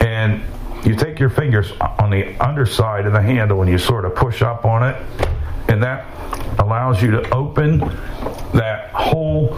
and 0.00 0.42
you 0.84 0.94
take 0.94 1.18
your 1.18 1.30
fingers 1.30 1.72
on 1.98 2.10
the 2.10 2.36
underside 2.44 3.06
of 3.06 3.12
the 3.12 3.22
handle 3.22 3.62
and 3.62 3.70
you 3.70 3.78
sort 3.78 4.04
of 4.04 4.14
push 4.14 4.42
up 4.42 4.64
on 4.64 4.82
it 4.82 4.96
and 5.68 5.82
that 5.82 6.06
allows 6.58 7.02
you 7.02 7.10
to 7.10 7.34
open 7.34 7.78
that 8.52 8.90
whole 8.92 9.56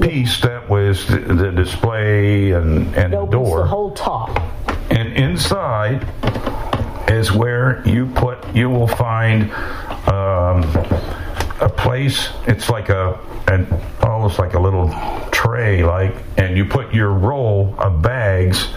piece 0.00 0.40
that 0.40 0.68
was 0.68 1.06
the, 1.06 1.18
the 1.18 1.50
display 1.50 2.52
and, 2.52 2.94
and 2.94 3.12
it 3.14 3.30
door. 3.30 3.60
the 3.60 3.66
whole 3.66 3.90
top. 3.92 4.40
And 4.90 5.12
inside 5.14 6.06
is 7.08 7.32
where 7.32 7.86
you 7.86 8.06
put, 8.06 8.54
you 8.54 8.70
will 8.70 8.88
find 8.88 9.50
um, 10.08 10.62
a 11.60 11.72
place. 11.76 12.30
It's 12.46 12.68
like 12.68 12.88
a, 12.88 13.18
an, 13.48 13.66
almost 14.02 14.38
like 14.38 14.54
a 14.54 14.60
little 14.60 14.88
tray, 15.30 15.84
like, 15.84 16.14
and 16.36 16.56
you 16.56 16.64
put 16.64 16.94
your 16.94 17.10
roll 17.10 17.74
of 17.78 18.02
bags 18.02 18.68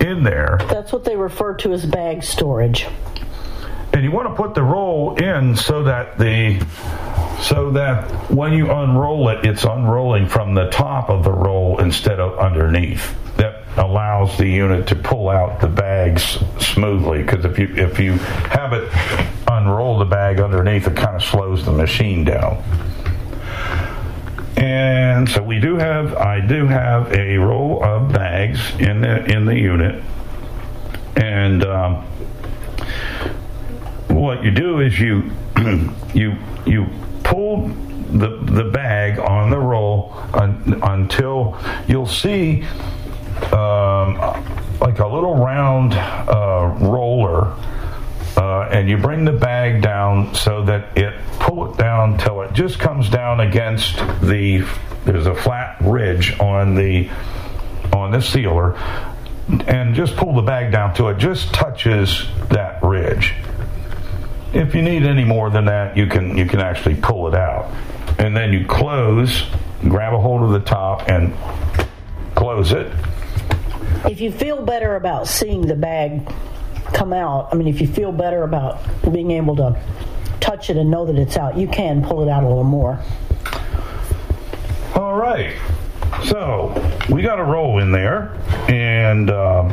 in 0.00 0.22
there. 0.22 0.58
That's 0.68 0.92
what 0.92 1.04
they 1.04 1.16
refer 1.16 1.54
to 1.54 1.72
as 1.72 1.84
bag 1.84 2.22
storage 2.22 2.86
and 3.96 4.04
you 4.04 4.10
want 4.10 4.28
to 4.28 4.34
put 4.34 4.54
the 4.54 4.62
roll 4.62 5.14
in 5.14 5.56
so 5.56 5.84
that 5.84 6.18
the 6.18 6.60
so 7.40 7.70
that 7.70 8.30
when 8.30 8.52
you 8.52 8.70
unroll 8.70 9.30
it, 9.30 9.46
it's 9.46 9.64
unrolling 9.64 10.28
from 10.28 10.54
the 10.54 10.68
top 10.68 11.08
of 11.08 11.24
the 11.24 11.32
roll 11.32 11.80
instead 11.80 12.20
of 12.20 12.38
underneath. 12.38 13.16
Allows 13.76 14.38
the 14.38 14.46
unit 14.46 14.86
to 14.88 14.96
pull 14.96 15.28
out 15.28 15.60
the 15.60 15.68
bags 15.68 16.38
smoothly. 16.58 17.22
Because 17.22 17.44
if 17.44 17.58
you 17.58 17.74
if 17.76 17.98
you 17.98 18.12
have 18.14 18.72
it 18.72 18.88
unroll 19.48 19.98
the 19.98 20.04
bag 20.04 20.40
underneath, 20.40 20.86
it 20.86 20.96
kind 20.96 21.16
of 21.16 21.22
slows 21.22 21.64
the 21.64 21.72
machine 21.72 22.24
down. 22.24 22.62
And 24.56 25.28
so 25.28 25.42
we 25.42 25.60
do 25.60 25.76
have 25.76 26.14
I 26.14 26.40
do 26.40 26.66
have 26.66 27.12
a 27.12 27.36
roll 27.36 27.84
of 27.84 28.12
bags 28.12 28.60
in 28.78 29.02
the 29.02 29.24
in 29.24 29.44
the 29.44 29.56
unit, 29.56 30.02
and. 31.16 31.64
Um, 31.64 32.06
what 34.16 34.42
you 34.42 34.50
do 34.50 34.80
is 34.80 34.98
you 34.98 35.30
you 36.14 36.36
you 36.64 36.86
pull 37.22 37.68
the 37.68 38.28
the 38.44 38.64
bag 38.64 39.18
on 39.18 39.50
the 39.50 39.58
roll 39.58 40.14
un, 40.34 40.80
until 40.82 41.58
you'll 41.86 42.06
see 42.06 42.64
um, 43.52 44.16
like 44.80 44.98
a 44.98 45.06
little 45.06 45.36
round 45.36 45.94
uh, 45.94 46.76
roller. 46.80 47.54
Uh, 48.36 48.68
and 48.70 48.88
you 48.88 48.98
bring 48.98 49.24
the 49.24 49.32
bag 49.32 49.80
down 49.80 50.34
so 50.34 50.62
that 50.64 50.96
it 50.96 51.14
pull 51.40 51.72
it 51.72 51.78
down 51.78 52.18
till 52.18 52.42
it 52.42 52.52
just 52.52 52.78
comes 52.78 53.08
down 53.08 53.40
against 53.40 53.96
the 54.20 54.62
there's 55.06 55.26
a 55.26 55.34
flat 55.34 55.76
ridge 55.80 56.38
on 56.38 56.74
the 56.74 57.08
on 57.92 58.10
this 58.10 58.28
sealer 58.28 58.76
and 59.66 59.94
just 59.94 60.16
pull 60.16 60.34
the 60.34 60.42
bag 60.42 60.72
down 60.72 60.92
till 60.92 61.08
it 61.08 61.18
just 61.18 61.54
touches 61.54 62.24
that 62.50 62.82
ridge. 62.82 63.34
If 64.52 64.74
you 64.74 64.82
need 64.82 65.04
any 65.04 65.24
more 65.24 65.50
than 65.50 65.66
that, 65.66 65.96
you 65.96 66.06
can 66.06 66.36
you 66.36 66.46
can 66.46 66.60
actually 66.60 66.96
pull 66.96 67.28
it 67.28 67.34
out. 67.34 67.70
And 68.18 68.36
then 68.36 68.52
you 68.52 68.66
close, 68.66 69.44
grab 69.82 70.14
a 70.14 70.18
hold 70.18 70.42
of 70.42 70.50
the 70.50 70.60
top 70.60 71.08
and 71.08 71.34
close 72.34 72.72
it. 72.72 72.90
If 74.04 74.20
you 74.20 74.30
feel 74.30 74.62
better 74.64 74.96
about 74.96 75.26
seeing 75.26 75.66
the 75.66 75.74
bag 75.74 76.28
come 76.92 77.12
out, 77.12 77.48
I 77.52 77.56
mean, 77.56 77.68
if 77.68 77.80
you 77.80 77.86
feel 77.86 78.12
better 78.12 78.42
about 78.42 78.80
being 79.12 79.32
able 79.32 79.56
to 79.56 79.80
touch 80.40 80.70
it 80.70 80.76
and 80.76 80.90
know 80.90 81.04
that 81.06 81.16
it's 81.16 81.36
out, 81.36 81.56
you 81.56 81.66
can 81.66 82.02
pull 82.04 82.22
it 82.22 82.30
out 82.30 82.44
a 82.44 82.48
little 82.48 82.64
more. 82.64 83.00
All 84.94 85.16
right. 85.16 85.56
So 86.24 86.72
we 87.10 87.22
got 87.22 87.38
a 87.38 87.44
roll 87.44 87.80
in 87.80 87.92
there, 87.92 88.32
and 88.68 89.30
um, 89.30 89.70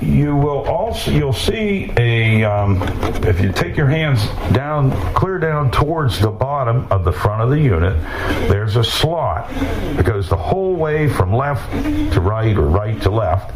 you 0.00 0.34
will 0.34 0.64
also 0.68 1.10
you'll 1.10 1.32
see 1.32 1.92
a 1.96 2.44
um, 2.44 2.82
if 3.24 3.40
you 3.40 3.52
take 3.52 3.76
your 3.76 3.86
hands 3.86 4.26
down 4.52 4.90
clear 5.14 5.38
down 5.38 5.70
towards 5.70 6.20
the 6.20 6.30
bottom 6.30 6.86
of 6.90 7.04
the 7.04 7.12
front 7.12 7.40
of 7.40 7.50
the 7.50 7.60
unit 7.60 7.96
there's 8.48 8.76
a 8.76 8.84
slot 8.84 9.48
that 9.48 10.04
goes 10.04 10.28
the 10.28 10.36
whole 10.36 10.74
way 10.74 11.08
from 11.08 11.32
left 11.32 11.70
to 12.12 12.20
right 12.20 12.56
or 12.56 12.66
right 12.66 13.00
to 13.02 13.10
left. 13.10 13.52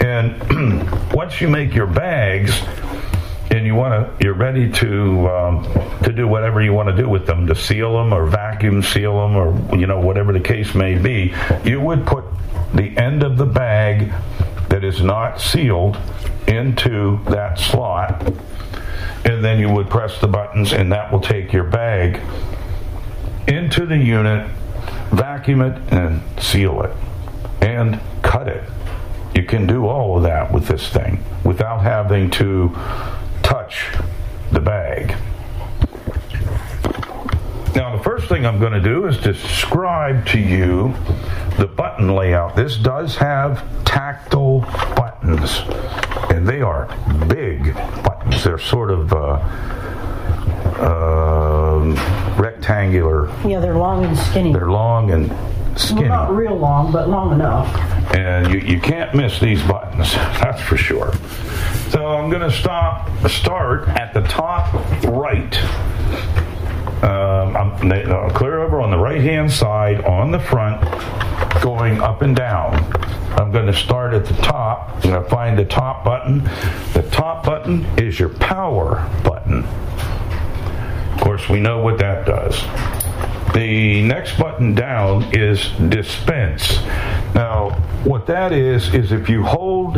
And 0.00 1.12
once 1.12 1.40
you 1.40 1.48
make 1.48 1.74
your 1.74 1.86
bags 1.86 2.62
and 3.50 3.64
you 3.64 3.74
want 3.74 3.92
to 3.92 4.24
you're 4.24 4.34
ready 4.34 4.70
to 4.70 5.28
um, 5.28 5.64
to 6.02 6.12
do 6.12 6.26
whatever 6.26 6.60
you 6.62 6.72
want 6.72 6.88
to 6.88 6.96
do 6.96 7.08
with 7.08 7.26
them 7.26 7.46
to 7.46 7.54
seal 7.54 7.96
them 7.96 8.12
or 8.12 8.26
vacuum 8.26 8.82
seal 8.82 9.14
them 9.20 9.36
or 9.36 9.76
you 9.76 9.86
know 9.86 10.00
whatever 10.00 10.32
the 10.32 10.40
case 10.40 10.74
may 10.74 10.98
be 10.98 11.32
you 11.64 11.80
would 11.80 12.04
put 12.06 12.24
the 12.74 12.96
end 12.98 13.22
of 13.22 13.38
the 13.38 13.46
bag 13.46 14.12
that 14.68 14.84
is 14.84 15.02
not 15.02 15.40
sealed 15.40 15.98
into 16.46 17.22
that 17.24 17.58
slot 17.58 18.22
and 19.24 19.44
then 19.44 19.58
you 19.58 19.68
would 19.68 19.88
press 19.90 20.20
the 20.20 20.28
buttons 20.28 20.72
and 20.72 20.92
that 20.92 21.10
will 21.10 21.20
take 21.20 21.52
your 21.52 21.64
bag 21.64 22.20
into 23.48 23.86
the 23.86 23.96
unit 23.96 24.48
vacuum 25.10 25.60
it 25.60 25.80
and 25.92 26.22
seal 26.40 26.82
it 26.82 26.92
and 27.60 28.00
cut 28.22 28.48
it 28.48 28.62
you 29.36 29.42
can 29.42 29.66
do 29.66 29.86
all 29.86 30.16
of 30.16 30.22
that 30.22 30.50
with 30.50 30.66
this 30.66 30.88
thing 30.88 31.22
without 31.44 31.82
having 31.82 32.30
to 32.30 32.74
touch 33.42 33.92
the 34.50 34.60
bag. 34.60 35.14
Now, 37.74 37.94
the 37.96 38.02
first 38.02 38.28
thing 38.28 38.46
I'm 38.46 38.58
going 38.58 38.72
to 38.72 38.80
do 38.80 39.06
is 39.06 39.18
describe 39.18 40.26
to 40.28 40.38
you 40.38 40.94
the 41.58 41.66
button 41.66 42.14
layout. 42.14 42.56
This 42.56 42.76
does 42.78 43.16
have 43.16 43.62
tactile 43.84 44.60
buttons, 44.96 45.60
and 46.30 46.46
they 46.48 46.62
are 46.62 46.86
big 47.28 47.74
buttons. 48.02 48.42
They're 48.44 48.58
sort 48.58 48.90
of 48.90 49.12
uh, 49.12 49.38
uh, 50.78 52.36
rectangular. 52.38 53.28
Yeah, 53.46 53.60
they're 53.60 53.76
long 53.76 54.04
and 54.04 54.16
skinny. 54.16 54.52
They're 54.52 54.70
long 54.70 55.10
and 55.10 55.26
skinny. 55.78 56.08
Well, 56.08 56.26
not 56.30 56.34
real 56.36 56.56
long, 56.56 56.92
but 56.92 57.08
long 57.08 57.32
enough. 57.34 57.74
and 58.14 58.52
you, 58.52 58.60
you 58.60 58.80
can't 58.80 59.14
miss 59.14 59.38
these 59.38 59.62
buttons. 59.62 60.12
That's 60.14 60.62
for 60.62 60.76
sure. 60.78 61.12
So 61.90 62.06
I'm 62.06 62.30
going 62.30 62.42
to 62.42 62.50
stop 62.56 63.10
start 63.28 63.88
at 63.88 64.14
the 64.14 64.22
top 64.22 64.72
right. 65.04 65.54
Um, 67.02 67.56
I'm 67.56 67.92
uh, 67.92 68.30
clear 68.30 68.60
over 68.60 68.80
on 68.80 68.90
the 68.90 68.98
right 68.98 69.20
hand 69.20 69.52
side 69.52 70.04
on 70.04 70.30
the 70.30 70.38
front, 70.38 70.80
going 71.62 72.00
up 72.00 72.22
and 72.22 72.34
down. 72.34 72.74
I'm 73.38 73.52
going 73.52 73.66
to 73.66 73.74
start 73.74 74.14
at 74.14 74.24
the 74.24 74.34
top. 74.34 74.94
I'm 74.94 75.00
going 75.10 75.22
to 75.22 75.28
find 75.28 75.58
the 75.58 75.64
top 75.64 76.04
button. 76.04 76.44
The 76.94 77.06
top 77.12 77.44
button 77.44 77.84
is 77.98 78.18
your 78.18 78.30
power 78.30 79.08
button. 79.24 79.64
Of 79.64 81.20
course, 81.20 81.48
we 81.48 81.60
know 81.60 81.82
what 81.82 81.98
that 81.98 82.24
does. 82.26 82.62
The 83.52 84.02
next 84.02 84.38
button 84.38 84.74
down 84.74 85.24
is 85.34 85.70
dispense. 85.88 86.78
Now, 87.34 87.70
what 88.04 88.26
that 88.26 88.52
is, 88.52 88.94
is 88.94 89.12
if 89.12 89.28
you 89.28 89.42
hold 89.42 89.96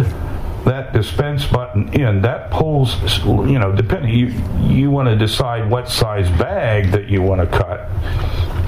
that 0.64 0.92
dispense 0.92 1.46
button 1.46 1.92
in, 1.92 2.22
that 2.22 2.50
pulls, 2.50 2.96
you 3.24 3.58
know, 3.58 3.72
depending, 3.72 4.14
you, 4.14 4.26
you 4.66 4.90
want 4.90 5.08
to 5.08 5.16
decide 5.16 5.70
what 5.70 5.88
size 5.88 6.28
bag 6.38 6.90
that 6.92 7.08
you 7.08 7.22
want 7.22 7.40
to 7.40 7.46
cut. 7.46 7.88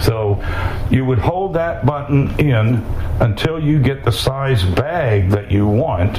So 0.03 0.43
you 0.91 1.05
would 1.05 1.19
hold 1.19 1.55
that 1.55 1.85
button 1.85 2.39
in 2.41 2.77
until 3.21 3.63
you 3.63 3.79
get 3.79 4.05
the 4.05 4.13
size 4.13 4.65
bag 4.65 5.31
that 5.31 5.51
you 5.51 5.67
want. 5.67 6.15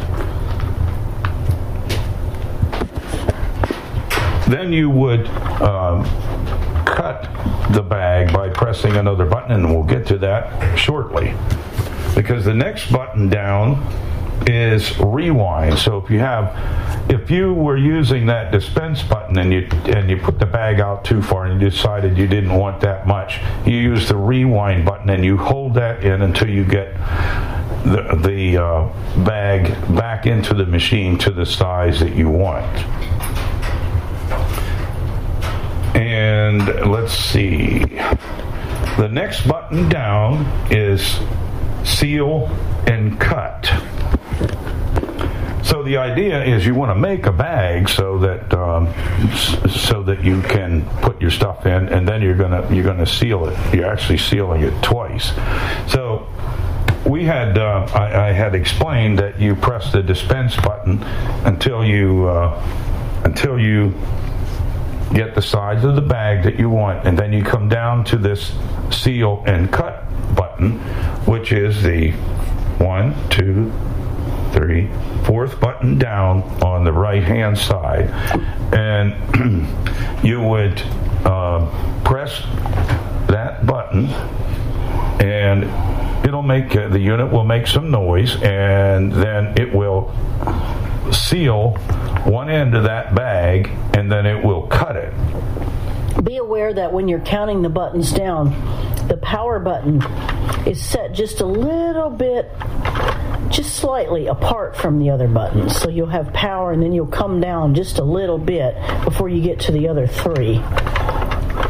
Then 4.48 4.74
you 4.74 4.90
would 4.90 5.28
um, 5.62 6.04
cut 6.86 7.24
the 7.72 7.82
bag 7.82 8.34
by 8.34 8.50
pressing 8.50 8.98
another 8.98 9.26
button, 9.26 9.54
and 9.54 9.74
we'll 9.74 9.84
get 9.84 10.06
to 10.08 10.18
that 10.20 10.78
shortly. 10.78 11.34
Because 12.16 12.44
the 12.46 12.54
next 12.54 12.92
button 12.92 13.30
down 13.30 13.82
is 14.48 14.98
rewind. 15.00 15.78
So 15.78 15.98
if 15.98 16.10
you 16.10 16.20
have, 16.20 17.10
if 17.10 17.30
you 17.30 17.54
were 17.54 17.78
using 17.78 18.26
that 18.28 18.52
dispense 18.52 19.04
button 19.04 19.38
and 19.38 19.52
you 19.54 19.68
and 19.86 20.10
you 20.10 20.18
put 20.18 20.40
the 20.40 20.46
bag 20.46 20.80
out 20.80 21.06
too 21.06 21.22
far 21.22 21.46
and 21.46 21.62
you 21.62 21.70
decided 21.70 22.18
you 22.18 22.28
didn't 22.28 22.54
want 22.54 22.82
that 22.82 23.08
much, 23.08 23.40
you 23.66 23.76
use 23.76 24.08
the 24.08 24.18
rewind 24.18 24.86
button 24.86 25.10
and 25.10 25.24
you 25.24 25.38
hold 25.38 25.74
that 25.76 26.04
in 26.04 26.22
until 26.22 26.50
you 26.50 26.64
get 26.64 26.94
the 27.84 28.20
the 28.24 28.58
uh, 28.58 29.24
bag 29.24 29.70
back 29.96 30.26
into 30.26 30.54
the 30.54 30.66
machine 30.66 31.18
to 31.18 31.32
the 31.32 31.46
size 31.46 32.00
that 32.00 32.16
you 32.16 32.30
want. 32.30 32.66
And 35.96 36.66
let's 36.90 37.14
see. 37.14 37.80
The 38.98 39.10
next 39.12 39.48
button 39.48 39.90
down 39.90 40.46
is 40.72 41.20
seal 41.84 42.48
and 42.88 43.20
cut. 43.20 43.72
So 45.64 45.84
the 45.84 45.98
idea 45.98 46.44
is 46.44 46.66
you 46.66 46.76
want 46.76 46.92
to 46.92 46.96
make 46.96 47.28
a 47.28 47.32
bag 47.32 47.88
so 47.88 48.18
that 48.20 48.54
um, 48.54 48.94
so 49.70 50.04
that 50.04 50.24
you 50.24 50.42
can 50.42 50.86
put 51.02 51.22
your 51.22 51.32
stuff 51.32 51.66
in, 51.66 51.88
and 51.90 52.08
then 52.08 52.22
you're 52.22 52.36
gonna 52.36 52.68
you're 52.74 52.84
gonna 52.84 53.06
seal 53.06 53.48
it. 53.48 53.74
You're 53.74 53.86
actually 53.86 54.18
sealing 54.18 54.64
it 54.64 54.84
twice. 54.84 55.32
So 55.88 56.28
we 57.06 57.24
had 57.24 57.58
uh, 57.58 57.88
I, 57.94 58.30
I 58.30 58.32
had 58.32 58.54
explained 58.56 59.20
that 59.20 59.40
you 59.40 59.56
press 59.56 59.92
the 59.92 60.04
dispense 60.04 60.56
button 60.58 61.02
until 61.46 61.86
you 61.86 62.28
uh, 62.28 63.22
until 63.24 63.60
you 63.60 63.94
get 65.14 65.36
the 65.36 65.42
size 65.42 65.84
of 65.84 65.96
the 65.96 66.02
bag 66.02 66.44
that 66.44 66.58
you 66.58 66.70
want, 66.70 67.06
and 67.08 67.18
then 67.18 67.32
you 67.34 67.44
come 67.44 67.70
down 67.70 68.04
to 68.06 68.18
this 68.18 68.54
seal 68.90 69.44
and 69.46 69.72
cut 69.72 70.06
button, 70.36 70.80
which 71.26 71.52
is 71.52 71.82
the 71.84 72.12
one, 72.82 73.14
two, 73.30 73.72
three, 74.52 74.90
fourth 75.26 75.60
button 75.60 75.98
down 75.98 76.42
on 76.62 76.84
the 76.84 76.92
right 76.92 77.24
hand 77.24 77.58
side. 77.58 78.10
And 78.74 79.16
you 80.24 80.42
would 80.42 80.82
uh, 81.26 81.70
press 82.04 82.42
that 83.28 83.66
button, 83.66 84.08
and 85.22 85.64
it'll 86.26 86.42
make 86.42 86.76
uh, 86.76 86.88
the 86.90 87.00
unit 87.00 87.32
will 87.32 87.44
make 87.44 87.68
some 87.68 87.92
noise, 87.92 88.36
and 88.42 89.12
then 89.12 89.58
it 89.58 89.74
will 89.74 90.14
seal 91.12 91.72
one 92.26 92.50
end 92.50 92.76
of 92.76 92.84
that 92.84 93.16
bag, 93.16 93.70
and 93.94 94.12
then 94.12 94.26
it 94.26 94.44
will 94.44 94.68
cut 94.68 94.96
it. 94.96 95.14
Be 96.24 96.38
aware 96.38 96.74
that 96.74 96.94
when 96.94 97.08
you're 97.08 97.20
counting 97.20 97.62
the 97.62 97.70
buttons 97.70 98.12
down, 98.12 98.50
the 99.08 99.18
power 99.18 99.60
button 99.60 100.02
is 100.68 100.84
set 100.84 101.14
just 101.14 101.42
a 101.42 101.46
little 101.46 102.10
bit, 102.10 102.52
just 103.50 103.76
slightly 103.76 104.28
apart 104.28 104.76
from 104.76 105.00
the 105.00 105.10
other 105.10 105.28
buttons. 105.28 105.76
So 105.76 105.90
you'll 105.90 106.08
have 106.08 106.32
power 106.34 106.72
and 106.72 106.82
then 106.82 106.94
you'll 106.94 107.08
come 107.08 107.42
down 107.42 107.76
just 107.76 107.98
a 107.98 108.04
little 108.04 108.38
bit 108.38 108.76
before 109.04 109.30
you 109.30 109.42
get 109.42 109.62
to 109.62 109.72
the 109.72 109.88
other 109.88 110.08
three. 110.08 110.62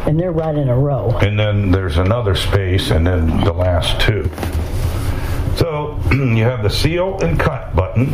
And 0.06 0.20
they're 0.20 0.32
right 0.32 0.56
in 0.56 0.68
a 0.68 0.78
row. 0.78 1.18
and 1.22 1.40
then 1.40 1.72
there's 1.72 1.98
another 1.98 2.36
space, 2.36 2.90
and 2.92 3.06
then 3.06 3.44
the 3.44 3.54
last 3.54 4.02
two. 4.02 4.30
So 5.58 6.00
you 6.12 6.44
have 6.44 6.64
the 6.64 6.70
seal 6.70 7.20
and 7.20 7.40
cut 7.40 7.76
button, 7.76 8.10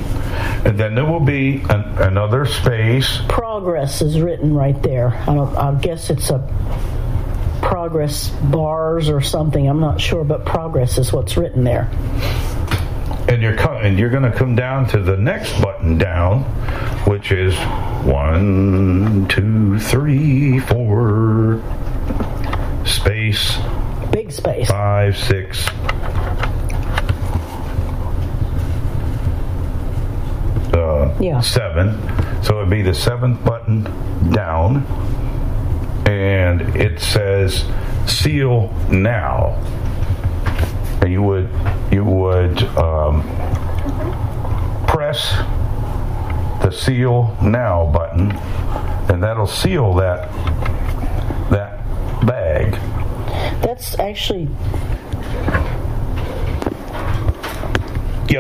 and 0.66 0.78
then 0.78 0.96
there 0.96 1.06
will 1.06 1.20
be 1.20 1.62
an, 1.70 1.82
another 1.98 2.46
space. 2.46 3.20
Progress 3.30 4.02
is 4.02 4.20
written 4.20 4.54
right 4.54 4.82
there. 4.84 5.10
I, 5.10 5.36
don't, 5.36 5.56
I 5.56 5.80
guess 5.80 6.10
it's 6.10 6.30
a 6.30 6.40
progress 7.62 8.30
bars 8.30 9.10
or 9.10 9.22
something. 9.22 9.68
I'm 9.68 9.80
not 9.80 10.00
sure, 10.00 10.24
but 10.24 10.46
progress 10.46 10.98
is 10.98 11.12
what's 11.12 11.38
written 11.38 11.64
there. 11.64 11.90
And 13.28 13.42
you're 13.42 13.58
co- 13.58 13.78
and 13.78 14.00
you're 14.00 14.10
going 14.10 14.24
to 14.24 14.32
come 14.32 14.56
down 14.56 14.88
to 14.90 15.02
the 15.02 15.18
next 15.18 15.60
button 15.62 15.98
down, 15.98 16.44
which 17.06 17.32
is 17.32 17.54
one, 18.06 19.28
two, 19.28 19.80
three, 19.80 20.60
four, 20.60 21.62
space, 22.86 23.58
big 24.12 24.32
space, 24.32 24.70
five, 24.70 25.18
six, 25.18 25.68
Yeah. 31.20 31.42
Seven. 31.42 31.98
So 32.44 32.58
it'd 32.58 32.70
be 32.70 32.82
the 32.82 32.94
seventh 32.94 33.44
button 33.44 33.84
down. 34.32 34.86
And 36.08 36.62
it 36.76 37.00
says 37.00 37.66
seal 38.06 38.74
now. 38.90 39.56
And 41.02 41.12
you 41.12 41.22
would 41.22 41.50
you 41.92 42.04
would 42.04 42.64
um, 42.78 43.24
press 44.88 45.32
the 46.62 46.72
seal 46.72 47.38
now 47.42 47.92
button 47.92 48.32
and 49.10 49.24
that'll 49.24 49.48
seal 49.48 49.94
that 49.96 50.32
that 51.50 51.80
bag. 52.26 52.74
That's 53.62 53.98
actually 54.00 54.48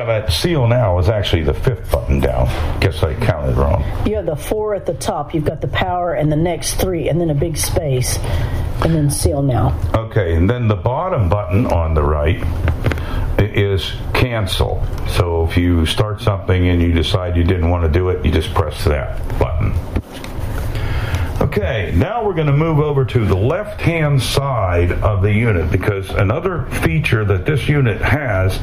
That 0.07 0.31
seal 0.31 0.67
now 0.67 0.97
is 0.99 1.09
actually 1.09 1.43
the 1.43 1.53
fifth 1.53 1.91
button 1.91 2.21
down. 2.21 2.47
Guess 2.79 3.03
I 3.03 3.13
counted 3.13 3.57
wrong. 3.57 3.83
you 4.07 4.15
have 4.15 4.25
the 4.25 4.37
four 4.37 4.73
at 4.73 4.85
the 4.85 4.93
top. 4.93 5.35
You've 5.35 5.43
got 5.43 5.59
the 5.59 5.67
power 5.67 6.13
and 6.13 6.31
the 6.31 6.37
next 6.37 6.75
three, 6.75 7.09
and 7.09 7.19
then 7.19 7.29
a 7.29 7.35
big 7.35 7.57
space, 7.57 8.17
and 8.83 8.95
then 8.95 9.11
seal 9.11 9.41
now. 9.41 9.77
Okay, 9.93 10.33
and 10.35 10.49
then 10.49 10.69
the 10.69 10.77
bottom 10.77 11.27
button 11.27 11.65
on 11.67 11.93
the 11.93 12.03
right 12.03 12.41
is 13.37 13.91
cancel. 14.13 14.81
So 15.09 15.45
if 15.45 15.57
you 15.57 15.85
start 15.85 16.21
something 16.21 16.69
and 16.69 16.81
you 16.81 16.93
decide 16.93 17.35
you 17.35 17.43
didn't 17.43 17.69
want 17.69 17.83
to 17.83 17.89
do 17.91 18.07
it, 18.07 18.25
you 18.25 18.31
just 18.31 18.53
press 18.53 18.85
that 18.85 19.19
button. 19.37 19.73
Okay, 21.41 21.93
now 21.95 22.25
we're 22.25 22.33
going 22.33 22.47
to 22.47 22.53
move 22.53 22.79
over 22.79 23.05
to 23.05 23.25
the 23.25 23.35
left 23.35 23.81
hand 23.81 24.21
side 24.21 24.91
of 24.91 25.21
the 25.21 25.31
unit 25.31 25.69
because 25.71 26.09
another 26.11 26.65
feature 26.81 27.25
that 27.25 27.45
this 27.45 27.67
unit 27.67 28.01
has 28.01 28.57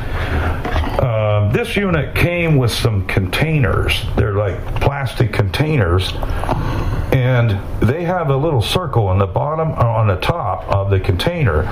uh, 0.98 1.50
this 1.52 1.76
unit 1.76 2.14
came 2.14 2.56
with 2.56 2.70
some 2.70 3.06
containers. 3.06 4.04
They're 4.16 4.34
like 4.34 4.58
plastic 4.80 5.32
containers, 5.32 6.12
and 7.12 7.58
they 7.80 8.04
have 8.04 8.30
a 8.30 8.36
little 8.36 8.62
circle 8.62 9.08
on 9.08 9.18
the 9.18 9.26
bottom, 9.26 9.72
uh, 9.72 9.84
on 9.84 10.06
the 10.06 10.16
top 10.16 10.68
of 10.68 10.90
the 10.90 11.00
container, 11.00 11.62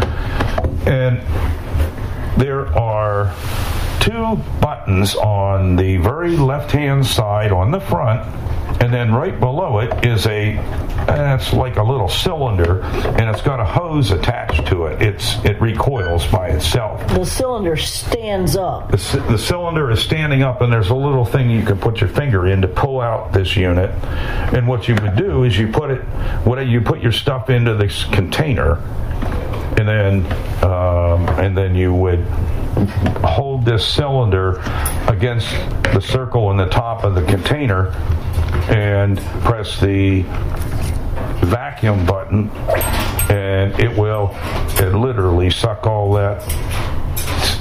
and 0.86 1.20
there 2.36 2.66
are 2.77 3.35
two 4.01 4.36
buttons 4.61 5.15
on 5.15 5.77
the 5.77 5.97
very 5.99 6.36
left 6.36 6.73
hand 6.73 7.07
side 7.07 7.53
on 7.53 7.70
the 7.70 7.81
front 7.81 8.20
and 8.81 8.93
then 8.93 9.12
right 9.12 9.39
below 9.39 9.81
it 9.81 10.05
is 10.05 10.27
a 10.27 10.57
uh, 11.09 11.36
it's 11.39 11.53
like 11.53 11.77
a 11.77 11.82
little 11.82 12.09
cylinder 12.09 12.82
and 12.82 13.28
it's 13.28 13.43
got 13.43 13.59
a 13.59 13.65
hose 13.65 14.12
attached 14.12 14.66
to 14.66 14.86
it. 14.86 15.03
It's 15.03 15.36
it 15.44 15.61
recoils 15.61 16.27
by 16.28 16.49
itself. 16.49 17.07
The 17.09 17.24
cylinder 17.24 17.77
stands 17.77 18.57
up. 18.57 18.90
the, 18.90 18.99
c- 18.99 19.19
the 19.19 19.39
cylinder 19.39 19.90
is 19.90 20.01
standing 20.01 20.43
up 20.43 20.61
and 20.61 20.73
there's 20.73 20.90
a 20.90 20.94
little 20.94 21.24
thing 21.24 21.51
you 21.51 21.65
can 21.65 21.78
put 21.78 22.01
your 22.01 22.11
finger 22.11 22.47
in 22.47 22.62
to 22.62 22.69
pull 22.69 23.01
out 23.01 23.32
this 23.32 23.57
unit. 23.57 23.90
And 24.55 24.69
what 24.69 24.89
you 24.89 24.94
would 24.94 25.16
do 25.16 25.44
is 25.44 25.59
you 25.59 25.69
put 25.69 25.90
it 25.90 26.03
what 26.44 26.65
you 26.66 26.81
put 26.81 27.01
your 27.01 27.12
stuff 27.12 27.51
into 27.51 27.74
this 27.74 28.05
container 28.05 28.77
and 29.77 29.89
then 29.89 30.32
um, 30.62 31.28
and 31.40 31.57
then 31.57 31.74
you 31.74 31.93
would 31.93 32.20
hold 33.24 33.65
this 33.65 33.86
cylinder 33.86 34.61
against 35.09 35.51
the 35.93 36.01
circle 36.01 36.51
in 36.51 36.57
the 36.57 36.69
top 36.69 37.05
of 37.05 37.15
the 37.15 37.23
container 37.24 37.93
and 38.68 39.18
press 39.44 39.80
the 39.80 40.22
vacuum 41.46 42.04
button 42.06 42.48
and 43.30 43.78
it 43.80 43.96
will 43.96 44.30
it 44.78 44.94
literally 44.94 45.50
suck 45.50 45.86
all 45.86 46.12
that 46.12 46.40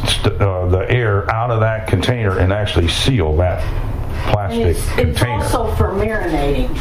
st- 0.08 0.40
uh, 0.42 0.68
the 0.68 0.90
air 0.90 1.30
out 1.32 1.50
of 1.50 1.60
that 1.60 1.88
container 1.88 2.40
and 2.40 2.54
actually 2.54 2.88
seal 2.88 3.36
that 3.36 3.62
plastic 4.32 4.78
it's, 4.78 4.80
it's 4.80 4.96
container 4.96 5.44
also 5.44 5.76
for 5.76 5.88
marinating. 5.90 6.76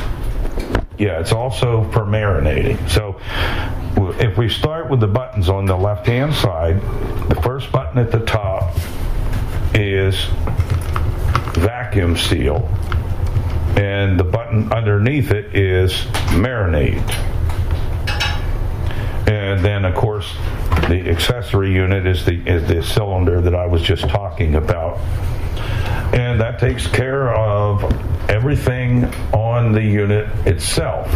yeah, 0.98 1.18
it's 1.20 1.32
also 1.32 1.84
for 1.90 2.00
marinating. 2.00 2.76
So 2.90 3.18
if 4.18 4.36
we 4.36 4.48
start 4.48 4.90
with 4.90 5.00
the 5.00 5.06
buttons 5.06 5.48
on 5.48 5.64
the 5.64 5.76
left 5.76 6.06
hand 6.06 6.34
side, 6.34 6.80
the 7.28 7.40
first 7.42 7.72
button 7.72 7.98
at 7.98 8.12
the 8.12 8.20
top 8.20 8.76
is 9.74 10.26
vacuum 11.54 12.16
seal. 12.16 12.68
And 13.76 14.18
the 14.18 14.24
button 14.24 14.72
underneath 14.72 15.30
it 15.30 15.55
is 15.55 15.92
marinate. 16.32 17.09
And 19.28 19.64
then 19.64 19.84
of 19.84 19.94
course 19.94 20.34
the 20.88 21.09
accessory 21.09 21.72
unit 21.72 22.06
is 22.06 22.24
the 22.24 22.40
is 22.48 22.66
the 22.66 22.82
cylinder 22.82 23.40
that 23.40 23.55
I 23.55 23.66
was 23.66 23.82
just 23.82 24.09
talking 24.09 24.56
about 24.56 24.98
and 26.12 26.40
that 26.40 26.59
takes 26.59 26.88
care 26.88 27.32
of 27.34 27.84
everything 28.28 29.05
on 29.32 29.72
the 29.72 29.82
unit 29.82 30.28
itself. 30.47 31.09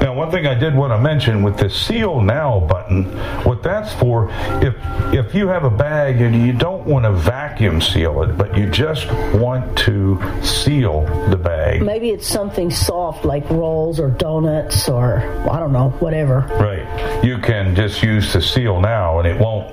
Now, 0.00 0.14
one 0.14 0.30
thing 0.30 0.46
I 0.46 0.54
did 0.54 0.74
want 0.76 0.92
to 0.92 0.98
mention 0.98 1.42
with 1.42 1.58
the 1.58 1.68
seal 1.68 2.20
now 2.20 2.60
button, 2.60 3.04
what 3.44 3.62
that's 3.64 3.92
for, 3.94 4.28
if 4.62 4.74
if 5.12 5.34
you 5.34 5.48
have 5.48 5.64
a 5.64 5.70
bag 5.70 6.20
and 6.20 6.46
you 6.46 6.52
don't 6.52 6.86
want 6.86 7.04
to 7.04 7.12
vacuum 7.12 7.80
seal 7.80 8.22
it, 8.22 8.38
but 8.38 8.56
you 8.56 8.68
just 8.70 9.10
want 9.34 9.76
to 9.78 10.20
seal 10.42 11.04
the 11.30 11.36
bag, 11.36 11.82
Maybe 11.82 12.10
it's 12.10 12.26
something 12.28 12.70
soft 12.70 13.24
like 13.24 13.48
rolls 13.50 13.98
or 13.98 14.10
donuts 14.10 14.88
or 14.88 15.18
I 15.50 15.58
don't 15.58 15.72
know, 15.72 15.90
whatever. 15.98 16.40
right? 16.60 17.24
You 17.24 17.38
can 17.38 17.74
just 17.74 18.02
use 18.02 18.32
the 18.32 18.40
seal 18.40 18.80
now, 18.80 19.18
and 19.18 19.26
it 19.26 19.38
won't 19.38 19.72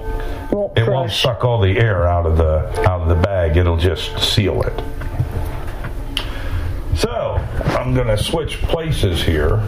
Won't 0.52 0.78
it 0.78 0.88
won't 0.90 1.12
suck 1.12 1.44
all 1.46 1.62
the 1.62 1.78
air 1.78 2.08
out 2.08 2.26
of 2.26 2.38
the 2.38 2.68
out 2.90 3.02
of 3.02 3.10
the 3.10 3.16
bag. 3.16 3.58
It'll 3.58 3.78
just 3.78 4.18
seal 4.20 4.62
it. 4.64 4.74
So 6.96 7.46
I'm 7.78 7.94
going 7.94 8.08
to 8.08 8.18
switch 8.18 8.62
places 8.62 9.22
here, 9.22 9.68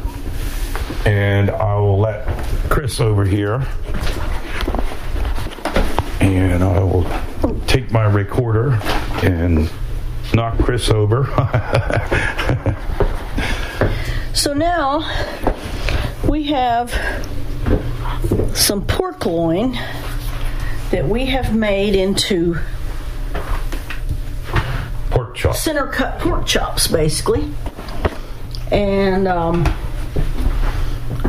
and 1.06 1.50
I 1.50 1.76
will 1.76 2.00
let 2.00 2.28
Chris 2.70 3.00
over 3.00 3.26
here, 3.26 3.66
and 6.22 6.64
I 6.64 6.80
will 6.80 7.06
take 7.68 7.92
my 7.92 8.06
recorder 8.06 8.80
and 9.24 9.70
knock 10.34 10.58
Chris 10.60 10.90
over. 10.90 11.26
So 14.38 14.54
now 14.54 15.00
we 16.28 16.44
have 16.44 16.92
some 18.54 18.86
pork 18.86 19.26
loin 19.26 19.74
that 20.92 21.08
we 21.08 21.26
have 21.26 21.56
made 21.56 21.96
into 21.96 22.60
chops. 25.38 25.64
Center 25.64 25.88
cut 25.88 26.20
pork 26.20 26.46
chops, 26.46 26.88
basically. 26.88 27.50
And 28.72 29.28
um, 29.28 29.66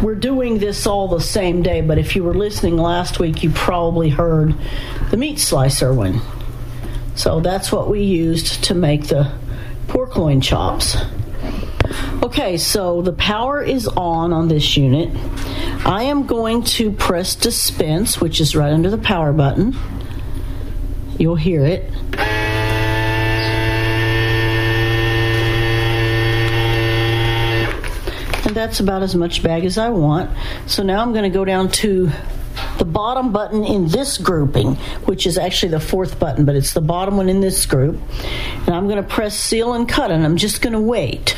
we're 0.02 0.16
doing 0.16 0.58
this 0.58 0.86
all 0.86 1.08
the 1.08 1.20
same 1.20 1.62
day, 1.62 1.80
but 1.80 1.98
if 1.98 2.16
you 2.16 2.24
were 2.24 2.34
listening 2.34 2.76
last 2.76 3.20
week, 3.20 3.42
you 3.42 3.50
probably 3.50 4.08
heard 4.08 4.54
the 5.10 5.16
meat 5.16 5.38
slicer 5.38 5.92
one. 5.92 6.20
So 7.14 7.40
that's 7.40 7.70
what 7.70 7.88
we 7.88 8.02
used 8.02 8.64
to 8.64 8.74
make 8.74 9.08
the 9.08 9.32
pork 9.88 10.16
loin 10.16 10.40
chops. 10.40 10.96
Okay, 12.22 12.56
so 12.58 13.02
the 13.02 13.12
power 13.12 13.62
is 13.62 13.86
on 13.88 14.32
on 14.32 14.48
this 14.48 14.76
unit. 14.76 15.10
I 15.86 16.04
am 16.04 16.26
going 16.26 16.62
to 16.64 16.92
press 16.92 17.34
dispense, 17.34 18.20
which 18.20 18.40
is 18.40 18.54
right 18.54 18.72
under 18.72 18.90
the 18.90 18.98
power 18.98 19.32
button. 19.32 19.76
You'll 21.18 21.36
hear 21.36 21.64
it. 21.64 21.90
And 28.46 28.56
that's 28.68 28.80
about 28.80 29.02
as 29.02 29.14
much 29.14 29.42
bag 29.42 29.64
as 29.64 29.78
I 29.78 29.88
want. 29.88 30.30
So 30.66 30.82
now 30.82 31.00
I'm 31.00 31.12
going 31.12 31.24
to 31.24 31.30
go 31.30 31.42
down 31.42 31.70
to 31.70 32.10
the 32.76 32.84
bottom 32.84 33.32
button 33.32 33.64
in 33.64 33.88
this 33.88 34.18
grouping, 34.18 34.74
which 35.06 35.26
is 35.26 35.38
actually 35.38 35.70
the 35.70 35.80
fourth 35.80 36.18
button, 36.18 36.44
but 36.44 36.54
it's 36.54 36.74
the 36.74 36.82
bottom 36.82 37.16
one 37.16 37.30
in 37.30 37.40
this 37.40 37.64
group. 37.64 37.98
And 38.66 38.74
I'm 38.74 38.86
going 38.86 39.02
to 39.02 39.08
press 39.08 39.34
seal 39.34 39.72
and 39.72 39.88
cut, 39.88 40.10
and 40.10 40.22
I'm 40.22 40.36
just 40.36 40.60
going 40.60 40.74
to 40.74 40.80
wait. 40.80 41.34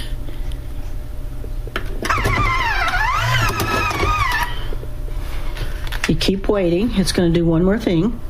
You 6.09 6.16
keep 6.16 6.48
waiting. 6.48 6.90
It's 6.97 7.12
going 7.12 7.32
to 7.32 7.39
do 7.39 7.47
one 7.47 7.62
more 7.62 7.78
thing. 7.78 8.20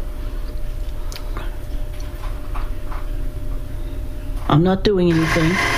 I'm 4.47 4.63
not 4.63 4.85
doing 4.85 5.11
anything. 5.11 5.70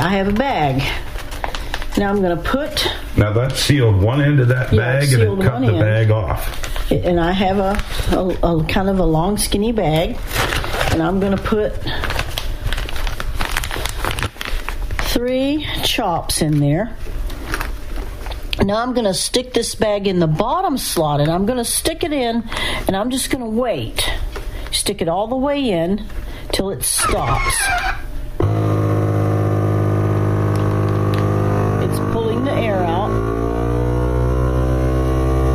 I 0.00 0.08
have 0.10 0.28
a 0.28 0.32
bag. 0.32 0.82
Now 1.98 2.08
I'm 2.10 2.20
going 2.22 2.36
to 2.36 2.42
put, 2.42 2.86
now 3.16 3.32
that 3.32 3.56
sealed 3.56 4.00
one 4.00 4.20
end 4.22 4.40
of 4.40 4.48
that 4.48 4.72
Yeah, 4.72 4.78
bag, 5.00 5.12
and 5.12 5.22
it 5.22 5.44
cut 5.44 5.60
the 5.60 5.66
end. 5.68 5.80
bag 5.80 6.10
off. 6.10 6.90
and 6.90 7.20
I 7.20 7.32
have 7.32 7.58
a, 7.58 8.16
a, 8.16 8.56
a 8.60 8.64
kind 8.64 8.88
of 8.88 8.98
a 9.00 9.04
long, 9.04 9.36
skinny 9.36 9.72
bag, 9.72 10.16
and 10.92 11.02
I'm 11.02 11.20
going 11.20 11.36
to 11.36 11.42
put 11.42 11.74
three 15.10 15.66
chops 15.84 16.40
in 16.40 16.60
there. 16.60 16.96
Now 18.62 18.76
I'm 18.82 18.92
going 18.94 19.06
to 19.06 19.14
stick 19.14 19.52
this 19.54 19.74
bag 19.74 20.06
in 20.06 20.18
the 20.20 20.26
bottom 20.26 20.76
slot 20.78 21.20
and 21.20 21.30
I'm 21.30 21.46
going 21.46 21.58
to 21.58 21.64
stick 21.64 22.04
it 22.04 22.12
in 22.12 22.44
and 22.86 22.94
I'm 22.96 23.10
just 23.10 23.30
going 23.30 23.42
to 23.42 23.50
wait. 23.50 24.08
Stick 24.70 25.00
it 25.00 25.08
all 25.08 25.26
the 25.26 25.36
way 25.36 25.70
in 25.70 26.04
till 26.52 26.70
it 26.70 26.82
stops. 26.84 27.56
It's 31.82 31.98
pulling 32.12 32.44
the 32.44 32.52
air 32.52 32.76
out. 32.84 33.10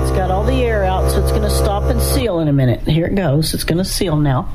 It's 0.02 0.12
got 0.18 0.32
all 0.32 0.44
the 0.44 0.64
air 0.64 0.84
out, 0.84 1.05
so 1.16 1.22
it's 1.22 1.32
going 1.32 1.44
to 1.44 1.50
stop 1.50 1.84
and 1.84 2.02
seal 2.02 2.40
in 2.40 2.50
a 2.50 2.54
minute. 2.54 2.82
Here 2.82 3.06
it 3.06 3.16
goes. 3.16 3.54
It's 3.54 3.64
going 3.64 3.78
to 3.78 3.86
seal 3.86 4.18
now. 4.18 4.50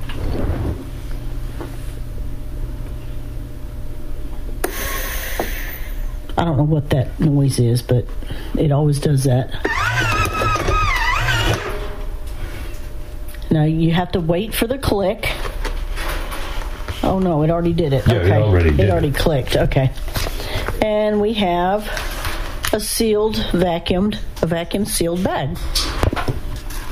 I 6.37 6.45
don't 6.45 6.59
know 6.59 6.65
what 6.65 6.91
that 6.91 7.19
noise 7.19 7.59
is, 7.59 7.81
but 7.81 8.05
it 8.59 8.73
always 8.73 9.01
does 9.01 9.25
that. 9.25 9.51
Now 13.51 13.65
you 13.65 13.93
have 13.93 14.13
to 14.13 14.21
wait 14.21 14.55
for 14.55 14.67
the 14.67 14.77
click. 14.77 15.31
Oh 17.03 17.19
no, 17.23 17.43
it 17.43 17.49
already 17.49 17.73
did 17.73 17.95
it. 17.95 18.07
Yeah, 18.07 18.17
it 18.17 18.23
okay. 18.25 18.33
already 18.37 18.71
did 18.71 18.81
It 18.81 18.85
it. 18.85 18.91
already 18.91 19.13
clicked. 19.13 19.57
Okay. 19.57 19.91
And 20.83 21.23
we 21.23 21.33
have 21.35 21.87
a 22.75 22.81
sealed, 22.81 23.37
vacuumed, 23.37 24.19
a 24.43 24.47
vacuum 24.47 24.85
sealed 24.85 25.25
bag. 25.25 25.57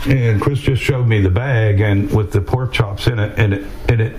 And 0.09 0.41
Chris 0.41 0.61
just 0.61 0.83
showed 0.83 1.07
me 1.07 1.21
the 1.21 1.31
bag 1.31 1.81
and 1.81 2.11
with 2.11 2.33
the 2.33 2.41
pork 2.41 2.73
chops 2.73 3.07
in 3.07 3.19
it, 3.19 3.39
and 3.39 3.53
it 3.53 3.67
and 3.91 4.01
it 4.01 4.17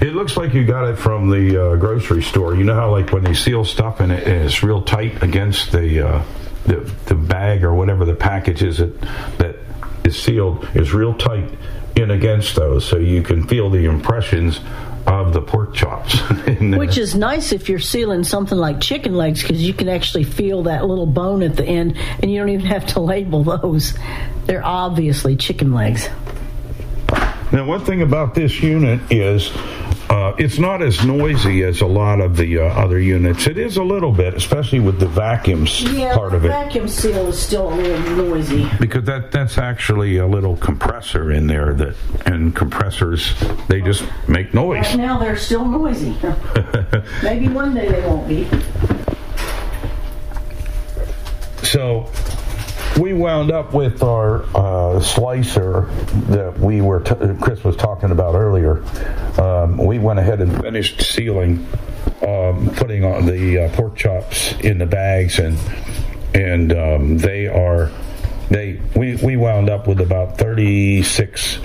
it 0.00 0.14
looks 0.14 0.36
like 0.36 0.52
you 0.52 0.64
got 0.64 0.88
it 0.88 0.96
from 0.96 1.30
the 1.30 1.72
uh, 1.72 1.76
grocery 1.76 2.22
store. 2.22 2.56
You 2.56 2.64
know 2.64 2.74
how 2.74 2.90
like 2.90 3.12
when 3.12 3.22
they 3.22 3.34
seal 3.34 3.64
stuff 3.64 4.00
and 4.00 4.10
it, 4.10 4.26
and 4.26 4.44
it's 4.44 4.64
real 4.64 4.82
tight 4.82 5.22
against 5.22 5.70
the, 5.70 6.08
uh, 6.08 6.24
the 6.66 6.76
the 7.06 7.14
bag 7.14 7.62
or 7.62 7.72
whatever 7.72 8.04
the 8.04 8.16
package 8.16 8.64
is 8.64 8.78
that 8.78 9.00
that 9.38 9.56
is 10.02 10.20
sealed 10.20 10.68
is 10.74 10.92
real 10.92 11.14
tight 11.14 11.48
in 11.94 12.10
against 12.10 12.56
those, 12.56 12.84
so 12.84 12.96
you 12.96 13.22
can 13.22 13.46
feel 13.46 13.70
the 13.70 13.84
impressions 13.84 14.60
of 15.08 15.32
the 15.32 15.40
pork 15.40 15.74
chops. 15.74 16.20
there. 16.46 16.74
Uh, 16.74 16.78
Which 16.78 16.98
is 16.98 17.14
nice 17.14 17.52
if 17.52 17.68
you're 17.68 17.78
sealing 17.78 18.24
something 18.24 18.58
like 18.58 18.80
chicken 18.80 19.14
legs 19.14 19.42
because 19.42 19.62
you 19.62 19.72
can 19.72 19.88
actually 19.88 20.24
feel 20.24 20.64
that 20.64 20.84
little 20.86 21.06
bone 21.06 21.42
at 21.42 21.56
the 21.56 21.64
end 21.64 21.96
and 22.20 22.30
you 22.30 22.38
don't 22.38 22.50
even 22.50 22.66
have 22.66 22.86
to 22.86 23.00
label 23.08 23.42
those. 23.42 23.94
They're 24.44 24.64
obviously 24.64 25.36
chicken 25.36 25.72
legs. 25.72 26.08
Now, 27.50 27.64
one 27.64 27.84
thing 27.84 28.02
about 28.02 28.34
this 28.34 28.62
unit 28.62 29.00
is 29.10 29.50
uh, 30.10 30.34
it's 30.38 30.58
not 30.58 30.82
as 30.82 31.04
noisy 31.04 31.62
as 31.64 31.80
a 31.82 31.86
lot 31.86 32.20
of 32.20 32.36
the 32.36 32.58
uh, 32.58 32.62
other 32.64 32.98
units. 32.98 33.46
It 33.46 33.58
is 33.58 33.76
a 33.76 33.82
little 33.82 34.10
bit, 34.12 34.34
especially 34.34 34.80
with 34.80 34.98
the 34.98 35.06
vacuums 35.06 35.82
Yeah, 35.82 36.14
part 36.14 36.32
of 36.34 36.44
it. 36.44 36.48
vacuum 36.48 36.88
seal 36.88 37.26
is 37.28 37.38
still 37.38 37.72
a 37.72 37.74
little 37.74 38.16
noisy. 38.28 38.68
Because 38.80 39.04
that 39.04 39.32
that's 39.32 39.58
actually 39.58 40.16
a 40.16 40.26
little 40.26 40.56
compressor 40.56 41.30
in 41.32 41.46
there 41.46 41.74
that 41.74 41.94
and 42.26 42.54
compressors 42.56 43.34
they 43.68 43.80
just 43.82 44.04
make 44.28 44.54
noise. 44.54 44.86
Right 44.86 44.96
now 44.96 45.18
they're 45.18 45.36
still 45.36 45.64
noisy. 45.66 46.16
Maybe 47.22 47.48
one 47.48 47.74
day 47.74 47.90
they 47.90 48.00
won't 48.06 48.26
be. 48.28 48.48
So 51.62 52.10
we 52.98 53.12
wound 53.12 53.50
up 53.50 53.72
with 53.72 54.02
our 54.02 54.44
uh, 54.54 55.00
slicer 55.00 55.82
that 56.28 56.58
we 56.58 56.80
were 56.80 57.00
t- 57.00 57.14
Chris 57.40 57.62
was 57.64 57.76
talking 57.76 58.10
about 58.10 58.34
earlier. 58.34 58.82
Um, 59.40 59.76
we 59.78 59.98
went 59.98 60.18
ahead 60.18 60.40
and 60.40 60.60
finished 60.60 61.00
sealing, 61.00 61.66
um, 62.26 62.70
putting 62.76 63.04
on 63.04 63.26
the 63.26 63.64
uh, 63.64 63.76
pork 63.76 63.96
chops 63.96 64.52
in 64.60 64.78
the 64.78 64.86
bags, 64.86 65.38
and 65.38 65.58
and 66.34 66.72
um, 66.72 67.18
they 67.18 67.46
are 67.46 67.90
they 68.50 68.80
we 68.96 69.16
we 69.16 69.36
wound 69.36 69.70
up 69.70 69.86
with 69.86 70.00
about 70.00 70.38
thirty 70.38 71.02
six 71.02 71.58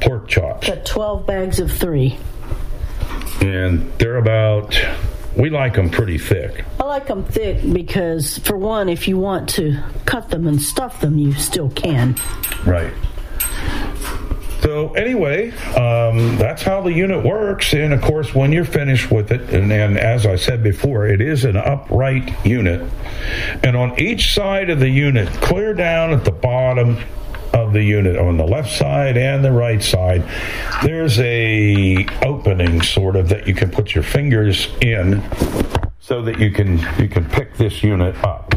pork 0.00 0.28
chops. 0.28 0.68
Got 0.68 0.84
12 0.84 1.26
bags 1.26 1.58
of 1.58 1.72
three. 1.72 2.18
and 3.40 3.90
they're 3.98 4.18
about 4.18 4.78
we 5.36 5.50
like 5.50 5.74
them 5.74 5.90
pretty 5.90 6.18
thick. 6.18 6.64
I 6.80 6.84
like 6.84 7.06
them 7.06 7.24
thick 7.24 7.58
because, 7.72 8.38
for 8.38 8.56
one, 8.56 8.88
if 8.88 9.06
you 9.06 9.18
want 9.18 9.48
to 9.50 9.82
cut 10.06 10.30
them 10.30 10.46
and 10.46 10.60
stuff 10.60 11.00
them, 11.00 11.18
you 11.18 11.32
still 11.34 11.70
can. 11.70 12.16
right. 12.64 12.92
So 14.62 14.94
anyway 14.94 15.50
um, 15.76 16.38
that's 16.38 16.62
how 16.62 16.80
the 16.80 16.92
unit 16.92 17.24
works. 17.24 17.72
And 17.72 17.92
of 17.92 18.00
course 18.00 18.34
when 18.34 18.50
you're 18.50 18.64
finished 18.64 19.12
with 19.12 19.30
it 19.30 19.42
and, 19.52 19.70
and 19.70 19.96
as 19.96 20.26
i 20.26 20.34
said 20.34 20.62
before 20.62 21.06
it 21.06 21.20
is 21.20 21.44
an 21.44 21.56
upright 21.56 22.44
unit. 22.44 22.90
And 23.62 23.76
on 23.76 24.00
each 24.00 24.34
side 24.34 24.70
of 24.70 24.80
the 24.80 24.88
unit 24.88 25.28
clear 25.40 25.72
down 25.72 26.12
at 26.12 26.24
the 26.24 26.32
bottom 26.32 26.98
of 27.56 27.72
the 27.72 27.82
unit 27.82 28.16
on 28.16 28.36
the 28.36 28.46
left 28.46 28.70
side 28.70 29.16
and 29.16 29.44
the 29.44 29.52
right 29.52 29.82
side 29.82 30.22
there's 30.84 31.18
a 31.20 32.06
opening 32.22 32.82
sort 32.82 33.16
of 33.16 33.28
that 33.28 33.46
you 33.46 33.54
can 33.54 33.70
put 33.70 33.94
your 33.94 34.04
fingers 34.04 34.68
in 34.80 35.22
so 36.06 36.22
that 36.22 36.38
you 36.38 36.52
can 36.52 36.78
you 37.00 37.08
can 37.08 37.24
pick 37.24 37.56
this 37.56 37.82
unit 37.82 38.14
up 38.22 38.54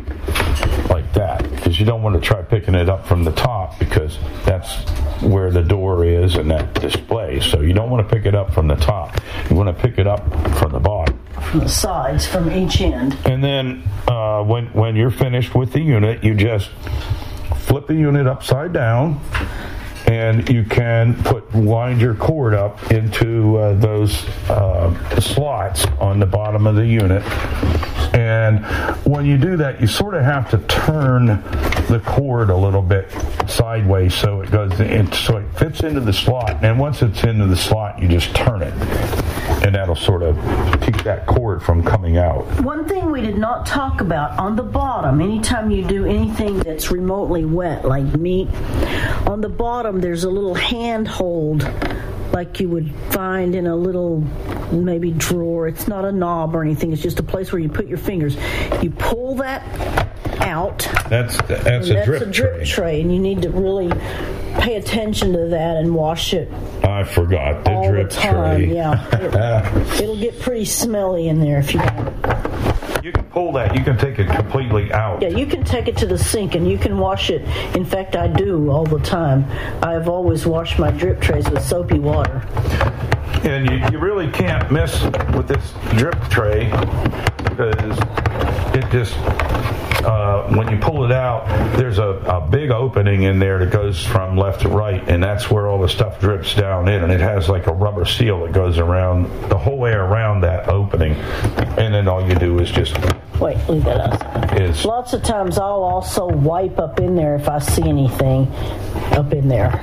like 0.89 1.11
that. 1.13 1.49
Because 1.49 1.79
you 1.79 1.85
don't 1.85 2.03
want 2.03 2.15
to 2.15 2.21
try 2.21 2.41
picking 2.43 2.75
it 2.75 2.89
up 2.89 3.07
from 3.07 3.23
the 3.23 3.31
top 3.31 3.79
because 3.79 4.19
that's 4.45 4.75
where 5.21 5.49
the 5.51 5.63
door 5.63 6.05
is 6.05 6.35
and 6.35 6.51
that 6.51 6.73
display. 6.79 7.39
So 7.39 7.61
you 7.61 7.73
don't 7.73 7.89
want 7.89 8.07
to 8.07 8.15
pick 8.15 8.25
it 8.25 8.35
up 8.35 8.53
from 8.53 8.67
the 8.67 8.75
top. 8.75 9.19
You 9.49 9.55
want 9.55 9.75
to 9.75 9.81
pick 9.81 9.97
it 9.97 10.07
up 10.07 10.23
from 10.57 10.73
the 10.73 10.79
bottom. 10.79 11.19
From 11.41 11.61
the 11.61 11.69
sides, 11.69 12.27
from 12.27 12.51
each 12.51 12.81
end. 12.81 13.17
and 13.25 13.43
then 13.43 13.83
uh, 14.07 14.43
when 14.43 14.67
when 14.67 14.95
you're 14.95 15.09
finished 15.09 15.55
with 15.55 15.73
the 15.73 15.81
unit, 15.81 16.23
you 16.23 16.35
just 16.35 16.69
flip 17.57 17.87
the 17.87 17.95
unit 17.95 18.27
upside 18.27 18.73
down, 18.73 19.19
and 20.07 20.49
you 20.49 20.63
can 20.63 21.15
put 21.23 21.51
wind 21.53 22.01
your 22.01 22.15
cord 22.15 22.53
up 22.53 22.91
into 22.91 23.57
uh, 23.57 23.73
those 23.75 24.25
uh, 24.49 25.19
slots 25.19 25.85
on 25.99 26.19
the 26.19 26.25
bottom 26.25 26.65
of 26.65 26.75
the 26.75 26.85
unit. 26.85 27.23
And 28.15 28.65
when 29.05 29.25
you 29.25 29.37
do 29.37 29.55
that, 29.57 29.79
you 29.79 29.87
sort 29.87 30.15
of 30.15 30.23
have 30.23 30.49
to 30.49 30.57
turn 30.67 31.27
the 31.27 32.01
cord 32.05 32.49
a 32.49 32.55
little 32.55 32.81
bit 32.81 33.11
sideways 33.47 34.15
so 34.15 34.41
it 34.41 34.51
goes 34.51 34.79
in, 34.79 35.11
so 35.11 35.37
it 35.37 35.45
fits 35.57 35.81
into 35.81 36.01
the 36.01 36.13
slot. 36.13 36.63
And 36.63 36.79
once 36.79 37.01
it's 37.01 37.23
into 37.23 37.45
the 37.45 37.55
slot, 37.55 38.01
you 38.01 38.07
just 38.07 38.35
turn 38.35 38.63
it, 38.63 38.73
and 39.63 39.75
that'll 39.75 39.95
sort 39.95 40.23
of 40.23 40.35
keep 40.81 41.03
that 41.03 41.25
cord 41.25 41.61
from 41.61 41.83
coming 41.83 42.17
out. 42.17 42.45
One 42.61 42.87
thing 42.87 43.11
we 43.11 43.21
did 43.21 43.37
not 43.37 43.65
talk 43.65 44.01
about 44.01 44.39
on 44.39 44.55
the 44.55 44.63
bottom, 44.63 45.21
anytime 45.21 45.71
you 45.71 45.83
do 45.85 46.05
anything 46.05 46.59
that's 46.59 46.91
remotely 46.91 47.45
wet, 47.45 47.85
like 47.85 48.05
meat, 48.15 48.47
on 49.27 49.41
the 49.41 49.49
bottom 49.49 49.99
there's 49.99 50.23
a 50.23 50.29
little 50.29 50.55
handhold 50.55 51.69
like 52.31 52.59
you 52.59 52.69
would 52.69 52.93
find 53.09 53.55
in 53.55 53.67
a 53.67 53.75
little 53.75 54.19
maybe 54.71 55.11
drawer. 55.11 55.67
It's 55.67 55.87
not 55.87 56.05
a 56.05 56.11
knob 56.11 56.55
or 56.55 56.63
anything, 56.63 56.93
it's 56.93 57.01
just 57.01 57.19
a 57.19 57.23
place 57.23 57.51
where 57.51 57.59
you 57.59 57.69
put 57.69 57.87
your 57.87 57.97
fingers. 57.97 58.37
You 58.81 58.91
pull 58.91 59.35
that 59.35 60.08
out. 60.41 60.87
That's 61.09 61.37
that's 61.43 61.89
and 61.89 61.97
a 61.97 62.05
drip, 62.05 62.31
drip 62.31 62.65
tray, 62.65 63.01
and 63.01 63.13
you 63.13 63.19
need 63.19 63.41
to 63.43 63.49
really 63.49 63.89
pay 64.59 64.75
attention 64.75 65.31
to 65.33 65.47
that 65.47 65.77
and 65.77 65.93
wash 65.93 66.33
it 66.33 66.51
I 66.83 67.03
forgot 67.03 67.63
the 67.63 67.71
all 67.71 67.89
drip 67.89 68.09
the 68.09 68.15
time. 68.15 68.57
tray. 68.57 68.73
Yeah, 68.73 69.07
it, 69.15 70.01
it'll 70.01 70.17
get 70.17 70.39
pretty 70.39 70.65
smelly 70.65 71.27
in 71.27 71.39
there 71.39 71.59
if 71.59 71.73
you 71.73 71.79
don't. 71.79 73.03
you 73.03 73.11
can 73.11 73.23
pull 73.25 73.51
that. 73.53 73.75
You 73.75 73.83
can 73.83 73.97
take 73.97 74.19
it 74.19 74.27
completely 74.27 74.91
out. 74.91 75.21
Yeah, 75.21 75.29
you 75.29 75.45
can 75.45 75.63
take 75.63 75.87
it 75.87 75.95
to 75.97 76.05
the 76.05 76.17
sink 76.17 76.55
and 76.55 76.69
you 76.69 76.77
can 76.77 76.97
wash 76.97 77.29
it. 77.29 77.41
In 77.75 77.85
fact, 77.85 78.15
I 78.15 78.27
do 78.27 78.69
all 78.69 78.85
the 78.85 78.99
time. 78.99 79.45
I've 79.83 80.09
always 80.09 80.45
washed 80.45 80.79
my 80.79 80.91
drip 80.91 81.21
trays 81.21 81.49
with 81.49 81.63
soapy 81.63 81.99
water. 81.99 82.45
And 83.43 83.69
you, 83.69 83.77
you 83.91 83.99
really 83.99 84.29
can't 84.31 84.69
mess 84.69 85.01
with 85.33 85.47
this 85.47 85.71
drip 85.97 86.19
tray 86.29 86.65
because 87.45 87.97
it 88.75 88.89
just 88.91 89.15
uh, 90.03 90.47
when 90.55 90.69
you 90.69 90.77
pull 90.77 91.03
it 91.05 91.11
out, 91.11 91.45
there's 91.77 91.97
a, 91.99 92.07
a 92.07 92.41
big 92.41 92.71
opening 92.71 93.23
in 93.23 93.39
there 93.39 93.59
that 93.59 93.71
goes 93.71 94.05
from 94.05 94.37
left 94.37 94.61
to 94.61 94.69
right, 94.69 95.07
and 95.09 95.21
that's 95.21 95.49
where 95.51 95.67
all 95.67 95.79
the 95.79 95.89
stuff 95.89 96.19
drips 96.19 96.55
down 96.55 96.87
in, 96.87 97.03
and 97.03 97.11
it 97.11 97.19
has 97.19 97.49
like 97.49 97.67
a 97.67 97.73
rubber 97.73 98.05
seal 98.05 98.45
that 98.45 98.53
goes 98.53 98.77
around 98.77 99.25
the 99.49 99.57
whole 99.57 99.77
way 99.77 99.91
around 99.91 100.41
that 100.41 100.69
opening, 100.69 101.13
and 101.77 101.93
then 101.93 102.07
all 102.07 102.27
you 102.27 102.35
do 102.35 102.59
is 102.59 102.71
just 102.71 102.95
Wait, 103.39 103.57
leave 103.69 103.83
that 103.85 103.99
up. 103.99 104.59
is 104.59 104.83
Lots 104.85 105.13
of 105.13 105.23
times 105.23 105.57
I'll 105.57 105.83
also 105.83 106.27
wipe 106.27 106.77
up 106.79 106.99
in 106.99 107.15
there 107.15 107.35
if 107.35 107.47
I 107.47 107.59
see 107.59 107.83
anything 107.83 108.47
up 109.13 109.31
in 109.33 109.47
there. 109.47 109.77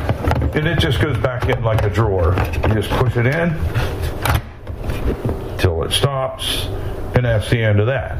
and 0.54 0.66
it 0.66 0.78
just 0.78 1.00
goes 1.00 1.16
back 1.18 1.48
in 1.48 1.62
like 1.62 1.82
a 1.82 1.90
drawer. 1.90 2.34
You 2.68 2.74
just 2.74 2.90
push 2.90 3.16
it 3.16 3.26
in 3.26 3.50
till 5.58 5.82
it 5.84 5.92
stops, 5.92 6.66
and 7.14 7.24
that's 7.24 7.48
the 7.50 7.62
end 7.62 7.80
of 7.80 7.86
that. 7.86 8.18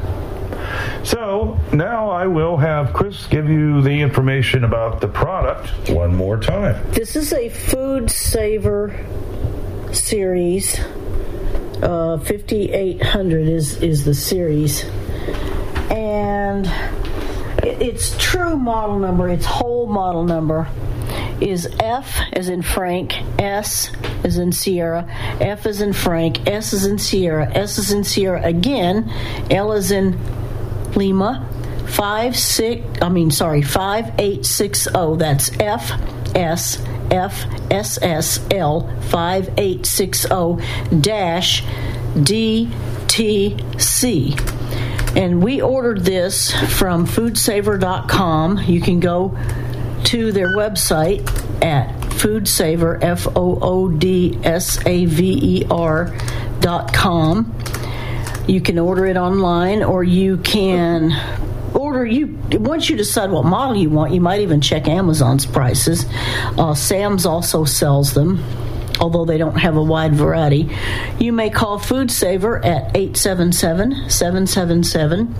So 1.05 1.59
now 1.73 2.10
I 2.10 2.27
will 2.27 2.56
have 2.56 2.93
Chris 2.93 3.27
give 3.27 3.48
you 3.48 3.81
the 3.81 4.01
information 4.01 4.64
about 4.64 5.01
the 5.01 5.09
product 5.09 5.90
one 5.90 6.14
more 6.14 6.39
time. 6.39 6.90
This 6.93 7.16
is 7.16 7.32
a 7.32 7.48
food 7.48 8.10
saver 8.10 8.98
series. 9.93 10.81
Uh, 11.82 12.18
5800 12.18 13.48
is 13.48 13.82
is 13.82 14.05
the 14.05 14.14
series, 14.14 14.85
and 15.90 16.66
its 17.62 18.16
true 18.18 18.56
model 18.56 18.98
number, 18.98 19.28
its 19.28 19.44
whole 19.44 19.86
model 19.86 20.24
number, 20.24 20.68
is 21.41 21.69
F 21.81 22.19
as 22.33 22.49
in 22.49 22.63
Frank, 22.63 23.15
S 23.41 23.91
as 24.25 24.39
in 24.39 24.53
Sierra, 24.53 25.07
F 25.41 25.67
as 25.67 25.81
in 25.81 25.93
Frank, 25.93 26.47
S 26.49 26.73
as 26.73 26.87
in 26.87 26.99
Sierra, 26.99 27.51
S 27.55 27.79
as 27.79 27.93
in 27.93 28.05
Sierra 28.05 28.43
again, 28.43 29.11
L 29.51 29.73
as 29.73 29.91
in 29.91 30.19
Lima, 30.95 31.49
five 31.89 32.37
six. 32.37 32.83
I 33.03 33.09
mean, 33.09 33.31
sorry, 33.31 33.63
five 33.63 34.13
eight 34.19 34.47
six 34.47 34.85
zero. 34.85 35.17
That's 35.17 35.51
F 35.61 35.93
S 36.35 36.83
F 37.11 37.45
S 37.71 37.99
S 38.03 38.41
L 38.51 38.89
five 39.03 39.51
eight 39.59 39.87
six 39.87 40.23
zero 40.23 40.59
dash 41.01 41.63
D 42.21 42.71
T 43.09 43.57
C. 43.79 44.37
And 45.15 45.43
we 45.43 45.63
ordered 45.63 46.05
this 46.05 46.53
from 46.79 47.07
foodsaver.com. 47.07 48.59
You 48.65 48.81
can 48.83 49.01
go 49.01 49.37
to 50.07 50.33
their 50.33 50.57
website 50.57 51.20
at 51.62 51.89
foodsaver, 52.12 52.99
F 53.03 53.27
O 53.37 53.59
O 53.61 53.89
D 53.89 54.39
S 54.45 54.78
A 54.87 55.05
V 55.05 55.61
E 55.61 55.66
R 55.70 56.16
dot 56.61 56.93
com. 56.93 57.53
You 58.47 58.61
can 58.61 58.78
order 58.78 59.07
it 59.07 59.16
online 59.16 59.83
or 59.83 60.05
you 60.05 60.37
can 60.39 61.12
order 61.74 62.07
you 62.07 62.39
once 62.53 62.89
you 62.89 62.97
decide 62.97 63.31
what 63.31 63.45
model 63.45 63.77
you 63.77 63.91
want 63.91 64.15
you 64.15 64.20
might 64.20 64.41
even 64.41 64.62
check 64.62 64.89
amazon's 64.89 65.45
prices 65.45 66.07
uh, 66.57 66.74
sam's 66.74 67.27
also 67.27 67.65
sells 67.65 68.15
them 68.15 68.43
although 68.99 69.27
they 69.27 69.37
don't 69.37 69.59
have 69.59 69.77
a 69.77 69.83
wide 69.83 70.15
variety 70.15 70.70
you 71.19 71.35
may 71.35 71.51
call 71.51 71.78
food 71.78 72.11
saver 72.11 72.65
at 72.65 72.95
877-777 72.95 75.35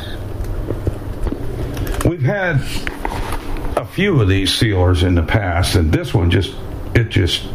We've 2.05 2.22
had 2.22 2.55
a 3.77 3.85
few 3.85 4.22
of 4.22 4.27
these 4.27 4.53
sealers 4.53 5.03
in 5.03 5.15
the 5.15 5.23
past, 5.23 5.76
and 5.76 5.91
this 5.91 6.13
one 6.13 6.31
just 6.31 6.55
it 6.93 7.09
just 7.09 7.45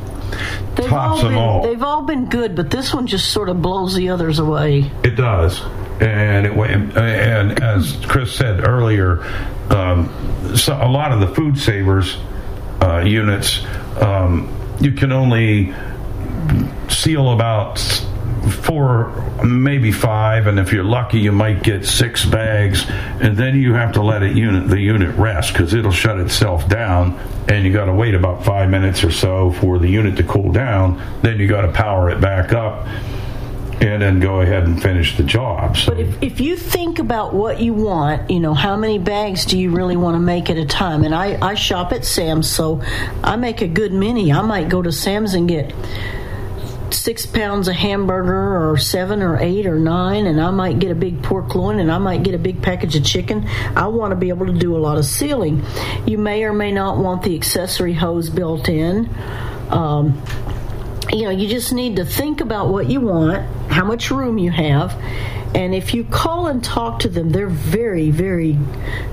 they've 0.77 0.89
tops 0.89 0.91
all 0.91 1.17
them 1.19 1.29
been, 1.29 1.39
all. 1.39 1.63
they've 1.63 1.83
all 1.83 2.03
been 2.03 2.27
good 2.27 2.55
but 2.55 2.71
this 2.71 2.93
one 2.95 3.07
just 3.07 3.31
sort 3.33 3.49
of 3.49 3.61
blows 3.61 3.95
the 3.95 4.09
others 4.09 4.39
away 4.39 4.91
It 5.03 5.17
does, 5.17 5.61
and 6.01 6.47
it 6.47 6.55
and 6.97 7.63
as 7.63 7.97
Chris 8.07 8.35
said 8.35 8.67
earlier, 8.67 9.23
um, 9.71 10.09
so 10.57 10.75
a 10.75 10.89
lot 10.89 11.13
of 11.13 11.21
the 11.21 11.29
food 11.35 11.59
savers 11.59 12.17
uh, 12.83 12.99
units 12.99 13.65
um, 14.01 14.49
you 14.81 14.93
can 14.93 15.13
only 15.13 15.75
seal 16.89 17.33
about 17.33 17.79
four, 18.41 19.13
maybe 19.45 19.93
five, 19.93 20.47
and 20.47 20.59
if 20.59 20.73
you're 20.73 20.85
lucky, 20.85 21.19
you 21.19 21.33
might 21.33 21.63
get 21.63 21.85
six 21.85 22.25
bags, 22.25 22.85
and 22.89 23.37
then 23.37 23.57
you 23.57 23.75
have 23.75 23.93
to 23.93 24.03
let 24.03 24.23
it 24.23 24.37
unit 24.37 24.69
the 24.69 24.81
unit 24.81 25.15
rest 25.17 25.53
because 25.53 25.75
it'll 25.75 25.93
shut 25.93 26.19
itself 26.19 26.69
down, 26.69 27.19
and 27.49 27.65
you 27.65 27.73
got 27.73 27.87
to 27.87 27.95
wait 27.95 28.15
about 28.15 28.45
five 28.45 28.71
minutes 28.71 29.05
or 29.05 29.11
so 29.11 29.53
for 29.53 29.79
the 29.79 29.89
unit 29.89 30.17
to 30.17 30.23
cool 30.25 30.53
down. 30.53 31.03
Then 31.23 31.39
you 31.39 31.47
got 31.47 31.63
to 31.63 31.73
power 31.73 32.11
it 32.11 32.21
back 32.21 32.53
up, 32.53 32.87
and 33.81 34.03
then 34.03 34.21
go 34.21 34.41
ahead 34.41 34.65
and 34.65 34.81
finish 34.81 35.17
the 35.17 35.23
job. 35.23 35.77
So 35.77 35.93
If, 35.95 36.23
if 36.23 36.41
you 36.41 36.57
think 36.57 36.99
about 36.99 37.33
what 37.33 37.61
you 37.61 37.73
want, 37.73 38.31
you 38.31 38.41
know, 38.41 38.53
how 38.53 38.77
many 38.77 38.99
bags 38.99 39.47
do 39.47 39.59
you 39.59 39.71
really 39.71 39.97
want 39.97 40.17
to 40.17 40.21
make 40.21 40.51
at 40.51 40.59
a 40.59 40.67
time? 40.67 41.05
And 41.05 41.15
I, 41.15 41.39
I 41.41 41.55
shop 41.55 41.93
at 41.93 42.05
Sam's, 42.05 42.49
so 42.51 42.83
I 43.25 43.37
make 43.37 43.63
a 43.63 43.69
good 43.69 43.93
many. 43.93 44.33
I 44.33 44.43
might 44.43 44.69
go 44.69 44.83
to 44.83 44.93
Sam's 44.93 45.35
and 45.35 45.49
get 45.49 45.75
six 46.95 47.27
pounds 47.27 47.69
of 47.69 47.75
hamburger 47.75 48.71
or 48.71 48.77
seven 48.77 49.23
or 49.23 49.39
eight 49.39 49.67
or 49.67 49.79
nine, 49.79 50.27
and 50.27 50.41
I 50.41 50.51
might 50.51 50.79
get 50.79 50.91
a 50.91 50.95
big 50.95 51.23
pork 51.23 51.55
loin 51.55 51.79
and 51.79 51.91
I 51.91 51.99
might 51.99 52.23
get 52.23 52.35
a 52.35 52.39
big 52.39 52.63
package 52.63 52.97
of 52.97 53.05
chicken. 53.05 53.47
I 53.77 53.87
want 53.89 54.13
to 54.13 54.17
be 54.17 54.29
able 54.29 54.47
to 54.47 54.53
do 54.53 54.77
a 54.77 54.79
lot 54.79 54.99
of 54.99 55.05
sealing. 55.05 55.65
You 56.07 56.19
may 56.19 56.45
or 56.45 56.53
may 56.53 56.73
not 56.73 56.99
want 56.99 57.23
the 57.23 57.35
accessory 57.37 57.95
hose 57.95 58.31
built 58.31 58.69
in. 58.69 59.09
Um, 59.71 60.21
you 61.13 61.25
know, 61.25 61.31
you 61.31 61.49
just 61.49 61.73
need 61.73 61.97
to 61.97 62.05
think 62.05 62.41
about 62.41 62.69
what 62.69 62.89
you 62.89 63.01
want, 63.01 63.45
how 63.71 63.85
much 63.85 64.11
room 64.11 64.39
you 64.39 64.51
have, 64.51 64.93
and 65.55 65.75
if 65.75 65.95
you 65.95 66.05
call 66.05 66.47
and 66.47 66.63
talk 66.63 67.01
to 67.01 67.09
them, 67.09 67.31
they're 67.31 67.49
very, 67.49 68.11
very 68.11 68.57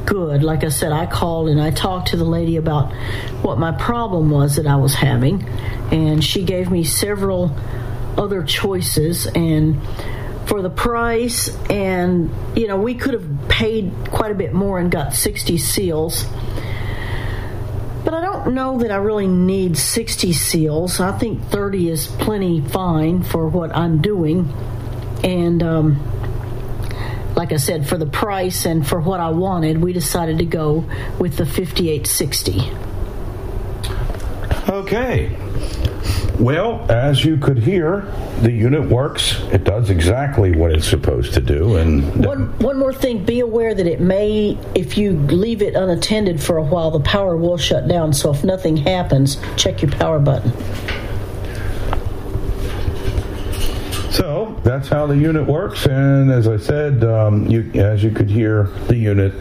good. 0.05 0.43
Like 0.43 0.63
I 0.63 0.69
said, 0.69 0.91
I 0.91 1.07
called 1.07 1.49
and 1.49 1.59
I 1.59 1.71
talked 1.71 2.09
to 2.09 2.17
the 2.17 2.25
lady 2.25 2.57
about 2.57 2.93
what 3.41 3.57
my 3.57 3.71
problem 3.71 4.29
was 4.29 4.57
that 4.57 4.67
I 4.67 4.75
was 4.75 4.93
having, 4.93 5.47
and 5.91 6.23
she 6.23 6.43
gave 6.43 6.69
me 6.69 6.83
several 6.83 7.55
other 8.17 8.43
choices 8.43 9.27
and 9.27 9.79
for 10.47 10.61
the 10.61 10.69
price 10.69 11.55
and 11.69 12.33
you 12.55 12.67
know 12.67 12.77
we 12.77 12.95
could 12.95 13.13
have 13.13 13.49
paid 13.49 13.91
quite 14.05 14.31
a 14.31 14.33
bit 14.33 14.53
more 14.53 14.79
and 14.79 14.89
got 14.89 15.13
60 15.13 15.57
seals 15.57 16.25
but 18.07 18.13
I 18.13 18.21
don't 18.21 18.53
know 18.53 18.77
that 18.77 18.89
I 18.89 18.95
really 18.95 19.27
need 19.27 19.77
60 19.77 20.31
seals. 20.31 21.01
I 21.01 21.11
think 21.17 21.43
30 21.47 21.89
is 21.89 22.07
plenty 22.07 22.61
fine 22.61 23.21
for 23.21 23.49
what 23.49 23.75
I'm 23.75 24.01
doing. 24.01 24.49
And 25.25 25.61
um, 25.61 27.33
like 27.35 27.51
I 27.51 27.57
said, 27.57 27.85
for 27.85 27.97
the 27.97 28.05
price 28.05 28.65
and 28.65 28.87
for 28.87 29.01
what 29.01 29.19
I 29.19 29.31
wanted, 29.31 29.83
we 29.83 29.91
decided 29.91 30.37
to 30.37 30.45
go 30.45 30.85
with 31.19 31.35
the 31.35 31.45
5860. 31.45 32.71
Okay. 34.71 35.35
Well, 36.39 36.85
as 36.91 37.25
you 37.25 37.37
could 37.37 37.57
hear, 37.57 38.01
the 38.41 38.51
unit 38.51 38.87
works. 38.89 39.41
It 39.51 39.63
does 39.63 39.89
exactly 39.89 40.55
what 40.55 40.71
it's 40.71 40.87
supposed 40.87 41.33
to 41.33 41.41
do, 41.41 41.77
and 41.77 42.23
One, 42.23 42.57
one 42.59 42.77
more 42.77 42.93
thing 42.93 43.25
be 43.25 43.39
aware 43.39 43.73
that 43.73 43.87
it 43.87 43.99
may, 43.99 44.55
if 44.75 44.99
you 44.99 45.13
leave 45.13 45.63
it 45.63 45.73
unattended 45.73 46.41
for 46.41 46.57
a 46.57 46.63
while, 46.63 46.91
the 46.91 46.99
power 46.99 47.35
will 47.35 47.57
shut 47.57 47.87
down. 47.87 48.13
So 48.13 48.31
if 48.31 48.43
nothing 48.43 48.77
happens, 48.77 49.37
check 49.55 49.81
your 49.81 49.89
power 49.91 50.19
button. 50.19 50.51
So 54.11 54.59
that's 54.63 54.87
how 54.87 55.07
the 55.07 55.17
unit 55.17 55.47
works. 55.47 55.85
And 55.85 56.31
as 56.31 56.47
I 56.47 56.57
said, 56.57 57.03
um, 57.03 57.47
you, 57.47 57.71
as 57.75 58.03
you 58.03 58.11
could 58.11 58.29
hear, 58.29 58.63
the 58.87 58.95
unit 58.95 59.33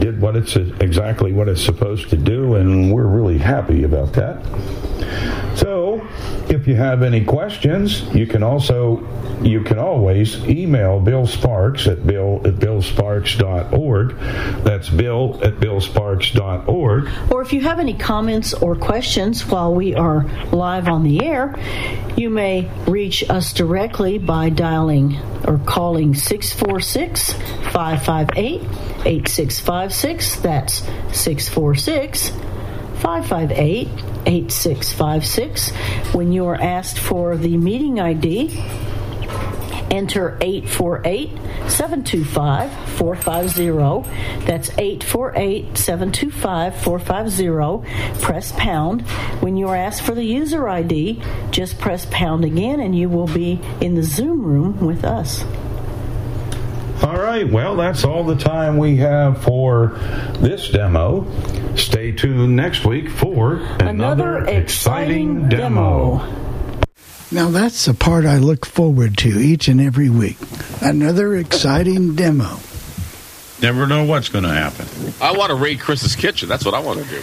did 0.00 0.20
what 0.20 0.36
it's 0.36 0.54
exactly 0.56 1.32
what 1.32 1.48
it's 1.48 1.62
supposed 1.62 2.10
to 2.10 2.16
do, 2.16 2.54
and 2.54 2.92
we're 2.92 3.06
really 3.06 3.38
happy 3.38 3.82
about 3.84 4.12
that. 4.14 4.44
So, 5.56 5.65
if 6.48 6.66
you 6.66 6.74
have 6.76 7.02
any 7.02 7.24
questions, 7.24 8.02
you 8.14 8.26
can 8.26 8.42
also 8.42 9.06
you 9.42 9.62
can 9.62 9.78
always 9.78 10.36
email 10.48 11.00
Bill 11.00 11.26
Sparks 11.26 11.86
at 11.86 12.06
bill 12.06 12.40
at 12.44 12.54
billsparks.org. 12.54 14.16
That's 14.64 14.88
bill 14.88 15.40
at 15.42 15.54
billsparks.org. 15.54 17.08
Or 17.30 17.42
if 17.42 17.52
you 17.52 17.60
have 17.60 17.78
any 17.78 17.94
comments 17.94 18.54
or 18.54 18.74
questions 18.76 19.46
while 19.46 19.74
we 19.74 19.94
are 19.94 20.24
live 20.52 20.88
on 20.88 21.04
the 21.04 21.24
air, 21.24 21.54
you 22.16 22.30
may 22.30 22.70
reach 22.86 23.28
us 23.28 23.52
directly 23.52 24.18
by 24.18 24.48
dialing 24.48 25.16
or 25.46 25.58
calling 25.58 26.14
646 26.14 27.32
558 27.72 28.62
8656. 29.04 30.36
That's 30.36 30.74
646 31.12 32.32
558 33.00 33.88
8656. 34.26 35.70
When 36.14 36.32
you 36.32 36.46
are 36.46 36.60
asked 36.60 36.98
for 36.98 37.36
the 37.36 37.56
meeting 37.56 38.00
ID, 38.00 38.62
enter 39.90 40.36
848 40.40 41.30
725 41.70 42.72
450. 42.96 44.46
That's 44.46 44.70
848 44.70 45.78
725 45.78 46.76
450. 46.80 48.20
Press 48.22 48.52
pound. 48.52 49.02
When 49.40 49.56
you 49.56 49.68
are 49.68 49.76
asked 49.76 50.02
for 50.02 50.14
the 50.14 50.24
user 50.24 50.68
ID, 50.68 51.22
just 51.50 51.78
press 51.78 52.06
pound 52.10 52.44
again 52.44 52.80
and 52.80 52.96
you 52.96 53.08
will 53.08 53.28
be 53.28 53.60
in 53.80 53.94
the 53.94 54.02
Zoom 54.02 54.42
room 54.42 54.84
with 54.84 55.04
us. 55.04 55.44
All 57.02 57.16
right, 57.18 57.46
well, 57.48 57.76
that's 57.76 58.04
all 58.04 58.24
the 58.24 58.36
time 58.36 58.78
we 58.78 58.96
have 58.96 59.42
for 59.42 59.88
this 60.40 60.70
demo. 60.70 61.26
Stay 61.76 62.12
tuned 62.12 62.56
next 62.56 62.86
week 62.86 63.10
for 63.10 63.56
another, 63.80 64.38
exciting, 64.46 65.48
demo. 65.48 66.18
Now 67.30 67.50
that's 67.50 67.84
the 67.84 67.92
part 67.92 68.24
I 68.24 68.38
look 68.38 68.64
forward 68.64 69.18
to 69.18 69.28
each 69.28 69.68
and 69.68 69.80
every 69.80 70.08
week. 70.08 70.38
Another 70.80 71.36
exciting 71.36 72.14
demo. 72.14 72.60
Never 73.60 73.86
know 73.86 74.04
what's 74.04 74.28
going 74.28 74.44
to 74.44 74.50
happen. 74.50 74.86
I 75.20 75.36
want 75.36 75.50
to 75.50 75.54
raid 75.56 75.80
Chris's 75.80 76.16
kitchen. 76.16 76.48
That's 76.48 76.64
what 76.64 76.74
I 76.74 76.80
want 76.80 77.02
to 77.02 77.08
do. 77.08 77.20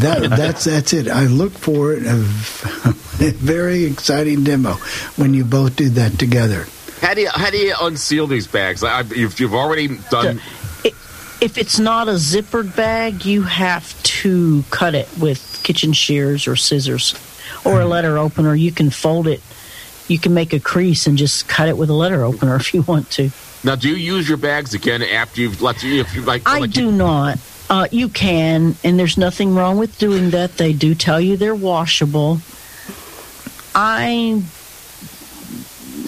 That 0.00 0.30
that's 0.30 0.64
that's 0.64 0.92
it. 0.92 1.08
I 1.08 1.24
look 1.26 1.52
for 1.52 1.92
it. 1.94 2.02
A 2.04 2.14
very 3.32 3.84
exciting 3.84 4.44
demo 4.44 4.74
when 5.16 5.32
you 5.32 5.44
both 5.44 5.76
do 5.76 5.88
that 5.90 6.18
together. 6.18 6.66
How 7.00 7.14
do 7.14 7.20
you 7.20 7.30
how 7.30 7.50
do 7.50 7.58
you 7.58 7.74
unseal 7.80 8.26
these 8.26 8.46
bags? 8.46 8.82
I, 8.82 9.02
you've, 9.02 9.38
you've 9.38 9.54
already 9.54 9.98
done. 10.10 10.40
If 11.38 11.58
it's 11.58 11.78
not 11.78 12.08
a 12.08 12.12
zippered 12.12 12.74
bag, 12.74 13.26
you 13.26 13.42
have 13.42 14.02
to 14.04 14.64
cut 14.70 14.94
it 14.94 15.06
with 15.18 15.60
kitchen 15.62 15.92
shears 15.92 16.48
or 16.48 16.56
scissors 16.56 17.14
or 17.64 17.82
a 17.82 17.86
letter 17.86 18.16
opener. 18.16 18.54
You 18.54 18.72
can 18.72 18.88
fold 18.88 19.26
it. 19.26 19.42
You 20.08 20.18
can 20.18 20.32
make 20.32 20.54
a 20.54 20.60
crease 20.60 21.06
and 21.06 21.18
just 21.18 21.46
cut 21.46 21.68
it 21.68 21.76
with 21.76 21.90
a 21.90 21.94
letter 21.94 22.24
opener 22.24 22.56
if 22.56 22.72
you 22.72 22.82
want 22.82 23.10
to. 23.12 23.30
Now, 23.64 23.74
do 23.74 23.90
you 23.90 23.96
use 23.96 24.28
your 24.28 24.38
bags 24.38 24.72
again 24.72 25.02
after 25.02 25.42
you've 25.42 25.60
let 25.60 25.82
you? 25.82 26.00
If 26.00 26.14
you 26.14 26.22
like, 26.22 26.42
I 26.46 26.60
like 26.60 26.70
do 26.70 26.90
not. 26.90 27.38
Uh, 27.68 27.88
you 27.90 28.08
can, 28.08 28.76
and 28.84 28.98
there's 28.98 29.18
nothing 29.18 29.54
wrong 29.54 29.76
with 29.76 29.98
doing 29.98 30.30
that. 30.30 30.56
They 30.56 30.72
do 30.72 30.94
tell 30.94 31.20
you 31.20 31.36
they're 31.36 31.54
washable. 31.54 32.38
I, 33.74 34.42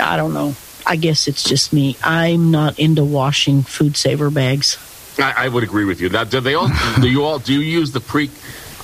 I 0.00 0.16
don't 0.16 0.32
know. 0.32 0.54
I 0.88 0.96
guess 0.96 1.28
it's 1.28 1.44
just 1.44 1.72
me. 1.72 1.96
I'm 2.02 2.50
not 2.50 2.78
into 2.78 3.04
washing 3.04 3.62
food 3.62 3.96
saver 3.96 4.30
bags. 4.30 4.78
I, 5.18 5.44
I 5.44 5.48
would 5.48 5.62
agree 5.62 5.84
with 5.84 6.00
you. 6.00 6.08
Now, 6.08 6.24
do 6.24 6.40
they 6.40 6.54
all? 6.54 6.70
do 7.00 7.08
you 7.08 7.24
all? 7.24 7.38
Do 7.38 7.52
you 7.52 7.60
use 7.60 7.92
the 7.92 8.00
pre? 8.00 8.30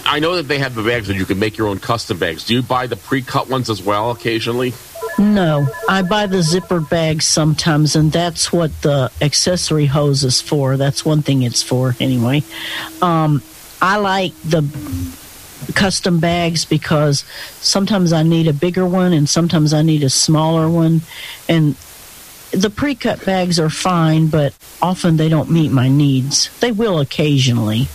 I 0.04 0.18
know 0.20 0.36
that 0.36 0.48
they 0.48 0.58
have 0.58 0.74
the 0.74 0.82
bags 0.82 1.08
that 1.08 1.16
you 1.16 1.24
can 1.24 1.38
make 1.38 1.56
your 1.56 1.68
own 1.68 1.78
custom 1.78 2.18
bags. 2.18 2.44
Do 2.44 2.54
you 2.54 2.62
buy 2.62 2.86
the 2.86 2.96
pre-cut 2.96 3.48
ones 3.48 3.70
as 3.70 3.82
well 3.82 4.10
occasionally? 4.10 4.74
No, 5.18 5.66
I 5.88 6.02
buy 6.02 6.26
the 6.26 6.42
zipper 6.42 6.80
bags 6.80 7.24
sometimes, 7.24 7.96
and 7.96 8.12
that's 8.12 8.52
what 8.52 8.82
the 8.82 9.10
accessory 9.22 9.86
hose 9.86 10.24
is 10.24 10.42
for. 10.42 10.76
That's 10.76 11.04
one 11.06 11.22
thing 11.22 11.42
it's 11.42 11.62
for, 11.62 11.96
anyway. 12.00 12.42
Um, 13.00 13.42
I 13.80 13.96
like 13.96 14.34
the 14.42 14.62
custom 15.74 16.20
bags 16.20 16.64
because 16.64 17.24
sometimes 17.60 18.12
I 18.12 18.24
need 18.24 18.48
a 18.48 18.52
bigger 18.52 18.84
one, 18.84 19.12
and 19.12 19.28
sometimes 19.28 19.72
I 19.72 19.82
need 19.82 20.02
a 20.02 20.10
smaller 20.10 20.68
one. 20.68 21.00
And 21.48 21.76
the 22.54 22.70
pre 22.70 22.94
cut 22.94 23.24
bags 23.24 23.58
are 23.58 23.70
fine, 23.70 24.28
but 24.28 24.54
often 24.80 25.16
they 25.16 25.28
don't 25.28 25.50
meet 25.50 25.70
my 25.70 25.88
needs. 25.88 26.50
They 26.60 26.72
will 26.72 27.00
occasionally. 27.00 27.88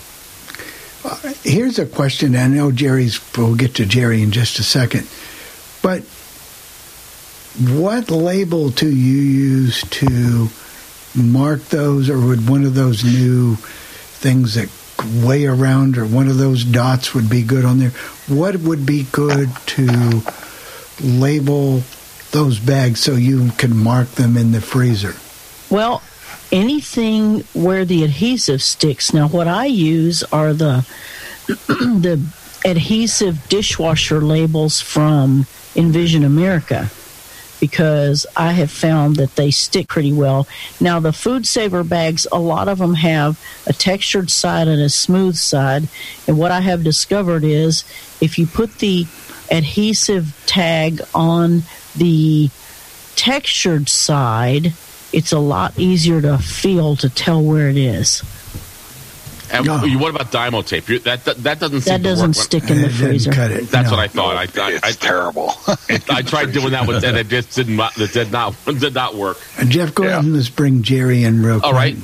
Uh, 1.03 1.33
here's 1.43 1.79
a 1.79 1.85
question. 1.85 2.35
I 2.35 2.47
know 2.47 2.71
Jerry's. 2.71 3.19
We'll 3.37 3.55
get 3.55 3.75
to 3.75 3.85
Jerry 3.85 4.21
in 4.21 4.31
just 4.31 4.59
a 4.59 4.63
second, 4.63 5.07
but 5.81 6.03
what 7.67 8.11
label 8.11 8.69
do 8.69 8.87
you 8.87 9.21
use 9.21 9.81
to 9.81 10.49
mark 11.15 11.61
those, 11.65 12.09
or 12.09 12.19
would 12.19 12.49
one 12.49 12.63
of 12.65 12.75
those 12.75 13.03
new 13.03 13.55
things 13.55 14.55
that 14.55 14.69
weigh 15.25 15.45
around, 15.45 15.97
or 15.97 16.05
one 16.05 16.27
of 16.27 16.37
those 16.37 16.63
dots 16.63 17.13
would 17.13 17.29
be 17.29 17.43
good 17.43 17.65
on 17.65 17.79
there? 17.79 17.91
What 18.27 18.57
would 18.57 18.85
be 18.85 19.07
good 19.11 19.49
to 19.67 20.21
label 21.01 21.81
those 22.31 22.59
bags 22.59 22.99
so 22.99 23.13
you 23.13 23.51
can 23.57 23.75
mark 23.75 24.09
them 24.11 24.37
in 24.37 24.51
the 24.51 24.61
freezer? 24.61 25.15
Well, 25.73 26.01
anything 26.51 27.41
where 27.53 27.85
the 27.85 28.03
adhesive 28.03 28.61
sticks. 28.61 29.13
Now, 29.13 29.27
what 29.27 29.47
I 29.47 29.65
use 29.65 30.23
are 30.31 30.53
the 30.53 30.87
the 31.47 32.21
adhesive 32.65 33.47
dishwasher 33.49 34.21
labels 34.21 34.81
from 34.81 35.47
Envision 35.75 36.23
America 36.23 36.89
because 37.59 38.25
I 38.37 38.53
have 38.53 38.71
found 38.71 39.17
that 39.17 39.35
they 39.35 39.51
stick 39.51 39.87
pretty 39.87 40.13
well. 40.13 40.47
Now, 40.79 40.99
the 40.99 41.11
food 41.11 41.45
saver 41.45 41.83
bags, 41.83 42.25
a 42.31 42.39
lot 42.39 42.67
of 42.67 42.77
them 42.77 42.93
have 42.95 43.39
a 43.67 43.73
textured 43.73 44.29
side 44.31 44.67
and 44.67 44.81
a 44.81 44.89
smooth 44.89 45.35
side. 45.35 45.89
And 46.27 46.37
what 46.37 46.51
I 46.51 46.61
have 46.61 46.83
discovered 46.83 47.43
is 47.43 47.83
if 48.21 48.39
you 48.39 48.47
put 48.47 48.75
the 48.75 49.07
adhesive 49.51 50.41
tag 50.45 51.01
on 51.13 51.63
the 51.99 52.49
textured 53.15 53.87
side, 53.89 54.73
it's 55.13 55.31
a 55.31 55.39
lot 55.39 55.77
easier 55.77 56.21
to 56.21 56.37
feel 56.39 56.95
to 56.97 57.09
tell 57.09 57.43
where 57.43 57.69
it 57.69 57.77
is. 57.77 58.23
And 59.51 59.65
what 59.99 60.11
about 60.13 60.31
Dymo 60.31 60.63
tape? 60.65 60.87
You- 60.89 60.99
That 60.99 61.25
that, 61.25 61.37
that 61.37 61.59
doesn't 61.59 61.81
seem 61.81 61.91
That 61.93 61.97
to 61.97 62.03
doesn't 62.03 62.29
work. 62.37 62.45
stick 62.45 62.69
in 62.69 62.81
the 62.81 62.89
freezer. 62.89 63.31
That's 63.31 63.89
what 63.89 63.99
I 63.99 64.07
thought. 64.07 64.35
I, 64.37 64.43
I, 64.61 64.79
it's 64.83 64.95
terrible. 64.97 65.51
I 66.09 66.21
tried 66.21 66.51
doing 66.53 66.69
that 66.71 66.87
with, 66.87 67.03
and 67.03 67.17
it 67.17 67.29
just 67.29 67.55
did 67.55 67.67
not. 67.67 67.99
It 67.99 68.13
did 68.13 68.31
not. 68.31 68.53
Did 68.65 68.93
not 68.93 69.15
work. 69.15 69.37
Uh, 69.57 69.65
Jeff, 69.65 69.95
go 69.95 70.03
ahead 70.03 70.23
and 70.23 70.35
let's 70.35 70.49
bring 70.49 70.83
Jerry 70.83 71.23
in 71.23 71.41
real 71.43 71.59
quick. 71.59 71.65
All 71.65 71.73
right. 71.73 71.95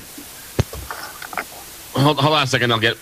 Hold, 1.93 2.17
hold 2.19 2.33
on 2.35 2.43
a 2.43 2.47
second. 2.47 2.71
I'll 2.73 2.79
get. 2.79 2.97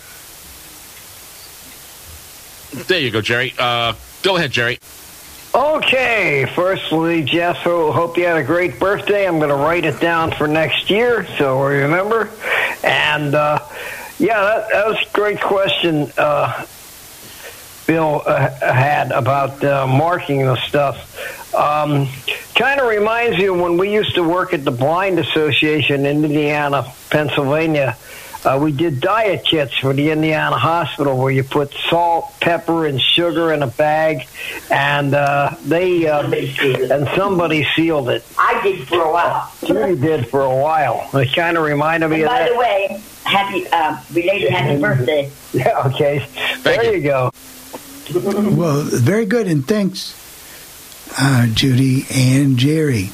There 2.88 3.00
you 3.00 3.12
go, 3.12 3.22
Jerry. 3.22 3.54
Uh, 3.58 3.94
go 4.24 4.36
ahead, 4.36 4.52
Jerry. 4.52 4.78
Okay, 5.56 6.52
firstly, 6.56 7.22
Jeff, 7.22 7.58
ho- 7.58 7.92
hope 7.92 8.18
you 8.18 8.26
had 8.26 8.38
a 8.38 8.44
great 8.44 8.80
birthday. 8.80 9.28
I'm 9.28 9.38
going 9.38 9.50
to 9.50 9.56
write 9.56 9.86
it 9.86 10.00
down 10.00 10.32
for 10.32 10.48
next 10.48 10.90
year, 10.90 11.28
so 11.38 11.68
we 11.68 11.76
remember. 11.76 12.32
And 12.84 13.36
uh, 13.36 13.60
yeah, 14.18 14.42
that, 14.42 14.70
that 14.70 14.88
was 14.88 14.98
a 14.98 15.14
great 15.14 15.40
question 15.40 16.12
uh, 16.18 16.66
Bill 17.86 18.24
uh, 18.26 18.50
had 18.74 19.12
about 19.12 19.64
uh, 19.64 19.86
marking 19.86 20.40
the 20.40 20.56
stuff. 20.56 21.54
Um, 21.54 22.08
kind 22.56 22.80
of 22.80 22.88
reminds 22.88 23.38
you 23.38 23.54
when 23.54 23.78
we 23.78 23.94
used 23.94 24.16
to 24.16 24.24
work 24.24 24.56
at 24.56 24.66
the 24.66 24.72
Blind 24.72 25.20
Association 25.20 26.08
in 26.08 26.26
Indiana, 26.26 26.92
Pennsylvania. 27.12 27.96
Uh, 28.46 28.60
we 28.62 28.74
did 28.74 29.00
diet 29.00 29.46
kits 29.46 29.74
for 29.78 29.94
the 29.94 30.10
Indiana 30.12 30.58
Hospital 30.58 31.18
where 31.18 31.32
you 31.32 31.44
put 31.46 31.74
salt, 31.90 32.26
pepper, 32.42 32.86
and 32.86 33.00
sugar 33.02 33.54
in 33.54 33.64
a 33.64 33.68
bag, 33.68 34.28
and 34.70 35.14
uh, 35.14 35.52
they 35.64 36.06
uh, 36.08 36.30
and 36.30 37.08
somebody 37.16 37.66
sealed 37.76 38.10
it. 38.10 38.26
I 38.38 38.62
did 38.62 38.86
for 38.88 39.02
a 39.02 39.12
while. 39.12 39.50
Judy 39.66 39.96
did 40.00 40.28
for 40.28 40.42
a 40.42 40.56
while. 40.56 41.10
It 41.14 41.34
kind 41.34 41.56
of 41.58 41.64
reminded 41.64 42.10
me 42.10 42.16
And 42.18 42.24
of 42.26 42.30
by 42.30 42.40
that. 42.40 42.52
the 42.52 42.58
way, 42.58 43.02
happy 43.24 43.66
uh, 43.72 44.02
belated 44.14 44.50
happy 44.52 44.82
birthday. 44.82 45.32
Yeah, 45.54 45.84
okay. 45.94 46.28
there 46.64 46.96
you 46.96 47.04
go. 47.04 47.30
Well, 48.14 48.82
very 48.82 49.26
good, 49.26 49.48
and 49.48 49.66
thanks, 49.66 50.16
uh, 51.18 51.46
Judy 51.54 52.06
and 52.14 52.58
Jerry. 52.58 53.12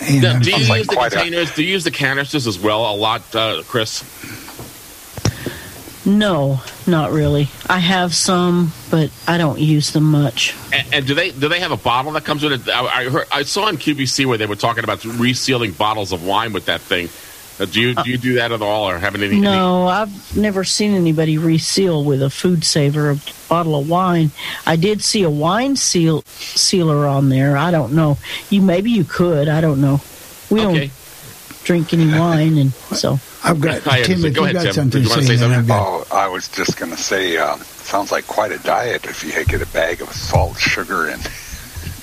And 0.00 0.22
Now, 0.22 0.32
I'm- 0.34 0.42
do 0.42 0.50
you 0.52 0.56
use 0.74 0.86
the 0.86 0.94
containers? 0.96 1.54
Do 1.54 1.62
you 1.64 1.72
use 1.72 1.84
the 1.84 1.90
canisters 1.90 2.46
as 2.46 2.58
well 2.58 2.86
a 2.90 2.94
lot, 2.94 3.34
uh, 3.34 3.62
Chris? 3.66 4.04
No, 6.06 6.60
not 6.86 7.10
really. 7.10 7.48
I 7.68 7.80
have 7.80 8.14
some, 8.14 8.72
but 8.90 9.10
I 9.26 9.38
don't 9.38 9.58
use 9.58 9.90
them 9.90 10.04
much. 10.04 10.54
And, 10.72 10.86
and 10.94 11.06
do 11.06 11.14
they 11.14 11.32
do 11.32 11.48
they 11.48 11.58
have 11.60 11.72
a 11.72 11.76
bottle 11.76 12.12
that 12.12 12.24
comes 12.24 12.44
with 12.44 12.52
it? 12.52 12.72
I, 12.72 12.86
I, 12.86 13.04
heard, 13.08 13.26
I 13.32 13.42
saw 13.42 13.64
on 13.66 13.76
QVC 13.76 14.24
where 14.24 14.38
they 14.38 14.46
were 14.46 14.54
talking 14.54 14.84
about 14.84 15.00
resealing 15.00 15.76
bottles 15.76 16.12
of 16.12 16.24
wine 16.24 16.52
with 16.52 16.66
that 16.66 16.80
thing. 16.80 17.08
Uh, 17.58 17.64
do 17.64 17.80
you 17.80 17.94
do 17.94 18.08
you 18.10 18.18
do 18.18 18.34
that 18.34 18.52
at 18.52 18.62
all, 18.62 18.88
or 18.88 18.98
have 18.98 19.14
any? 19.16 19.26
any 19.26 19.40
No, 19.40 19.88
I've 19.88 20.36
never 20.36 20.62
seen 20.62 20.94
anybody 20.94 21.38
reseal 21.38 22.04
with 22.04 22.22
a 22.22 22.30
food 22.30 22.64
saver 22.64 23.10
a 23.10 23.16
bottle 23.48 23.74
of 23.76 23.88
wine. 23.88 24.30
I 24.64 24.76
did 24.76 25.02
see 25.02 25.22
a 25.22 25.30
wine 25.30 25.74
seal 25.74 26.22
sealer 26.26 27.06
on 27.06 27.30
there. 27.30 27.56
I 27.56 27.70
don't 27.70 27.94
know. 27.94 28.18
You 28.50 28.62
maybe 28.62 28.90
you 28.92 29.04
could. 29.04 29.48
I 29.48 29.60
don't 29.60 29.80
know. 29.80 30.00
We 30.50 30.60
Okay. 30.60 30.78
don't 30.86 30.90
drink 31.66 31.92
any 31.92 32.06
wine, 32.06 32.56
and 32.58 32.72
so 32.72 33.18
I've 33.44 33.60
got 33.60 33.82
Hi, 33.82 34.02
Tim. 34.02 34.24
If 34.24 34.34
Go 34.34 34.42
you 34.42 34.44
ahead, 34.44 34.54
got 34.54 34.62
Tim. 34.64 34.72
something 34.72 34.90
to 34.92 35.00
you 35.00 35.08
wanna 35.10 35.22
say, 35.22 35.28
say 35.28 35.36
something? 35.38 35.58
I've 35.58 35.66
got. 35.66 36.06
Oh, 36.10 36.16
I 36.16 36.28
was 36.28 36.48
just 36.48 36.78
going 36.78 36.92
to 36.92 36.96
say, 36.96 37.36
um, 37.36 37.60
sounds 37.60 38.12
like 38.12 38.26
quite 38.26 38.52
a 38.52 38.58
diet 38.58 39.04
if 39.04 39.22
you 39.24 39.32
get 39.44 39.60
a 39.60 39.66
bag 39.72 40.00
of 40.00 40.10
salt, 40.12 40.56
sugar, 40.58 41.08
and 41.08 41.22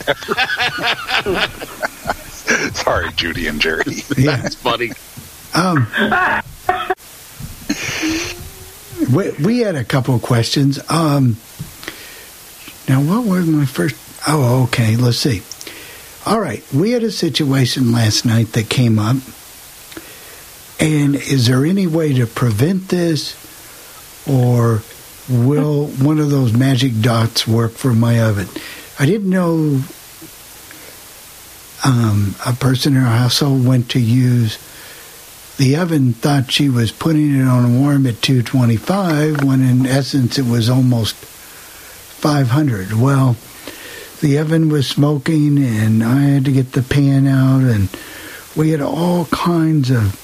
Sorry, 2.76 3.10
Judy 3.14 3.48
and 3.48 3.62
Jerry. 3.62 3.84
Yeah. 4.18 4.36
That's 4.36 4.56
funny. 4.56 4.92
Um, 5.54 5.88
we, 9.14 9.32
we 9.44 9.60
had 9.60 9.76
a 9.76 9.84
couple 9.86 10.16
of 10.16 10.22
questions. 10.22 10.80
Um, 10.90 11.38
now, 12.90 13.02
what 13.02 13.26
were 13.26 13.42
my 13.44 13.66
first? 13.66 13.96
Oh, 14.28 14.64
okay. 14.64 14.98
Let's 14.98 15.18
see. 15.18 15.42
All 16.26 16.40
right, 16.40 16.64
we 16.74 16.92
had 16.92 17.04
a 17.04 17.12
situation 17.12 17.92
last 17.92 18.26
night 18.26 18.54
that 18.54 18.70
came 18.70 18.98
up, 18.98 19.18
and 20.84 21.16
is 21.16 21.48
there 21.48 21.66
any 21.66 21.88
way 21.88 22.12
to 22.14 22.28
prevent 22.28 22.90
this, 22.90 23.38
or 24.28 24.84
will 25.30 25.88
one 25.88 26.20
of 26.20 26.30
those 26.30 26.52
magic 26.52 27.00
dots 27.00 27.48
work 27.48 27.72
for 27.72 27.94
my 27.94 28.22
oven? 28.22 28.50
I 29.00 29.06
didn't 29.06 29.30
know 29.30 29.82
um, 31.86 32.36
a 32.46 32.52
person 32.52 32.98
in 32.98 33.04
our 33.04 33.18
household 33.18 33.66
went 33.66 33.92
to 33.92 34.00
use 34.00 34.58
the 35.56 35.78
oven 35.78 36.12
thought 36.12 36.52
she 36.52 36.68
was 36.68 36.92
putting 36.92 37.40
it 37.40 37.48
on 37.48 37.80
warm 37.80 38.06
at 38.06 38.22
225 38.22 39.42
when 39.44 39.62
in 39.62 39.86
essence 39.86 40.38
it 40.38 40.46
was 40.46 40.70
almost 40.70 41.16
500 41.16 42.94
well 42.94 43.36
the 44.22 44.40
oven 44.40 44.70
was 44.70 44.88
smoking 44.88 45.64
and 45.64 46.04
i 46.04 46.22
had 46.22 46.46
to 46.46 46.52
get 46.52 46.72
the 46.72 46.82
pan 46.82 47.28
out 47.28 47.62
and 47.62 47.90
we 48.56 48.72
had 48.72 48.82
all 48.82 49.26
kinds 49.26 49.92
of 49.92 50.23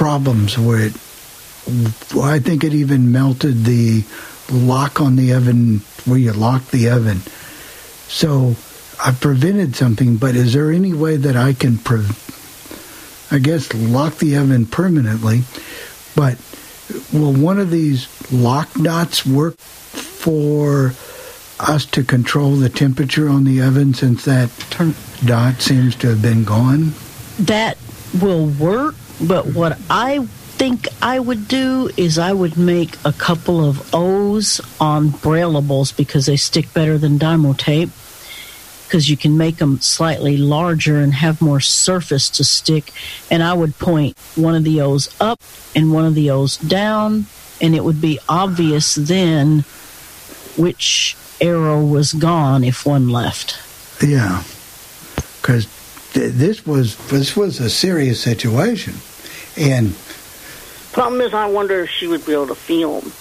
problems 0.00 0.56
where 0.58 0.80
it 0.86 0.94
i 2.22 2.38
think 2.38 2.64
it 2.64 2.72
even 2.72 3.12
melted 3.12 3.64
the 3.64 4.02
lock 4.50 5.00
on 5.00 5.16
the 5.16 5.32
oven 5.34 5.82
where 6.06 6.18
you 6.18 6.32
lock 6.32 6.62
the 6.70 6.88
oven 6.88 7.18
so 8.08 8.56
I 9.02 9.12
prevented 9.12 9.76
something, 9.76 10.16
but 10.16 10.36
is 10.36 10.52
there 10.52 10.70
any 10.70 10.92
way 10.92 11.16
that 11.16 11.34
I 11.34 11.54
can, 11.54 11.78
pre- 11.78 12.06
I 13.30 13.38
guess, 13.38 13.72
lock 13.72 14.16
the 14.16 14.36
oven 14.36 14.66
permanently? 14.66 15.42
But 16.14 16.36
will 17.12 17.32
one 17.32 17.58
of 17.58 17.70
these 17.70 18.08
lock 18.30 18.70
dots 18.74 19.24
work 19.24 19.56
for 19.58 20.92
us 21.60 21.86
to 21.86 22.04
control 22.04 22.56
the 22.56 22.68
temperature 22.68 23.28
on 23.28 23.44
the 23.44 23.62
oven 23.62 23.94
since 23.94 24.24
that 24.26 24.50
dot 25.24 25.62
seems 25.62 25.94
to 25.96 26.08
have 26.08 26.20
been 26.20 26.44
gone? 26.44 26.92
That 27.38 27.78
will 28.20 28.46
work, 28.46 28.96
but 29.20 29.46
what 29.46 29.78
I 29.88 30.26
think 30.60 30.88
I 31.00 31.18
would 31.18 31.48
do 31.48 31.90
is 31.96 32.18
I 32.18 32.32
would 32.32 32.56
make 32.56 32.96
a 33.04 33.12
couple 33.12 33.64
of 33.64 33.94
O's 33.94 34.60
on 34.78 35.08
brailables 35.08 35.96
because 35.96 36.26
they 36.26 36.36
stick 36.36 36.72
better 36.74 36.98
than 36.98 37.18
Dymo 37.18 37.56
tape. 37.56 37.90
Because 38.86 39.08
you 39.08 39.16
can 39.16 39.38
make 39.38 39.58
them 39.58 39.80
slightly 39.80 40.36
larger 40.36 40.98
and 40.98 41.14
have 41.14 41.40
more 41.40 41.60
surface 41.60 42.28
to 42.30 42.44
stick. 42.44 42.92
And 43.30 43.42
I 43.42 43.54
would 43.54 43.78
point 43.78 44.18
one 44.34 44.54
of 44.54 44.64
the 44.64 44.80
O's 44.80 45.08
up 45.20 45.40
and 45.76 45.92
one 45.92 46.04
of 46.04 46.14
the 46.14 46.28
O's 46.30 46.56
down, 46.56 47.26
and 47.60 47.74
it 47.74 47.84
would 47.84 48.00
be 48.00 48.18
obvious 48.28 48.96
then 48.96 49.60
which 50.56 51.16
arrow 51.40 51.82
was 51.82 52.12
gone 52.12 52.64
if 52.64 52.84
one 52.84 53.08
left. 53.08 53.58
Yeah, 54.02 54.42
because 55.40 55.66
th- 56.12 56.32
this 56.32 56.66
was 56.66 56.96
this 57.08 57.36
was 57.36 57.60
a 57.60 57.70
serious 57.70 58.20
situation, 58.20 58.94
and 59.56 59.94
Problem 60.92 61.20
is, 61.20 61.32
I 61.32 61.46
wonder 61.46 61.84
if 61.84 61.90
she 61.90 62.08
would 62.08 62.26
be 62.26 62.32
able 62.32 62.48
to 62.48 62.54
film. 62.56 63.12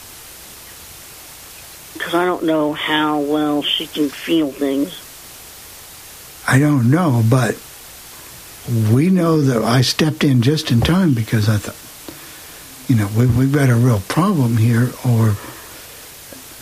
Because 1.94 2.16
I 2.16 2.26
don't 2.26 2.44
know 2.46 2.74
how 2.74 3.20
well 3.20 3.62
she 3.62 3.86
can 3.86 4.10
feel 4.10 4.52
things. 4.52 5.06
I 6.48 6.58
don't 6.58 6.90
know, 6.90 7.24
but 7.30 7.62
we 8.92 9.10
know 9.10 9.42
that 9.42 9.62
I 9.62 9.82
stepped 9.82 10.24
in 10.24 10.42
just 10.42 10.72
in 10.72 10.82
time 10.82 11.14
because 11.14 11.48
I 11.48 11.58
thought, 11.58 12.90
you 12.90 12.96
know, 12.96 13.08
we, 13.16 13.28
we've 13.28 13.54
got 13.54 13.70
a 13.70 13.76
real 13.76 14.00
problem 14.08 14.58
here, 14.58 14.90
or 15.06 15.36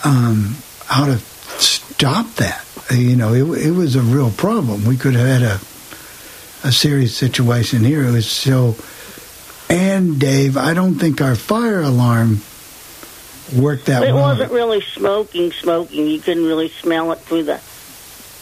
um, 0.04 0.58
how 0.88 1.06
to 1.06 1.20
stop 1.20 2.28
that. 2.36 2.66
You 2.92 3.16
know, 3.16 3.34
it, 3.34 3.68
it 3.68 3.72
was 3.72 3.96
a 3.96 4.02
real 4.02 4.32
problem. 4.32 4.84
We 4.84 4.98
could 4.98 5.16
have 5.16 5.42
had 5.42 5.42
a 5.42 5.60
a 6.68 6.72
serious 6.72 7.16
situation 7.16 7.84
here. 7.84 8.04
It 8.04 8.12
was 8.12 8.30
so. 8.30 8.76
And 9.70 10.20
Dave, 10.20 10.58
I 10.58 10.74
don't 10.74 10.96
think 10.96 11.22
our 11.22 11.36
fire 11.36 11.82
alarm 11.82 12.42
worked 13.56 13.88
that 13.88 14.04
it 14.04 14.14
well. 14.14 14.24
wasn't 14.24 14.52
really 14.52 14.82
smoking, 14.82 15.52
smoking. 15.52 16.08
You 16.08 16.20
couldn't 16.20 16.46
really 16.46 16.70
smell 16.70 17.12
it 17.12 17.20
through 17.20 17.44
the, 17.44 17.62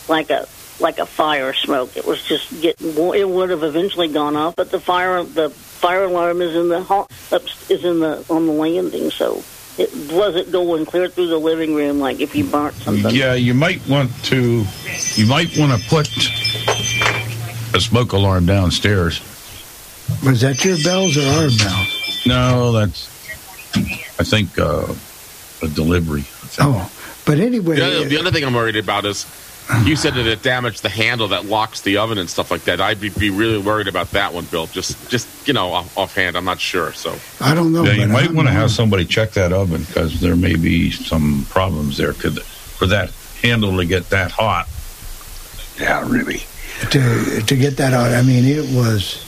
like 0.07 0.29
a 0.29 0.47
like 0.79 0.99
a 0.99 1.05
fire 1.05 1.53
smoke. 1.53 1.95
It 1.97 2.05
was 2.05 2.23
just 2.23 2.61
getting. 2.61 2.95
It 3.13 3.27
would 3.27 3.49
have 3.49 3.63
eventually 3.63 4.07
gone 4.07 4.35
off, 4.35 4.55
but 4.55 4.71
the 4.71 4.79
fire 4.79 5.23
the 5.23 5.49
fire 5.49 6.03
alarm 6.03 6.41
is 6.41 6.55
in 6.55 6.69
the 6.69 6.83
hall, 6.83 7.09
is 7.69 7.83
in 7.83 7.99
the 7.99 8.23
on 8.29 8.45
the 8.45 8.53
landing, 8.53 9.09
so 9.09 9.43
it 9.77 9.93
wasn't 10.11 10.51
going 10.51 10.85
clear 10.85 11.07
through 11.07 11.27
the 11.27 11.37
living 11.37 11.75
room 11.75 11.99
like 11.99 12.19
if 12.19 12.35
you 12.35 12.43
burnt 12.43 12.75
something. 12.75 13.13
Yeah, 13.13 13.33
you 13.33 13.53
might 13.53 13.87
want 13.87 14.11
to. 14.25 14.65
You 15.15 15.27
might 15.27 15.57
want 15.57 15.81
to 15.81 15.89
put 15.89 16.07
a 17.73 17.81
smoke 17.81 18.13
alarm 18.13 18.45
downstairs. 18.45 19.21
Was 20.23 20.41
that 20.41 20.63
your 20.63 20.77
bells 20.83 21.17
or 21.17 21.21
our 21.21 21.49
bells? 21.49 22.21
No, 22.25 22.71
that's. 22.71 23.07
I 24.19 24.23
think 24.23 24.57
uh, 24.57 24.93
a 25.61 25.67
delivery. 25.67 26.25
Oh, 26.59 26.91
but 27.25 27.39
anyway, 27.39 27.75
The 27.75 27.85
other, 27.85 28.05
the 28.05 28.17
other 28.17 28.31
thing 28.31 28.43
I'm 28.43 28.53
worried 28.53 28.77
about 28.77 29.05
is 29.05 29.25
you 29.83 29.95
said 29.95 30.13
that 30.13 30.27
it 30.27 30.43
damaged 30.43 30.83
the 30.83 30.89
handle 30.89 31.29
that 31.29 31.45
locks 31.45 31.81
the 31.81 31.97
oven 31.97 32.17
and 32.17 32.29
stuff 32.29 32.51
like 32.51 32.63
that. 32.65 32.79
I'd 32.79 33.01
be, 33.01 33.09
be 33.09 33.31
really 33.31 33.57
worried 33.57 33.87
about 33.87 34.11
that 34.11 34.33
one, 34.33 34.45
Bill. 34.45 34.67
Just, 34.67 35.09
just 35.09 35.27
you 35.47 35.53
know, 35.53 35.73
off, 35.73 35.97
offhand, 35.97 36.37
I'm 36.37 36.45
not 36.45 36.59
sure. 36.59 36.93
So 36.93 37.17
I 37.41 37.53
don't 37.55 37.73
know. 37.73 37.83
Yeah, 37.83 37.93
you 37.93 38.07
might 38.07 38.31
want 38.31 38.47
to 38.47 38.53
have 38.53 38.69
somebody 38.71 39.05
check 39.05 39.31
that 39.31 39.51
oven 39.51 39.83
because 39.83 40.21
there 40.21 40.35
may 40.35 40.55
be 40.55 40.91
some 40.91 41.45
problems 41.49 41.97
there. 41.97 42.13
Could 42.13 42.41
for 42.41 42.85
that 42.87 43.09
handle 43.41 43.75
to 43.77 43.85
get 43.85 44.09
that 44.11 44.31
hot? 44.31 44.67
Yeah, 45.79 46.07
really. 46.09 46.43
to 46.91 47.41
to 47.41 47.55
get 47.55 47.77
that 47.77 47.93
out. 47.93 48.13
I 48.13 48.21
mean, 48.21 48.45
it 48.45 48.73
was 48.75 49.24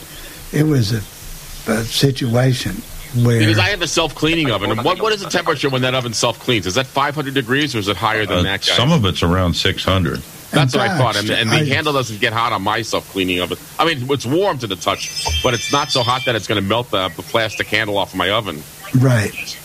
it 0.52 0.64
was 0.64 0.92
a, 0.92 1.70
a 1.72 1.84
situation 1.84 2.76
where 3.24 3.38
because 3.38 3.58
I 3.58 3.68
have 3.70 3.82
a 3.82 3.88
self 3.88 4.14
cleaning 4.14 4.50
oven, 4.50 4.70
and 4.70 4.84
what 4.84 5.00
what 5.00 5.12
is 5.12 5.20
the 5.22 5.30
temperature 5.30 5.68
when 5.70 5.82
that 5.82 5.94
oven 5.94 6.12
self 6.12 6.38
cleans? 6.40 6.66
Is 6.66 6.74
that 6.74 6.86
500 6.86 7.32
degrees 7.34 7.74
or 7.74 7.78
is 7.78 7.88
it 7.88 7.96
higher 7.96 8.26
than 8.26 8.38
Uh, 8.38 8.42
that? 8.42 8.60
Guys? 8.66 8.76
some 8.76 8.92
of 8.92 9.04
it's 9.04 9.22
around 9.22 9.54
six 9.54 9.84
hundred. 9.84 10.20
That's 10.50 10.72
In 10.72 10.80
what 10.80 10.90
I 10.90 10.96
thought, 10.98 11.16
and, 11.16 11.28
and 11.30 11.50
the 11.50 11.56
I- 11.56 11.64
handle 11.66 11.92
doesn't 11.92 12.20
get 12.20 12.32
hot 12.32 12.52
on 12.52 12.62
my 12.62 12.80
self 12.82 13.10
cleaning 13.12 13.40
oven. 13.40 13.58
I 13.78 13.84
mean, 13.84 14.10
it's 14.10 14.24
warm 14.26 14.58
to 14.58 14.66
the 14.66 14.76
touch, 14.76 15.24
but 15.42 15.52
it's 15.54 15.70
not 15.72 15.90
so 15.90 16.02
hot 16.02 16.24
that 16.24 16.34
it's 16.34 16.46
going 16.46 16.60
to 16.62 16.66
melt 16.66 16.90
the, 16.90 17.08
the 17.10 17.22
plastic 17.22 17.66
handle 17.66 17.98
off 17.98 18.12
of 18.12 18.16
my 18.18 18.30
oven. 18.30 18.62
right, 18.98 19.58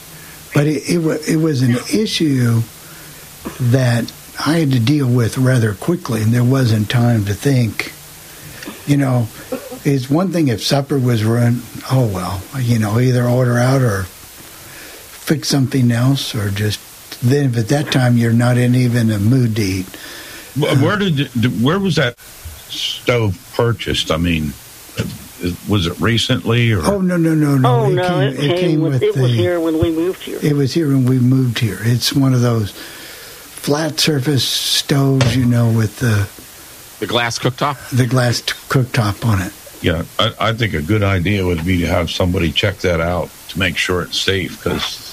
but 0.53 0.67
it 0.67 0.83
it, 0.89 1.29
it 1.29 1.37
was 1.37 1.61
an 1.61 1.75
issue 1.93 2.61
that 3.59 4.11
I 4.45 4.57
had 4.59 4.71
to 4.71 4.79
deal 4.79 5.07
with 5.09 5.37
rather 5.37 5.73
quickly, 5.73 6.21
and 6.21 6.33
there 6.33 6.43
wasn't 6.43 6.89
time 6.89 7.25
to 7.25 7.33
think. 7.33 7.91
You 8.85 8.97
know, 8.97 9.27
it's 9.85 10.09
one 10.09 10.31
thing 10.31 10.47
if 10.47 10.63
supper 10.63 10.97
was 10.99 11.23
ruined. 11.23 11.61
Oh 11.91 12.07
well, 12.13 12.41
you 12.61 12.79
know, 12.79 12.99
either 12.99 13.25
order 13.25 13.57
out 13.57 13.81
or 13.81 14.03
fix 14.03 15.47
something 15.49 15.91
else, 15.91 16.35
or 16.35 16.49
just 16.49 16.79
then. 17.21 17.49
If 17.51 17.57
at 17.57 17.67
that 17.69 17.91
time 17.91 18.17
you're 18.17 18.33
not 18.33 18.57
in 18.57 18.75
even 18.75 19.11
a 19.11 19.19
mood 19.19 19.55
to 19.57 19.61
eat. 19.61 19.87
Where 20.55 20.97
did 20.97 21.61
where 21.63 21.79
was 21.79 21.95
that 21.95 22.19
stove 22.19 23.37
purchased? 23.55 24.11
I 24.11 24.17
mean, 24.17 24.53
uh, 24.99 25.03
was 25.67 25.87
it 25.87 25.99
recently 25.99 26.71
or? 26.71 26.81
Oh 26.83 27.01
no 27.01 27.17
no 27.17 27.33
no 27.33 27.57
no! 27.57 27.75
Oh 27.85 27.89
no, 27.89 28.19
it 28.21 28.59
came, 28.59 28.81
with, 28.81 29.01
it 29.01 29.15
was 29.15 29.31
here 29.33 29.59
when 29.59 29.79
we 29.79 29.91
moved 29.91 30.21
here. 30.21 30.39
It 30.41 30.53
was 30.53 30.73
here 30.73 30.87
when 30.87 31.05
we 31.05 31.19
moved 31.19 31.59
here. 31.59 31.79
It's 31.81 32.13
one 32.13 32.33
of 32.33 32.41
those 32.41 32.71
flat 32.71 33.99
surface 33.99 34.43
stoves, 34.43 35.35
you 35.35 35.45
know, 35.45 35.71
with 35.71 35.97
the 35.99 36.29
The 36.99 37.07
glass 37.07 37.39
cooktop. 37.39 37.89
the 37.89 38.05
glass 38.05 38.41
t- 38.41 38.53
cooktop 38.69 39.25
on 39.25 39.41
it. 39.41 39.53
Yeah, 39.83 40.05
I, 40.17 40.33
I 40.39 40.53
think 40.53 40.73
a 40.73 40.81
good 40.81 41.03
idea 41.03 41.45
would 41.45 41.65
be 41.65 41.81
to 41.81 41.87
have 41.87 42.09
somebody 42.09 42.53
check 42.53 42.77
that 42.79 43.01
out 43.01 43.29
to 43.49 43.59
make 43.59 43.75
sure 43.75 44.01
it's 44.01 44.17
safe 44.17 44.57
because 44.57 45.03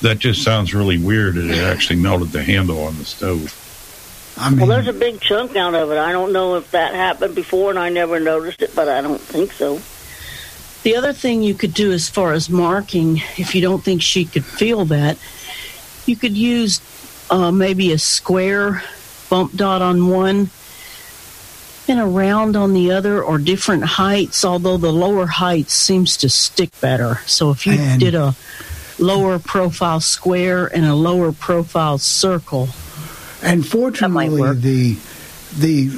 that 0.00 0.18
just 0.18 0.42
sounds 0.42 0.72
really 0.72 0.96
weird 0.96 1.34
that 1.34 1.50
it 1.50 1.58
actually 1.58 2.00
melted 2.00 2.30
the 2.30 2.42
handle 2.42 2.82
on 2.84 2.96
the 2.96 3.04
stove. 3.04 3.60
I 4.38 4.52
well, 4.52 4.66
there's 4.66 4.88
a 4.88 4.94
big 4.94 5.20
chunk 5.20 5.56
out 5.56 5.74
of 5.74 5.92
it. 5.92 5.98
I 5.98 6.10
don't 6.10 6.32
know 6.32 6.56
if 6.56 6.70
that 6.70 6.94
happened 6.94 7.34
before, 7.34 7.68
and 7.68 7.78
I 7.78 7.90
never 7.90 8.18
noticed 8.18 8.62
it, 8.62 8.74
but 8.74 8.88
I 8.88 9.02
don't 9.02 9.20
think 9.20 9.52
so. 9.52 9.78
The 10.82 10.96
other 10.96 11.12
thing 11.12 11.42
you 11.42 11.54
could 11.54 11.74
do 11.74 11.92
as 11.92 12.08
far 12.08 12.32
as 12.32 12.48
marking, 12.48 13.18
if 13.36 13.54
you 13.54 13.60
don't 13.60 13.84
think 13.84 14.00
she 14.00 14.24
could 14.24 14.44
feel 14.44 14.86
that, 14.86 15.18
you 16.06 16.16
could 16.16 16.36
use 16.36 16.80
uh, 17.30 17.52
maybe 17.52 17.92
a 17.92 17.98
square 17.98 18.82
bump 19.28 19.54
dot 19.54 19.82
on 19.82 20.08
one 20.08 20.50
and 21.88 22.00
around 22.00 22.56
on 22.56 22.72
the 22.72 22.90
other 22.90 23.22
or 23.22 23.38
different 23.38 23.84
heights, 23.84 24.44
although 24.44 24.76
the 24.76 24.92
lower 24.92 25.26
height 25.26 25.70
seems 25.70 26.16
to 26.18 26.28
stick 26.28 26.70
better. 26.80 27.20
So 27.26 27.50
if 27.50 27.66
you 27.66 27.74
And- 27.74 28.00
did 28.00 28.14
a 28.14 28.34
lower 28.98 29.38
profile 29.38 30.00
square 30.00 30.66
and 30.66 30.84
a 30.86 30.94
lower 30.94 31.32
profile 31.32 31.98
circle, 31.98 32.68
And 33.42 33.66
fortunately, 33.66 34.40
the 34.54 34.96
the 35.58 35.90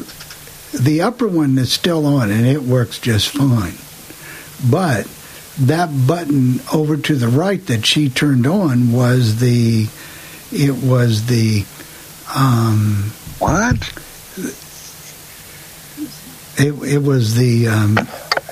the 0.74 1.00
upper 1.02 1.28
one 1.28 1.56
is 1.58 1.72
still 1.72 2.04
on, 2.04 2.30
and 2.32 2.44
it 2.44 2.64
works 2.64 2.98
just 2.98 3.28
fine. 3.28 3.74
But 4.68 5.06
that 5.60 6.06
button 6.06 6.60
over 6.72 6.96
to 6.96 7.14
the 7.14 7.28
right 7.28 7.64
that 7.66 7.86
she 7.86 8.08
turned 8.08 8.46
on 8.48 8.90
was 8.92 9.36
the 9.36 9.86
it 10.52 10.74
was 10.74 11.26
the 11.26 11.64
um, 12.34 13.12
what 13.38 13.76
it, 16.58 16.72
it 16.94 17.02
was 17.02 17.34
the 17.34 17.68
um, 17.68 17.94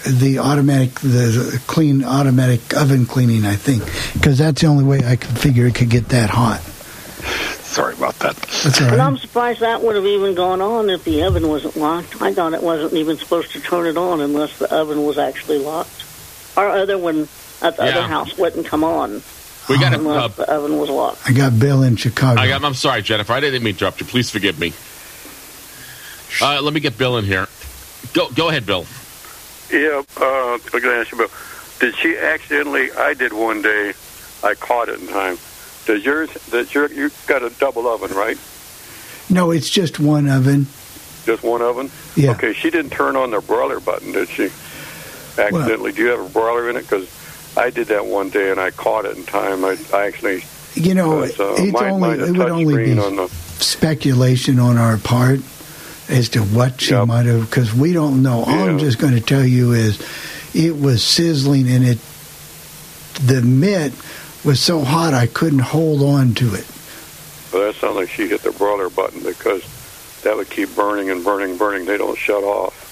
the 0.07 0.39
automatic 0.39 0.95
the 1.01 1.61
clean 1.67 2.05
automatic 2.05 2.77
oven 2.77 3.07
cleaning 3.07 3.45
I 3.47 3.57
think 3.57 3.83
because 4.15 4.39
that's 4.39 4.61
the 4.61 4.67
only 4.67 4.85
way 4.85 5.01
I 5.05 5.17
could 5.17 5.37
figure 5.39 5.67
it 5.67 5.75
could 5.75 5.91
get 5.91 6.09
that 6.11 6.31
hot. 6.31 6.61
Sorry 7.65 7.95
about 7.95 8.15
that. 8.21 8.37
That's 8.37 8.81
all 8.81 8.89
And. 8.93 9.03
I'm 9.03 9.17
surprised 9.17 9.61
that 9.61 9.83
would 9.83 9.97
have 9.97 10.05
even 10.05 10.35
gone 10.35 10.61
on 10.61 10.91
if 10.91 11.03
the 11.05 11.25
oven 11.25 11.49
wasn't 11.49 11.77
locked. 11.77 12.23
I 12.23 12.33
thought 12.33 12.53
it 12.55 12.63
wasn't 12.63 12.93
even 12.93 13.17
supposed 13.17 13.51
to 13.53 13.61
turn 13.61 13.87
it 13.87 13.97
on 13.97 14.21
unless 14.21 14.59
the 14.59 14.73
oven 14.73 15.03
was 15.05 15.19
actually 15.19 15.59
locked. 15.59 16.05
Our 16.57 16.69
other 16.71 16.99
one 16.99 17.29
at 17.63 17.77
the 17.77 17.85
Yeah. 17.85 17.91
other 17.99 18.03
house 18.03 18.37
wouldn't 18.39 18.67
come 18.67 18.85
on 18.85 19.23
We 19.69 19.79
got 19.81 19.93
unless 19.95 20.39
a. 20.39 20.43
Uh, 20.43 20.45
the 20.47 20.53
oven 20.53 20.79
was 20.79 20.89
locked. 20.91 21.19
I 21.29 21.33
got 21.33 21.59
Bill 21.59 21.83
in 21.83 21.97
Chicago. 21.97 22.41
I 22.41 22.47
got, 22.47 22.63
I'm 22.63 22.75
sorry, 22.75 23.03
Jennifer. 23.03 23.33
I 23.33 23.41
didn't 23.41 23.63
mean 23.65 23.75
to 23.75 23.79
interrupt 23.87 24.01
you. 24.01 24.07
Please 24.07 24.31
forgive 24.31 24.61
me. 24.61 24.73
Uh, 26.41 26.61
let 26.63 26.75
me 26.75 26.81
get 26.81 26.97
Bill 26.97 27.17
in 27.17 27.25
here. 27.25 27.49
Go, 28.13 28.29
go 28.31 28.49
ahead, 28.49 28.67
Bill. 28.67 28.87
Yeah, 29.73 30.03
uh, 30.21 30.25
I'm 30.55 30.61
going 30.71 30.83
to 30.83 30.97
ask 30.97 31.11
you 31.13 31.19
about. 31.19 31.31
Did 31.81 31.97
she 31.97 32.17
accidentally? 32.17 32.93
I 32.93 33.15
did 33.15 33.33
one 33.33 33.63
day. 33.63 33.93
I 34.43 34.55
caught 34.55 34.89
it 34.89 35.01
in 35.01 35.09
time. 35.09 35.39
Does 35.87 36.05
yours? 36.05 36.31
Does 36.51 36.73
your 36.75 36.91
you 36.93 37.11
got 37.27 37.43
a 37.43 37.51
double 37.51 37.87
oven, 37.89 38.17
right? 38.17 38.39
No, 39.31 39.51
it's 39.51 39.69
just 39.71 39.99
one 39.99 40.29
oven. 40.29 40.67
Just 41.25 41.43
one 41.43 41.63
oven? 41.63 41.91
Yeah. 42.15 42.33
Okay, 42.33 42.53
she 42.53 42.71
didn't 42.71 42.91
turn 42.93 43.17
on 43.17 43.31
the 43.31 43.41
broiler 43.41 43.81
button, 43.81 44.13
did 44.13 44.29
she? 44.29 44.51
Accidentally. 45.39 45.93
Do 45.93 46.03
you 46.03 46.09
have 46.09 46.21
a 46.21 46.29
broiler 46.29 46.69
in 46.71 46.77
it? 46.77 46.83
Because 46.83 47.09
I 47.57 47.71
did 47.71 47.89
that 47.89 48.07
one 48.07 48.29
day 48.31 48.51
and 48.51 48.61
I 48.61 48.71
caught 48.71 49.05
it 49.07 49.17
in 49.17 49.25
time. 49.25 49.65
I, 49.65 49.77
I 49.93 50.07
actually. 50.07 50.45
You 50.75 50.95
know, 50.95 51.23
uh, 51.23 51.27
it's 51.27 51.39
mine- 51.73 51.91
only 51.93 52.09
mine's 52.09 52.23
a 52.23 52.27
it 52.27 52.37
would 52.39 52.49
only 52.51 52.77
be 52.85 52.99
on 52.99 53.17
the- 53.17 53.29
speculation 53.29 54.59
on 54.59 54.77
our 54.77 54.99
part 54.99 55.41
as 56.09 56.31
to 56.31 56.41
what 56.41 56.81
she 56.81 56.95
might 56.95 57.27
have 57.27 57.49
because 57.49 57.73
we 57.75 57.93
don't 57.93 58.23
know. 58.23 58.45
All 58.45 58.69
I'm 58.69 58.79
just 58.79 58.99
going 58.99 59.15
to 59.15 59.21
tell 59.21 59.45
you 59.45 59.73
is 59.73 60.01
it 60.55 60.77
was 60.79 61.03
sizzling 61.03 61.69
and 61.69 61.85
it 61.85 61.99
the 63.21 63.43
mitt 63.43 63.93
was 64.45 64.61
so 64.61 64.81
hot 64.81 65.15
I 65.15 65.27
couldn't 65.27 65.61
hold 65.61 66.03
on 66.03 66.35
to 66.35 66.55
it. 66.55 66.67
Well, 67.53 67.63
that 67.67 67.77
sounds 67.77 67.97
like 67.97 68.11
she 68.11 68.29
hit 68.29 68.43
the 68.43 68.51
broiler 68.53 68.91
button 68.91 69.23
because 69.23 69.63
that 70.23 70.37
would 70.37 70.51
keep 70.51 70.75
burning 70.75 71.11
and 71.11 71.25
burning, 71.25 71.57
burning. 71.57 71.87
They 71.87 71.97
don't 71.97 72.19
shut 72.19 72.43
off. 72.43 72.84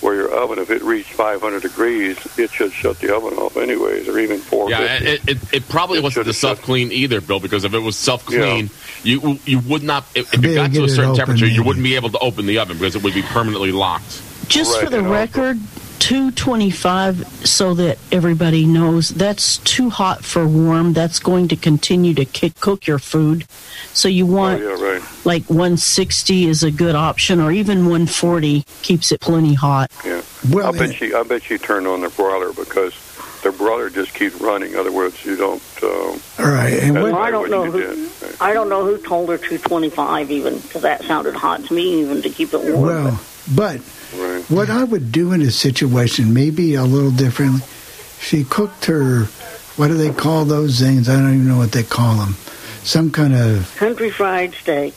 Where 0.00 0.14
your 0.14 0.30
oven, 0.30 0.58
if 0.58 0.70
it 0.70 0.82
reached 0.82 1.12
500 1.14 1.62
degrees, 1.62 2.18
it 2.38 2.50
should 2.50 2.72
shut 2.72 2.98
the 3.00 3.14
oven 3.16 3.38
off 3.38 3.56
anyways, 3.56 4.08
or 4.08 4.18
even 4.18 4.38
450. 4.38 5.04
Yeah, 5.04 5.12
it, 5.12 5.28
it, 5.28 5.54
it 5.54 5.68
probably 5.68 6.00
wasn't 6.00 6.26
the 6.26 6.34
self 6.34 6.60
clean 6.62 6.92
either, 6.92 7.20
Bill. 7.20 7.40
Because 7.40 7.64
if 7.64 7.72
it 7.72 7.78
was 7.78 7.96
self 7.96 8.24
clean, 8.26 8.70
you 9.02 9.38
you 9.44 9.60
would 9.60 9.82
not. 9.82 10.04
If, 10.14 10.32
if 10.34 10.44
it 10.44 10.54
got 10.54 10.68
to 10.68 10.74
to 10.74 10.78
a 10.84 10.86
get 10.86 10.90
it 10.90 10.94
certain 10.94 11.10
open, 11.10 11.18
temperature, 11.18 11.46
you 11.46 11.62
wouldn't 11.62 11.82
be 11.84 11.94
able 11.94 12.10
to 12.10 12.18
open 12.18 12.46
the 12.46 12.58
oven 12.58 12.76
because 12.76 12.94
it 12.94 13.02
would 13.02 13.14
be 13.14 13.22
permanently 13.22 13.72
locked. 13.72 14.22
Just 14.48 14.78
for 14.80 14.90
the 14.90 15.02
record, 15.02 15.58
225, 16.06 17.26
so 17.44 17.74
that 17.74 17.98
everybody 18.12 18.64
knows 18.64 19.08
that's 19.08 19.58
too 19.58 19.90
hot 19.90 20.24
for 20.24 20.46
warm. 20.46 20.92
That's 20.92 21.18
going 21.18 21.48
to 21.48 21.56
continue 21.56 22.14
to 22.14 22.24
kick, 22.24 22.60
cook 22.60 22.86
your 22.86 23.00
food. 23.00 23.44
So 23.92 24.06
you 24.08 24.24
want 24.24 24.62
Oh, 24.62 24.76
yeah, 24.76 24.92
right. 24.92 25.02
like 25.24 25.50
160 25.50 26.46
is 26.46 26.62
a 26.62 26.70
good 26.70 26.94
option, 26.94 27.40
or 27.40 27.50
even 27.50 27.86
140 27.86 28.62
keeps 28.82 29.10
it 29.10 29.20
plenty 29.20 29.54
hot. 29.54 29.90
Yeah. 30.04 30.22
Well, 30.48 30.72
I 30.72 30.78
bet 30.78 30.94
she. 30.94 31.12
I 31.12 31.24
bet 31.24 31.42
she 31.42 31.58
turned 31.58 31.88
on 31.88 32.02
the 32.02 32.08
broiler 32.10 32.52
because 32.52 32.94
the 33.42 33.50
broiler 33.50 33.90
just 33.90 34.14
keeps 34.14 34.40
running. 34.40 34.74
In 34.74 34.78
other 34.78 34.92
words, 34.92 35.24
you 35.24 35.34
don't. 35.34 35.60
Um, 35.82 36.20
All 36.38 36.46
right, 36.46 36.72
and 36.84 36.94
that's 36.94 37.02
what- 37.12 37.14
I 37.20 37.32
don't 37.32 37.50
know 37.50 37.64
who. 37.68 37.80
did. 37.80 38.10
I 38.40 38.52
don't 38.52 38.68
know 38.68 38.84
who 38.84 38.96
told 38.98 39.28
her 39.30 39.38
225 39.38 40.30
even 40.30 40.58
because 40.60 40.82
that 40.82 41.02
sounded 41.02 41.34
hot 41.34 41.64
to 41.64 41.74
me 41.74 42.00
even 42.02 42.22
to 42.22 42.30
keep 42.30 42.54
it 42.54 42.60
warm. 42.62 42.82
Well, 42.82 43.20
but 43.56 43.80
what 44.48 44.70
I 44.70 44.84
would 44.84 45.12
do 45.12 45.32
in 45.32 45.42
a 45.42 45.50
situation, 45.50 46.32
maybe 46.32 46.74
a 46.74 46.84
little 46.84 47.10
differently, 47.10 47.62
she 48.20 48.44
cooked 48.44 48.86
her, 48.86 49.24
what 49.76 49.88
do 49.88 49.94
they 49.94 50.12
call 50.12 50.44
those 50.44 50.80
things? 50.80 51.08
I 51.08 51.16
don't 51.20 51.34
even 51.34 51.48
know 51.48 51.58
what 51.58 51.72
they 51.72 51.82
call 51.82 52.16
them. 52.16 52.34
Some 52.82 53.10
kind 53.10 53.34
of 53.34 53.74
Country 53.76 54.10
fried 54.10 54.54
steak. 54.54 54.94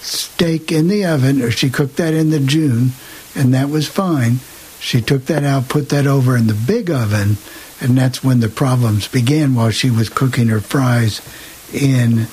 steak 0.00 0.72
in 0.72 0.88
the 0.88 1.04
oven, 1.04 1.40
or 1.40 1.50
she 1.50 1.70
cooked 1.70 1.96
that 1.96 2.14
in 2.14 2.30
the 2.30 2.40
June, 2.40 2.90
and 3.34 3.54
that 3.54 3.68
was 3.68 3.88
fine. 3.88 4.40
She 4.80 5.00
took 5.00 5.26
that 5.26 5.44
out, 5.44 5.68
put 5.68 5.88
that 5.90 6.06
over 6.06 6.36
in 6.36 6.48
the 6.48 6.54
big 6.54 6.90
oven, 6.90 7.36
and 7.80 7.96
that's 7.96 8.24
when 8.24 8.40
the 8.40 8.48
problems 8.48 9.06
began 9.06 9.54
while 9.54 9.70
she 9.70 9.90
was 9.90 10.08
cooking 10.08 10.48
her 10.48 10.60
fries 10.60 11.20
in 11.72 12.26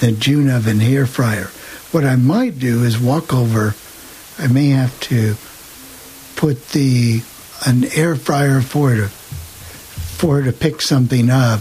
the 0.00 0.12
June 0.12 0.50
oven 0.50 0.80
air 0.80 1.06
fryer. 1.06 1.50
What 1.92 2.04
I 2.04 2.16
might 2.16 2.58
do 2.58 2.82
is 2.82 2.98
walk 2.98 3.32
over. 3.32 3.74
I 4.38 4.48
may 4.48 4.70
have 4.70 4.98
to 5.00 5.36
put 6.42 6.70
the 6.70 7.22
an 7.66 7.84
air 7.94 8.16
fryer 8.16 8.60
for 8.60 8.90
her 8.90 8.96
to 8.96 9.08
for 9.08 10.42
to 10.42 10.52
pick 10.52 10.82
something 10.82 11.30
up, 11.30 11.60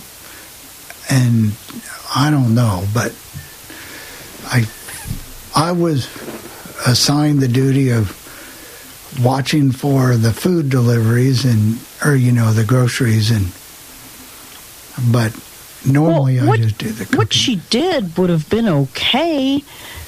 and 1.08 1.52
I 2.16 2.32
don't 2.32 2.56
know, 2.56 2.84
but 2.92 3.14
I 4.44 4.66
I 5.54 5.74
was 5.74 6.10
assigned 6.88 7.42
the 7.42 7.48
duty 7.48 7.92
of 7.92 8.18
watching 9.24 9.72
for 9.72 10.16
the 10.16 10.34
food 10.34 10.72
deliveries 10.72 11.46
and 11.46 11.80
or 12.04 12.16
you 12.16 12.32
know 12.32 12.52
the 12.52 12.64
groceries 12.64 13.30
and 13.30 13.52
but 15.14 15.32
normally 15.86 16.40
I 16.40 16.58
just 16.58 16.80
do 16.80 16.90
the 16.90 17.18
What 17.18 17.34
she 17.34 17.58
did 17.70 18.18
would 18.18 18.32
have 18.32 18.50
been 18.50 18.68
okay, 18.68 19.64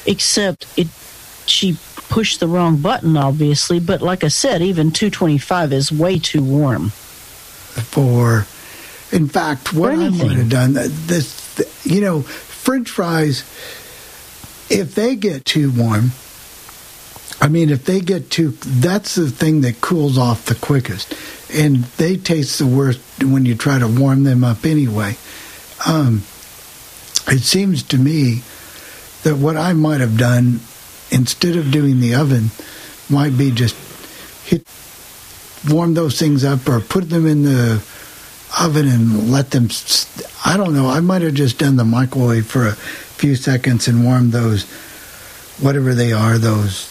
except 0.08 0.66
it 0.76 0.88
she 1.46 1.78
pushed 2.10 2.40
the 2.40 2.48
wrong 2.48 2.78
button, 2.78 3.18
obviously. 3.18 3.80
But 3.80 4.02
like 4.02 4.24
I 4.24 4.28
said, 4.30 4.62
even 4.62 4.92
225 4.92 5.74
is 5.74 5.92
way 5.92 6.20
too 6.20 6.44
warm. 6.44 6.90
for 6.90 8.46
in 9.12 9.28
fact 9.28 9.74
what 9.74 9.92
I 9.94 10.10
might 10.10 10.32
have 10.38 10.50
done 10.50 10.78
uh, 10.78 10.88
this 10.88 11.82
you 11.84 12.02
know 12.02 12.22
french 12.22 12.90
fries 12.90 13.40
if 14.70 14.94
they 14.96 15.16
get 15.16 15.44
too 15.46 15.72
warm 15.72 16.12
I 17.42 17.48
mean 17.48 17.70
if 17.72 17.86
they 17.86 18.00
get 18.00 18.30
too 18.30 18.52
that's 18.52 19.16
the 19.16 19.30
thing 19.30 19.62
that 19.62 19.82
cools 19.82 20.18
off 20.20 20.46
the 20.46 20.54
quickest 20.56 21.16
and 21.52 21.78
they 21.98 22.16
taste 22.18 22.60
the 22.60 22.68
worst 22.68 23.00
when 23.24 23.46
you 23.46 23.56
try 23.56 23.80
to 23.80 23.88
warm 23.88 24.24
them 24.24 24.44
up 24.44 24.66
anyway 24.66 25.18
um 25.88 26.22
it 27.28 27.42
seems 27.42 27.82
to 27.84 27.98
me 27.98 28.42
that 29.24 29.36
what 29.38 29.58
I 29.58 29.74
might 29.74 30.00
have 30.02 30.18
done 30.18 30.60
instead 31.14 31.56
of 31.56 31.72
doing 31.72 32.00
the 32.00 32.16
oven 32.16 32.50
might 33.10 33.38
be 33.38 33.52
just 33.52 33.76
hit 34.46 34.66
warm 35.70 35.94
those 35.94 36.20
things 36.20 36.44
up 36.44 36.68
or 36.68 36.80
put 36.80 37.10
them 37.10 37.26
in 37.26 37.44
the 37.44 37.84
oven 38.60 38.88
and 38.88 39.32
let 39.32 39.52
them 39.52 39.70
I 40.46 40.58
don't 40.58 40.74
know 40.74 40.90
I 40.90 41.00
might 41.00 41.22
have 41.22 41.34
just 41.34 41.60
done 41.60 41.78
the 41.78 41.86
microwave 41.86 42.48
for 42.48 42.68
a 42.68 42.74
few 42.74 43.36
seconds 43.36 43.88
and 43.88 44.04
warmed 44.04 44.32
those 44.32 44.64
whatever 45.62 45.94
they 45.94 46.12
are 46.12 46.38
those 46.38 46.90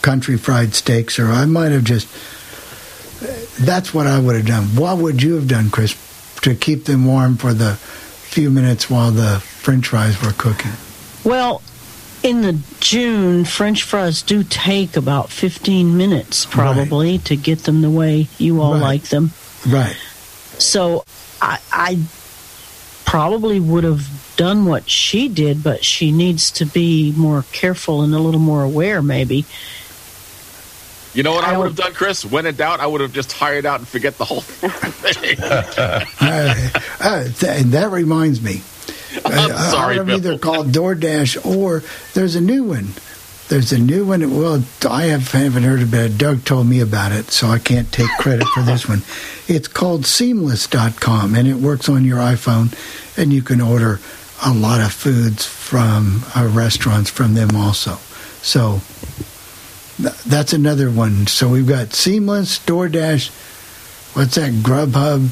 country 0.00 0.38
fried 0.38 0.74
steaks 0.74 1.18
or 1.18 1.26
I 1.26 1.44
might 1.44 1.72
have 1.72 1.84
just 1.84 2.08
that's 3.58 3.92
what 3.92 4.06
I 4.06 4.18
would 4.18 4.36
have 4.36 4.46
done. 4.46 4.64
What 4.76 4.98
would 4.98 5.22
you 5.22 5.34
have 5.34 5.48
done 5.48 5.70
Chris 5.70 5.96
to 6.42 6.54
keep 6.54 6.84
them 6.84 7.04
warm 7.04 7.36
for 7.36 7.52
the 7.52 7.78
few 8.28 8.50
minutes 8.50 8.88
while 8.90 9.10
the 9.10 9.40
french 9.40 9.88
fries 9.88 10.20
were 10.22 10.32
cooking 10.32 10.72
Well, 11.24 11.62
in 12.22 12.42
the 12.42 12.58
June, 12.80 13.44
French 13.44 13.82
fries 13.84 14.22
do 14.22 14.42
take 14.44 14.96
about 14.96 15.30
15 15.30 15.96
minutes 15.96 16.44
probably 16.46 17.18
to 17.18 17.36
get 17.36 17.60
them 17.64 17.80
the 17.80 17.90
way 17.90 18.28
you 18.38 18.60
all 18.60 18.72
Right. 18.74 18.80
like 18.82 19.02
them. 19.04 19.30
right 19.66 19.96
So 20.58 21.04
I, 21.40 21.58
I 21.72 21.98
probably 23.04 23.60
would 23.60 23.84
have 23.84 24.06
done 24.36 24.64
what 24.66 24.88
she 24.90 25.28
did, 25.28 25.62
but 25.62 25.84
she 25.84 26.12
needs 26.12 26.50
to 26.52 26.66
be 26.66 27.12
more 27.16 27.44
careful 27.52 28.02
and 28.02 28.14
a 28.14 28.18
little 28.18 28.40
more 28.40 28.62
aware, 28.62 29.00
maybe. 29.02 29.44
You 31.14 31.22
know 31.22 31.32
what 31.32 31.44
I, 31.44 31.56
would 31.56 31.68
have 31.68 31.76
done, 31.76 31.92
Chris? 31.94 32.24
When 32.24 32.46
in 32.46 32.54
doubt, 32.56 32.80
I 32.80 32.86
would 32.86 33.00
have 33.00 33.12
just 33.12 33.32
hired 33.32 33.66
out 33.66 33.80
and 33.80 33.88
forget 33.88 34.18
the 34.18 34.24
whole 34.24 34.40
thing. 34.42 35.38
uh, 35.42 36.70
uh, 37.00 37.24
th- 37.24 37.62
that 37.66 37.90
reminds 37.90 38.40
me. 38.42 38.62
I'm 39.24 39.52
I- 39.52 39.70
sorry, 39.70 39.98
I 39.98 40.02
Bill. 40.04 40.16
either 40.16 40.38
called 40.38 40.68
DoorDash 40.68 41.44
or 41.46 41.82
there's 42.14 42.34
a 42.36 42.40
new 42.40 42.64
one. 42.64 42.88
There's 43.48 43.72
a 43.72 43.78
new 43.78 44.04
one. 44.04 44.36
Well, 44.36 44.62
I 44.88 45.04
have, 45.04 45.32
haven't 45.32 45.62
heard 45.62 45.80
about 45.82 46.00
it. 46.10 46.18
Doug 46.18 46.44
told 46.44 46.66
me 46.66 46.80
about 46.80 47.12
it, 47.12 47.30
so 47.30 47.46
I 47.48 47.58
can't 47.58 47.90
take 47.90 48.10
credit 48.18 48.46
for 48.48 48.62
this 48.62 48.86
one. 48.86 49.02
It's 49.48 49.66
called 49.68 50.04
Seamless.com, 50.04 51.34
and 51.34 51.48
it 51.48 51.54
works 51.54 51.88
on 51.88 52.04
your 52.04 52.18
iPhone, 52.18 52.74
and 53.16 53.32
you 53.32 53.40
can 53.40 53.62
order 53.62 54.00
a 54.44 54.52
lot 54.52 54.82
of 54.82 54.92
foods 54.92 55.46
from 55.46 56.24
uh, 56.36 56.46
restaurants 56.52 57.08
from 57.08 57.32
them 57.34 57.56
also. 57.56 57.94
So 58.42 58.82
that's 59.98 60.52
another 60.52 60.90
one. 60.90 61.26
So 61.26 61.48
we've 61.48 61.66
got 61.66 61.92
Seamless, 61.92 62.58
DoorDash, 62.60 63.30
what's 64.14 64.36
that, 64.36 64.52
Grubhub, 64.52 65.28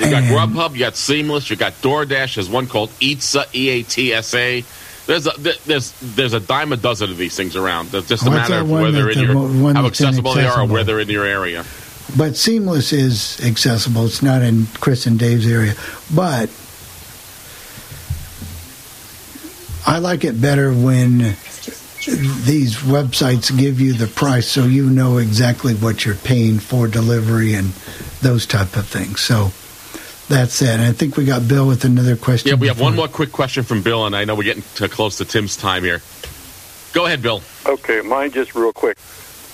You 0.00 0.10
got 0.10 0.22
Grubhub, 0.24 0.72
you 0.72 0.78
got 0.80 0.96
Seamless, 0.96 1.50
you 1.50 1.56
got 1.56 1.72
DoorDash. 1.74 2.36
There's 2.36 2.48
one 2.48 2.66
called 2.66 2.90
Eatsa, 3.00 3.46
E 3.54 3.68
A 3.70 3.82
T 3.82 4.12
S 4.12 4.34
A. 4.34 4.64
There's 5.06 5.26
a 5.26 5.32
there's 5.64 5.92
there's 6.02 6.34
a 6.34 6.40
dime 6.40 6.72
a 6.72 6.76
dozen 6.76 7.10
of 7.10 7.16
these 7.16 7.34
things 7.34 7.56
around. 7.56 7.94
It's 7.94 8.08
just 8.08 8.26
a 8.26 8.30
What's 8.30 8.50
matter 8.50 8.60
of 8.62 8.70
whether 8.70 9.10
in 9.10 9.18
your 9.18 9.34
one 9.36 9.74
how 9.74 9.86
accessible 9.86 10.34
they 10.34 10.46
are 10.46 10.60
or 10.60 10.64
inaccessible? 10.64 10.98
in 11.00 11.08
your 11.08 11.24
area. 11.24 11.64
But 12.16 12.36
Seamless 12.36 12.92
is 12.92 13.40
accessible. 13.44 14.06
It's 14.06 14.22
not 14.22 14.42
in 14.42 14.66
Chris 14.80 15.06
and 15.06 15.18
Dave's 15.18 15.46
area. 15.46 15.74
But 16.14 16.50
I 19.86 19.98
like 19.98 20.24
it 20.24 20.40
better 20.40 20.72
when 20.72 21.36
these 22.06 22.76
websites 22.76 23.56
give 23.56 23.80
you 23.80 23.92
the 23.92 24.06
price 24.06 24.46
so 24.46 24.64
you 24.64 24.88
know 24.88 25.18
exactly 25.18 25.74
what 25.74 26.04
you're 26.04 26.14
paying 26.14 26.58
for 26.58 26.88
delivery 26.88 27.54
and 27.54 27.68
those 28.22 28.46
type 28.46 28.76
of 28.76 28.86
things. 28.86 29.20
So 29.20 29.50
that's 30.32 30.62
it. 30.62 30.68
And 30.68 30.82
I 30.82 30.92
think 30.92 31.16
we 31.16 31.24
got 31.24 31.48
Bill 31.48 31.66
with 31.66 31.84
another 31.84 32.16
question. 32.16 32.50
Yeah, 32.50 32.56
we 32.56 32.68
have 32.68 32.80
one 32.80 32.94
more 32.94 33.08
quick 33.08 33.32
question 33.32 33.64
from 33.64 33.82
Bill, 33.82 34.06
and 34.06 34.14
I 34.14 34.24
know 34.24 34.34
we're 34.34 34.44
getting 34.44 34.62
to 34.76 34.88
close 34.88 35.18
to 35.18 35.24
Tim's 35.24 35.56
time 35.56 35.82
here. 35.82 36.00
Go 36.92 37.06
ahead, 37.06 37.22
Bill. 37.22 37.42
Okay, 37.66 38.00
mine 38.00 38.30
just 38.30 38.54
real 38.54 38.72
quick. 38.72 38.96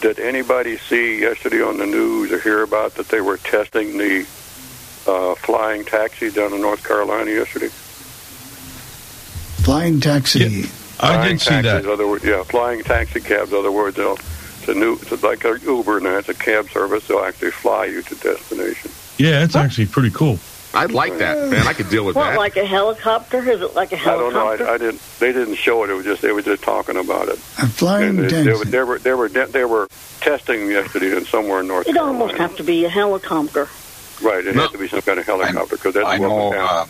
Did 0.01 0.19
anybody 0.19 0.77
see 0.77 1.21
yesterday 1.21 1.63
on 1.63 1.79
the 1.79 1.87
news 1.87 2.31
or 2.31 2.39
hear 2.39 2.63
about 2.63 2.95
that 2.97 3.09
they 3.09 3.21
were 3.21 3.39
testing 3.39 3.97
the 3.97 4.27
uh, 5.07 5.35
flying 5.37 5.85
taxi 5.85 6.31
down 6.31 6.53
in 6.53 6.61
North 6.61 6.87
Carolina 6.87 7.31
yesterday? 7.31 7.69
Flying 9.65 10.01
taxi. 10.01 10.67
I 11.01 11.15
flying 11.15 11.29
did 11.37 11.41
see 11.41 11.51
taxis, 11.51 11.85
that. 11.85 11.87
Other, 11.93 12.07
word- 12.07 12.25
yeah, 12.25 12.43
flying 12.45 12.83
taxi 12.85 13.21
cabs. 13.21 13.53
Other 13.53 13.73
words, 13.73 13.97
they'll, 13.97 14.15
it's 14.15 14.69
a 14.69 14.75
new, 14.75 14.95
it's 14.95 15.23
like 15.23 15.45
a 15.45 15.59
Uber 15.61 16.01
now. 16.01 16.19
It's 16.19 16.29
a 16.29 16.35
cab 16.35 16.69
service. 16.71 17.07
They'll 17.09 17.21
actually 17.25 17.51
fly 17.51 17.87
you 17.87 18.03
to 18.03 18.15
destination. 18.15 18.91
Yeah, 19.19 19.45
it's 19.45 19.57
actually 19.57 19.87
pretty 19.87 20.11
cool. 20.11 20.39
I'd 20.77 20.91
like 20.91 21.19
that, 21.19 21.51
man. 21.51 21.69
I 21.69 21.73
could 21.73 21.89
deal 21.89 22.05
with 22.05 22.17
What, 22.17 22.31
that. 22.31 22.37
like 22.39 22.57
a 22.57 22.67
helicopter? 22.67 23.39
Is 23.49 23.61
it 23.61 23.77
like 23.77 23.93
a 23.93 23.97
I 24.01 24.05
don't 24.17 24.33
know. 24.33 24.49
I, 24.49 24.75
I 24.75 24.79
didn't. 24.79 25.01
They 25.21 25.33
didn't 25.33 25.55
show 25.55 25.85
it. 25.85 25.91
It 25.91 25.95
was 25.95 26.05
just 26.05 26.21
they 26.21 26.33
were 26.33 26.43
just 26.43 26.65
talking 26.65 26.97
about 26.97 27.29
it. 27.29 27.35
A 27.37 27.67
flying 27.69 28.19
And 28.19 28.29
they, 28.29 28.43
they, 28.43 28.51
were- 28.51 28.57
taxi. 28.65 28.71
they 28.71 28.83
were 28.83 28.99
they 28.99 29.13
were 29.15 29.29
they 29.29 29.65
were 29.65 29.87
testing 30.21 30.69
yesterday 30.69 31.17
in 31.17 31.27
somewhere 31.27 31.61
in 31.61 31.69
North 31.69 31.87
It'd 31.87 31.95
Carolina. 31.95 32.19
almost 32.23 32.39
have 32.41 32.57
to 32.57 32.65
be 32.65 32.85
a 32.85 32.89
helicopter. 32.89 33.69
Right. 34.21 34.45
It 34.45 34.57
has 34.57 34.73
to 34.73 34.79
be 34.79 34.89
some 34.89 35.03
kind 35.03 35.21
of 35.21 35.27
helicopter 35.27 35.77
because 35.77 35.95
that's 35.95 36.07
I 36.07 36.19
what 36.19 36.29
know. 36.29 36.49
went. 36.51 36.61
Uh, 36.63 36.87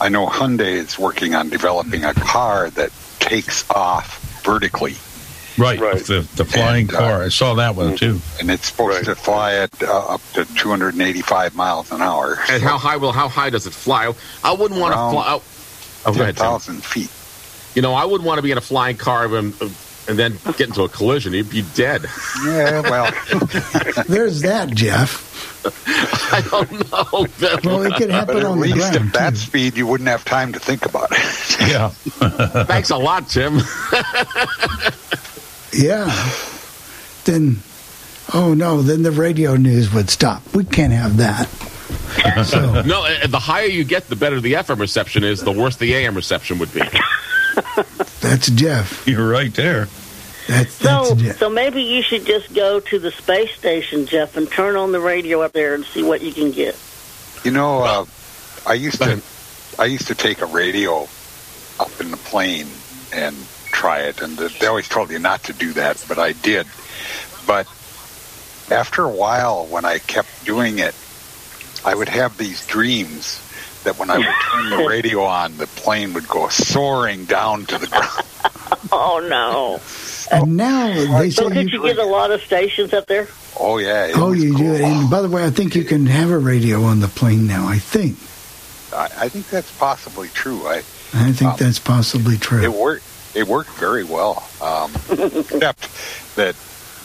I 0.00 0.08
know 0.08 0.26
Hyundai 0.28 0.74
is 0.74 0.96
working 0.96 1.34
on 1.34 1.48
developing 1.48 2.04
a 2.04 2.14
car 2.14 2.70
that 2.70 2.90
takes 3.26 3.68
off 3.70 4.42
vertically, 4.44 4.96
Right, 5.58 5.78
the 5.80 6.26
the 6.36 6.44
flying 6.44 6.86
And, 6.88 6.94
uh, 6.94 6.98
car. 6.98 7.22
I 7.24 7.28
saw 7.30 7.54
that 7.54 7.74
one 7.76 7.96
too. 7.96 8.20
and 8.40 8.50
it's 8.50 8.66
supposed 8.68 9.04
to 9.06 9.14
fly 9.14 9.54
at 9.54 9.82
uh, 9.82 10.14
up 10.14 10.20
to 10.34 10.44
285 10.54 11.54
miles 11.56 11.90
an 11.92 12.02
hour. 12.02 12.38
And 12.50 12.62
how 12.62 12.76
high? 12.78 12.96
Well, 12.96 13.12
how 13.12 13.28
high 13.28 13.50
does 13.50 13.66
it 13.66 13.72
fly? 13.72 14.12
I 14.44 14.52
wouldn't 14.52 14.78
want 14.80 14.92
to 14.92 14.98
fly. 14.98 15.24
Oh, 15.28 15.42
oh, 16.06 16.14
go 16.14 16.22
ahead, 16.22 16.36
Tim. 16.36 16.44
10,000 16.46 16.84
feet. 16.84 17.10
You 17.74 17.82
know, 17.82 17.94
I 17.94 18.04
wouldn't 18.04 18.26
want 18.26 18.38
to 18.38 18.42
be 18.42 18.50
in 18.52 18.58
a 18.58 18.62
flying 18.62 18.96
car 18.96 19.34
and, 19.34 19.54
and 20.08 20.18
then 20.18 20.38
get 20.56 20.68
into 20.68 20.82
a 20.82 20.88
collision. 20.88 21.32
he'd 21.32 21.50
be 21.50 21.62
dead. 21.74 22.04
Yeah, 22.44 22.80
well, 22.82 23.10
There's 24.08 24.42
that, 24.42 24.70
Jeff. 24.72 25.24
I 26.32 26.42
don't 26.48 26.70
know. 26.92 27.26
Well, 27.64 27.82
it 27.86 27.94
could 27.96 28.10
happen 28.10 28.34
but 28.34 28.36
at 28.36 28.44
on 28.44 28.60
the 28.60 28.66
least 28.66 28.76
ground, 28.92 28.96
at 28.96 29.12
that 29.14 29.36
speed, 29.36 29.76
you 29.76 29.86
wouldn't 29.86 30.08
have 30.08 30.24
time 30.24 30.52
to 30.52 30.60
think 30.60 30.84
about 30.86 31.08
it. 31.12 31.56
Yeah. 31.66 31.88
Thanks 32.64 32.90
a 32.90 32.96
lot, 32.96 33.28
Tim. 33.28 33.58
Yeah. 35.72 36.06
Then, 37.24 37.58
oh 38.32 38.54
no, 38.54 38.80
then 38.82 39.02
the 39.02 39.10
radio 39.10 39.56
news 39.56 39.92
would 39.92 40.08
stop. 40.08 40.42
We 40.54 40.64
can't 40.64 40.92
have 40.92 41.16
that. 41.18 41.48
So, 42.46 42.82
no, 42.82 43.04
uh, 43.04 43.26
the 43.26 43.38
higher 43.38 43.66
you 43.66 43.84
get, 43.84 44.08
the 44.08 44.16
better 44.16 44.40
the 44.40 44.54
FM 44.54 44.78
reception 44.80 45.22
is. 45.22 45.42
The 45.42 45.52
worse 45.52 45.76
the 45.76 45.92
AM 45.94 46.14
reception 46.14 46.58
would 46.60 46.72
be. 46.72 46.80
That's 48.20 48.50
Jeff. 48.50 49.06
You're 49.06 49.28
right 49.28 49.52
there. 49.54 49.88
That's, 50.48 50.78
that's 50.78 51.08
So, 51.08 51.14
Jeff. 51.16 51.38
so 51.38 51.50
maybe 51.50 51.82
you 51.82 52.02
should 52.02 52.24
just 52.24 52.54
go 52.54 52.80
to 52.80 52.98
the 52.98 53.10
space 53.10 53.52
station, 53.54 54.06
Jeff, 54.06 54.36
and 54.36 54.50
turn 54.50 54.76
on 54.76 54.92
the 54.92 55.00
radio 55.00 55.42
up 55.42 55.52
there 55.52 55.74
and 55.74 55.84
see 55.84 56.02
what 56.02 56.22
you 56.22 56.32
can 56.32 56.52
get. 56.52 56.78
You 57.44 57.50
know, 57.50 57.82
uh, 57.82 58.04
I 58.66 58.74
used 58.74 59.02
to 59.02 59.20
I 59.78 59.84
used 59.86 60.06
to 60.08 60.14
take 60.14 60.40
a 60.40 60.46
radio 60.46 61.08
up 61.78 62.00
in 62.00 62.10
the 62.10 62.16
plane 62.16 62.66
and 63.12 63.36
try 63.66 64.00
it, 64.02 64.22
and 64.22 64.36
they 64.38 64.66
always 64.66 64.88
told 64.88 65.10
you 65.10 65.18
not 65.18 65.44
to 65.44 65.52
do 65.52 65.72
that, 65.74 66.02
but 66.08 66.18
I 66.18 66.32
did. 66.32 66.66
But 67.46 67.66
after 68.70 69.02
a 69.02 69.08
while, 69.08 69.66
when 69.66 69.84
I 69.84 69.98
kept 69.98 70.44
doing 70.44 70.78
it, 70.78 70.94
I 71.84 71.94
would 71.94 72.08
have 72.08 72.36
these 72.36 72.66
dreams 72.66 73.40
that 73.86 73.98
when 73.98 74.10
I 74.10 74.18
would 74.18 74.26
turn 74.52 74.70
the 74.70 74.88
radio 74.88 75.22
on, 75.24 75.56
the 75.56 75.66
plane 75.66 76.12
would 76.14 76.28
go 76.28 76.48
soaring 76.48 77.24
down 77.24 77.64
to 77.66 77.78
the 77.78 77.86
ground. 77.86 78.22
Oh 78.92 79.24
no! 79.28 79.80
And 80.30 80.56
now 80.56 81.18
they 81.18 81.30
So 81.30 81.48
say 81.48 81.54
could 81.54 81.72
you, 81.72 81.82
you 81.82 81.94
get 81.94 81.98
a 81.98 82.04
lot 82.08 82.30
of 82.30 82.42
stations 82.42 82.92
up 82.92 83.06
there? 83.06 83.28
Oh 83.58 83.78
yeah, 83.78 84.12
oh, 84.14 84.30
was 84.30 84.42
you 84.44 84.56
do. 84.56 84.74
And 84.74 85.08
by 85.10 85.22
the 85.22 85.28
way, 85.28 85.44
I 85.44 85.50
think 85.50 85.74
you 85.74 85.84
can 85.84 86.06
have 86.06 86.30
a 86.30 86.38
radio 86.38 86.82
on 86.82 87.00
the 87.00 87.08
plane 87.08 87.46
now. 87.46 87.66
I 87.66 87.78
think. 87.78 88.16
I, 88.92 89.24
I 89.24 89.28
think 89.28 89.48
that's 89.50 89.70
possibly 89.78 90.28
true. 90.28 90.66
I 90.66 90.76
I 91.14 91.32
think 91.32 91.52
Um, 91.52 91.56
that's 91.58 91.78
possibly 91.78 92.36
true. 92.36 92.62
It 92.62 92.72
worked. 92.72 93.04
It 93.34 93.46
worked 93.46 93.70
very 93.70 94.04
well, 94.04 94.48
um, 94.60 94.92
except 95.10 95.88
that 96.36 96.54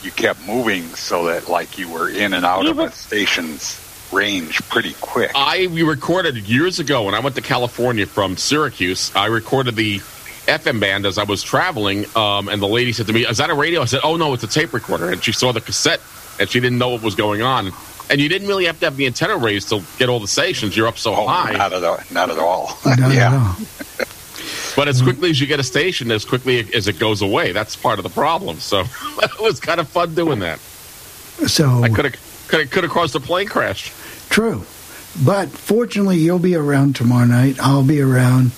you 0.02 0.10
kept 0.10 0.46
moving 0.46 0.82
so 0.96 1.26
that 1.26 1.48
like 1.48 1.78
you 1.78 1.88
were 1.88 2.08
in 2.08 2.32
and 2.34 2.44
out 2.44 2.66
of 2.66 2.78
a 2.78 2.90
station's 2.90 3.78
range 4.12 4.62
pretty 4.68 4.94
quick. 5.00 5.30
I 5.34 5.68
we 5.68 5.82
recorded 5.82 6.36
years 6.36 6.78
ago 6.78 7.04
when 7.04 7.14
I 7.14 7.20
went 7.20 7.36
to 7.36 7.42
California 7.42 8.06
from 8.06 8.36
Syracuse. 8.36 9.14
I 9.14 9.26
recorded 9.26 9.76
the 9.76 9.98
FM 10.46 10.80
band 10.80 11.06
as 11.06 11.18
I 11.18 11.24
was 11.24 11.42
traveling, 11.42 12.04
um, 12.16 12.48
and 12.48 12.60
the 12.60 12.68
lady 12.68 12.92
said 12.92 13.06
to 13.06 13.12
me, 13.12 13.26
"Is 13.26 13.38
that 13.38 13.50
a 13.50 13.54
radio?" 13.54 13.82
I 13.82 13.86
said, 13.86 14.00
"Oh 14.02 14.16
no, 14.16 14.34
it's 14.34 14.44
a 14.44 14.48
tape 14.48 14.72
recorder." 14.72 15.10
And 15.10 15.22
she 15.22 15.32
saw 15.32 15.52
the 15.52 15.60
cassette, 15.60 16.00
and 16.38 16.48
she 16.48 16.60
didn't 16.60 16.78
know 16.78 16.90
what 16.90 17.02
was 17.02 17.14
going 17.14 17.42
on. 17.42 17.72
And 18.10 18.20
you 18.20 18.28
didn't 18.28 18.48
really 18.48 18.66
have 18.66 18.78
to 18.80 18.86
have 18.86 18.96
the 18.96 19.06
antenna 19.06 19.36
raised 19.36 19.70
to 19.70 19.82
get 19.98 20.08
all 20.08 20.20
the 20.20 20.28
stations. 20.28 20.76
You're 20.76 20.88
up 20.88 20.98
so 20.98 21.14
high. 21.14 21.54
Oh, 21.54 21.56
Not 21.56 21.72
at 21.72 21.84
all. 21.84 21.98
Not 22.10 22.30
at 22.30 22.38
all. 22.38 22.78
Not 22.84 23.14
yeah. 23.14 23.28
at 23.28 23.32
all. 23.34 23.56
But 24.74 24.88
as 24.88 25.02
quickly 25.02 25.28
as 25.28 25.38
you 25.38 25.46
get 25.46 25.60
a 25.60 25.64
station, 25.64 26.10
as 26.10 26.24
quickly 26.24 26.66
as 26.74 26.88
it 26.88 26.98
goes 26.98 27.20
away, 27.20 27.52
that's 27.52 27.76
part 27.76 27.98
of 27.98 28.04
the 28.04 28.08
problem. 28.08 28.58
So 28.58 28.80
it 29.22 29.40
was 29.40 29.60
kind 29.60 29.80
of 29.80 29.88
fun 29.88 30.14
doing 30.14 30.38
that. 30.38 30.58
So 31.46 31.82
I 31.82 31.88
could 31.90 32.06
have 32.06 32.31
could 32.52 32.70
could 32.70 32.84
have 32.84 32.92
caused 32.92 33.16
a 33.16 33.20
plane 33.20 33.48
crash. 33.48 33.92
True. 34.28 34.64
But 35.24 35.48
fortunately, 35.48 36.18
you'll 36.18 36.38
be 36.38 36.54
around 36.54 36.96
tomorrow 36.96 37.26
night. 37.26 37.56
I'll 37.60 37.84
be 37.84 38.00
around. 38.00 38.52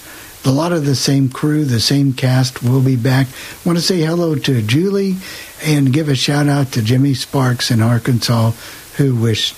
A 0.44 0.50
lot 0.50 0.72
of 0.72 0.84
the 0.84 0.94
same 0.94 1.28
crew, 1.30 1.64
the 1.64 1.80
same 1.80 2.12
cast 2.12 2.62
will 2.62 2.82
be 2.82 2.96
back. 2.96 3.28
want 3.64 3.78
to 3.78 3.84
say 3.84 4.00
hello 4.00 4.34
to 4.34 4.62
Julie 4.62 5.16
and 5.64 5.92
give 5.92 6.08
a 6.08 6.14
shout 6.14 6.48
out 6.48 6.72
to 6.72 6.82
Jimmy 6.82 7.14
Sparks 7.14 7.70
in 7.70 7.80
Arkansas, 7.80 8.50
who 8.96 9.16
wished 9.16 9.56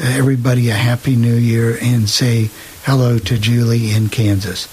everybody 0.00 0.68
a 0.68 0.74
happy 0.74 1.16
new 1.16 1.34
year 1.34 1.78
and 1.80 2.08
say 2.08 2.50
hello 2.84 3.18
to 3.20 3.38
Julie 3.38 3.92
in 3.92 4.08
Kansas. 4.08 4.66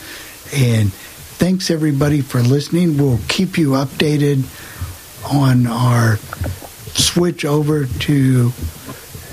And 0.54 0.92
thanks 0.92 1.72
everybody 1.72 2.22
for 2.22 2.42
listening. 2.42 2.98
We'll 2.98 3.20
keep 3.28 3.58
you 3.58 3.72
updated 3.72 4.44
on 5.32 5.68
our 5.68 6.18
switch 6.94 7.46
over 7.46 7.86
to 7.86 8.50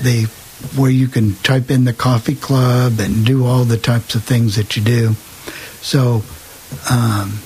the 0.03 0.31
where 0.77 0.91
you 0.91 1.07
can 1.07 1.35
type 1.37 1.71
in 1.71 1.85
the 1.85 1.93
coffee 1.93 2.35
club 2.35 2.95
and 2.99 3.25
do 3.25 3.45
all 3.45 3.65
the 3.65 3.77
types 3.77 4.15
of 4.15 4.25
things 4.25 4.57
that 4.57 4.77
you 4.77 4.83
do. 4.83 5.13
So 5.83 6.23
um, 6.91 7.39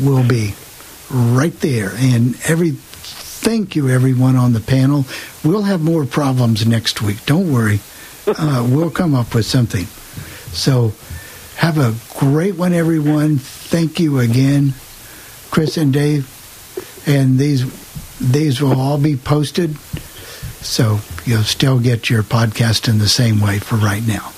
we'll 0.00 0.26
be 0.26 0.54
right 1.10 1.58
there. 1.60 1.90
And 1.96 2.36
every 2.46 2.70
thank 2.70 3.76
you 3.76 3.88
everyone 3.88 4.36
on 4.36 4.52
the 4.52 4.60
panel. 4.60 5.04
We'll 5.44 5.62
have 5.62 5.82
more 5.82 6.04
problems 6.04 6.66
next 6.66 7.02
week. 7.02 7.24
Don't 7.26 7.52
worry. 7.52 7.80
Uh, 8.28 8.66
we'll 8.68 8.90
come 8.90 9.14
up 9.14 9.36
with 9.36 9.46
something. 9.46 9.84
So 10.52 10.92
have 11.58 11.78
a 11.78 11.94
great 12.18 12.56
one, 12.56 12.72
everyone. 12.72 13.38
Thank 13.38 14.00
you 14.00 14.18
again, 14.18 14.74
Chris 15.52 15.76
and 15.76 15.92
Dave. 15.92 16.28
And 17.06 17.38
these 17.38 17.64
these 18.20 18.60
will 18.60 18.80
all 18.80 18.98
be 18.98 19.16
posted. 19.16 19.76
So 20.62 21.00
you'll 21.24 21.44
still 21.44 21.78
get 21.78 22.10
your 22.10 22.22
podcast 22.22 22.88
in 22.88 22.98
the 22.98 23.08
same 23.08 23.40
way 23.40 23.58
for 23.58 23.76
right 23.76 24.06
now. 24.06 24.32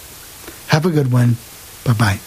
Have 0.68 0.84
a 0.84 0.90
good 0.90 1.10
one. 1.10 1.36
Bye 1.84 1.94
bye. 1.94 2.20